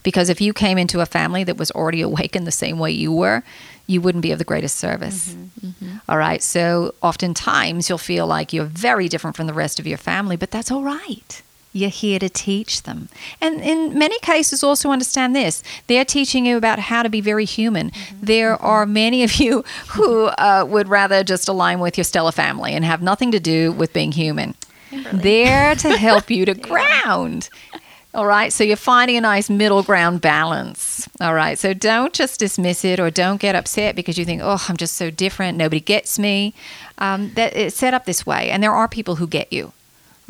Because 0.04 0.28
if 0.28 0.42
you 0.42 0.52
came 0.52 0.78
into 0.78 1.00
a 1.00 1.06
family 1.06 1.46
that 1.46 1.56
was 1.56 1.72
already 1.72 2.02
awakened 2.02 2.46
the 2.46 2.52
same 2.52 2.78
way 2.78 2.92
you 2.92 3.14
were, 3.14 3.42
you 3.88 4.02
wouldn't 4.02 4.22
be 4.22 4.32
of 4.32 4.38
the 4.38 4.46
greatest 4.46 4.78
service. 4.78 5.34
Mm-hmm. 5.34 5.68
Mm-hmm. 5.68 5.98
All 6.10 6.18
right. 6.18 6.44
So 6.44 6.94
oftentimes 7.02 7.90
you'll 7.90 7.98
feel 7.98 8.28
like 8.28 8.54
you're 8.54 8.66
very 8.66 9.08
different 9.08 9.36
from 9.36 9.48
the 9.48 9.54
rest 9.54 9.80
of 9.80 9.88
your 9.88 9.98
family, 9.98 10.36
but 10.36 10.52
that's 10.52 10.70
all 10.70 10.84
right. 10.84 11.42
You're 11.74 11.90
here 11.90 12.20
to 12.20 12.30
teach 12.30 12.84
them. 12.84 13.08
And 13.40 13.62
in 13.62 13.98
many 13.98 14.18
cases, 14.20 14.64
also 14.64 14.90
understand 14.90 15.36
this 15.36 15.64
they're 15.88 16.06
teaching 16.06 16.46
you 16.46 16.58
about 16.58 16.80
how 16.80 17.04
to 17.04 17.10
be 17.10 17.22
very 17.22 17.46
human. 17.46 17.92
Mm-hmm. 17.92 18.26
There 18.26 18.62
are 18.62 18.86
many 18.86 19.24
of 19.24 19.36
you 19.36 19.64
who 19.90 20.26
uh, 20.26 20.66
would 20.68 20.88
rather 20.88 21.24
just 21.24 21.48
align 21.48 21.80
with 21.80 21.98
your 21.98 22.04
stellar 22.04 22.32
family 22.32 22.74
and 22.74 22.84
have 22.84 23.02
nothing 23.02 23.32
to 23.32 23.40
do 23.40 23.72
with 23.72 23.94
being 23.94 24.12
human. 24.12 24.56
There 25.14 25.76
to 25.76 25.98
help 25.98 26.30
you 26.30 26.46
to 26.46 26.54
ground. 26.70 27.50
All 28.14 28.26
right, 28.26 28.52
so 28.54 28.64
you're 28.64 28.78
finding 28.78 29.18
a 29.18 29.22
nice 29.22 29.50
middle 29.50 29.84
ground 29.84 30.22
balance. 30.22 31.08
All 31.20 31.34
right, 31.34 31.60
so 31.60 31.74
don't 31.74 32.14
just 32.14 32.40
dismiss 32.40 32.86
it 32.86 33.00
or 33.00 33.12
don't 33.12 33.40
get 33.40 33.54
upset 33.54 33.96
because 33.96 34.18
you 34.18 34.26
think, 34.26 34.42
oh, 34.44 34.66
I'm 34.70 34.78
just 34.78 34.96
so 34.96 35.12
different. 35.12 35.58
Nobody 35.58 35.82
gets 35.82 36.18
me. 36.18 36.54
Um, 36.98 37.34
that 37.36 37.56
it's 37.56 37.76
set 37.76 37.94
up 37.94 38.06
this 38.06 38.26
way, 38.26 38.50
and 38.50 38.64
there 38.64 38.74
are 38.74 38.88
people 38.88 39.16
who 39.18 39.28
get 39.28 39.52
you. 39.54 39.74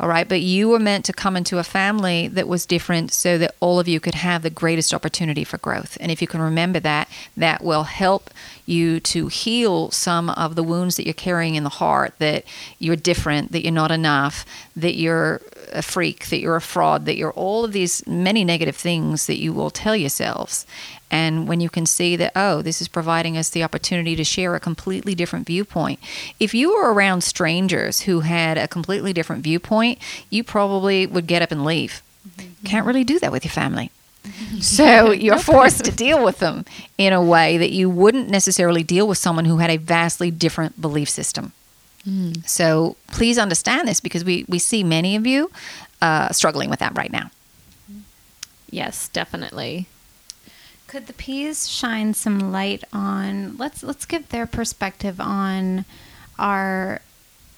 All 0.00 0.08
right, 0.08 0.28
but 0.28 0.40
you 0.40 0.68
were 0.68 0.78
meant 0.78 1.04
to 1.06 1.12
come 1.12 1.36
into 1.36 1.58
a 1.58 1.64
family 1.64 2.28
that 2.28 2.46
was 2.46 2.66
different 2.66 3.12
so 3.12 3.36
that 3.36 3.56
all 3.58 3.80
of 3.80 3.88
you 3.88 3.98
could 3.98 4.14
have 4.14 4.42
the 4.42 4.50
greatest 4.50 4.94
opportunity 4.94 5.42
for 5.42 5.58
growth. 5.58 5.98
And 6.00 6.12
if 6.12 6.22
you 6.22 6.28
can 6.28 6.40
remember 6.40 6.78
that, 6.78 7.08
that 7.36 7.64
will 7.64 7.82
help 7.82 8.30
you 8.64 9.00
to 9.00 9.26
heal 9.26 9.90
some 9.90 10.30
of 10.30 10.54
the 10.54 10.62
wounds 10.62 10.94
that 10.96 11.04
you're 11.04 11.14
carrying 11.14 11.56
in 11.56 11.64
the 11.64 11.68
heart 11.68 12.14
that 12.18 12.44
you're 12.78 12.94
different, 12.94 13.50
that 13.50 13.64
you're 13.64 13.72
not 13.72 13.90
enough, 13.90 14.46
that 14.76 14.94
you're 14.94 15.40
a 15.72 15.82
freak, 15.82 16.28
that 16.28 16.40
you're 16.40 16.56
a 16.56 16.60
fraud, 16.60 17.04
that 17.06 17.16
you're 17.16 17.32
all 17.32 17.64
of 17.64 17.72
these 17.72 18.06
many 18.06 18.44
negative 18.44 18.76
things 18.76 19.26
that 19.26 19.38
you 19.38 19.52
will 19.52 19.70
tell 19.70 19.96
yourselves. 19.96 20.66
And 21.10 21.48
when 21.48 21.60
you 21.60 21.70
can 21.70 21.86
see 21.86 22.16
that, 22.16 22.32
oh, 22.36 22.62
this 22.62 22.80
is 22.80 22.88
providing 22.88 23.36
us 23.36 23.48
the 23.48 23.62
opportunity 23.62 24.14
to 24.16 24.24
share 24.24 24.54
a 24.54 24.60
completely 24.60 25.14
different 25.14 25.46
viewpoint. 25.46 26.00
If 26.38 26.54
you 26.54 26.74
were 26.74 26.92
around 26.92 27.22
strangers 27.22 28.02
who 28.02 28.20
had 28.20 28.58
a 28.58 28.68
completely 28.68 29.12
different 29.12 29.42
viewpoint, 29.42 29.98
you 30.30 30.44
probably 30.44 31.06
would 31.06 31.26
get 31.26 31.42
up 31.42 31.50
and 31.50 31.64
leave. 31.64 32.02
Mm-hmm. 32.28 32.66
Can't 32.66 32.86
really 32.86 33.04
do 33.04 33.18
that 33.20 33.32
with 33.32 33.44
your 33.44 33.52
family. 33.52 33.90
Mm-hmm. 34.24 34.58
So 34.58 35.10
you're 35.12 35.38
forced 35.38 35.84
to 35.84 35.92
deal 35.92 36.22
with 36.22 36.38
them 36.38 36.64
in 36.98 37.12
a 37.12 37.22
way 37.22 37.56
that 37.56 37.70
you 37.70 37.88
wouldn't 37.88 38.28
necessarily 38.28 38.82
deal 38.82 39.08
with 39.08 39.18
someone 39.18 39.46
who 39.46 39.58
had 39.58 39.70
a 39.70 39.76
vastly 39.78 40.30
different 40.30 40.80
belief 40.80 41.08
system. 41.08 41.52
So 42.44 42.96
please 43.08 43.38
understand 43.38 43.88
this 43.88 44.00
because 44.00 44.24
we, 44.24 44.44
we 44.48 44.58
see 44.58 44.82
many 44.82 45.16
of 45.16 45.26
you 45.26 45.50
uh, 46.00 46.30
struggling 46.32 46.70
with 46.70 46.78
that 46.80 46.96
right 46.96 47.12
now. 47.12 47.30
yes, 48.70 49.08
definitely. 49.08 49.86
Could 50.86 51.06
the 51.06 51.12
P's 51.12 51.68
shine 51.68 52.14
some 52.14 52.50
light 52.50 52.82
on 52.94 53.58
let's 53.58 53.82
let's 53.82 54.06
give 54.06 54.30
their 54.30 54.46
perspective 54.46 55.20
on 55.20 55.84
our 56.38 57.02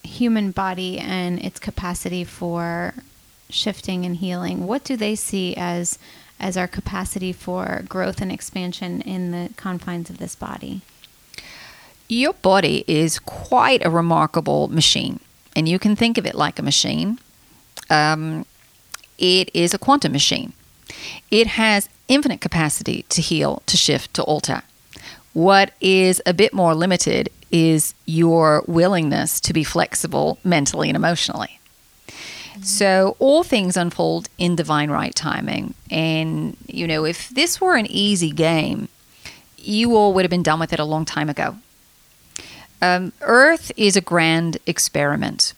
human 0.03 0.51
body 0.51 0.98
and 0.98 1.38
its 1.38 1.61
capacity 1.61 2.24
for 2.24 2.94
shifting 3.48 4.05
and 4.05 4.16
healing. 4.16 4.66
What 4.66 4.84
do 4.84 4.96
they 4.96 5.14
see 5.14 5.55
as 5.57 5.98
as 6.38 6.57
our 6.57 6.66
capacity 6.66 7.32
for 7.32 7.84
growth 7.88 8.20
and 8.20 8.32
expansion 8.32 9.03
in 9.03 9.30
the 9.30 9.51
confines 9.57 10.11
of 10.11 10.18
this 10.18 10.34
body? 10.34 10.80
Your 12.11 12.33
body 12.33 12.85
is 12.89 13.21
quite 13.21 13.87
a 13.87 13.89
remarkable 13.89 14.67
machine, 14.67 15.21
and 15.55 15.69
you 15.69 15.79
can 15.79 15.95
think 15.95 16.19
of 16.19 16.27
it 16.27 16.35
like 16.35 16.59
a 16.59 16.63
machine. 16.63 17.21
Um, 17.89 18.47
it 19.17 19.49
is 19.55 19.73
a 19.75 19.79
quantum 19.79 20.11
machine. 20.11 20.53
It 21.31 21.47
has 21.47 21.89
infinite 22.09 22.41
capacity 22.41 23.05
to 23.11 23.23
heal, 23.23 23.63
to 23.67 23.77
shift, 23.77 24.13
to 24.15 24.25
alter. 24.25 24.63
What 25.35 25.73
is 25.81 26.21
a 26.27 26.35
bit 26.35 26.53
more 26.53 26.75
limited 26.75 27.31
is 27.53 27.95
your 28.07 28.65
willingness 28.66 29.39
to 29.43 29.53
be 29.53 29.62
flexible 29.62 30.39
mentally 30.43 30.89
and 30.89 30.97
emotionally. 30.97 31.61
So 32.61 33.15
all 33.20 33.45
things 33.45 33.77
unfold 33.77 34.28
in 34.37 34.57
divine 34.57 34.91
right 34.91 35.15
timing. 35.15 35.74
And, 35.93 36.57
you 36.66 36.89
know, 36.89 37.05
if 37.05 37.28
this 37.28 37.61
were 37.61 37.77
an 37.77 37.87
easy 37.87 38.32
game, 38.32 38.89
you 39.57 39.95
all 39.95 40.12
would 40.12 40.24
have 40.24 40.31
been 40.31 40.43
done 40.43 40.59
with 40.59 40.73
it 40.73 40.81
a 40.81 40.85
long 40.85 41.05
time 41.05 41.31
ago. 41.31 41.55
Um, 42.82 43.12
Earth 43.20 43.73
is 43.77 43.97
a 43.97 44.01
grand 44.01 44.59
experiment, 44.66 45.52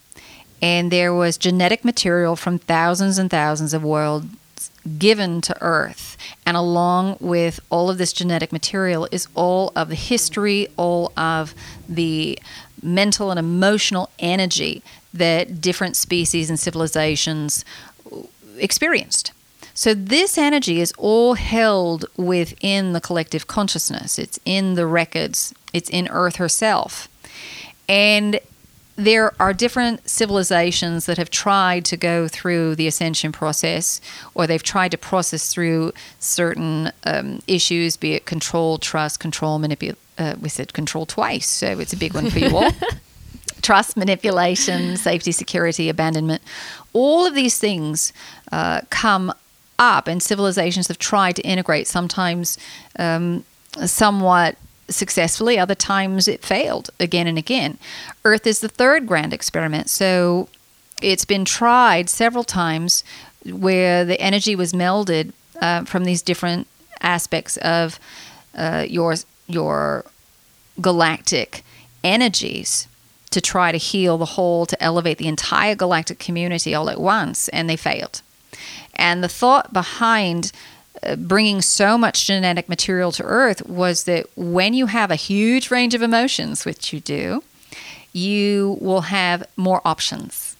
and 0.61 0.90
there 0.90 1.15
was 1.15 1.36
genetic 1.36 1.85
material 1.85 2.36
from 2.36 2.59
thousands 2.59 3.19
and 3.19 3.31
thousands 3.31 3.74
of 3.74 3.85
worlds 3.85 4.27
given 4.99 5.40
to 5.43 5.57
Earth. 5.62 6.16
And 6.44 6.57
along 6.57 7.16
with 7.20 7.61
all 7.70 7.90
of 7.90 7.99
this 7.99 8.12
genetic 8.12 8.53
material 8.53 9.09
is 9.11 9.28
all 9.35 9.73
of 9.77 9.89
the 9.89 9.94
history, 9.94 10.69
all 10.77 11.12
of 11.16 11.55
the 11.89 12.39
mental 12.82 13.31
and 13.31 13.39
emotional 13.39 14.11
energy 14.19 14.82
that 15.15 15.61
different 15.61 15.97
species 15.97 16.51
and 16.51 16.59
civilizations 16.59 17.65
experienced. 18.59 19.32
So, 19.74 19.94
this 19.94 20.36
energy 20.36 20.81
is 20.81 20.93
all 20.99 21.35
held 21.35 22.05
within 22.16 22.93
the 22.93 23.01
collective 23.01 23.47
consciousness. 23.47 24.19
It's 24.19 24.39
in 24.44 24.74
the 24.74 24.86
records, 24.86 25.55
it's 25.73 25.89
in 25.89 26.09
Earth 26.09 26.36
herself. 26.36 27.09
And 27.89 28.41
there 28.97 29.33
are 29.41 29.53
different 29.53 30.09
civilizations 30.09 31.07
that 31.07 31.17
have 31.19 31.31
tried 31.31 31.85
to 31.87 31.97
go 31.97 32.29
through 32.29 32.77
the 32.77 32.87
ascension 32.87 33.33
process, 33.33 34.01
or 34.35 34.47
they've 34.47 34.63
tried 34.63 34.91
to 34.91 34.99
process 34.99 35.53
through 35.53 35.93
certain 36.19 36.93
um, 37.05 37.41
issues, 37.47 37.97
be 37.97 38.13
it 38.15 38.27
control, 38.27 38.79
trust, 38.79 39.19
control, 39.21 39.59
manipulation. 39.59 39.99
Uh, 40.19 40.35
we 40.41 40.49
said 40.49 40.75
control 40.75 41.07
twice, 41.07 41.49
so 41.49 41.79
it's 41.79 41.95
a 41.95 41.97
big 41.97 42.15
one 42.15 42.29
for 42.29 42.39
you 42.39 42.55
all. 42.55 42.71
trust, 43.63 43.97
manipulation, 43.97 44.97
safety, 44.97 45.33
security, 45.33 45.89
abandonment. 45.89 46.43
All 46.93 47.25
of 47.27 47.35
these 47.35 47.59
things 47.59 48.13
uh, 48.53 48.83
come 48.91 49.33
up, 49.79 50.07
and 50.07 50.23
civilizations 50.23 50.89
have 50.89 50.99
tried 50.99 51.37
to 51.37 51.43
integrate, 51.43 51.89
sometimes 51.89 52.59
um, 52.99 53.45
somewhat 53.87 54.57
successfully, 54.93 55.59
other 55.59 55.74
times 55.74 56.28
it 56.28 56.43
failed 56.43 56.90
again 57.01 57.27
and 57.27 57.39
again. 57.39 57.78
Earth 58.24 58.47
is 58.47 58.60
the 58.60 58.69
third 58.69 59.06
grand 59.06 59.32
experiment, 59.32 59.90
so 59.90 60.48
it's 61.01 61.24
been 61.24 61.44
tried 61.44 62.09
several 62.09 62.44
times 62.44 63.02
where 63.44 64.05
the 64.05 64.20
energy 64.20 64.55
was 64.55 64.73
melded 64.73 65.32
uh, 65.60 65.85
from 65.85 66.05
these 66.05 66.23
different 66.23 66.66
aspects 67.01 67.56
of 67.59 67.98
uh, 68.55 68.86
your 68.89 69.14
your 69.48 70.05
galactic 70.81 71.64
energies 72.05 72.89
to 73.31 73.40
try 73.40 73.73
to 73.73 73.78
heal 73.78 74.19
the 74.19 74.24
whole, 74.27 74.66
to 74.66 74.82
elevate 74.82 75.19
the 75.19 75.27
entire 75.28 75.74
galactic 75.74 76.19
community 76.19 76.74
all 76.74 76.90
at 76.90 77.01
once, 77.01 77.48
and 77.48 77.69
they 77.69 77.77
failed. 77.77 78.23
And 78.94 79.24
the 79.24 79.28
thought 79.28 79.73
behind 79.73 80.52
bringing 81.16 81.62
so 81.62 81.99
much 81.99 82.27
genetic 82.27 82.69
material 82.69 83.12
to 83.12 83.23
Earth 83.24 83.66
was 83.66 84.05
that 84.05 84.27
when 84.37 84.74
you 84.74 84.87
have 84.87 85.11
a 85.11 85.16
huge 85.16 85.70
range 85.70 85.95
of 85.95 86.03
emotions, 86.03 86.65
which 86.65 86.93
you 86.93 87.01
do, 87.01 87.43
you 88.12 88.79
will 88.81 89.03
have 89.03 89.47
more 89.57 89.81
options. 89.85 90.57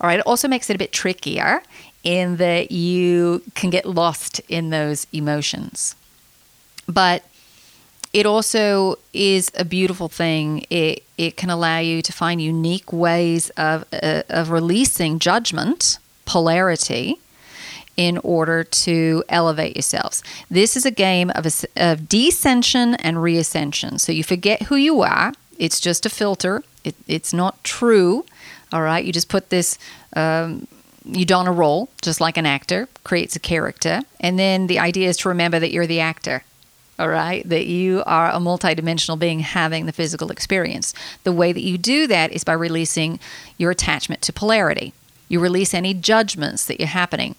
All 0.00 0.08
right, 0.08 0.18
it 0.18 0.26
also 0.26 0.48
makes 0.48 0.70
it 0.70 0.76
a 0.76 0.78
bit 0.78 0.92
trickier 0.92 1.62
in 2.04 2.36
that 2.36 2.70
you 2.70 3.42
can 3.54 3.70
get 3.70 3.84
lost 3.84 4.40
in 4.48 4.70
those 4.70 5.06
emotions. 5.12 5.94
But 6.86 7.24
it 8.12 8.24
also 8.24 8.96
is 9.12 9.50
a 9.54 9.64
beautiful 9.64 10.08
thing. 10.08 10.64
It, 10.70 11.04
it 11.18 11.36
can 11.36 11.50
allow 11.50 11.78
you 11.78 12.00
to 12.02 12.12
find 12.12 12.40
unique 12.40 12.92
ways 12.92 13.50
of, 13.50 13.84
uh, 13.92 14.22
of 14.30 14.50
releasing 14.50 15.18
judgment, 15.18 15.98
polarity, 16.24 17.18
in 17.98 18.16
order 18.18 18.62
to 18.62 19.24
elevate 19.28 19.76
yourselves. 19.76 20.22
This 20.48 20.76
is 20.76 20.86
a 20.86 20.90
game 20.90 21.30
of, 21.34 21.44
of 21.44 22.00
descension 22.08 22.96
and 23.00 23.18
reascension. 23.18 23.98
So 23.98 24.12
you 24.12 24.24
forget 24.24 24.62
who 24.62 24.76
you 24.76 25.02
are. 25.02 25.34
It's 25.58 25.80
just 25.80 26.06
a 26.06 26.08
filter. 26.08 26.62
It, 26.84 26.94
it's 27.08 27.34
not 27.34 27.62
true. 27.64 28.24
All 28.72 28.82
right. 28.82 29.04
You 29.04 29.12
just 29.12 29.28
put 29.28 29.50
this. 29.50 29.76
Um, 30.14 30.68
you 31.04 31.24
don 31.24 31.46
a 31.46 31.52
role, 31.52 31.88
just 32.02 32.20
like 32.20 32.36
an 32.36 32.44
actor 32.44 32.86
creates 33.02 33.34
a 33.34 33.40
character, 33.40 34.02
and 34.20 34.38
then 34.38 34.66
the 34.66 34.78
idea 34.78 35.08
is 35.08 35.16
to 35.18 35.30
remember 35.30 35.58
that 35.58 35.70
you're 35.70 35.86
the 35.86 36.00
actor 36.00 36.42
all 36.98 37.08
right, 37.08 37.48
that 37.48 37.66
you 37.66 38.02
are 38.06 38.28
a 38.30 38.40
multidimensional 38.40 39.16
being 39.16 39.40
having 39.40 39.86
the 39.86 39.92
physical 39.92 40.32
experience. 40.32 40.92
The 41.22 41.32
way 41.32 41.52
that 41.52 41.60
you 41.60 41.78
do 41.78 42.08
that 42.08 42.32
is 42.32 42.42
by 42.42 42.54
releasing 42.54 43.20
your 43.56 43.70
attachment 43.70 44.20
to 44.22 44.32
polarity. 44.32 44.92
You 45.28 45.38
release 45.38 45.74
any 45.74 45.94
judgments 45.94 46.64
that 46.64 46.80
you're 46.80 46.88
happening. 46.88 47.36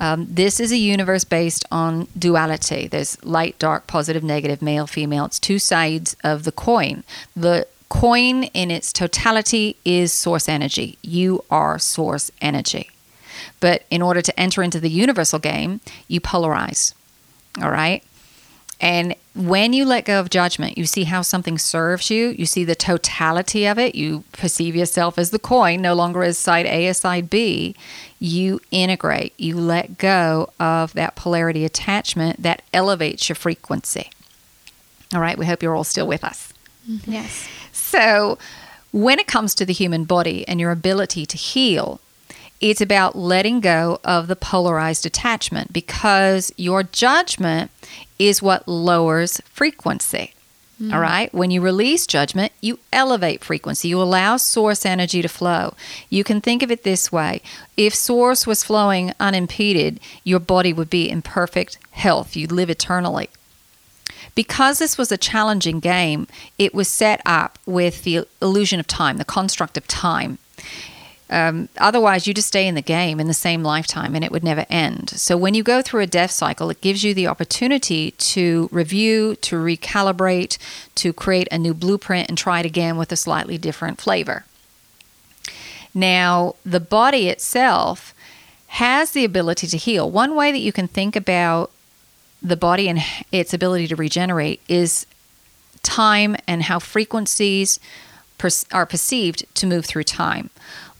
Um, 0.00 0.26
this 0.30 0.58
is 0.58 0.72
a 0.72 0.78
universe 0.78 1.24
based 1.24 1.64
on 1.70 2.08
duality. 2.18 2.88
There's 2.88 3.22
light, 3.22 3.58
dark, 3.58 3.86
positive, 3.86 4.24
negative, 4.24 4.62
male, 4.62 4.86
female. 4.86 5.26
It's 5.26 5.38
two 5.38 5.58
sides 5.58 6.16
of 6.24 6.44
the 6.44 6.52
coin. 6.52 7.04
The 7.36 7.66
coin 7.90 8.44
in 8.44 8.70
its 8.70 8.92
totality 8.92 9.76
is 9.84 10.12
source 10.12 10.48
energy. 10.48 10.96
You 11.02 11.44
are 11.50 11.78
source 11.78 12.30
energy. 12.40 12.90
But 13.60 13.84
in 13.90 14.00
order 14.00 14.22
to 14.22 14.40
enter 14.40 14.62
into 14.62 14.80
the 14.80 14.88
universal 14.88 15.38
game, 15.38 15.80
you 16.08 16.20
polarize. 16.20 16.94
All 17.60 17.70
right? 17.70 18.02
And 18.80 19.14
when 19.34 19.72
you 19.74 19.84
let 19.84 20.06
go 20.06 20.18
of 20.20 20.30
judgment, 20.30 20.78
you 20.78 20.86
see 20.86 21.04
how 21.04 21.20
something 21.20 21.58
serves 21.58 22.10
you, 22.10 22.28
you 22.28 22.46
see 22.46 22.64
the 22.64 22.74
totality 22.74 23.66
of 23.66 23.78
it, 23.78 23.94
you 23.94 24.24
perceive 24.32 24.74
yourself 24.74 25.18
as 25.18 25.30
the 25.30 25.38
coin, 25.38 25.82
no 25.82 25.94
longer 25.94 26.22
as 26.22 26.38
side 26.38 26.66
A 26.66 26.88
or 26.88 26.94
side 26.94 27.28
B. 27.28 27.76
You 28.18 28.60
integrate, 28.70 29.34
you 29.38 29.56
let 29.56 29.98
go 29.98 30.50
of 30.58 30.94
that 30.94 31.14
polarity 31.14 31.64
attachment 31.64 32.42
that 32.42 32.62
elevates 32.72 33.28
your 33.28 33.36
frequency. 33.36 34.10
All 35.12 35.20
right, 35.20 35.36
we 35.36 35.46
hope 35.46 35.62
you're 35.62 35.76
all 35.76 35.84
still 35.84 36.06
with 36.06 36.24
us. 36.24 36.52
Mm-hmm. 36.88 37.12
Yes. 37.12 37.48
So, 37.72 38.38
when 38.92 39.18
it 39.18 39.26
comes 39.26 39.54
to 39.56 39.66
the 39.66 39.72
human 39.72 40.04
body 40.04 40.46
and 40.48 40.58
your 40.58 40.70
ability 40.70 41.26
to 41.26 41.36
heal, 41.36 42.00
it's 42.60 42.80
about 42.80 43.16
letting 43.16 43.60
go 43.60 44.00
of 44.04 44.26
the 44.26 44.36
polarized 44.36 45.06
attachment 45.06 45.72
because 45.72 46.52
your 46.56 46.82
judgment 46.82 47.70
is 48.18 48.42
what 48.42 48.68
lowers 48.68 49.40
frequency. 49.46 50.34
Mm. 50.80 50.94
All 50.94 51.00
right. 51.00 51.32
When 51.34 51.50
you 51.50 51.60
release 51.60 52.06
judgment, 52.06 52.52
you 52.60 52.78
elevate 52.92 53.44
frequency. 53.44 53.88
You 53.88 54.00
allow 54.00 54.36
source 54.36 54.86
energy 54.86 55.22
to 55.22 55.28
flow. 55.28 55.74
You 56.08 56.24
can 56.24 56.40
think 56.40 56.62
of 56.62 56.70
it 56.70 56.84
this 56.84 57.12
way 57.12 57.42
if 57.76 57.94
source 57.94 58.46
was 58.46 58.64
flowing 58.64 59.12
unimpeded, 59.20 60.00
your 60.24 60.40
body 60.40 60.72
would 60.72 60.90
be 60.90 61.08
in 61.08 61.22
perfect 61.22 61.78
health. 61.92 62.36
You'd 62.36 62.52
live 62.52 62.70
eternally. 62.70 63.30
Because 64.34 64.78
this 64.78 64.96
was 64.96 65.10
a 65.10 65.18
challenging 65.18 65.80
game, 65.80 66.26
it 66.56 66.74
was 66.74 66.88
set 66.88 67.20
up 67.26 67.58
with 67.66 68.04
the 68.04 68.26
illusion 68.40 68.78
of 68.78 68.86
time, 68.86 69.16
the 69.16 69.24
construct 69.24 69.76
of 69.76 69.86
time. 69.88 70.38
Um, 71.30 71.68
otherwise, 71.78 72.26
you 72.26 72.34
just 72.34 72.48
stay 72.48 72.66
in 72.66 72.74
the 72.74 72.82
game 72.82 73.20
in 73.20 73.28
the 73.28 73.34
same 73.34 73.62
lifetime 73.62 74.16
and 74.16 74.24
it 74.24 74.32
would 74.32 74.42
never 74.42 74.66
end. 74.68 75.10
So, 75.10 75.36
when 75.36 75.54
you 75.54 75.62
go 75.62 75.80
through 75.80 76.02
a 76.02 76.06
death 76.06 76.32
cycle, 76.32 76.70
it 76.70 76.80
gives 76.80 77.04
you 77.04 77.14
the 77.14 77.28
opportunity 77.28 78.10
to 78.10 78.68
review, 78.72 79.36
to 79.36 79.56
recalibrate, 79.56 80.58
to 80.96 81.12
create 81.12 81.46
a 81.52 81.58
new 81.58 81.72
blueprint 81.72 82.28
and 82.28 82.36
try 82.36 82.58
it 82.58 82.66
again 82.66 82.96
with 82.96 83.12
a 83.12 83.16
slightly 83.16 83.58
different 83.58 84.00
flavor. 84.00 84.44
Now, 85.94 86.56
the 86.64 86.80
body 86.80 87.28
itself 87.28 88.12
has 88.66 89.12
the 89.12 89.24
ability 89.24 89.68
to 89.68 89.76
heal. 89.76 90.10
One 90.10 90.34
way 90.34 90.50
that 90.50 90.58
you 90.58 90.72
can 90.72 90.88
think 90.88 91.14
about 91.14 91.70
the 92.42 92.56
body 92.56 92.88
and 92.88 93.00
its 93.30 93.54
ability 93.54 93.86
to 93.88 93.96
regenerate 93.96 94.60
is 94.68 95.06
time 95.82 96.36
and 96.48 96.64
how 96.64 96.80
frequencies 96.80 97.78
are 98.72 98.86
perceived 98.86 99.44
to 99.54 99.66
move 99.66 99.84
through 99.84 100.04
time 100.04 100.50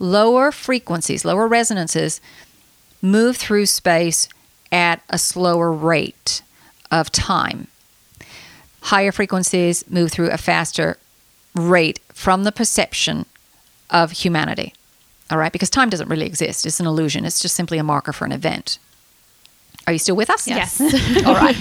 lower 0.01 0.51
frequencies, 0.51 1.25
lower 1.25 1.47
resonances 1.47 2.21
move 3.01 3.37
through 3.37 3.67
space 3.67 4.29
at 4.73 5.03
a 5.09 5.19
slower 5.19 5.71
rate 5.73 6.43
of 6.91 7.13
time. 7.13 7.69
Higher 8.83 9.13
frequencies 9.13 9.89
move 9.89 10.11
through 10.11 10.31
a 10.31 10.39
faster 10.39 10.97
rate 11.55 12.01
from 12.13 12.45
the 12.45 12.53
perception 12.53 13.27
of 13.91 14.11
humanity. 14.13 14.75
All 15.31 15.39
right, 15.39 15.53
because 15.53 15.71
time 15.71 15.91
doesn't 15.91 16.09
really 16.09 16.27
exist. 16.27 16.67
It's 16.67 16.81
an 16.81 16.87
illusion. 16.87 17.25
It's 17.25 17.41
just 17.41 17.55
simply 17.55 17.79
a 17.79 17.85
marker 17.85 18.13
for 18.13 18.25
an 18.25 18.33
event. 18.33 18.79
Are 19.87 19.93
you 19.93 19.99
still 19.99 20.17
with 20.17 20.31
us? 20.31 20.47
Yes. 20.47 20.81
yes. 20.81 21.25
All 21.27 21.35
right. 21.35 21.57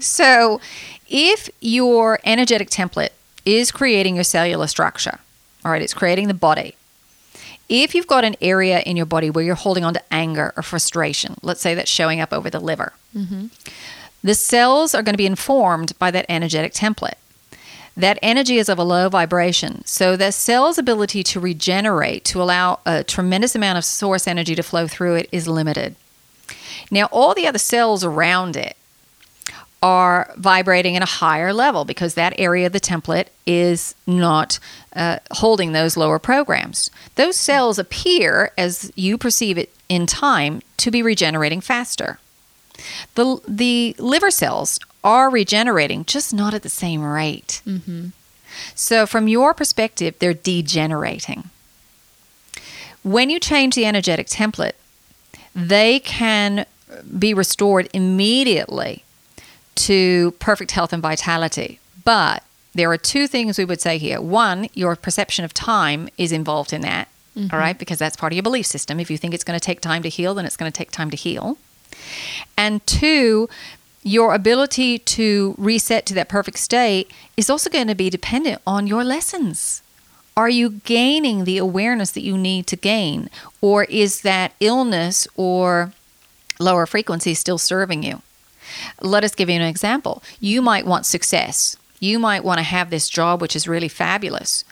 so, 0.00 0.60
if 1.08 1.48
your 1.60 2.18
energetic 2.24 2.70
template 2.70 3.10
is 3.44 3.70
creating 3.70 4.14
your 4.14 4.24
cellular 4.24 4.66
structure, 4.66 5.18
all 5.64 5.70
right, 5.70 5.82
it's 5.82 5.94
creating 5.94 6.28
the 6.28 6.34
body, 6.34 6.74
if 7.72 7.94
you've 7.94 8.06
got 8.06 8.22
an 8.22 8.36
area 8.42 8.80
in 8.80 8.98
your 8.98 9.06
body 9.06 9.30
where 9.30 9.42
you're 9.42 9.54
holding 9.54 9.82
on 9.82 9.94
to 9.94 10.02
anger 10.12 10.52
or 10.56 10.62
frustration, 10.62 11.36
let's 11.42 11.62
say 11.62 11.74
that's 11.74 11.90
showing 11.90 12.20
up 12.20 12.32
over 12.32 12.50
the 12.50 12.60
liver, 12.60 12.92
mm-hmm. 13.16 13.46
the 14.22 14.34
cells 14.34 14.94
are 14.94 15.02
going 15.02 15.14
to 15.14 15.18
be 15.18 15.26
informed 15.26 15.98
by 15.98 16.10
that 16.10 16.26
energetic 16.28 16.74
template. 16.74 17.14
That 17.96 18.18
energy 18.22 18.58
is 18.58 18.68
of 18.68 18.78
a 18.78 18.84
low 18.84 19.08
vibration. 19.08 19.84
So 19.86 20.16
the 20.16 20.32
cell's 20.32 20.78
ability 20.78 21.22
to 21.24 21.40
regenerate, 21.40 22.24
to 22.26 22.42
allow 22.42 22.80
a 22.84 23.04
tremendous 23.04 23.54
amount 23.54 23.78
of 23.78 23.84
source 23.84 24.26
energy 24.26 24.54
to 24.54 24.62
flow 24.62 24.86
through 24.86 25.16
it, 25.16 25.28
is 25.32 25.48
limited. 25.48 25.96
Now, 26.90 27.06
all 27.06 27.34
the 27.34 27.46
other 27.46 27.58
cells 27.58 28.04
around 28.04 28.56
it 28.56 28.76
are 29.82 30.32
vibrating 30.36 30.96
at 30.96 31.02
a 31.02 31.06
higher 31.06 31.52
level 31.52 31.84
because 31.84 32.14
that 32.14 32.32
area 32.38 32.66
of 32.66 32.72
the 32.72 32.80
template 32.80 33.26
is 33.46 33.94
not 34.06 34.60
uh, 34.94 35.18
holding 35.32 35.72
those 35.72 35.96
lower 35.96 36.20
programs. 36.20 36.90
Those 37.16 37.36
cells 37.36 37.78
appear, 37.78 38.52
as 38.56 38.92
you 38.94 39.18
perceive 39.18 39.58
it 39.58 39.74
in 39.88 40.06
time, 40.06 40.62
to 40.78 40.90
be 40.90 41.02
regenerating 41.02 41.60
faster. 41.60 42.18
The, 43.16 43.40
the 43.46 43.96
liver 43.98 44.30
cells 44.30 44.78
are 45.02 45.28
regenerating, 45.28 46.04
just 46.04 46.32
not 46.32 46.54
at 46.54 46.62
the 46.62 46.68
same 46.68 47.02
rate. 47.02 47.60
Mm-hmm. 47.66 48.08
So, 48.74 49.06
from 49.06 49.28
your 49.28 49.54
perspective, 49.54 50.14
they're 50.18 50.34
degenerating. 50.34 51.50
When 53.02 53.30
you 53.30 53.40
change 53.40 53.74
the 53.74 53.86
energetic 53.86 54.28
template, 54.28 54.74
they 55.54 55.98
can 56.00 56.66
be 57.18 57.34
restored 57.34 57.88
immediately 57.92 59.04
to 59.74 60.32
perfect 60.32 60.72
health 60.72 60.92
and 60.92 61.02
vitality. 61.02 61.80
But 62.04 62.42
there 62.74 62.90
are 62.90 62.98
two 62.98 63.26
things 63.26 63.58
we 63.58 63.64
would 63.64 63.80
say 63.80 63.98
here. 63.98 64.20
One, 64.20 64.68
your 64.74 64.96
perception 64.96 65.44
of 65.44 65.52
time 65.52 66.08
is 66.16 66.32
involved 66.32 66.72
in 66.72 66.80
that, 66.82 67.08
mm-hmm. 67.36 67.54
all 67.54 67.60
right, 67.60 67.78
because 67.78 67.98
that's 67.98 68.16
part 68.16 68.32
of 68.32 68.36
your 68.36 68.42
belief 68.42 68.66
system. 68.66 68.98
If 68.98 69.10
you 69.10 69.18
think 69.18 69.34
it's 69.34 69.44
going 69.44 69.58
to 69.58 69.64
take 69.64 69.80
time 69.80 70.02
to 70.02 70.08
heal, 70.08 70.34
then 70.34 70.46
it's 70.46 70.56
going 70.56 70.70
to 70.70 70.76
take 70.76 70.90
time 70.90 71.10
to 71.10 71.16
heal. 71.16 71.58
And 72.56 72.84
two, 72.86 73.48
your 74.02 74.34
ability 74.34 74.98
to 74.98 75.54
reset 75.58 76.06
to 76.06 76.14
that 76.14 76.28
perfect 76.28 76.58
state 76.58 77.10
is 77.36 77.50
also 77.50 77.70
going 77.70 77.86
to 77.88 77.94
be 77.94 78.10
dependent 78.10 78.60
on 78.66 78.86
your 78.86 79.04
lessons. 79.04 79.82
Are 80.36 80.48
you 80.48 80.70
gaining 80.70 81.44
the 81.44 81.58
awareness 81.58 82.10
that 82.12 82.22
you 82.22 82.38
need 82.38 82.66
to 82.68 82.76
gain? 82.76 83.28
Or 83.60 83.84
is 83.84 84.22
that 84.22 84.54
illness 84.60 85.28
or 85.36 85.92
lower 86.58 86.86
frequency 86.86 87.34
still 87.34 87.58
serving 87.58 88.02
you? 88.02 88.22
Let 89.00 89.24
us 89.24 89.34
give 89.34 89.48
you 89.48 89.56
an 89.56 89.62
example. 89.62 90.22
You 90.40 90.62
might 90.62 90.86
want 90.86 91.06
success. 91.06 91.76
You 92.00 92.18
might 92.18 92.44
want 92.44 92.58
to 92.58 92.64
have 92.64 92.90
this 92.90 93.08
job 93.08 93.40
which 93.40 93.54
is 93.54 93.68
really 93.68 93.88
fabulous 93.88 94.64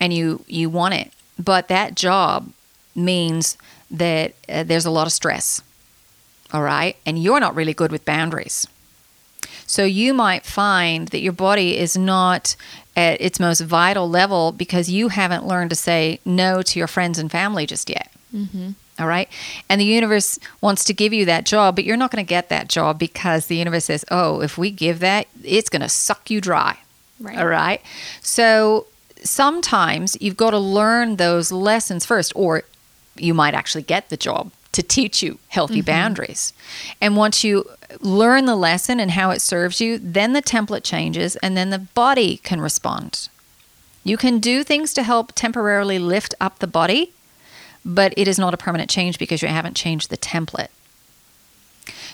and 0.00 0.12
you 0.12 0.44
you 0.48 0.68
want 0.70 0.94
it. 0.94 1.12
But 1.38 1.68
that 1.68 1.94
job 1.94 2.52
means 2.94 3.56
that 3.90 4.34
uh, 4.48 4.62
there's 4.64 4.86
a 4.86 4.90
lot 4.90 5.06
of 5.06 5.12
stress. 5.12 5.62
All 6.52 6.62
right? 6.62 6.96
And 7.06 7.22
you're 7.22 7.40
not 7.40 7.54
really 7.54 7.74
good 7.74 7.90
with 7.90 8.04
boundaries. 8.04 8.66
So 9.66 9.84
you 9.84 10.12
might 10.12 10.44
find 10.44 11.08
that 11.08 11.20
your 11.20 11.32
body 11.32 11.78
is 11.78 11.96
not 11.96 12.56
at 12.94 13.20
its 13.20 13.40
most 13.40 13.60
vital 13.60 14.08
level 14.08 14.52
because 14.52 14.90
you 14.90 15.08
haven't 15.08 15.46
learned 15.46 15.70
to 15.70 15.76
say 15.76 16.20
no 16.24 16.60
to 16.62 16.78
your 16.78 16.88
friends 16.88 17.18
and 17.18 17.30
family 17.30 17.66
just 17.66 17.88
yet. 17.88 18.10
Mm-hmm. 18.34 18.70
All 18.98 19.06
right. 19.06 19.28
And 19.68 19.80
the 19.80 19.86
universe 19.86 20.38
wants 20.60 20.84
to 20.84 20.92
give 20.92 21.12
you 21.12 21.24
that 21.24 21.46
job, 21.46 21.76
but 21.76 21.84
you're 21.84 21.96
not 21.96 22.10
going 22.10 22.24
to 22.24 22.28
get 22.28 22.50
that 22.50 22.68
job 22.68 22.98
because 22.98 23.46
the 23.46 23.56
universe 23.56 23.86
says, 23.86 24.04
oh, 24.10 24.40
if 24.42 24.58
we 24.58 24.70
give 24.70 25.00
that, 25.00 25.28
it's 25.42 25.70
going 25.70 25.82
to 25.82 25.88
suck 25.88 26.30
you 26.30 26.40
dry. 26.40 26.78
Right. 27.18 27.38
All 27.38 27.46
right. 27.46 27.80
So 28.20 28.86
sometimes 29.22 30.16
you've 30.20 30.36
got 30.36 30.50
to 30.50 30.58
learn 30.58 31.16
those 31.16 31.50
lessons 31.50 32.04
first, 32.04 32.32
or 32.36 32.64
you 33.16 33.32
might 33.32 33.54
actually 33.54 33.82
get 33.82 34.10
the 34.10 34.16
job 34.16 34.52
to 34.72 34.82
teach 34.82 35.22
you 35.22 35.38
healthy 35.48 35.80
mm-hmm. 35.80 35.86
boundaries. 35.86 36.52
And 37.00 37.16
once 37.16 37.44
you 37.44 37.64
learn 38.00 38.46
the 38.46 38.56
lesson 38.56 39.00
and 39.00 39.12
how 39.12 39.30
it 39.30 39.40
serves 39.40 39.80
you, 39.80 39.98
then 39.98 40.32
the 40.32 40.42
template 40.42 40.82
changes 40.82 41.36
and 41.36 41.56
then 41.56 41.70
the 41.70 41.78
body 41.78 42.38
can 42.38 42.60
respond. 42.60 43.28
You 44.04 44.16
can 44.16 44.38
do 44.38 44.64
things 44.64 44.92
to 44.94 45.02
help 45.02 45.32
temporarily 45.34 45.98
lift 45.98 46.34
up 46.40 46.58
the 46.58 46.66
body 46.66 47.12
but 47.84 48.14
it 48.16 48.28
is 48.28 48.38
not 48.38 48.54
a 48.54 48.56
permanent 48.56 48.90
change 48.90 49.18
because 49.18 49.42
you 49.42 49.48
haven't 49.48 49.76
changed 49.76 50.10
the 50.10 50.16
template. 50.16 50.68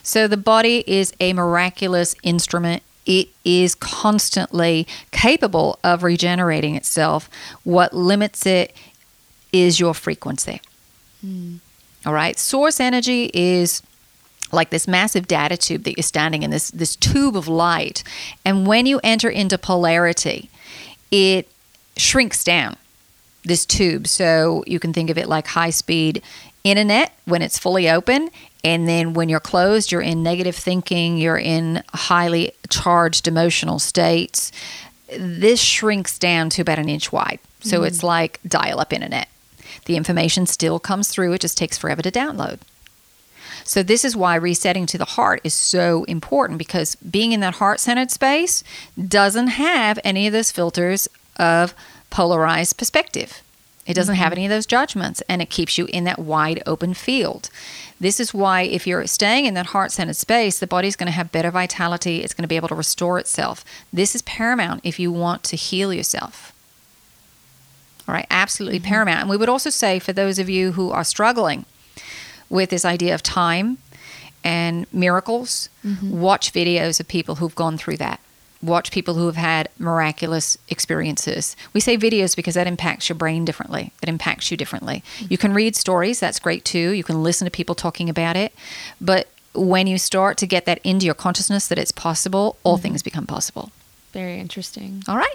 So 0.03 0.27
the 0.27 0.37
body 0.37 0.85
is 0.87 1.13
a 1.21 1.33
miraculous 1.33 2.15
instrument. 2.23 2.83
It 3.05 3.29
is 3.45 3.75
constantly 3.75 4.87
capable 5.11 5.79
of 5.85 6.03
regenerating 6.03 6.75
itself. 6.77 7.29
What 7.65 7.93
limits 7.93 8.47
it 8.47 8.75
is 9.53 9.81
your 9.81 9.95
frequency. 9.95 10.61
Mm. 11.25 11.59
All 12.07 12.13
right. 12.13 12.39
Source 12.39 12.81
energy 12.81 13.31
is 13.35 13.83
like 14.53 14.71
this 14.71 14.89
massive 14.89 15.27
data 15.27 15.57
tube 15.57 15.85
that 15.85 15.97
you're 15.97 16.03
standing 16.03 16.43
in, 16.43 16.51
this, 16.51 16.71
this 16.71 16.97
tube 16.97 17.37
of 17.37 17.49
light. 17.49 18.03
And 18.45 18.67
when 18.67 18.87
you 18.87 19.01
enter 19.03 19.29
into 19.29 19.59
polarity, 19.59 20.51
it 21.11 21.51
shrinks 21.97 22.45
down 22.45 22.77
this 23.49 23.67
tube. 23.67 24.07
So 24.07 24.63
you 24.67 24.79
can 24.79 24.93
think 24.93 25.11
of 25.11 25.19
it 25.19 25.29
like 25.29 25.47
high 25.47 25.71
speed 25.71 26.23
internet 26.65 27.13
when 27.25 27.43
it's 27.43 27.59
fully 27.59 27.89
open. 27.89 28.31
And 28.65 28.89
then 28.89 29.15
when 29.15 29.29
you're 29.29 29.41
closed, 29.41 29.93
you're 29.93 30.03
in 30.03 30.23
negative 30.23 30.57
thinking, 30.57 31.17
you're 31.17 31.39
in 31.39 31.83
highly 31.95 32.53
charged 32.69 33.29
emotional 33.29 33.79
states. 33.79 34.53
This 35.17 35.61
shrinks 35.61 36.19
down 36.19 36.51
to 36.51 36.63
about 36.63 36.79
an 36.79 36.89
inch 36.89 37.13
wide. 37.13 37.41
So 37.61 37.81
mm 37.81 37.87
it's 37.87 38.03
like 38.03 38.41
dial 38.47 38.81
up 38.81 38.93
internet. 38.93 39.29
The 39.87 39.97
information 39.97 40.47
still 40.47 40.79
comes 40.79 41.09
through, 41.09 41.33
it 41.33 41.41
just 41.41 41.57
takes 41.57 41.79
forever 41.79 42.03
to 42.03 42.11
download. 42.11 42.61
So, 43.65 43.83
this 43.83 44.03
is 44.03 44.17
why 44.17 44.37
resetting 44.37 44.87
to 44.87 44.99
the 44.99 45.05
heart 45.05 45.41
is 45.45 45.53
so 45.53 46.05
important 46.05 46.59
because 46.59 46.97
being 46.97 47.33
in 47.33 47.41
that 47.41 47.57
heart 47.57 47.81
centered 47.81 48.11
space 48.11 48.65
doesn't 48.97 49.49
have 49.49 49.99
any 50.05 50.27
of 50.27 50.33
those 50.33 50.51
filters 50.51 51.07
of 51.37 51.75
polarized 52.11 52.77
perspective. 52.79 53.43
It 53.89 53.95
doesn't 53.95 54.17
mm-hmm. 54.17 54.23
have 54.23 54.33
any 54.33 54.45
of 54.45 54.51
those 54.51 54.67
judgments 54.67 55.23
and 55.29 55.41
it 55.41 55.49
keeps 55.49 55.79
you 55.79 55.87
in 55.87 56.05
that 56.05 56.19
wide 56.19 56.63
open 56.67 56.93
field. 56.93 57.49
This 57.99 58.21
is 58.21 58.35
why, 58.35 58.63
if 58.63 58.87
you're 58.87 59.07
staying 59.07 59.47
in 59.47 59.55
that 59.55 59.67
heart 59.67 59.93
centered 59.93 60.17
space, 60.17 60.59
the 60.59 60.67
body's 60.67 60.95
going 60.95 61.07
to 61.07 61.13
have 61.13 61.33
better 61.33 61.51
vitality. 61.51 62.23
It's 62.23 62.35
going 62.35 62.43
to 62.43 62.49
be 62.49 62.57
able 62.57 62.69
to 62.69 62.75
restore 62.75 63.19
itself. 63.19 63.65
This 63.91 64.15
is 64.15 64.23
paramount 64.23 64.83
if 64.85 65.01
you 65.01 65.11
want 65.11 65.43
to 65.45 65.57
heal 65.57 65.93
yourself. 65.93 66.53
All 68.07 68.15
right, 68.15 68.27
absolutely 68.31 68.79
mm-hmm. 68.79 68.89
paramount. 68.89 69.21
And 69.23 69.31
we 69.31 69.39
would 69.39 69.49
also 69.49 69.71
say 69.71 69.99
for 69.99 70.13
those 70.13 70.39
of 70.39 70.51
you 70.51 70.73
who 70.73 70.91
are 70.91 71.05
struggling 71.05 71.65
with 72.51 72.69
this 72.69 72.85
idea 72.85 73.15
of 73.15 73.23
time 73.23 73.79
and 74.45 74.87
miracles, 74.93 75.71
mm-hmm. 75.85 76.21
watch 76.21 76.53
videos 76.53 77.01
of 77.01 77.09
people 77.09 77.37
who've 77.37 77.55
gone 77.55 77.79
through 77.79 77.97
that 77.97 78.21
watch 78.63 78.91
people 78.91 79.15
who 79.15 79.27
have 79.27 79.37
had 79.37 79.69
miraculous 79.79 80.59
experiences. 80.69 81.57
We 81.73 81.81
say 81.81 81.97
videos 81.97 82.35
because 82.35 82.55
that 82.55 82.67
impacts 82.67 83.09
your 83.09 83.17
brain 83.17 83.45
differently. 83.45 83.93
It 84.03 84.09
impacts 84.09 84.51
you 84.51 84.57
differently. 84.57 85.05
You 85.29 85.39
can 85.39 85.55
read 85.55 85.77
stories, 85.77 86.21
that's 86.21 86.39
great 86.41 86.65
too. 86.65 86.91
You 86.91 87.05
can 87.05 87.23
listen 87.23 87.45
to 87.45 87.51
people 87.51 87.75
talking 87.75 88.09
about 88.09 88.37
it. 88.37 88.53
But 89.01 89.29
when 89.55 89.87
you 89.87 89.99
start 89.99 90.37
to 90.39 90.47
get 90.47 90.67
that 90.67 90.79
into 90.85 91.07
your 91.07 91.15
consciousness 91.15 91.69
that 91.69 91.79
it's 91.79 91.93
possible, 91.93 92.57
all 92.65 92.77
mm-hmm. 92.77 92.83
things 92.83 93.03
become 93.03 93.27
possible. 93.27 93.71
Very 94.13 94.39
interesting. 94.39 95.03
All 95.09 95.17
right. 95.17 95.35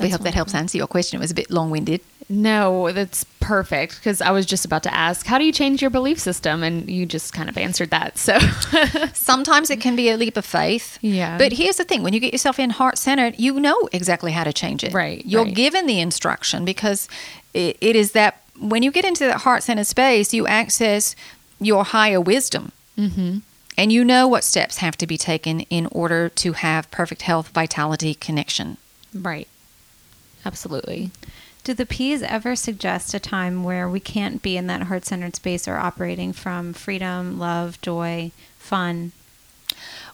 We 0.00 0.08
hope 0.08 0.22
that 0.22 0.34
helps 0.34 0.54
answer 0.54 0.76
your 0.76 0.86
question. 0.86 1.18
It 1.18 1.20
was 1.20 1.30
a 1.30 1.34
bit 1.34 1.50
long 1.50 1.70
winded. 1.70 2.00
No, 2.28 2.90
that's 2.90 3.24
perfect 3.40 3.96
because 3.96 4.20
I 4.20 4.30
was 4.30 4.46
just 4.46 4.64
about 4.64 4.82
to 4.84 4.94
ask, 4.94 5.26
how 5.26 5.38
do 5.38 5.44
you 5.44 5.52
change 5.52 5.82
your 5.82 5.90
belief 5.90 6.18
system? 6.18 6.62
And 6.62 6.88
you 6.88 7.06
just 7.06 7.32
kind 7.32 7.48
of 7.48 7.58
answered 7.58 7.90
that. 7.90 8.16
So 8.18 8.38
sometimes 9.12 9.70
it 9.70 9.80
can 9.80 9.94
be 9.94 10.08
a 10.08 10.16
leap 10.16 10.36
of 10.36 10.44
faith. 10.44 10.98
Yeah. 11.02 11.36
But 11.36 11.52
here's 11.52 11.76
the 11.76 11.84
thing 11.84 12.02
when 12.02 12.14
you 12.14 12.20
get 12.20 12.32
yourself 12.32 12.58
in 12.58 12.70
heart 12.70 12.98
centered, 12.98 13.38
you 13.38 13.60
know 13.60 13.88
exactly 13.92 14.32
how 14.32 14.44
to 14.44 14.52
change 14.52 14.82
it. 14.82 14.92
Right. 14.94 15.24
You're 15.26 15.44
right. 15.44 15.54
given 15.54 15.86
the 15.86 16.00
instruction 16.00 16.64
because 16.64 17.08
it, 17.52 17.76
it 17.80 17.94
is 17.94 18.12
that 18.12 18.40
when 18.58 18.82
you 18.82 18.90
get 18.90 19.04
into 19.04 19.24
that 19.26 19.42
heart 19.42 19.62
centered 19.62 19.86
space, 19.86 20.32
you 20.32 20.46
access 20.46 21.14
your 21.60 21.84
higher 21.84 22.20
wisdom. 22.20 22.72
Mm-hmm. 22.96 23.38
And 23.76 23.92
you 23.92 24.04
know 24.04 24.28
what 24.28 24.44
steps 24.44 24.78
have 24.78 24.96
to 24.98 25.06
be 25.06 25.18
taken 25.18 25.60
in 25.62 25.86
order 25.86 26.28
to 26.28 26.52
have 26.52 26.90
perfect 26.90 27.22
health, 27.22 27.48
vitality, 27.48 28.14
connection. 28.14 28.76
Right. 29.12 29.48
Absolutely. 30.44 31.10
Do 31.64 31.72
the 31.72 31.86
P's 31.86 32.22
ever 32.22 32.54
suggest 32.54 33.14
a 33.14 33.18
time 33.18 33.64
where 33.64 33.88
we 33.88 33.98
can't 33.98 34.42
be 34.42 34.56
in 34.56 34.66
that 34.66 34.82
heart 34.82 35.06
centered 35.06 35.34
space 35.34 35.66
or 35.66 35.76
operating 35.76 36.34
from 36.34 36.74
freedom, 36.74 37.38
love, 37.38 37.80
joy, 37.80 38.32
fun? 38.58 39.12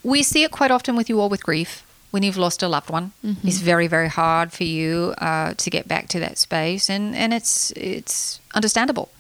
We 0.02 0.23
see 0.23 0.44
it 0.44 0.52
quite 0.52 0.70
often 0.70 0.94
with 0.94 1.09
you 1.09 1.20
all 1.20 1.28
with 1.28 1.43
grief. 1.43 1.85
When 2.12 2.24
you've 2.24 2.36
lost 2.36 2.62
a 2.62 2.69
loved 2.69 2.90
one, 2.90 3.12
mm-hmm. 3.24 3.47
it's 3.47 3.59
very, 3.59 3.86
very 3.86 4.09
hard 4.09 4.52
for 4.52 4.65
you 4.65 5.15
uh, 5.19 5.55
to 5.55 5.70
get 5.70 5.86
back 5.86 6.09
to 6.09 6.19
that 6.19 6.39
space, 6.39 6.90
and, 6.90 7.15
and 7.15 7.32
it's 7.32 7.70
it's 7.77 8.40
understandable. 8.52 9.11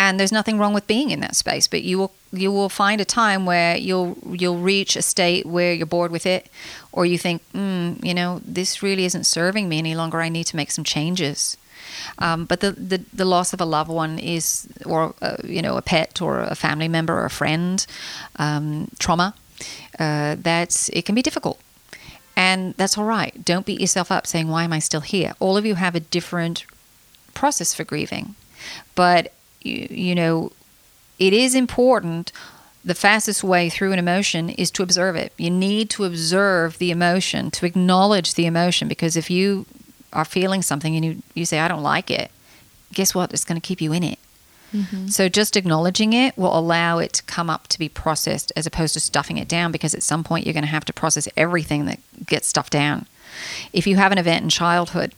And 0.00 0.18
there's 0.18 0.30
nothing 0.30 0.58
wrong 0.58 0.72
with 0.72 0.86
being 0.86 1.10
in 1.10 1.18
that 1.20 1.34
space, 1.34 1.66
but 1.66 1.82
you 1.82 1.98
will 1.98 2.12
you 2.32 2.52
will 2.52 2.68
find 2.68 3.00
a 3.00 3.04
time 3.04 3.44
where 3.46 3.76
you'll 3.76 4.16
you'll 4.30 4.58
reach 4.58 4.94
a 4.94 5.02
state 5.02 5.44
where 5.44 5.74
you're 5.74 5.86
bored 5.86 6.12
with 6.12 6.24
it, 6.24 6.46
or 6.92 7.04
you 7.04 7.18
think, 7.18 7.42
mm, 7.52 8.02
you 8.04 8.14
know, 8.14 8.40
this 8.44 8.80
really 8.80 9.04
isn't 9.04 9.24
serving 9.24 9.68
me 9.68 9.78
any 9.78 9.96
longer. 9.96 10.20
I 10.20 10.28
need 10.28 10.44
to 10.44 10.56
make 10.56 10.70
some 10.70 10.84
changes. 10.84 11.56
Um, 12.18 12.44
but 12.44 12.60
the, 12.60 12.72
the, 12.72 13.04
the 13.12 13.24
loss 13.24 13.52
of 13.52 13.60
a 13.60 13.64
loved 13.64 13.90
one 13.90 14.18
is, 14.18 14.68
or 14.86 15.14
uh, 15.20 15.36
you 15.42 15.62
know, 15.62 15.76
a 15.76 15.82
pet 15.82 16.22
or 16.22 16.40
a 16.40 16.54
family 16.54 16.86
member 16.86 17.14
or 17.14 17.24
a 17.24 17.30
friend, 17.30 17.84
um, 18.36 18.88
trauma. 18.98 19.34
Uh, 19.98 20.36
that's 20.38 20.88
it 20.90 21.04
can 21.04 21.16
be 21.16 21.22
difficult, 21.22 21.58
and 22.36 22.74
that's 22.74 22.96
all 22.96 23.04
right. 23.04 23.44
Don't 23.44 23.66
beat 23.66 23.80
yourself 23.80 24.12
up 24.12 24.28
saying, 24.28 24.48
"Why 24.48 24.62
am 24.62 24.72
I 24.72 24.78
still 24.78 25.00
here?" 25.00 25.32
All 25.40 25.56
of 25.56 25.66
you 25.66 25.74
have 25.74 25.96
a 25.96 26.00
different 26.00 26.64
process 27.34 27.74
for 27.74 27.82
grieving, 27.82 28.36
but 28.94 29.32
you, 29.62 29.86
you 29.90 30.14
know, 30.14 30.52
it 31.18 31.32
is 31.32 31.54
important 31.54 32.32
the 32.84 32.94
fastest 32.94 33.44
way 33.44 33.68
through 33.68 33.92
an 33.92 33.98
emotion 33.98 34.48
is 34.50 34.70
to 34.70 34.82
observe 34.82 35.16
it. 35.16 35.32
You 35.36 35.50
need 35.50 35.90
to 35.90 36.04
observe 36.04 36.78
the 36.78 36.90
emotion, 36.90 37.50
to 37.52 37.66
acknowledge 37.66 38.34
the 38.34 38.46
emotion, 38.46 38.88
because 38.88 39.16
if 39.16 39.30
you 39.30 39.66
are 40.12 40.24
feeling 40.24 40.62
something 40.62 40.96
and 40.96 41.04
you, 41.04 41.22
you 41.34 41.44
say, 41.44 41.58
I 41.58 41.68
don't 41.68 41.82
like 41.82 42.10
it, 42.10 42.30
guess 42.92 43.14
what? 43.14 43.32
It's 43.32 43.44
going 43.44 43.60
to 43.60 43.66
keep 43.66 43.80
you 43.80 43.92
in 43.92 44.02
it. 44.02 44.18
Mm-hmm. 44.72 45.08
So 45.08 45.28
just 45.28 45.56
acknowledging 45.56 46.12
it 46.12 46.36
will 46.36 46.56
allow 46.56 46.98
it 46.98 47.12
to 47.14 47.22
come 47.24 47.50
up 47.50 47.68
to 47.68 47.78
be 47.78 47.88
processed 47.88 48.52
as 48.54 48.66
opposed 48.66 48.94
to 48.94 49.00
stuffing 49.00 49.38
it 49.38 49.48
down 49.48 49.72
because 49.72 49.94
at 49.94 50.02
some 50.02 50.24
point 50.24 50.46
you're 50.46 50.54
going 50.54 50.62
to 50.62 50.70
have 50.70 50.84
to 50.86 50.92
process 50.92 51.28
everything 51.36 51.86
that 51.86 51.98
gets 52.26 52.48
stuffed 52.48 52.72
down. 52.72 53.06
If 53.72 53.86
you 53.86 53.96
have 53.96 54.12
an 54.12 54.18
event 54.18 54.42
in 54.42 54.50
childhood 54.50 55.14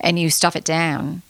and 0.00 0.18
you 0.18 0.30
stuff 0.30 0.56
it 0.56 0.64
down, 0.64 1.22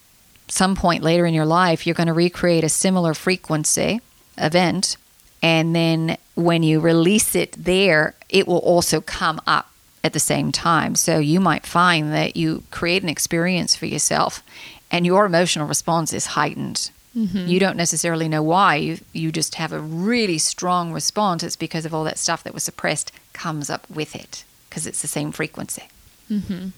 some 0.51 0.75
point 0.75 1.03
later 1.03 1.27
in 1.27 1.35
your 1.35 1.47
life 1.47 1.87
you're 1.87 1.95
going 1.95 2.07
to 2.07 2.13
recreate 2.13 2.65
a 2.65 2.69
similar 2.69 3.15
frequency 3.15 4.01
event 4.37 4.97
and 5.43 5.75
then 5.75 6.19
when 6.35 6.63
you 6.63 6.81
release 6.81 7.35
it 7.35 7.53
there, 7.53 8.15
it 8.29 8.47
will 8.47 8.59
also 8.59 9.01
come 9.01 9.41
up 9.47 9.71
at 10.03 10.13
the 10.13 10.21
same 10.21 10.53
time. 10.53 10.95
So 10.95 11.19
you 11.19 11.41
might 11.41 11.67
find 11.67 12.13
that 12.13 12.37
you 12.37 12.65
create 12.71 13.03
an 13.03 13.09
experience 13.09 13.75
for 13.75 13.87
yourself 13.87 14.43
and 14.91 15.07
your 15.07 15.27
emotional 15.27 15.67
response 15.67 16.13
is 16.13 16.27
heightened. 16.27 16.91
Mm-hmm. 17.17 17.47
You 17.47 17.59
don't 17.59 17.77
necessarily 17.77 18.29
know 18.29 18.43
why. 18.43 18.77
You, 18.77 18.99
you 19.13 19.33
just 19.33 19.57
have 19.57 19.73
a 19.73 19.81
really 19.81 20.39
strong 20.39 20.93
response. 20.93 21.43
It's 21.43 21.57
because 21.57 21.85
of 21.85 21.93
all 21.93 22.05
that 22.05 22.19
stuff 22.19 22.45
that 22.45 22.55
was 22.55 22.63
suppressed 22.63 23.13
comes 23.33 23.69
up 23.69 23.89
with 23.91 24.15
it 24.15 24.45
because 24.69 24.87
it's 24.87 25.03
the 25.03 25.09
same 25.09 25.33
frequency. 25.33 25.85
Mm-hmm. 26.31 26.69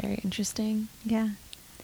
Very 0.00 0.20
interesting. 0.24 0.88
Yeah. 1.04 1.30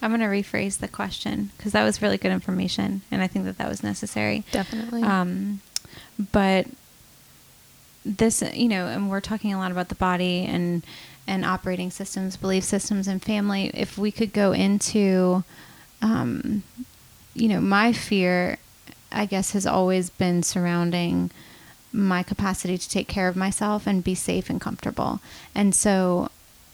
I'm 0.03 0.11
going 0.11 0.21
to 0.21 0.27
rephrase 0.27 0.79
the 0.79 0.89
question 0.89 1.51
because 1.57 1.73
that 1.73 1.85
was 1.85 2.01
really 2.01 2.19
good 2.19 2.33
information, 2.33 3.03
and 3.11 3.23
I 3.23 3.27
think 3.27 3.45
that 3.45 3.59
that 3.59 3.69
was 3.69 3.83
necessary. 3.83 4.45
Definitely. 4.51 5.03
Um, 5.03 5.61
but 6.33 6.67
this, 8.05 8.43
you 8.55 8.69
know, 8.69 8.87
and 8.87 9.11
we're 9.11 9.21
talking 9.21 9.53
a 9.53 9.59
lot 9.59 9.71
about 9.71 9.89
the 9.89 9.95
body 9.95 10.45
and 10.45 10.83
and 11.27 11.45
operating 11.45 11.91
systems, 11.91 12.37
belief 12.37 12.65
systems, 12.65 13.07
and 13.07 13.23
family. 13.23 13.71
If 13.75 13.97
we 13.97 14.11
could 14.11 14.33
go 14.33 14.53
into, 14.53 15.45
um, 16.03 16.63
you 17.35 17.49
know, 17.49 17.61
my 17.61 17.93
fear, 17.93 18.59
I 19.13 19.27
guess, 19.27 19.53
has 19.53 19.67
always 19.67 20.11
been 20.11 20.43
surrounding 20.43 21.31
my 21.93 22.23
capacity 22.23 22.79
to 22.79 22.89
take 22.89 23.07
care 23.07 23.29
of 23.29 23.37
myself 23.37 23.87
and 23.87 24.03
be 24.03 24.15
safe 24.15 24.49
and 24.49 24.61
comfortable. 24.61 25.21
And 25.55 25.75
so 25.75 26.31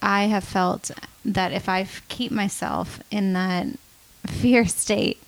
I 0.06 0.26
have 0.26 0.44
felt 0.44 0.92
that 1.24 1.52
if 1.52 1.68
I 1.68 1.88
keep 2.08 2.30
myself 2.30 3.02
in 3.10 3.32
that 3.32 3.66
fear 4.26 4.64
state, 4.64 5.20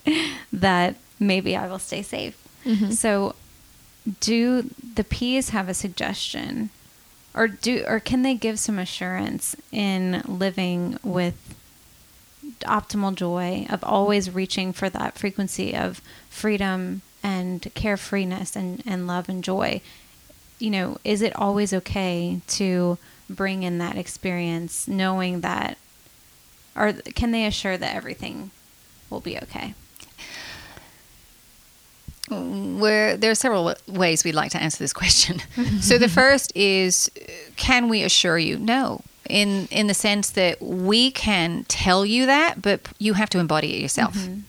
that 0.52 0.94
maybe 1.18 1.56
I 1.56 1.66
will 1.66 1.80
stay 1.80 2.02
safe. 2.02 2.36
Mm-hmm. 2.64 2.92
So, 2.92 3.34
do 4.20 4.70
the 4.94 5.04
P's 5.04 5.50
have 5.50 5.68
a 5.68 5.74
suggestion 5.74 6.70
or 7.34 7.46
do 7.46 7.84
or 7.86 8.00
can 8.00 8.22
they 8.22 8.34
give 8.34 8.58
some 8.58 8.78
assurance 8.78 9.54
in 9.70 10.22
living 10.26 10.98
with 11.02 11.54
optimal 12.62 13.14
joy 13.14 13.66
of 13.68 13.84
always 13.84 14.34
reaching 14.34 14.72
for 14.72 14.88
that 14.88 15.18
frequency 15.18 15.76
of 15.76 16.00
freedom 16.30 17.02
and 17.22 17.62
carefreeness 17.74 18.56
and, 18.56 18.82
and 18.86 19.06
love 19.06 19.28
and 19.28 19.44
joy 19.44 19.80
you 20.58 20.70
know 20.70 20.96
is 21.04 21.20
it 21.20 21.36
always 21.36 21.74
okay 21.74 22.40
to 22.46 22.96
bring 23.28 23.62
in 23.62 23.78
that 23.78 23.96
experience 23.96 24.88
knowing 24.88 25.40
that 25.40 25.78
or 26.76 26.92
can 26.92 27.32
they 27.32 27.44
assure 27.44 27.76
that 27.76 27.94
everything 27.94 28.50
will 29.10 29.20
be 29.20 29.36
okay 29.38 29.74
where 32.30 33.16
there 33.16 33.30
are 33.30 33.34
several 33.34 33.74
ways 33.86 34.24
we'd 34.24 34.34
like 34.34 34.50
to 34.52 34.62
answer 34.62 34.78
this 34.78 34.92
question. 34.92 35.40
so 35.80 35.98
the 35.98 36.08
first 36.08 36.54
is 36.56 37.10
can 37.56 37.88
we 37.88 38.02
assure 38.02 38.38
you? 38.38 38.58
No. 38.58 39.02
In 39.28 39.68
in 39.70 39.86
the 39.86 39.94
sense 39.94 40.30
that 40.30 40.60
we 40.60 41.10
can 41.10 41.64
tell 41.68 42.04
you 42.06 42.26
that, 42.26 42.62
but 42.62 42.88
you 42.98 43.14
have 43.14 43.30
to 43.30 43.38
embody 43.38 43.74
it 43.74 43.80
yourself. 43.80 44.14
Mm-hmm. 44.14 44.40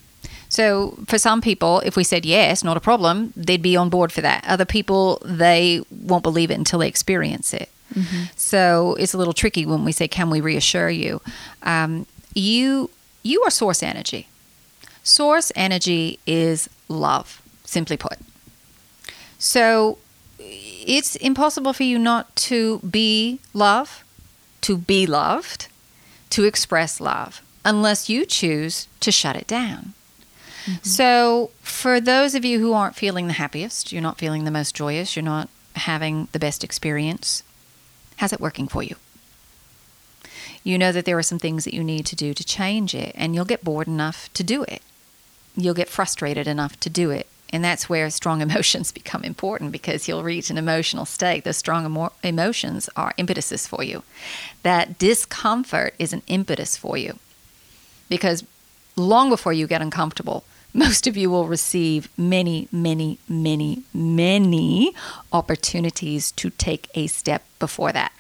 So 0.47 0.97
for 1.07 1.19
some 1.19 1.41
people, 1.41 1.81
if 1.81 1.95
we 1.95 2.03
said 2.03 2.26
yes, 2.26 2.64
not 2.64 2.76
a 2.76 2.80
problem, 2.80 3.34
they'd 3.35 3.61
be 3.61 3.76
on 3.76 3.89
board 3.89 4.11
for 4.11 4.22
that. 4.22 4.43
Other 4.47 4.65
people, 4.65 5.22
they 5.23 5.81
won't 5.91 6.23
believe 6.23 6.49
it 6.49 6.56
until 6.56 6.80
they 6.80 6.88
experience 6.88 7.53
it. 7.53 7.69
Mm-hmm. 7.93 8.23
So 8.35 8.95
it's 8.99 9.13
a 9.13 9.17
little 9.17 9.33
tricky 9.33 9.65
when 9.65 9.85
we 9.85 9.91
say, 9.91 10.07
"Can 10.07 10.29
we 10.29 10.41
reassure 10.41 10.89
you?" 10.89 11.21
Um, 11.63 12.05
you 12.33 12.89
you 13.23 13.41
are 13.43 13.49
source 13.49 13.83
energy. 13.83 14.27
Source 15.03 15.51
energy 15.55 16.19
is 16.27 16.69
love 16.87 17.41
simply 17.69 17.97
put. 17.97 18.17
So 19.37 19.97
it's 20.39 21.15
impossible 21.17 21.73
for 21.73 21.83
you 21.83 21.99
not 21.99 22.35
to 22.35 22.79
be 22.79 23.39
love, 23.53 24.03
to 24.61 24.77
be 24.77 25.05
loved, 25.05 25.67
to 26.31 26.43
express 26.45 26.99
love, 26.99 27.41
unless 27.63 28.09
you 28.09 28.25
choose 28.25 28.87
to 28.99 29.11
shut 29.11 29.35
it 29.35 29.47
down. 29.47 29.93
Mm-hmm. 30.65 30.83
So, 30.83 31.51
for 31.61 31.99
those 32.01 32.35
of 32.35 32.43
you 32.43 32.59
who 32.59 32.73
aren't 32.73 32.95
feeling 32.95 33.27
the 33.27 33.33
happiest, 33.33 33.91
you're 33.91 34.01
not 34.01 34.17
feeling 34.17 34.43
the 34.43 34.51
most 34.51 34.75
joyous, 34.75 35.15
you're 35.15 35.23
not 35.23 35.49
having 35.75 36.27
the 36.31 36.39
best 36.39 36.63
experience, 36.63 37.43
how's 38.19 38.33
it 38.33 38.41
working 38.41 38.67
for 38.67 38.83
you? 38.83 38.95
You 40.63 40.77
know 40.77 40.91
that 40.91 41.05
there 41.05 41.17
are 41.17 41.23
some 41.23 41.39
things 41.39 41.63
that 41.63 41.73
you 41.73 41.83
need 41.83 42.05
to 42.07 42.15
do 42.15 42.33
to 42.33 42.43
change 42.43 42.93
it, 42.93 43.13
and 43.15 43.33
you'll 43.33 43.45
get 43.45 43.63
bored 43.63 43.87
enough 43.87 44.31
to 44.33 44.43
do 44.43 44.63
it. 44.63 44.81
You'll 45.55 45.73
get 45.73 45.89
frustrated 45.89 46.47
enough 46.47 46.79
to 46.81 46.89
do 46.89 47.11
it. 47.11 47.27
And 47.51 47.63
that's 47.63 47.89
where 47.89 48.09
strong 48.09 48.41
emotions 48.47 48.91
become 48.91 49.23
important 49.23 49.71
because 49.71 50.07
you'll 50.07 50.23
reach 50.23 50.49
an 50.49 50.57
emotional 50.57 51.05
state. 51.05 51.45
Those 51.45 51.57
strong 51.57 51.85
emo- 51.85 52.13
emotions 52.23 52.89
are 52.95 53.13
impetuses 53.17 53.67
for 53.67 53.83
you. 53.83 54.03
That 54.63 54.97
discomfort 54.97 55.95
is 55.97 56.13
an 56.13 56.21
impetus 56.27 56.75
for 56.75 56.97
you 56.97 57.17
because 58.09 58.43
long 58.95 59.29
before 59.29 59.53
you 59.53 59.65
get 59.65 59.81
uncomfortable, 59.81 60.43
most 60.73 61.07
of 61.07 61.17
you 61.17 61.29
will 61.29 61.47
receive 61.47 62.09
many, 62.17 62.67
many, 62.71 63.17
many, 63.27 63.83
many 63.93 64.93
opportunities 65.33 66.31
to 66.33 66.49
take 66.51 66.89
a 66.93 67.07
step 67.07 67.43
before 67.57 67.91
that. 67.91 68.11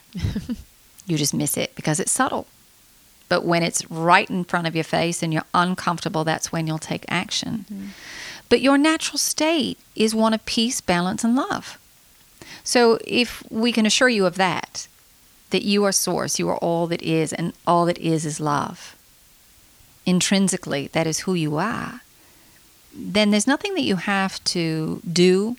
you 1.05 1.17
just 1.17 1.33
miss 1.33 1.57
it 1.57 1.75
because 1.75 1.99
it's 1.99 2.11
subtle. 2.11 2.47
But 3.27 3.45
when 3.45 3.61
it's 3.61 3.89
right 3.91 4.27
in 4.29 4.43
front 4.43 4.65
of 4.65 4.75
your 4.75 4.83
face 4.83 5.21
and 5.21 5.31
you're 5.31 5.43
uncomfortable, 5.53 6.23
that's 6.23 6.51
when 6.51 6.65
you'll 6.65 6.79
take 6.79 7.05
action. 7.07 7.65
Mm. 7.71 7.87
But 8.49 8.61
your 8.61 8.77
natural 8.77 9.19
state 9.19 9.77
is 9.95 10.15
one 10.15 10.33
of 10.33 10.43
peace, 10.45 10.81
balance, 10.81 11.23
and 11.23 11.35
love. 11.35 11.77
So 12.63 12.97
if 13.05 13.43
we 13.51 13.71
can 13.71 13.85
assure 13.85 14.09
you 14.09 14.25
of 14.25 14.35
that, 14.35 14.87
that 15.51 15.63
you 15.63 15.83
are 15.85 15.91
source, 15.91 16.39
you 16.39 16.49
are 16.49 16.57
all 16.57 16.87
that 16.87 17.01
is, 17.03 17.31
and 17.31 17.53
all 17.65 17.85
that 17.85 17.99
is 17.99 18.25
is 18.25 18.39
love. 18.39 18.95
Intrinsically, 20.05 20.87
that 20.87 21.05
is 21.05 21.19
who 21.19 21.35
you 21.35 21.57
are. 21.57 22.01
Then 22.93 23.31
there's 23.31 23.47
nothing 23.47 23.73
that 23.75 23.83
you 23.83 23.97
have 23.97 24.43
to 24.45 25.01
do. 25.11 25.57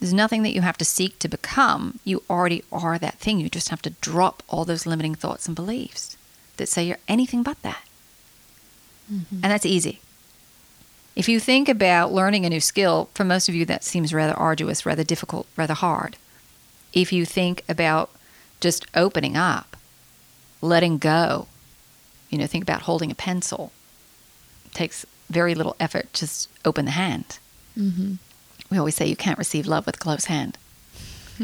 There's 0.00 0.12
nothing 0.12 0.42
that 0.42 0.54
you 0.54 0.62
have 0.62 0.76
to 0.78 0.84
seek 0.84 1.18
to 1.20 1.28
become. 1.28 2.00
You 2.04 2.22
already 2.28 2.64
are 2.72 2.98
that 2.98 3.18
thing. 3.18 3.40
You 3.40 3.48
just 3.48 3.68
have 3.68 3.82
to 3.82 3.90
drop 3.90 4.42
all 4.48 4.64
those 4.64 4.86
limiting 4.86 5.14
thoughts 5.14 5.46
and 5.46 5.54
beliefs 5.54 6.16
that 6.56 6.68
say 6.68 6.84
you're 6.84 6.98
anything 7.08 7.42
but 7.42 7.60
that. 7.62 7.84
Mm-hmm. 9.12 9.36
And 9.42 9.44
that's 9.44 9.66
easy. 9.66 10.00
If 11.16 11.28
you 11.28 11.38
think 11.38 11.68
about 11.68 12.12
learning 12.12 12.44
a 12.44 12.50
new 12.50 12.60
skill, 12.60 13.08
for 13.14 13.24
most 13.24 13.48
of 13.48 13.54
you 13.54 13.64
that 13.66 13.84
seems 13.84 14.12
rather 14.12 14.34
arduous, 14.34 14.84
rather 14.84 15.04
difficult, 15.04 15.46
rather 15.56 15.74
hard. 15.74 16.16
If 16.92 17.12
you 17.12 17.24
think 17.24 17.62
about 17.68 18.10
just 18.60 18.86
opening 18.94 19.36
up, 19.36 19.76
letting 20.60 20.98
go, 20.98 21.46
you 22.30 22.38
know, 22.38 22.46
think 22.46 22.64
about 22.64 22.82
holding 22.82 23.10
a 23.12 23.14
pencil. 23.14 23.70
It 24.66 24.74
takes 24.74 25.06
very 25.30 25.54
little 25.54 25.76
effort 25.80 26.12
just 26.12 26.48
open 26.64 26.84
the 26.84 26.90
hand. 26.92 27.38
Mm-hmm. 27.78 28.14
We 28.70 28.78
always 28.78 28.94
say 28.94 29.06
you 29.06 29.16
can't 29.16 29.38
receive 29.38 29.66
love 29.66 29.86
with 29.86 29.96
a 29.96 29.98
closed 29.98 30.26
hand. 30.26 30.58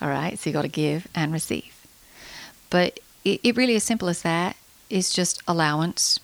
All 0.00 0.08
right, 0.08 0.38
so 0.38 0.50
you 0.50 0.54
got 0.54 0.62
to 0.62 0.68
give 0.68 1.06
and 1.14 1.32
receive. 1.32 1.74
But 2.70 3.00
it, 3.24 3.40
it 3.42 3.56
really 3.56 3.76
as 3.76 3.84
simple 3.84 4.08
as 4.08 4.22
that 4.22 4.56
is 4.88 5.10
just 5.10 5.42
allowance 5.46 6.18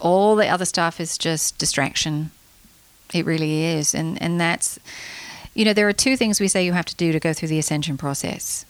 all 0.00 0.36
the 0.36 0.48
other 0.48 0.64
stuff 0.64 1.00
is 1.00 1.18
just 1.18 1.58
distraction. 1.58 2.30
It 3.12 3.26
really 3.26 3.64
is. 3.64 3.94
And, 3.94 4.20
and 4.22 4.40
that's, 4.40 4.78
you 5.54 5.64
know, 5.64 5.72
there 5.72 5.88
are 5.88 5.92
two 5.92 6.16
things 6.16 6.40
we 6.40 6.48
say 6.48 6.64
you 6.64 6.72
have 6.72 6.86
to 6.86 6.96
do 6.96 7.12
to 7.12 7.20
go 7.20 7.32
through 7.32 7.48
the 7.48 7.58
ascension 7.58 7.96
process. 7.96 8.64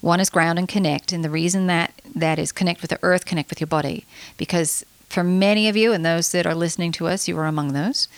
One 0.00 0.20
is 0.20 0.30
ground 0.30 0.58
and 0.58 0.68
connect. 0.68 1.12
And 1.12 1.24
the 1.24 1.30
reason 1.30 1.66
that 1.68 1.92
that 2.14 2.38
is 2.38 2.52
connect 2.52 2.82
with 2.82 2.90
the 2.90 2.98
earth, 3.02 3.24
connect 3.24 3.50
with 3.50 3.60
your 3.60 3.66
body. 3.66 4.04
Because 4.36 4.84
for 5.08 5.24
many 5.24 5.68
of 5.68 5.76
you 5.76 5.92
and 5.92 6.04
those 6.04 6.32
that 6.32 6.46
are 6.46 6.54
listening 6.54 6.92
to 6.92 7.06
us, 7.06 7.28
you 7.28 7.38
are 7.38 7.46
among 7.46 7.72
those, 7.72 8.08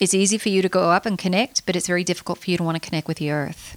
it's 0.00 0.14
easy 0.14 0.38
for 0.38 0.48
you 0.48 0.62
to 0.62 0.68
go 0.68 0.90
up 0.90 1.06
and 1.06 1.16
connect, 1.16 1.64
but 1.64 1.76
it's 1.76 1.86
very 1.86 2.04
difficult 2.04 2.38
for 2.38 2.50
you 2.50 2.56
to 2.56 2.62
want 2.62 2.80
to 2.80 2.86
connect 2.86 3.06
with 3.06 3.18
the 3.18 3.30
earth. 3.30 3.76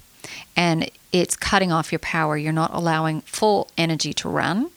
And 0.56 0.90
it's 1.12 1.36
cutting 1.36 1.70
off 1.70 1.92
your 1.92 2.00
power. 2.00 2.36
You're 2.36 2.52
not 2.52 2.74
allowing 2.74 3.20
full 3.20 3.70
energy 3.78 4.12
to 4.14 4.28
run 4.28 4.70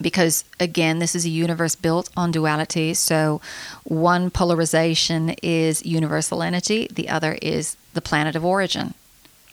because 0.00 0.44
again 0.58 1.00
this 1.00 1.14
is 1.14 1.24
a 1.24 1.28
universe 1.28 1.74
built 1.74 2.10
on 2.16 2.30
duality. 2.30 2.94
So 2.94 3.40
one 3.84 4.30
polarization 4.30 5.30
is 5.42 5.84
universal 5.84 6.42
energy. 6.42 6.88
The 6.90 7.08
other 7.08 7.38
is 7.42 7.76
the 7.94 8.00
planet 8.00 8.36
of 8.36 8.44
origin. 8.44 8.94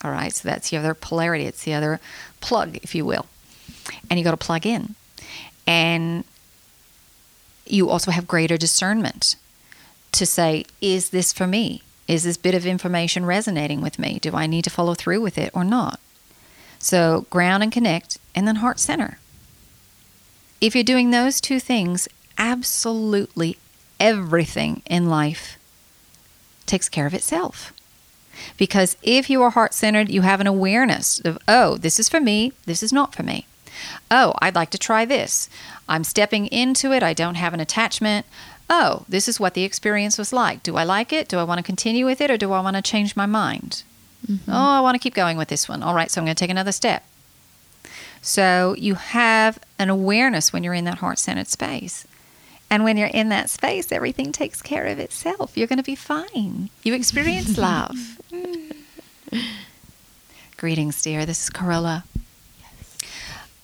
All 0.04 0.12
right? 0.12 0.32
So 0.32 0.48
that's 0.48 0.70
the 0.70 0.78
other 0.78 0.94
polarity. 0.94 1.46
It's 1.46 1.64
the 1.64 1.74
other 1.74 2.00
plug 2.40 2.78
if 2.78 2.96
you 2.96 3.06
will. 3.06 3.26
And 4.10 4.20
you 4.20 4.24
got 4.24 4.32
to 4.32 4.38
plug 4.38 4.66
in. 4.66 4.96
And 5.68 6.24
you 7.72 7.90
also 7.90 8.12
have 8.12 8.28
greater 8.28 8.58
discernment 8.58 9.36
to 10.12 10.26
say 10.26 10.66
is 10.82 11.10
this 11.10 11.32
for 11.32 11.48
me 11.48 11.82
is 12.08 12.24
this 12.24 12.38
bit 12.38 12.56
of 12.56 12.66
information 12.66 13.26
resonating 13.26 13.82
with 13.82 14.00
me 14.00 14.20
do 14.20 14.34
i 14.36 14.48
need 14.48 14.64
to 14.64 14.70
follow 14.70 14.94
through 14.94 15.22
with 15.22 15.38
it 15.38 15.52
or 15.54 15.64
not 15.64 16.00
so 16.80 17.26
ground 17.30 17.62
and 17.62 17.72
connect 17.72 18.18
and 18.34 18.48
then 18.48 18.58
heart 18.58 18.80
center 18.80 19.20
if 20.62 20.76
you're 20.76 20.84
doing 20.84 21.12
those 21.12 21.40
two 21.40 21.60
things, 21.60 22.08
absolutely 22.38 23.58
everything 24.00 24.82
in 24.86 25.10
life 25.10 25.58
takes 26.66 26.90
care 26.90 27.06
of 27.06 27.14
itself. 27.14 27.74
Because 28.58 28.98
if 29.02 29.30
you 29.30 29.42
are 29.42 29.52
heart 29.52 29.74
centered, 29.74 30.10
you 30.10 30.22
have 30.22 30.42
an 30.42 30.48
awareness 30.48 31.20
of, 31.22 31.38
oh, 31.48 31.78
this 31.78 32.00
is 32.00 32.10
for 32.10 32.20
me, 32.20 32.54
this 32.66 32.84
is 32.84 32.94
not 32.94 33.16
for 33.16 33.24
me. 33.24 33.48
Oh, 34.12 34.34
I'd 34.42 34.56
like 34.56 34.70
to 34.72 34.78
try 34.78 35.06
this. 35.06 35.50
I'm 35.88 36.04
stepping 36.04 36.48
into 36.48 36.92
it, 36.92 37.04
I 37.04 37.14
don't 37.14 37.36
have 37.36 37.54
an 37.54 37.60
attachment. 37.60 38.26
Oh, 38.70 39.06
this 39.10 39.28
is 39.28 39.40
what 39.40 39.56
the 39.56 39.64
experience 39.64 40.18
was 40.18 40.32
like. 40.32 40.62
Do 40.62 40.76
I 40.76 40.84
like 40.84 41.12
it? 41.12 41.28
Do 41.28 41.40
I 41.40 41.44
want 41.44 41.58
to 41.58 41.64
continue 41.64 42.06
with 42.06 42.22
it 42.22 42.30
or 42.30 42.38
do 42.38 42.52
I 42.52 42.62
want 42.62 42.76
to 42.76 42.82
change 42.84 43.16
my 43.16 43.26
mind? 43.26 43.84
Mm-hmm. 44.28 44.52
Oh, 44.52 44.78
I 44.78 44.82
want 44.82 44.96
to 44.96 45.00
keep 45.00 45.16
going 45.16 45.38
with 45.38 45.48
this 45.48 45.68
one. 45.68 45.82
All 45.82 45.96
right, 45.96 46.12
so 46.12 46.22
I'm 46.22 46.26
going 46.26 46.36
to 46.36 46.40
take 46.40 46.52
another 46.52 46.72
step. 46.72 47.04
So 48.22 48.76
you 48.78 48.96
have 48.96 49.60
an 49.80 49.90
awareness 49.90 50.54
when 50.54 50.64
you're 50.64 50.74
in 50.74 50.86
that 50.86 51.00
heart 51.00 51.18
centered 51.20 51.48
space. 51.48 52.06
And 52.70 52.84
when 52.84 52.98
you're 52.98 53.08
in 53.08 53.30
that 53.30 53.50
space, 53.50 53.92
everything 53.92 54.32
takes 54.32 54.62
care 54.62 54.86
of 54.86 55.00
itself. 55.00 55.58
You're 55.58 55.68
going 55.68 55.78
to 55.78 55.84
be 55.84 55.96
fine. 55.96 56.70
You 56.84 56.94
experience 56.94 57.58
love. 57.58 58.20
Greetings, 60.58 61.02
dear. 61.02 61.26
This 61.26 61.44
is 61.44 61.50
Carola. 61.50 62.04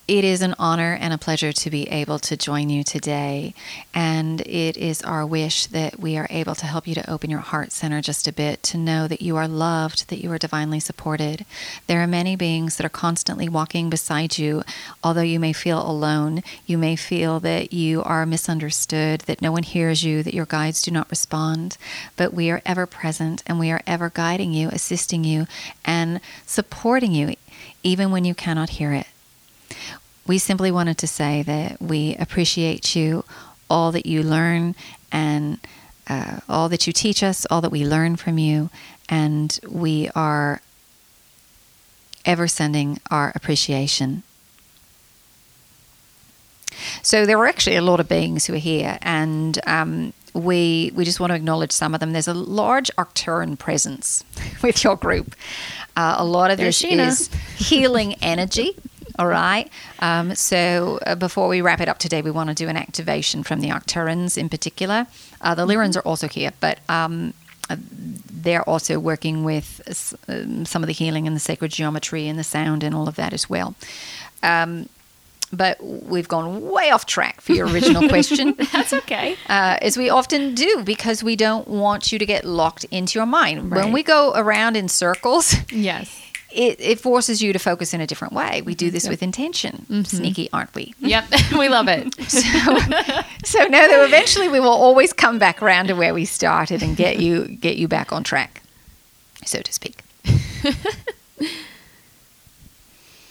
It 0.08 0.22
is 0.22 0.40
an 0.40 0.54
honor 0.56 0.96
and 1.00 1.12
a 1.12 1.18
pleasure 1.18 1.52
to 1.52 1.68
be 1.68 1.88
able 1.88 2.20
to 2.20 2.36
join 2.36 2.70
you 2.70 2.84
today. 2.84 3.54
And 3.92 4.40
it 4.42 4.76
is 4.76 5.02
our 5.02 5.26
wish 5.26 5.66
that 5.66 5.98
we 5.98 6.16
are 6.16 6.28
able 6.30 6.54
to 6.54 6.66
help 6.66 6.86
you 6.86 6.94
to 6.94 7.10
open 7.10 7.28
your 7.28 7.40
heart 7.40 7.72
center 7.72 8.00
just 8.00 8.28
a 8.28 8.32
bit, 8.32 8.62
to 8.64 8.78
know 8.78 9.08
that 9.08 9.20
you 9.20 9.36
are 9.36 9.48
loved, 9.48 10.08
that 10.08 10.22
you 10.22 10.30
are 10.30 10.38
divinely 10.38 10.78
supported. 10.78 11.44
There 11.88 12.00
are 12.00 12.06
many 12.06 12.36
beings 12.36 12.76
that 12.76 12.86
are 12.86 12.88
constantly 12.88 13.48
walking 13.48 13.90
beside 13.90 14.38
you. 14.38 14.62
Although 15.02 15.22
you 15.22 15.40
may 15.40 15.52
feel 15.52 15.84
alone, 15.84 16.44
you 16.66 16.78
may 16.78 16.94
feel 16.94 17.40
that 17.40 17.72
you 17.72 18.00
are 18.04 18.24
misunderstood, 18.24 19.22
that 19.22 19.42
no 19.42 19.50
one 19.50 19.64
hears 19.64 20.04
you, 20.04 20.22
that 20.22 20.34
your 20.34 20.46
guides 20.46 20.82
do 20.82 20.92
not 20.92 21.10
respond. 21.10 21.78
But 22.14 22.32
we 22.32 22.48
are 22.48 22.62
ever 22.64 22.86
present 22.86 23.42
and 23.44 23.58
we 23.58 23.72
are 23.72 23.82
ever 23.88 24.10
guiding 24.10 24.52
you, 24.52 24.68
assisting 24.68 25.24
you, 25.24 25.48
and 25.84 26.20
supporting 26.46 27.10
you, 27.10 27.34
even 27.82 28.12
when 28.12 28.24
you 28.24 28.36
cannot 28.36 28.70
hear 28.70 28.92
it 28.92 29.08
we 30.26 30.38
simply 30.38 30.70
wanted 30.70 30.98
to 30.98 31.06
say 31.06 31.42
that 31.42 31.80
we 31.80 32.16
appreciate 32.16 32.94
you, 32.96 33.24
all 33.70 33.92
that 33.92 34.06
you 34.06 34.22
learn, 34.22 34.74
and 35.12 35.58
uh, 36.08 36.40
all 36.48 36.68
that 36.68 36.86
you 36.86 36.92
teach 36.92 37.22
us, 37.22 37.46
all 37.50 37.60
that 37.60 37.70
we 37.70 37.84
learn 37.86 38.16
from 38.16 38.38
you, 38.38 38.70
and 39.08 39.58
we 39.68 40.08
are 40.14 40.60
ever 42.24 42.48
sending 42.48 42.98
our 43.10 43.32
appreciation. 43.34 44.22
So 47.02 47.24
there 47.24 47.38
were 47.38 47.46
actually 47.46 47.76
a 47.76 47.82
lot 47.82 48.00
of 48.00 48.08
beings 48.08 48.46
who 48.46 48.54
are 48.54 48.58
here, 48.58 48.98
and 49.02 49.58
um, 49.66 50.12
we 50.34 50.92
we 50.94 51.04
just 51.04 51.20
want 51.20 51.30
to 51.30 51.34
acknowledge 51.34 51.72
some 51.72 51.94
of 51.94 52.00
them. 52.00 52.12
There's 52.12 52.28
a 52.28 52.34
large 52.34 52.90
Arcturian 52.96 53.58
presence 53.58 54.24
with 54.62 54.84
your 54.84 54.96
group. 54.96 55.34
Uh, 55.96 56.16
a 56.18 56.24
lot 56.24 56.50
of 56.50 56.58
There's 56.58 56.80
this 56.80 56.92
Sheena. 56.92 57.08
is 57.08 57.30
healing 57.68 58.14
energy. 58.14 58.76
All 59.18 59.26
right. 59.26 59.70
Um, 60.00 60.34
so 60.34 60.98
uh, 61.06 61.14
before 61.14 61.48
we 61.48 61.60
wrap 61.62 61.80
it 61.80 61.88
up 61.88 61.98
today, 61.98 62.20
we 62.22 62.30
want 62.30 62.48
to 62.50 62.54
do 62.54 62.68
an 62.68 62.76
activation 62.76 63.42
from 63.42 63.60
the 63.60 63.68
Arcturians 63.70 64.36
in 64.36 64.48
particular. 64.48 65.06
Uh, 65.40 65.54
the 65.54 65.66
Lyrans 65.66 65.96
are 65.96 66.00
also 66.02 66.28
here, 66.28 66.52
but 66.60 66.78
um, 66.88 67.32
uh, 67.70 67.76
they're 68.30 68.62
also 68.68 68.98
working 68.98 69.42
with 69.44 69.80
s- 69.86 70.14
um, 70.28 70.66
some 70.66 70.82
of 70.82 70.86
the 70.86 70.92
healing 70.92 71.26
and 71.26 71.34
the 71.34 71.40
sacred 71.40 71.70
geometry 71.72 72.28
and 72.28 72.38
the 72.38 72.44
sound 72.44 72.82
and 72.82 72.94
all 72.94 73.08
of 73.08 73.16
that 73.16 73.32
as 73.32 73.48
well. 73.48 73.74
Um, 74.42 74.88
but 75.52 75.82
we've 75.82 76.26
gone 76.28 76.60
way 76.70 76.90
off 76.90 77.06
track 77.06 77.40
for 77.40 77.52
your 77.52 77.68
original 77.68 78.08
question. 78.08 78.54
That's 78.72 78.92
okay. 78.92 79.36
Uh, 79.48 79.78
as 79.80 79.96
we 79.96 80.10
often 80.10 80.54
do, 80.54 80.82
because 80.84 81.22
we 81.22 81.36
don't 81.36 81.66
want 81.68 82.10
you 82.12 82.18
to 82.18 82.26
get 82.26 82.44
locked 82.44 82.84
into 82.90 83.18
your 83.18 83.26
mind. 83.26 83.70
When 83.70 83.92
we 83.92 84.02
go 84.02 84.32
around 84.34 84.76
in 84.76 84.88
circles, 84.88 85.54
Yes. 85.70 86.20
It, 86.56 86.80
it 86.80 87.00
forces 87.00 87.42
you 87.42 87.52
to 87.52 87.58
focus 87.58 87.92
in 87.92 88.00
a 88.00 88.06
different 88.06 88.32
way. 88.32 88.62
We 88.62 88.74
do 88.74 88.86
mm-hmm. 88.86 88.94
this 88.94 89.08
with 89.08 89.22
intention. 89.22 89.86
Mm-hmm. 89.90 90.02
Sneaky, 90.04 90.48
aren't 90.52 90.74
we? 90.74 90.94
Yep. 91.06 91.24
we 91.58 91.68
love 91.68 91.88
it. 91.88 92.14
So, 92.26 92.40
so 93.44 93.62
no, 93.64 93.88
that 93.88 94.04
eventually 94.04 94.48
we 94.48 94.58
will 94.58 94.68
always 94.68 95.12
come 95.12 95.38
back 95.38 95.62
around 95.62 95.86
to 95.88 95.94
where 95.94 96.12
we 96.12 96.24
started 96.24 96.82
and 96.82 96.96
get 96.96 97.18
you 97.18 97.46
get 97.46 97.76
you 97.76 97.86
back 97.86 98.12
on 98.12 98.24
track, 98.24 98.62
so 99.44 99.60
to 99.60 99.72
speak. 99.72 100.00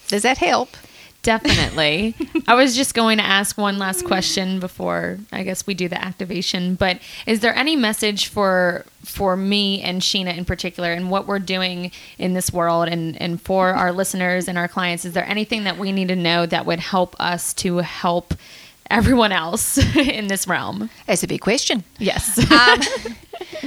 Does 0.07 0.22
that 0.23 0.38
help? 0.38 0.69
Definitely. 1.26 2.14
I 2.47 2.53
was 2.53 2.76
just 2.76 2.93
going 2.93 3.18
to 3.18 3.23
ask 3.23 3.57
one 3.57 3.80
last 3.80 4.06
question 4.06 4.60
before 4.60 5.18
I 5.31 5.41
guess 5.41 5.65
we 5.65 5.73
do 5.73 5.89
the 5.89 5.99
activation, 5.99 6.76
but 6.76 6.99
is 7.26 7.39
there 7.39 7.56
any 7.56 7.76
message 7.76 8.27
for 8.27 8.85
for 9.03 9.35
me 9.35 9.81
and 9.81 10.03
Sheena 10.03 10.38
in 10.38 10.45
particular 10.45 10.91
and 10.91 11.10
what 11.10 11.26
we're 11.26 11.39
doing 11.39 11.91
in 12.19 12.34
this 12.34 12.53
world 12.53 12.88
and 12.89 13.19
and 13.19 13.41
for 13.41 13.73
our 13.73 13.91
listeners 13.91 14.47
and 14.47 14.57
our 14.57 14.68
clients 14.68 15.06
is 15.06 15.14
there 15.14 15.27
anything 15.27 15.64
that 15.65 15.77
we 15.77 15.91
need 15.91 16.07
to 16.07 16.15
know 16.15 16.47
that 16.47 16.65
would 16.65 16.80
help 16.80 17.15
us 17.19 17.53
to 17.56 17.77
help 17.77 18.34
everyone 18.90 19.32
else 19.32 19.78
in 19.95 20.28
this 20.28 20.48
realm? 20.48 20.90
That's 21.07 21.24
a 21.24 21.28
big 21.28 21.41
question. 21.41 21.84
Yes. 21.98 22.40
Um, 22.52 22.80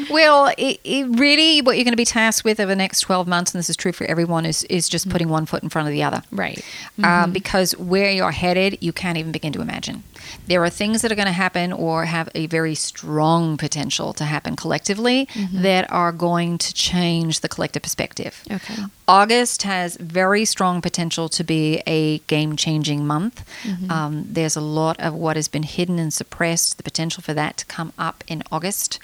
well, 0.10 0.52
it, 0.56 0.80
it 0.84 1.06
really, 1.18 1.60
what 1.60 1.76
you're 1.76 1.84
going 1.84 1.92
to 1.92 1.96
be 1.96 2.04
tasked 2.04 2.44
with 2.44 2.60
over 2.60 2.70
the 2.70 2.76
next 2.76 3.00
12 3.00 3.26
months, 3.26 3.54
and 3.54 3.58
this 3.58 3.70
is 3.70 3.76
true 3.76 3.92
for 3.92 4.04
everyone, 4.04 4.46
is, 4.46 4.64
is 4.64 4.88
just 4.88 5.08
putting 5.08 5.28
one 5.28 5.46
foot 5.46 5.62
in 5.62 5.68
front 5.68 5.88
of 5.88 5.92
the 5.92 6.02
other. 6.02 6.22
right. 6.30 6.64
Um, 7.02 7.32
because 7.32 7.76
where 7.76 8.10
you're 8.10 8.32
headed, 8.32 8.78
you 8.80 8.92
can't 8.92 9.18
even 9.18 9.32
begin 9.32 9.52
to 9.52 9.60
imagine. 9.60 10.02
There 10.46 10.62
are 10.64 10.70
things 10.70 11.02
that 11.02 11.12
are 11.12 11.14
going 11.14 11.26
to 11.26 11.32
happen 11.32 11.72
or 11.72 12.04
have 12.04 12.28
a 12.34 12.46
very 12.46 12.74
strong 12.74 13.56
potential 13.56 14.12
to 14.14 14.24
happen 14.24 14.56
collectively 14.56 15.28
that 15.52 15.90
are 15.92 16.12
going 16.12 16.58
to 16.58 16.74
change 16.74 17.40
the 17.40 17.48
collective 17.48 17.82
perspective. 17.82 18.42
Okay. 18.50 18.84
August 19.08 19.62
has 19.62 19.96
very 19.96 20.44
strong 20.44 20.82
potential 20.82 21.30
to 21.30 21.42
be 21.42 21.82
a 21.86 22.18
game 22.26 22.56
changing 22.56 23.06
month. 23.06 23.42
Um, 23.90 24.26
there's 24.28 24.54
a 24.54 24.60
lot 24.60 25.00
of 25.00 25.14
what 25.14 25.36
has 25.36 25.48
been 25.48 25.62
hidden 25.62 25.98
and 25.98 26.12
suppressed, 26.12 26.76
the 26.76 26.82
potential 26.82 27.22
for 27.22 27.32
that 27.32 27.56
to 27.56 27.64
come 27.64 27.94
up 27.98 28.22
in 28.26 28.42
August. 28.52 28.98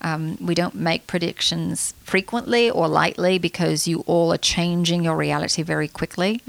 Um, 0.00 0.38
we 0.40 0.54
don't 0.54 0.74
make 0.74 1.06
predictions 1.06 1.92
frequently 2.10 2.68
or 2.68 2.88
lightly 2.88 3.38
because 3.38 3.86
you 3.86 4.02
all 4.06 4.32
are 4.32 4.38
changing 4.56 5.04
your 5.04 5.16
reality 5.16 5.62
very 5.62 5.86
quickly. 5.86 6.40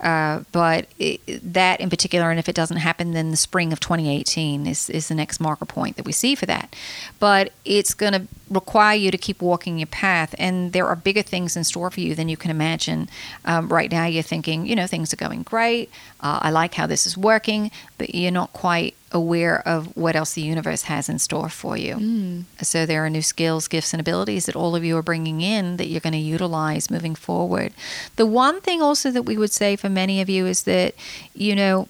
Uh, 0.00 0.42
but 0.52 0.86
it, 0.98 1.20
that 1.52 1.80
in 1.80 1.90
particular, 1.90 2.30
and 2.30 2.38
if 2.38 2.48
it 2.48 2.54
doesn't 2.54 2.78
happen, 2.78 3.12
then 3.12 3.30
the 3.30 3.36
spring 3.36 3.72
of 3.74 3.78
2018 3.78 4.66
is, 4.66 4.88
is 4.88 5.08
the 5.08 5.14
next 5.14 5.38
marker 5.38 5.66
point 5.66 5.96
that 5.96 6.06
we 6.06 6.12
see 6.12 6.34
for 6.34 6.46
that. 6.46 6.74
But 7.20 7.52
it's 7.66 7.92
going 7.92 8.14
to 8.14 8.22
require 8.48 8.96
you 8.96 9.10
to 9.10 9.18
keep 9.18 9.42
walking 9.42 9.78
your 9.78 9.86
path, 9.86 10.34
and 10.38 10.72
there 10.72 10.86
are 10.86 10.96
bigger 10.96 11.22
things 11.22 11.56
in 11.56 11.64
store 11.64 11.90
for 11.90 12.00
you 12.00 12.14
than 12.14 12.28
you 12.28 12.36
can 12.38 12.50
imagine. 12.50 13.08
Um, 13.44 13.68
right 13.68 13.90
now, 13.90 14.06
you're 14.06 14.22
thinking, 14.22 14.66
you 14.66 14.74
know, 14.74 14.86
things 14.86 15.12
are 15.12 15.16
going 15.16 15.42
great. 15.42 15.90
Uh, 16.22 16.38
I 16.42 16.50
like 16.50 16.74
how 16.74 16.86
this 16.86 17.06
is 17.06 17.16
working, 17.18 17.70
but 17.98 18.14
you're 18.14 18.30
not 18.30 18.52
quite 18.52 18.94
aware 19.10 19.66
of 19.66 19.94
what 19.96 20.14
else 20.14 20.34
the 20.34 20.42
universe 20.42 20.82
has 20.84 21.08
in 21.08 21.18
store 21.18 21.48
for 21.48 21.76
you. 21.76 22.44
So 22.62 22.86
there 22.86 23.04
are 23.04 23.10
new 23.10 23.22
skills, 23.22 23.66
gifts, 23.68 23.92
and 23.92 24.00
abilities 24.00 24.46
that 24.46 24.54
all 24.56 24.76
of 24.76 24.84
you 24.84 24.96
are 24.96 25.02
bringing 25.02 25.40
in 25.40 25.76
that 25.78 25.86
you're 25.88 26.00
going 26.00 26.12
to 26.12 26.18
utilize 26.18 26.90
moving 26.90 27.14
forward. 27.16 27.72
The 28.16 28.26
one 28.26 28.60
thing 28.60 28.80
also 28.80 29.10
that 29.10 29.24
we 29.24 29.36
would 29.36 29.52
say 29.52 29.74
for 29.76 29.88
many 29.88 30.20
of 30.20 30.28
you 30.28 30.46
is 30.46 30.62
that, 30.62 30.94
you 31.34 31.56
know, 31.56 31.88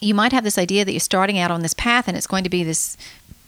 you 0.00 0.14
might 0.14 0.32
have 0.32 0.44
this 0.44 0.56
idea 0.56 0.84
that 0.84 0.92
you're 0.92 1.00
starting 1.00 1.38
out 1.38 1.50
on 1.50 1.60
this 1.60 1.74
path 1.74 2.08
and 2.08 2.16
it's 2.16 2.26
going 2.26 2.44
to 2.44 2.50
be 2.50 2.64
this 2.64 2.96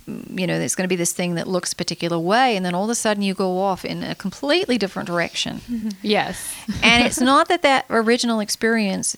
you 0.07 0.47
know 0.49 0.59
it's 0.59 0.75
going 0.75 0.85
to 0.85 0.89
be 0.89 0.97
this 0.97 1.13
thing 1.13 1.37
that 1.37 1.47
looks 1.47 1.73
a 1.73 1.77
particular 1.77 2.19
way 2.19 2.57
and 2.57 2.67
then 2.67 2.75
all 2.75 2.83
of 2.85 2.91
a 2.91 2.95
sudden 2.95 3.23
you 3.23 3.35
go 3.35 3.59
off 3.61 3.85
in 3.85 4.03
a 4.03 4.17
completely 4.17 4.77
different 4.77 5.07
direction 5.07 5.61
Yes. 6.03 6.55
and 6.83 7.05
it's 7.07 7.21
not 7.21 7.47
that 7.49 7.63
that 7.63 7.87
original 7.89 8.41
experience 8.41 9.17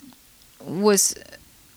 was 0.67 1.15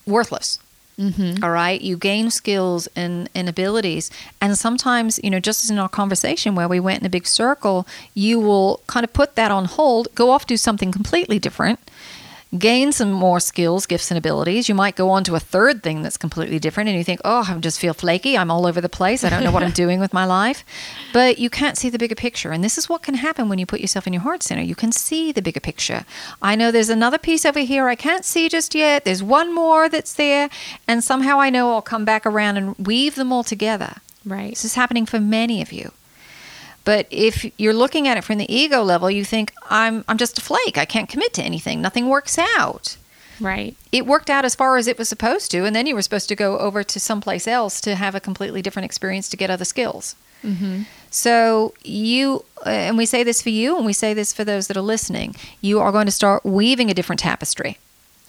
worthless. 0.06 0.58
Mm-hmm. 0.98 1.44
All 1.44 1.50
right? 1.50 1.80
You 1.80 1.96
gain 1.96 2.30
skills 2.30 2.88
and, 2.96 3.30
and 3.32 3.48
abilities. 3.48 4.10
And 4.40 4.58
sometimes 4.58 5.20
you 5.22 5.30
know 5.30 5.40
just 5.40 5.64
as 5.64 5.70
in 5.70 5.78
our 5.78 5.88
conversation 5.88 6.54
where 6.54 6.68
we 6.68 6.80
went 6.80 7.00
in 7.00 7.06
a 7.06 7.10
big 7.10 7.26
circle 7.26 7.86
you 8.14 8.40
will 8.40 8.80
kind 8.86 9.04
of 9.04 9.12
put 9.12 9.34
that 9.36 9.50
on 9.50 9.64
hold 9.64 10.08
go 10.14 10.30
off 10.30 10.46
do 10.46 10.56
something 10.56 10.90
completely 10.92 11.38
different 11.38 11.78
gain 12.56 12.92
some 12.92 13.12
more 13.12 13.40
skills, 13.40 13.84
gifts, 13.84 14.10
and 14.10 14.16
abilities. 14.16 14.68
You 14.68 14.74
might 14.74 14.96
go 14.96 15.10
on 15.10 15.24
to 15.24 15.34
a 15.34 15.40
third 15.40 15.82
thing 15.82 16.02
that's 16.02 16.16
completely 16.16 16.58
different, 16.58 16.88
and 16.88 16.96
you 16.96 17.04
think, 17.04 17.20
oh, 17.24 17.46
I 17.48 17.58
just 17.58 17.78
feel 17.78 17.92
flaky. 17.92 18.38
I'm 18.38 18.50
all 18.50 18.66
over 18.66 18.80
the 18.80 18.88
place. 18.88 19.22
I 19.22 19.28
don't 19.28 19.44
know 19.44 19.50
what 19.50 19.62
I'm 19.62 19.70
doing 19.82 20.00
with 20.00 20.14
my 20.14 20.24
life. 20.24 20.64
But 21.12 21.38
you 21.38 21.50
can't 21.50 21.76
see 21.76 21.90
the 21.90 21.98
bigger 21.98 22.14
picture. 22.14 22.52
And 22.52 22.64
this 22.64 22.78
is 22.78 22.88
what 22.88 23.02
can 23.02 23.14
happen 23.14 23.48
when 23.48 23.58
you 23.58 23.66
put 23.66 23.80
yourself 23.80 24.06
in 24.06 24.12
your 24.12 24.22
heart 24.22 24.42
center. 24.42 24.62
You 24.62 24.74
can 24.74 24.92
see 24.92 25.32
the 25.32 25.42
bigger 25.42 25.60
picture. 25.60 26.06
I 26.40 26.56
know 26.56 26.70
there's 26.70 26.88
another 26.88 27.18
piece 27.18 27.44
over 27.44 27.60
here 27.60 27.88
I 27.88 27.94
can't 27.94 28.24
see 28.24 28.48
just 28.48 28.74
yet. 28.74 29.04
There's 29.04 29.22
one 29.22 29.54
more 29.54 29.88
that's 29.88 30.14
there. 30.14 30.48
And 30.86 31.04
somehow 31.04 31.40
I 31.40 31.50
know 31.50 31.72
I'll 31.72 31.82
come 31.82 32.04
back 32.04 32.24
around 32.24 32.56
and 32.56 32.76
weave 32.78 33.14
them 33.14 33.32
all 33.32 33.44
together. 33.44 33.96
Right. 34.24 34.50
This 34.50 34.64
is 34.64 34.74
happening 34.74 35.06
for 35.06 35.20
many 35.20 35.62
of 35.62 35.72
you. 35.72 35.92
But 36.88 37.06
if 37.10 37.44
you're 37.60 37.74
looking 37.74 38.08
at 38.08 38.16
it 38.16 38.24
from 38.24 38.38
the 38.38 38.50
ego 38.50 38.82
level, 38.82 39.10
you 39.10 39.22
think 39.22 39.52
I'm 39.68 40.06
I'm 40.08 40.16
just 40.16 40.38
a 40.38 40.40
flake. 40.40 40.78
I 40.78 40.86
can't 40.86 41.06
commit 41.06 41.34
to 41.34 41.42
anything. 41.42 41.82
Nothing 41.82 42.08
works 42.08 42.38
out. 42.38 42.96
Right. 43.38 43.76
It 43.92 44.06
worked 44.06 44.30
out 44.30 44.46
as 44.46 44.54
far 44.54 44.78
as 44.78 44.86
it 44.86 44.96
was 44.96 45.06
supposed 45.06 45.50
to, 45.50 45.66
and 45.66 45.76
then 45.76 45.86
you 45.86 45.94
were 45.94 46.00
supposed 46.00 46.30
to 46.30 46.34
go 46.34 46.56
over 46.56 46.82
to 46.82 46.98
someplace 46.98 47.46
else 47.46 47.82
to 47.82 47.94
have 47.94 48.14
a 48.14 48.20
completely 48.20 48.62
different 48.62 48.86
experience 48.86 49.28
to 49.28 49.36
get 49.36 49.50
other 49.50 49.66
skills. 49.66 50.16
Mm-hmm. 50.42 50.84
So 51.10 51.74
you, 51.84 52.46
uh, 52.64 52.70
and 52.70 52.96
we 52.96 53.04
say 53.04 53.22
this 53.22 53.42
for 53.42 53.50
you, 53.50 53.76
and 53.76 53.84
we 53.84 53.92
say 53.92 54.14
this 54.14 54.32
for 54.32 54.44
those 54.44 54.68
that 54.68 54.76
are 54.78 54.80
listening. 54.80 55.36
You 55.60 55.80
are 55.80 55.92
going 55.92 56.06
to 56.06 56.10
start 56.10 56.42
weaving 56.42 56.90
a 56.90 56.94
different 56.94 57.20
tapestry. 57.20 57.76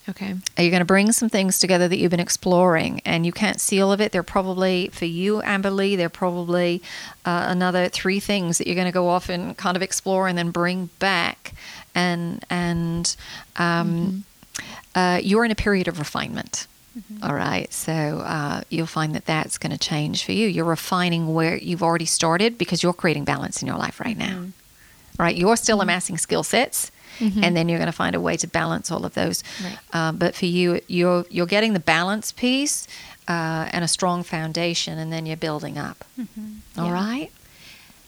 Okay. 0.08 0.36
Are 0.58 0.64
You're 0.64 0.72
going 0.72 0.80
to 0.80 0.86
bring 0.86 1.12
some 1.12 1.30
things 1.30 1.60
together 1.60 1.88
that 1.88 1.98
you've 1.98 2.12
been 2.12 2.20
exploring, 2.20 3.02
and 3.06 3.26
you 3.26 3.32
can't 3.32 3.60
see 3.60 3.82
all 3.82 3.92
of 3.92 4.02
it. 4.02 4.12
They're 4.12 4.24
probably, 4.24 4.90
for 4.90 5.06
you, 5.06 5.42
Amber 5.42 5.70
Lee, 5.70 5.96
they're 5.96 6.10
probably 6.10 6.82
uh, 7.26 7.46
another 7.48 7.90
three 7.90 8.20
things 8.20 8.58
that 8.58 8.68
you're 8.68 8.76
going 8.76 8.88
to 8.88 8.94
go 8.94 9.10
off 9.10 9.30
and 9.30 9.58
kind 9.58 9.76
of 9.76 9.84
explore 9.84 10.28
and 10.28 10.38
then 10.38 10.52
bring 10.52 10.90
back. 11.00 11.54
And, 11.94 12.44
and 12.50 13.16
um, 13.58 14.24
mm-hmm. 14.56 14.64
uh, 14.96 15.18
you're 15.18 15.46
in 15.46 15.52
a 15.52 15.56
period 15.56 15.88
of 15.88 16.00
refinement. 16.00 16.68
Mm-hmm. 16.98 17.24
All 17.24 17.36
right. 17.36 17.72
So 17.72 17.92
uh, 17.92 18.62
you'll 18.70 18.88
find 18.88 19.14
that 19.16 19.26
that's 19.26 19.58
going 19.58 19.72
to 19.72 19.78
change 19.78 20.26
for 20.26 20.32
you. 20.32 20.48
You're 20.48 20.66
refining 20.66 21.34
where 21.34 21.58
you've 21.58 21.84
already 21.84 22.06
started 22.06 22.58
because 22.58 22.82
you're 22.82 22.94
creating 22.94 23.26
balance 23.26 23.62
in 23.62 23.68
your 23.68 23.78
life 23.78 24.00
right 24.00 24.18
now. 24.18 24.40
Mm-hmm. 24.40 25.22
Right. 25.22 25.36
You're 25.36 25.56
still 25.56 25.78
mm-hmm. 25.78 25.84
amassing 25.84 26.18
skill 26.18 26.44
sets 26.44 26.92
mm-hmm. 27.20 27.44
and 27.44 27.56
then 27.56 27.70
you're 27.70 27.80
going 27.80 27.92
to 27.92 27.92
find 27.92 28.16
a 28.16 28.22
way 28.22 28.38
to 28.38 28.48
balance 28.48 28.92
all 28.92 29.06
of 29.06 29.14
those. 29.14 29.44
Right. 29.64 29.78
Uh, 29.94 30.12
but 30.12 30.36
for 30.36 30.46
you, 30.46 30.82
you're 30.88 31.26
you're 31.30 31.46
getting 31.46 31.74
the 31.74 31.80
balance 31.80 32.32
piece 32.32 32.88
uh, 33.28 33.70
and 33.72 33.84
a 33.84 33.88
strong 33.88 34.24
foundation, 34.24 34.98
and 34.98 35.12
then 35.14 35.26
you're 35.26 35.38
building 35.38 35.78
up. 35.78 36.06
Mm-hmm. 36.20 36.80
All 36.80 36.88
yeah. 36.88 36.94
right. 36.94 37.32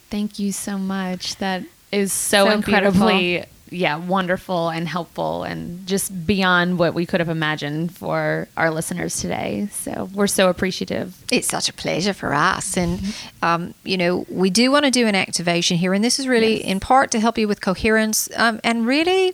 Thank 0.10 0.40
you 0.40 0.52
so 0.52 0.78
much. 0.78 1.38
That 1.38 1.64
is 1.92 2.12
so, 2.12 2.46
so 2.46 2.52
incredibly. 2.52 3.38
Beautiful 3.38 3.50
yeah, 3.72 3.95
wonderful 3.95 4.69
and 4.69 4.85
helpful 4.85 5.43
and 5.43 5.88
just 5.88 6.27
beyond 6.27 6.77
what 6.77 6.93
we 6.93 7.06
could 7.06 7.22
have 7.22 7.30
imagined 7.30 7.95
for 7.95 8.49
our 8.57 8.69
listeners 8.69 9.19
today. 9.22 9.69
So 9.72 10.10
we're 10.14 10.27
so 10.27 10.49
appreciative. 10.49 11.18
It's 11.31 11.48
such 11.48 11.69
a 11.69 11.73
pleasure 11.73 12.14
for 12.14 12.34
us. 12.34 12.76
And, 12.76 13.02
um, 13.41 13.73
you 13.85 13.98
know, 13.98 14.26
we 14.30 14.49
do 14.49 14.72
want 14.72 14.85
to 14.85 14.91
do 14.91 15.07
an 15.07 15.15
activation 15.15 15.77
here. 15.77 15.93
And 15.93 16.03
this 16.03 16.19
is 16.19 16.27
really 16.27 16.57
yes. 16.57 16.68
in 16.68 16.80
part 16.81 17.11
to 17.11 17.19
help 17.22 17.38
you 17.38 17.48
with 17.48 17.61
coherence 17.61 18.30
um, 18.35 18.60
and 18.64 18.85
really. 18.85 19.34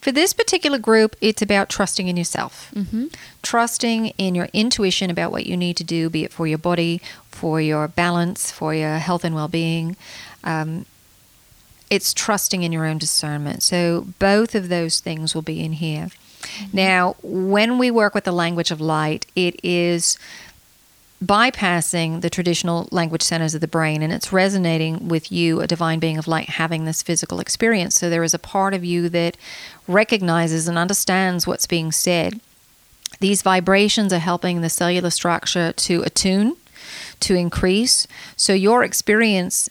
For 0.00 0.12
this 0.12 0.34
particular 0.34 0.78
group, 0.78 1.16
it's 1.22 1.40
about 1.40 1.70
trusting 1.70 2.08
in 2.08 2.16
yourself, 2.18 2.70
mm-hmm. 2.74 3.06
trusting 3.42 4.08
in 4.18 4.34
your 4.34 4.48
intuition 4.52 5.08
about 5.08 5.32
what 5.32 5.46
you 5.46 5.56
need 5.56 5.78
to 5.78 5.84
do, 5.84 6.10
be 6.10 6.24
it 6.24 6.32
for 6.32 6.46
your 6.46 6.58
body, 6.58 7.00
for 7.30 7.58
your 7.58 7.88
balance, 7.88 8.50
for 8.50 8.74
your 8.74 8.98
health 8.98 9.24
and 9.24 9.34
well 9.34 9.48
being. 9.48 9.96
Um, 10.44 10.84
it's 11.94 12.12
trusting 12.12 12.62
in 12.62 12.72
your 12.72 12.84
own 12.84 12.98
discernment. 12.98 13.62
So 13.62 14.08
both 14.18 14.54
of 14.54 14.68
those 14.68 15.00
things 15.00 15.34
will 15.34 15.42
be 15.42 15.64
in 15.64 15.74
here. 15.74 16.08
Now, 16.72 17.16
when 17.22 17.78
we 17.78 17.90
work 17.90 18.14
with 18.14 18.24
the 18.24 18.32
language 18.32 18.70
of 18.70 18.80
light, 18.80 19.26
it 19.34 19.58
is 19.62 20.18
bypassing 21.24 22.20
the 22.20 22.28
traditional 22.28 22.88
language 22.90 23.22
centers 23.22 23.54
of 23.54 23.60
the 23.60 23.68
brain 23.68 24.02
and 24.02 24.12
it's 24.12 24.32
resonating 24.32 25.08
with 25.08 25.32
you, 25.32 25.60
a 25.60 25.66
divine 25.66 25.98
being 25.98 26.18
of 26.18 26.28
light, 26.28 26.50
having 26.50 26.84
this 26.84 27.02
physical 27.02 27.40
experience. 27.40 27.94
So 27.94 28.10
there 28.10 28.24
is 28.24 28.34
a 28.34 28.38
part 28.38 28.74
of 28.74 28.84
you 28.84 29.08
that 29.08 29.36
recognizes 29.88 30.68
and 30.68 30.76
understands 30.76 31.46
what's 31.46 31.66
being 31.66 31.92
said. 31.92 32.40
These 33.20 33.42
vibrations 33.42 34.12
are 34.12 34.18
helping 34.18 34.60
the 34.60 34.68
cellular 34.68 35.10
structure 35.10 35.72
to 35.72 36.02
attune, 36.02 36.56
to 37.20 37.34
increase. 37.34 38.06
So 38.36 38.52
your 38.52 38.82
experience 38.84 39.70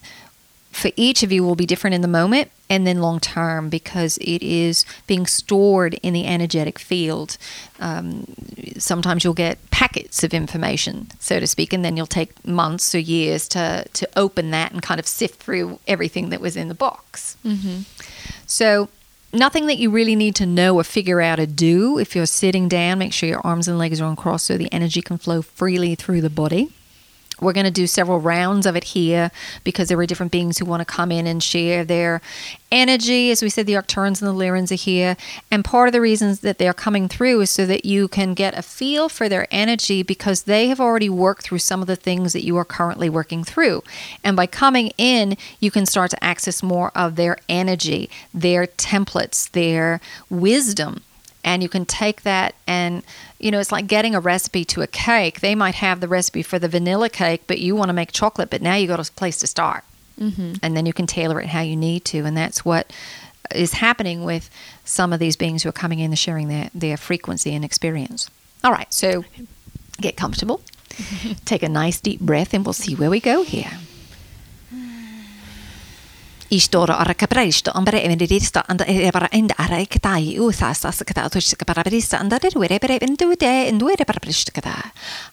for 0.74 0.92
each 0.96 1.24
of 1.24 1.32
you 1.32 1.44
will 1.44 1.56
be 1.56 1.66
different 1.66 1.94
in 1.94 2.02
the 2.02 2.08
moment 2.08 2.52
and 2.70 2.86
then 2.88 3.00
long 3.00 3.20
term 3.20 3.70
because 3.70 4.18
it 4.18 4.42
is 4.42 4.86
being 5.06 5.28
stored 5.28 5.94
in 6.02 6.14
the 6.14 6.26
energetic 6.26 6.80
field. 6.80 7.38
Um, 7.80 8.26
sometimes 8.78 9.24
you'll 9.24 9.36
get 9.36 9.60
packets 9.70 10.24
of 10.24 10.34
information, 10.34 11.12
so 11.20 11.40
to 11.40 11.46
speak, 11.46 11.74
and 11.74 11.86
then 11.86 11.96
you'll 11.96 12.08
take 12.08 12.46
months 12.46 12.96
or 12.96 13.00
years 13.00 13.48
to, 13.50 13.86
to 13.94 14.10
open 14.16 14.52
that 14.52 14.72
and 14.72 14.82
kind 14.82 15.00
of 15.00 15.08
sift 15.08 15.42
through 15.42 15.80
everything 15.88 16.30
that 16.30 16.42
was 16.42 16.58
in 16.58 16.70
the 16.70 16.76
box. 16.76 17.38
Mm-hmm. 17.46 17.82
So, 18.48 18.90
nothing 19.32 19.68
that 19.68 19.78
you 19.78 19.92
really 19.92 20.16
need 20.16 20.36
to 20.36 20.46
know 20.46 20.76
or 20.76 20.84
figure 20.84 21.22
out 21.22 21.36
to 21.36 21.46
do. 21.46 22.00
If 22.00 22.16
you're 22.16 22.26
sitting 22.26 22.68
down, 22.68 23.00
make 23.00 23.14
sure 23.14 23.30
your 23.30 23.46
arms 23.46 23.68
and 23.68 23.78
legs 23.78 24.02
are 24.02 24.10
uncrossed 24.10 24.48
so 24.48 24.58
the 24.58 24.74
energy 24.74 25.02
can 25.02 25.18
flow 25.18 25.44
freely 25.44 25.94
through 25.94 26.22
the 26.22 26.30
body. 26.30 26.72
We're 27.44 27.54
going 27.54 27.66
to 27.66 27.72
do 27.72 27.88
several 27.88 28.20
rounds 28.20 28.66
of 28.66 28.76
it 28.76 28.86
here 28.86 29.32
because 29.64 29.90
there 29.90 30.00
are 30.00 30.06
different 30.06 30.32
beings 30.32 30.58
who 30.58 30.66
want 30.66 30.82
to 30.82 30.86
come 30.86 31.12
in 31.12 31.28
and 31.28 31.44
share 31.44 31.84
their 31.84 32.22
energy. 32.72 33.30
As 33.32 33.42
we 33.42 33.50
said, 33.50 33.68
the 33.68 33.74
Arcturians 33.74 34.22
and 34.22 34.30
the 34.30 34.34
Lyrans 34.34 34.72
are 34.72 34.76
here. 34.76 35.18
And 35.52 35.64
part 35.64 35.88
of 35.88 35.94
the 35.94 36.02
reasons 36.02 36.40
that 36.40 36.58
they're 36.58 36.74
coming 36.74 37.08
through 37.08 37.42
is 37.42 37.50
so 37.50 37.66
that 37.66 37.86
you 37.86 38.08
can 38.08 38.34
get 38.34 38.58
a 38.58 38.62
feel 38.62 39.10
for 39.10 39.30
their 39.30 39.48
energy 39.52 40.02
because 40.02 40.44
they 40.44 40.68
have 40.68 40.80
already 40.80 41.10
worked 41.10 41.44
through 41.44 41.60
some 41.60 41.82
of 41.82 41.88
the 41.88 41.96
things 41.96 42.34
that 42.34 42.44
you 42.44 42.58
are 42.58 42.66
currently 42.66 43.10
working 43.10 43.44
through. 43.44 43.84
And 44.24 44.36
by 44.36 44.48
coming 44.48 44.92
in, 44.98 45.38
you 45.60 45.70
can 45.70 45.86
start 45.86 46.12
to 46.12 46.24
access 46.24 46.64
more 46.64 46.92
of 46.96 47.16
their 47.16 47.38
energy, 47.48 48.10
their 48.34 48.68
templates, 48.68 49.52
their 49.52 50.02
wisdom 50.30 51.04
and 51.44 51.62
you 51.62 51.70
can 51.70 51.86
take 51.86 52.22
that 52.24 52.56
and 52.66 53.04
you 53.44 53.52
know 53.52 53.60
it's 53.60 53.72
like 53.72 53.88
getting 53.88 54.16
a 54.16 54.20
recipe 54.20 54.66
to 54.66 54.82
a 54.82 54.88
cake. 54.88 55.42
They 55.42 55.56
might 55.56 55.76
have 55.76 56.00
the 56.00 56.08
recipe 56.08 56.44
for 56.44 56.60
the 56.60 56.68
vanilla 56.68 57.10
cake 57.10 57.44
but 57.48 57.60
you 57.60 57.76
want 57.76 57.90
to 57.90 57.94
make 57.94 58.12
chocolate 58.12 58.50
but 58.50 58.62
now 58.62 58.76
you 58.76 58.88
got 58.88 59.06
a 59.06 59.12
place 59.12 59.40
to 59.40 59.48
start. 59.48 59.84
Mm-hmm. 60.20 60.54
and 60.62 60.78
then 60.78 60.86
you 60.86 60.94
can 60.94 61.08
tailor 61.08 61.42
it 61.42 61.48
how 61.48 61.62
you 61.62 61.76
need 61.76 62.06
to. 62.06 62.20
And 62.20 62.38
that's 62.38 62.64
what 62.64 62.94
is 63.54 63.74
happening 63.74 64.24
with 64.24 64.48
some 64.86 65.12
of 65.12 65.20
these 65.20 65.36
beings 65.36 65.64
who 65.64 65.70
are 65.70 65.74
coming 65.74 65.98
in 65.98 66.12
and 66.12 66.20
sharing 66.20 66.50
their, 66.50 66.70
their 66.76 66.98
frequency 66.98 67.56
and 67.56 67.66
experience. 67.66 68.30
All 68.64 68.72
right 68.72 68.94
so 68.94 69.26
get 70.00 70.16
comfortable. 70.16 70.62
Take 71.46 71.64
a 71.64 71.70
nice 71.70 72.00
deep 72.00 72.20
breath 72.20 72.54
and 72.54 72.64
we'll 72.64 72.74
see 72.74 72.96
where 72.96 73.10
we 73.10 73.20
go 73.20 73.44
here 73.44 73.72
istoora 76.54 77.00
arka 77.02 77.26
preisto 77.28 77.72
ambere 77.74 78.04
evenedista 78.06 78.62
anda 78.70 78.86
evara 78.86 79.28
enda 79.34 79.56
araik 79.58 79.98
tai 80.02 80.38
uusasas 80.40 81.02
kata 81.08 81.26
tushka 81.34 81.66
parabrista 81.66 82.20
anda 82.22 82.38
berwere 82.38 82.78
bere 82.80 82.98
endude 83.02 83.52
enduere 83.72 84.06
parabrista 84.06 84.52
kata 84.54 84.76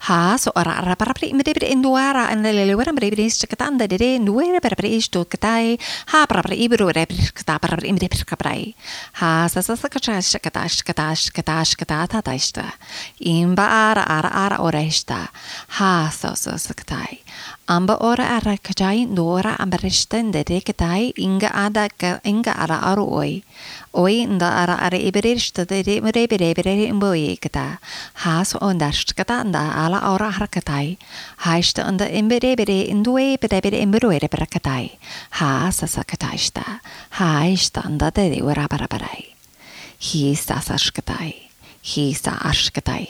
ha 0.08 0.36
so 0.38 0.50
ara 0.56 0.78
ara 0.80 0.96
parabri 0.96 1.28
imede 1.34 1.52
bere 1.52 1.68
enduara 1.74 2.24
anda 2.32 2.52
lelewera 2.52 2.92
bere 2.96 3.10
bere 3.12 3.28
kata 3.52 3.66
anda 3.66 3.86
dede 3.86 4.16
enduere 4.16 4.60
parabri 4.64 4.96
isto 4.96 5.24
kata 5.24 5.76
ha 6.12 6.26
parabri 6.26 6.56
ibru 6.64 6.86
bere 6.88 7.06
kata 7.34 7.58
parabri 7.58 7.92
imede 7.92 8.08
bere 8.08 8.24
kabrai 8.24 8.74
ha 9.20 9.48
sasas 9.48 9.82
kata 9.82 10.16
kata 10.40 10.64
kata 10.88 11.14
kata 11.36 11.64
kata 11.76 12.06
tata 12.08 12.32
ista 12.34 12.64
imba 13.20 13.66
ara 13.90 14.04
ara 14.08 14.30
ara 14.44 14.56
oresta 14.64 15.28
ha 15.76 16.10
so 16.10 16.34
so 16.34 16.72
kata 16.74 17.04
amba 17.70 17.94
ora 18.02 18.24
ara 18.36 18.56
kajai 18.58 19.06
ndora 19.06 19.54
amba 19.62 19.78
restende 19.78 20.42
de 20.44 20.58
katai 20.60 21.12
inga 21.16 21.50
ada 21.54 21.86
inga 22.24 22.50
ara 22.50 22.78
aru 22.90 23.04
oi. 23.22 23.44
Oi 23.94 24.26
nda 24.26 24.48
ara 24.62 24.74
ara 24.86 24.98
iberista 24.98 25.64
de 25.64 25.82
de 25.82 26.00
mere 26.00 26.26
kata 27.38 27.78
kata 29.14 29.44
nda 29.44 29.62
ala 29.84 30.00
ora 30.12 30.30
bere 32.56 32.80
indue 32.90 33.38
bere 33.38 33.60
bere 33.60 33.78
imbero 33.78 34.10
ere 34.10 34.28
bere 34.28 34.46
katai 34.46 34.90
ha 35.38 35.70
sasa 35.70 36.02
kataista 36.02 36.80
haista 37.10 37.86
nda 37.88 38.10
de 38.10 38.30
de 38.30 38.42
hi 40.00 40.34
sta 40.34 40.60
saskatai 40.60 41.34
hi 41.82 42.14
ashkatai 42.50 43.06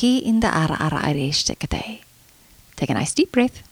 hi 0.00 0.22
inda 0.24 0.48
ara 0.48 0.76
ara 0.86 0.98
arishte 1.04 1.54
katai 1.54 2.00
Take 2.80 2.92
a 2.92 2.94
nice 2.94 3.12
deep 3.12 3.30
breath. 3.32 3.69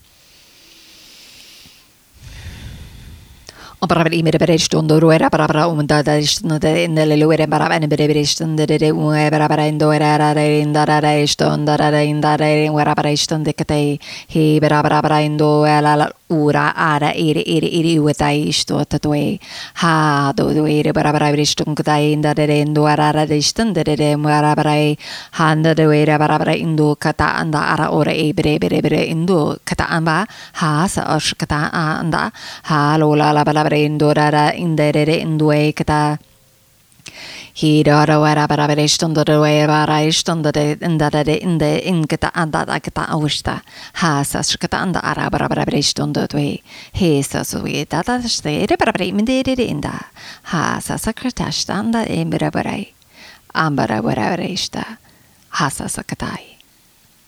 bara 3.86 4.02
vel 4.02 4.14
imere 4.14 4.38
bere 4.38 4.58
stundo 4.58 4.98
ro 4.98 5.12
era 5.12 5.28
bara 5.30 5.46
bara 5.46 5.68
um 5.68 5.86
da 5.86 6.02
da 6.02 6.20
stundo 6.20 6.58
de 6.58 6.84
in 6.84 6.94
de 6.96 7.04
lu 7.16 7.30
era 7.32 7.46
bara 7.46 7.68
bene 7.68 7.86
bere 7.86 8.08
bere 8.08 8.24
stundo 8.26 8.66
de 8.66 8.78
de 8.78 8.90
um 8.92 9.12
era 9.12 9.46
bara 9.48 9.68
indo 9.68 9.92
era 9.92 10.14
era 10.14 10.34
de 10.34 10.60
in 10.62 10.72
da 10.72 10.84
ra 10.84 11.00
stundo 11.26 11.76
bara 11.76 13.16
stundo 13.16 13.44
de 13.44 13.52
ke 13.54 14.60
bara 14.60 14.82
bara 14.82 15.00
bara 15.00 15.22
indo 15.22 15.64
era 15.64 16.10
ura, 16.28 16.72
ara, 16.76 17.12
iri, 17.16 17.42
iri, 17.46 17.68
iri, 17.80 17.98
uetai, 17.98 18.48
isto, 18.48 18.84
tatuei, 18.84 19.40
ha, 19.80 20.32
do, 20.36 20.52
do, 20.52 20.66
iri, 20.66 20.92
barabara, 20.92 21.32
bristung, 21.32 21.74
dai, 21.74 22.12
inda, 22.12 22.34
dere, 22.34 22.60
indu, 22.60 22.84
arara, 22.84 23.26
distan, 23.26 23.72
dere, 23.72 23.96
barabara, 24.16 24.96
ha, 25.32 25.54
inda, 25.54 25.74
do, 25.74 25.90
iri, 25.90 26.18
barabara, 26.18 26.52
indu, 26.52 26.96
kata, 27.00 27.40
anda, 27.40 27.72
ara, 27.72 27.90
ora, 27.90 28.12
e, 28.12 28.32
bere, 28.32 28.58
bere, 28.58 28.82
bere, 28.82 29.08
indu, 29.08 29.56
kata, 29.64 29.88
amba, 29.88 30.26
ha, 30.60 30.86
sa, 30.86 31.16
osh, 31.16 31.34
kata, 31.34 31.70
anda, 31.72 32.30
ha, 32.64 32.96
lola, 32.98 33.32
la, 33.32 33.44
barabara, 33.44 33.78
indu, 33.78 34.12
ara, 34.12 34.52
inda, 34.52 34.92
dere, 34.92 35.20
indu, 35.24 35.50
e, 35.52 35.72
kata, 35.72 36.18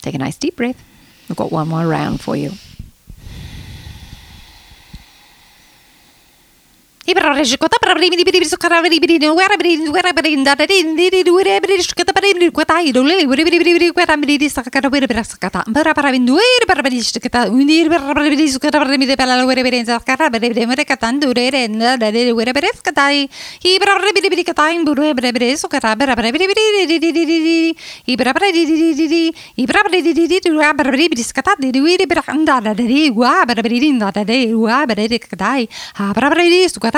Take 0.00 0.14
a 0.14 0.18
nice 0.18 0.38
deep 0.38 0.54
breath. 0.54 0.78
We've 1.28 1.36
got 1.36 1.50
one 1.50 1.66
more 1.66 1.88
round 1.88 2.20
for 2.20 2.36
you. 2.36 2.52
Ibra 7.06 7.32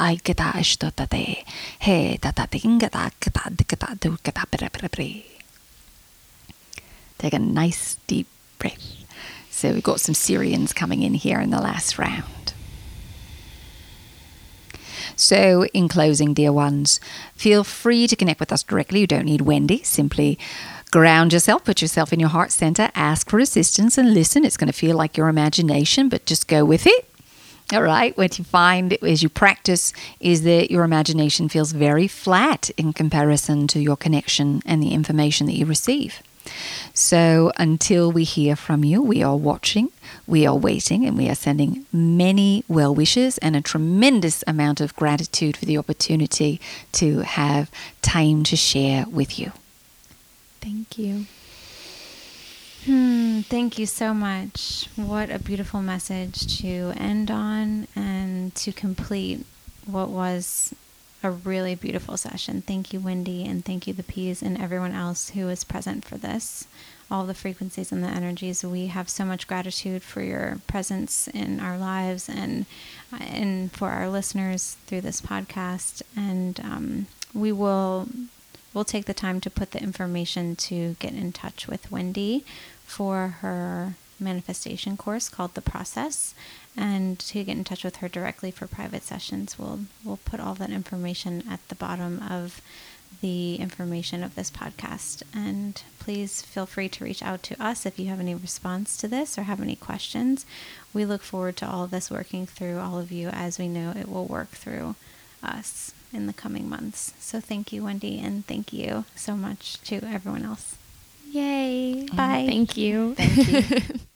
ha 0.00 0.09
Take 7.18 7.34
a 7.34 7.38
nice 7.38 7.96
deep 8.06 8.26
breath. 8.58 9.04
So 9.50 9.72
we've 9.72 9.82
got 9.82 10.00
some 10.00 10.14
Sirians 10.14 10.74
coming 10.74 11.02
in 11.02 11.14
here 11.14 11.38
in 11.40 11.50
the 11.50 11.60
last 11.60 11.98
round. 11.98 12.54
So, 15.16 15.66
in 15.74 15.88
closing, 15.88 16.32
dear 16.32 16.50
ones, 16.50 16.98
feel 17.34 17.62
free 17.62 18.06
to 18.06 18.16
connect 18.16 18.40
with 18.40 18.52
us 18.52 18.62
directly. 18.62 19.00
You 19.00 19.06
don't 19.06 19.26
need 19.26 19.42
Wendy. 19.42 19.82
Simply 19.82 20.38
ground 20.90 21.34
yourself, 21.34 21.62
put 21.62 21.82
yourself 21.82 22.12
in 22.14 22.20
your 22.20 22.30
heart 22.30 22.50
center, 22.50 22.90
ask 22.94 23.28
for 23.28 23.38
assistance, 23.38 23.98
and 23.98 24.14
listen. 24.14 24.46
It's 24.46 24.56
going 24.56 24.72
to 24.72 24.72
feel 24.72 24.96
like 24.96 25.18
your 25.18 25.28
imagination, 25.28 26.08
but 26.08 26.24
just 26.24 26.48
go 26.48 26.64
with 26.64 26.86
it. 26.86 27.09
All 27.72 27.82
right, 27.82 28.16
what 28.16 28.36
you 28.36 28.44
find 28.44 28.94
as 29.04 29.22
you 29.22 29.28
practice 29.28 29.92
is 30.18 30.42
that 30.42 30.72
your 30.72 30.82
imagination 30.82 31.48
feels 31.48 31.70
very 31.70 32.08
flat 32.08 32.68
in 32.70 32.92
comparison 32.92 33.68
to 33.68 33.80
your 33.80 33.96
connection 33.96 34.60
and 34.66 34.82
the 34.82 34.92
information 34.92 35.46
that 35.46 35.56
you 35.56 35.66
receive. 35.66 36.20
So 36.94 37.52
until 37.58 38.10
we 38.10 38.24
hear 38.24 38.56
from 38.56 38.82
you, 38.82 39.00
we 39.00 39.22
are 39.22 39.36
watching, 39.36 39.90
we 40.26 40.46
are 40.46 40.56
waiting, 40.56 41.06
and 41.06 41.16
we 41.16 41.28
are 41.28 41.34
sending 41.36 41.86
many 41.92 42.64
well 42.66 42.92
wishes 42.92 43.38
and 43.38 43.54
a 43.54 43.60
tremendous 43.60 44.42
amount 44.48 44.80
of 44.80 44.96
gratitude 44.96 45.56
for 45.56 45.64
the 45.64 45.78
opportunity 45.78 46.60
to 46.92 47.20
have 47.20 47.70
time 48.02 48.42
to 48.44 48.56
share 48.56 49.06
with 49.06 49.38
you. 49.38 49.52
Thank 50.60 50.98
you. 50.98 51.26
Hmm, 52.86 53.40
thank 53.42 53.78
you 53.78 53.84
so 53.84 54.14
much. 54.14 54.88
What 54.96 55.30
a 55.30 55.38
beautiful 55.38 55.82
message 55.82 56.60
to 56.60 56.92
end 56.96 57.30
on 57.30 57.86
and 57.94 58.54
to 58.54 58.72
complete 58.72 59.44
what 59.84 60.08
was 60.08 60.74
a 61.22 61.30
really 61.30 61.74
beautiful 61.74 62.16
session. 62.16 62.62
Thank 62.62 62.94
you, 62.94 63.00
Wendy, 63.00 63.44
and 63.44 63.62
thank 63.62 63.86
you, 63.86 63.92
the 63.92 64.02
P's, 64.02 64.42
and 64.42 64.58
everyone 64.58 64.94
else 64.94 65.30
who 65.30 65.44
was 65.44 65.62
present 65.62 66.06
for 66.06 66.16
this. 66.16 66.66
All 67.10 67.26
the 67.26 67.34
frequencies 67.34 67.92
and 67.92 68.02
the 68.02 68.08
energies. 68.08 68.64
We 68.64 68.86
have 68.86 69.10
so 69.10 69.26
much 69.26 69.46
gratitude 69.46 70.02
for 70.02 70.22
your 70.22 70.60
presence 70.66 71.28
in 71.28 71.60
our 71.60 71.76
lives 71.76 72.28
and 72.28 72.66
and 73.12 73.72
for 73.72 73.90
our 73.90 74.08
listeners 74.08 74.76
through 74.86 75.02
this 75.02 75.20
podcast. 75.20 76.02
And 76.16 76.60
um, 76.60 77.06
we 77.34 77.50
will 77.52 78.08
we'll 78.72 78.84
take 78.84 79.06
the 79.06 79.14
time 79.14 79.40
to 79.40 79.50
put 79.50 79.72
the 79.72 79.82
information 79.82 80.54
to 80.54 80.94
get 81.00 81.12
in 81.12 81.32
touch 81.32 81.66
with 81.66 81.90
Wendy 81.90 82.44
for 82.90 83.36
her 83.40 83.94
manifestation 84.18 84.96
course 84.96 85.28
called 85.28 85.54
The 85.54 85.62
Process 85.62 86.34
and 86.76 87.18
to 87.20 87.44
get 87.44 87.56
in 87.56 87.64
touch 87.64 87.84
with 87.84 87.96
her 87.96 88.08
directly 88.08 88.50
for 88.50 88.66
private 88.66 89.04
sessions. 89.04 89.58
We'll 89.58 89.80
we'll 90.04 90.18
put 90.24 90.40
all 90.40 90.54
that 90.56 90.70
information 90.70 91.44
at 91.48 91.60
the 91.68 91.76
bottom 91.76 92.20
of 92.28 92.60
the 93.20 93.56
information 93.56 94.24
of 94.24 94.34
this 94.34 94.50
podcast. 94.50 95.22
And 95.32 95.80
please 96.00 96.42
feel 96.42 96.66
free 96.66 96.88
to 96.90 97.04
reach 97.04 97.22
out 97.22 97.42
to 97.44 97.62
us 97.62 97.86
if 97.86 97.98
you 97.98 98.08
have 98.08 98.20
any 98.20 98.34
response 98.34 98.96
to 98.98 99.08
this 99.08 99.38
or 99.38 99.44
have 99.44 99.60
any 99.60 99.76
questions. 99.76 100.44
We 100.92 101.04
look 101.04 101.22
forward 101.22 101.56
to 101.58 101.68
all 101.68 101.84
of 101.84 101.90
this 101.90 102.10
working 102.10 102.44
through 102.44 102.78
all 102.80 102.98
of 102.98 103.12
you 103.12 103.28
as 103.28 103.58
we 103.58 103.68
know 103.68 103.92
it 103.92 104.08
will 104.08 104.26
work 104.26 104.50
through 104.50 104.96
us 105.42 105.92
in 106.12 106.26
the 106.26 106.32
coming 106.32 106.68
months. 106.68 107.14
So 107.20 107.40
thank 107.40 107.72
you, 107.72 107.84
Wendy, 107.84 108.18
and 108.18 108.44
thank 108.46 108.72
you 108.72 109.04
so 109.14 109.36
much 109.36 109.80
to 109.82 110.02
everyone 110.04 110.44
else. 110.44 110.76
Yay. 111.32 112.06
Bye. 112.12 112.46
Thank 112.48 112.76
you. 112.76 113.14
Thank 113.14 113.80
you. 113.80 113.82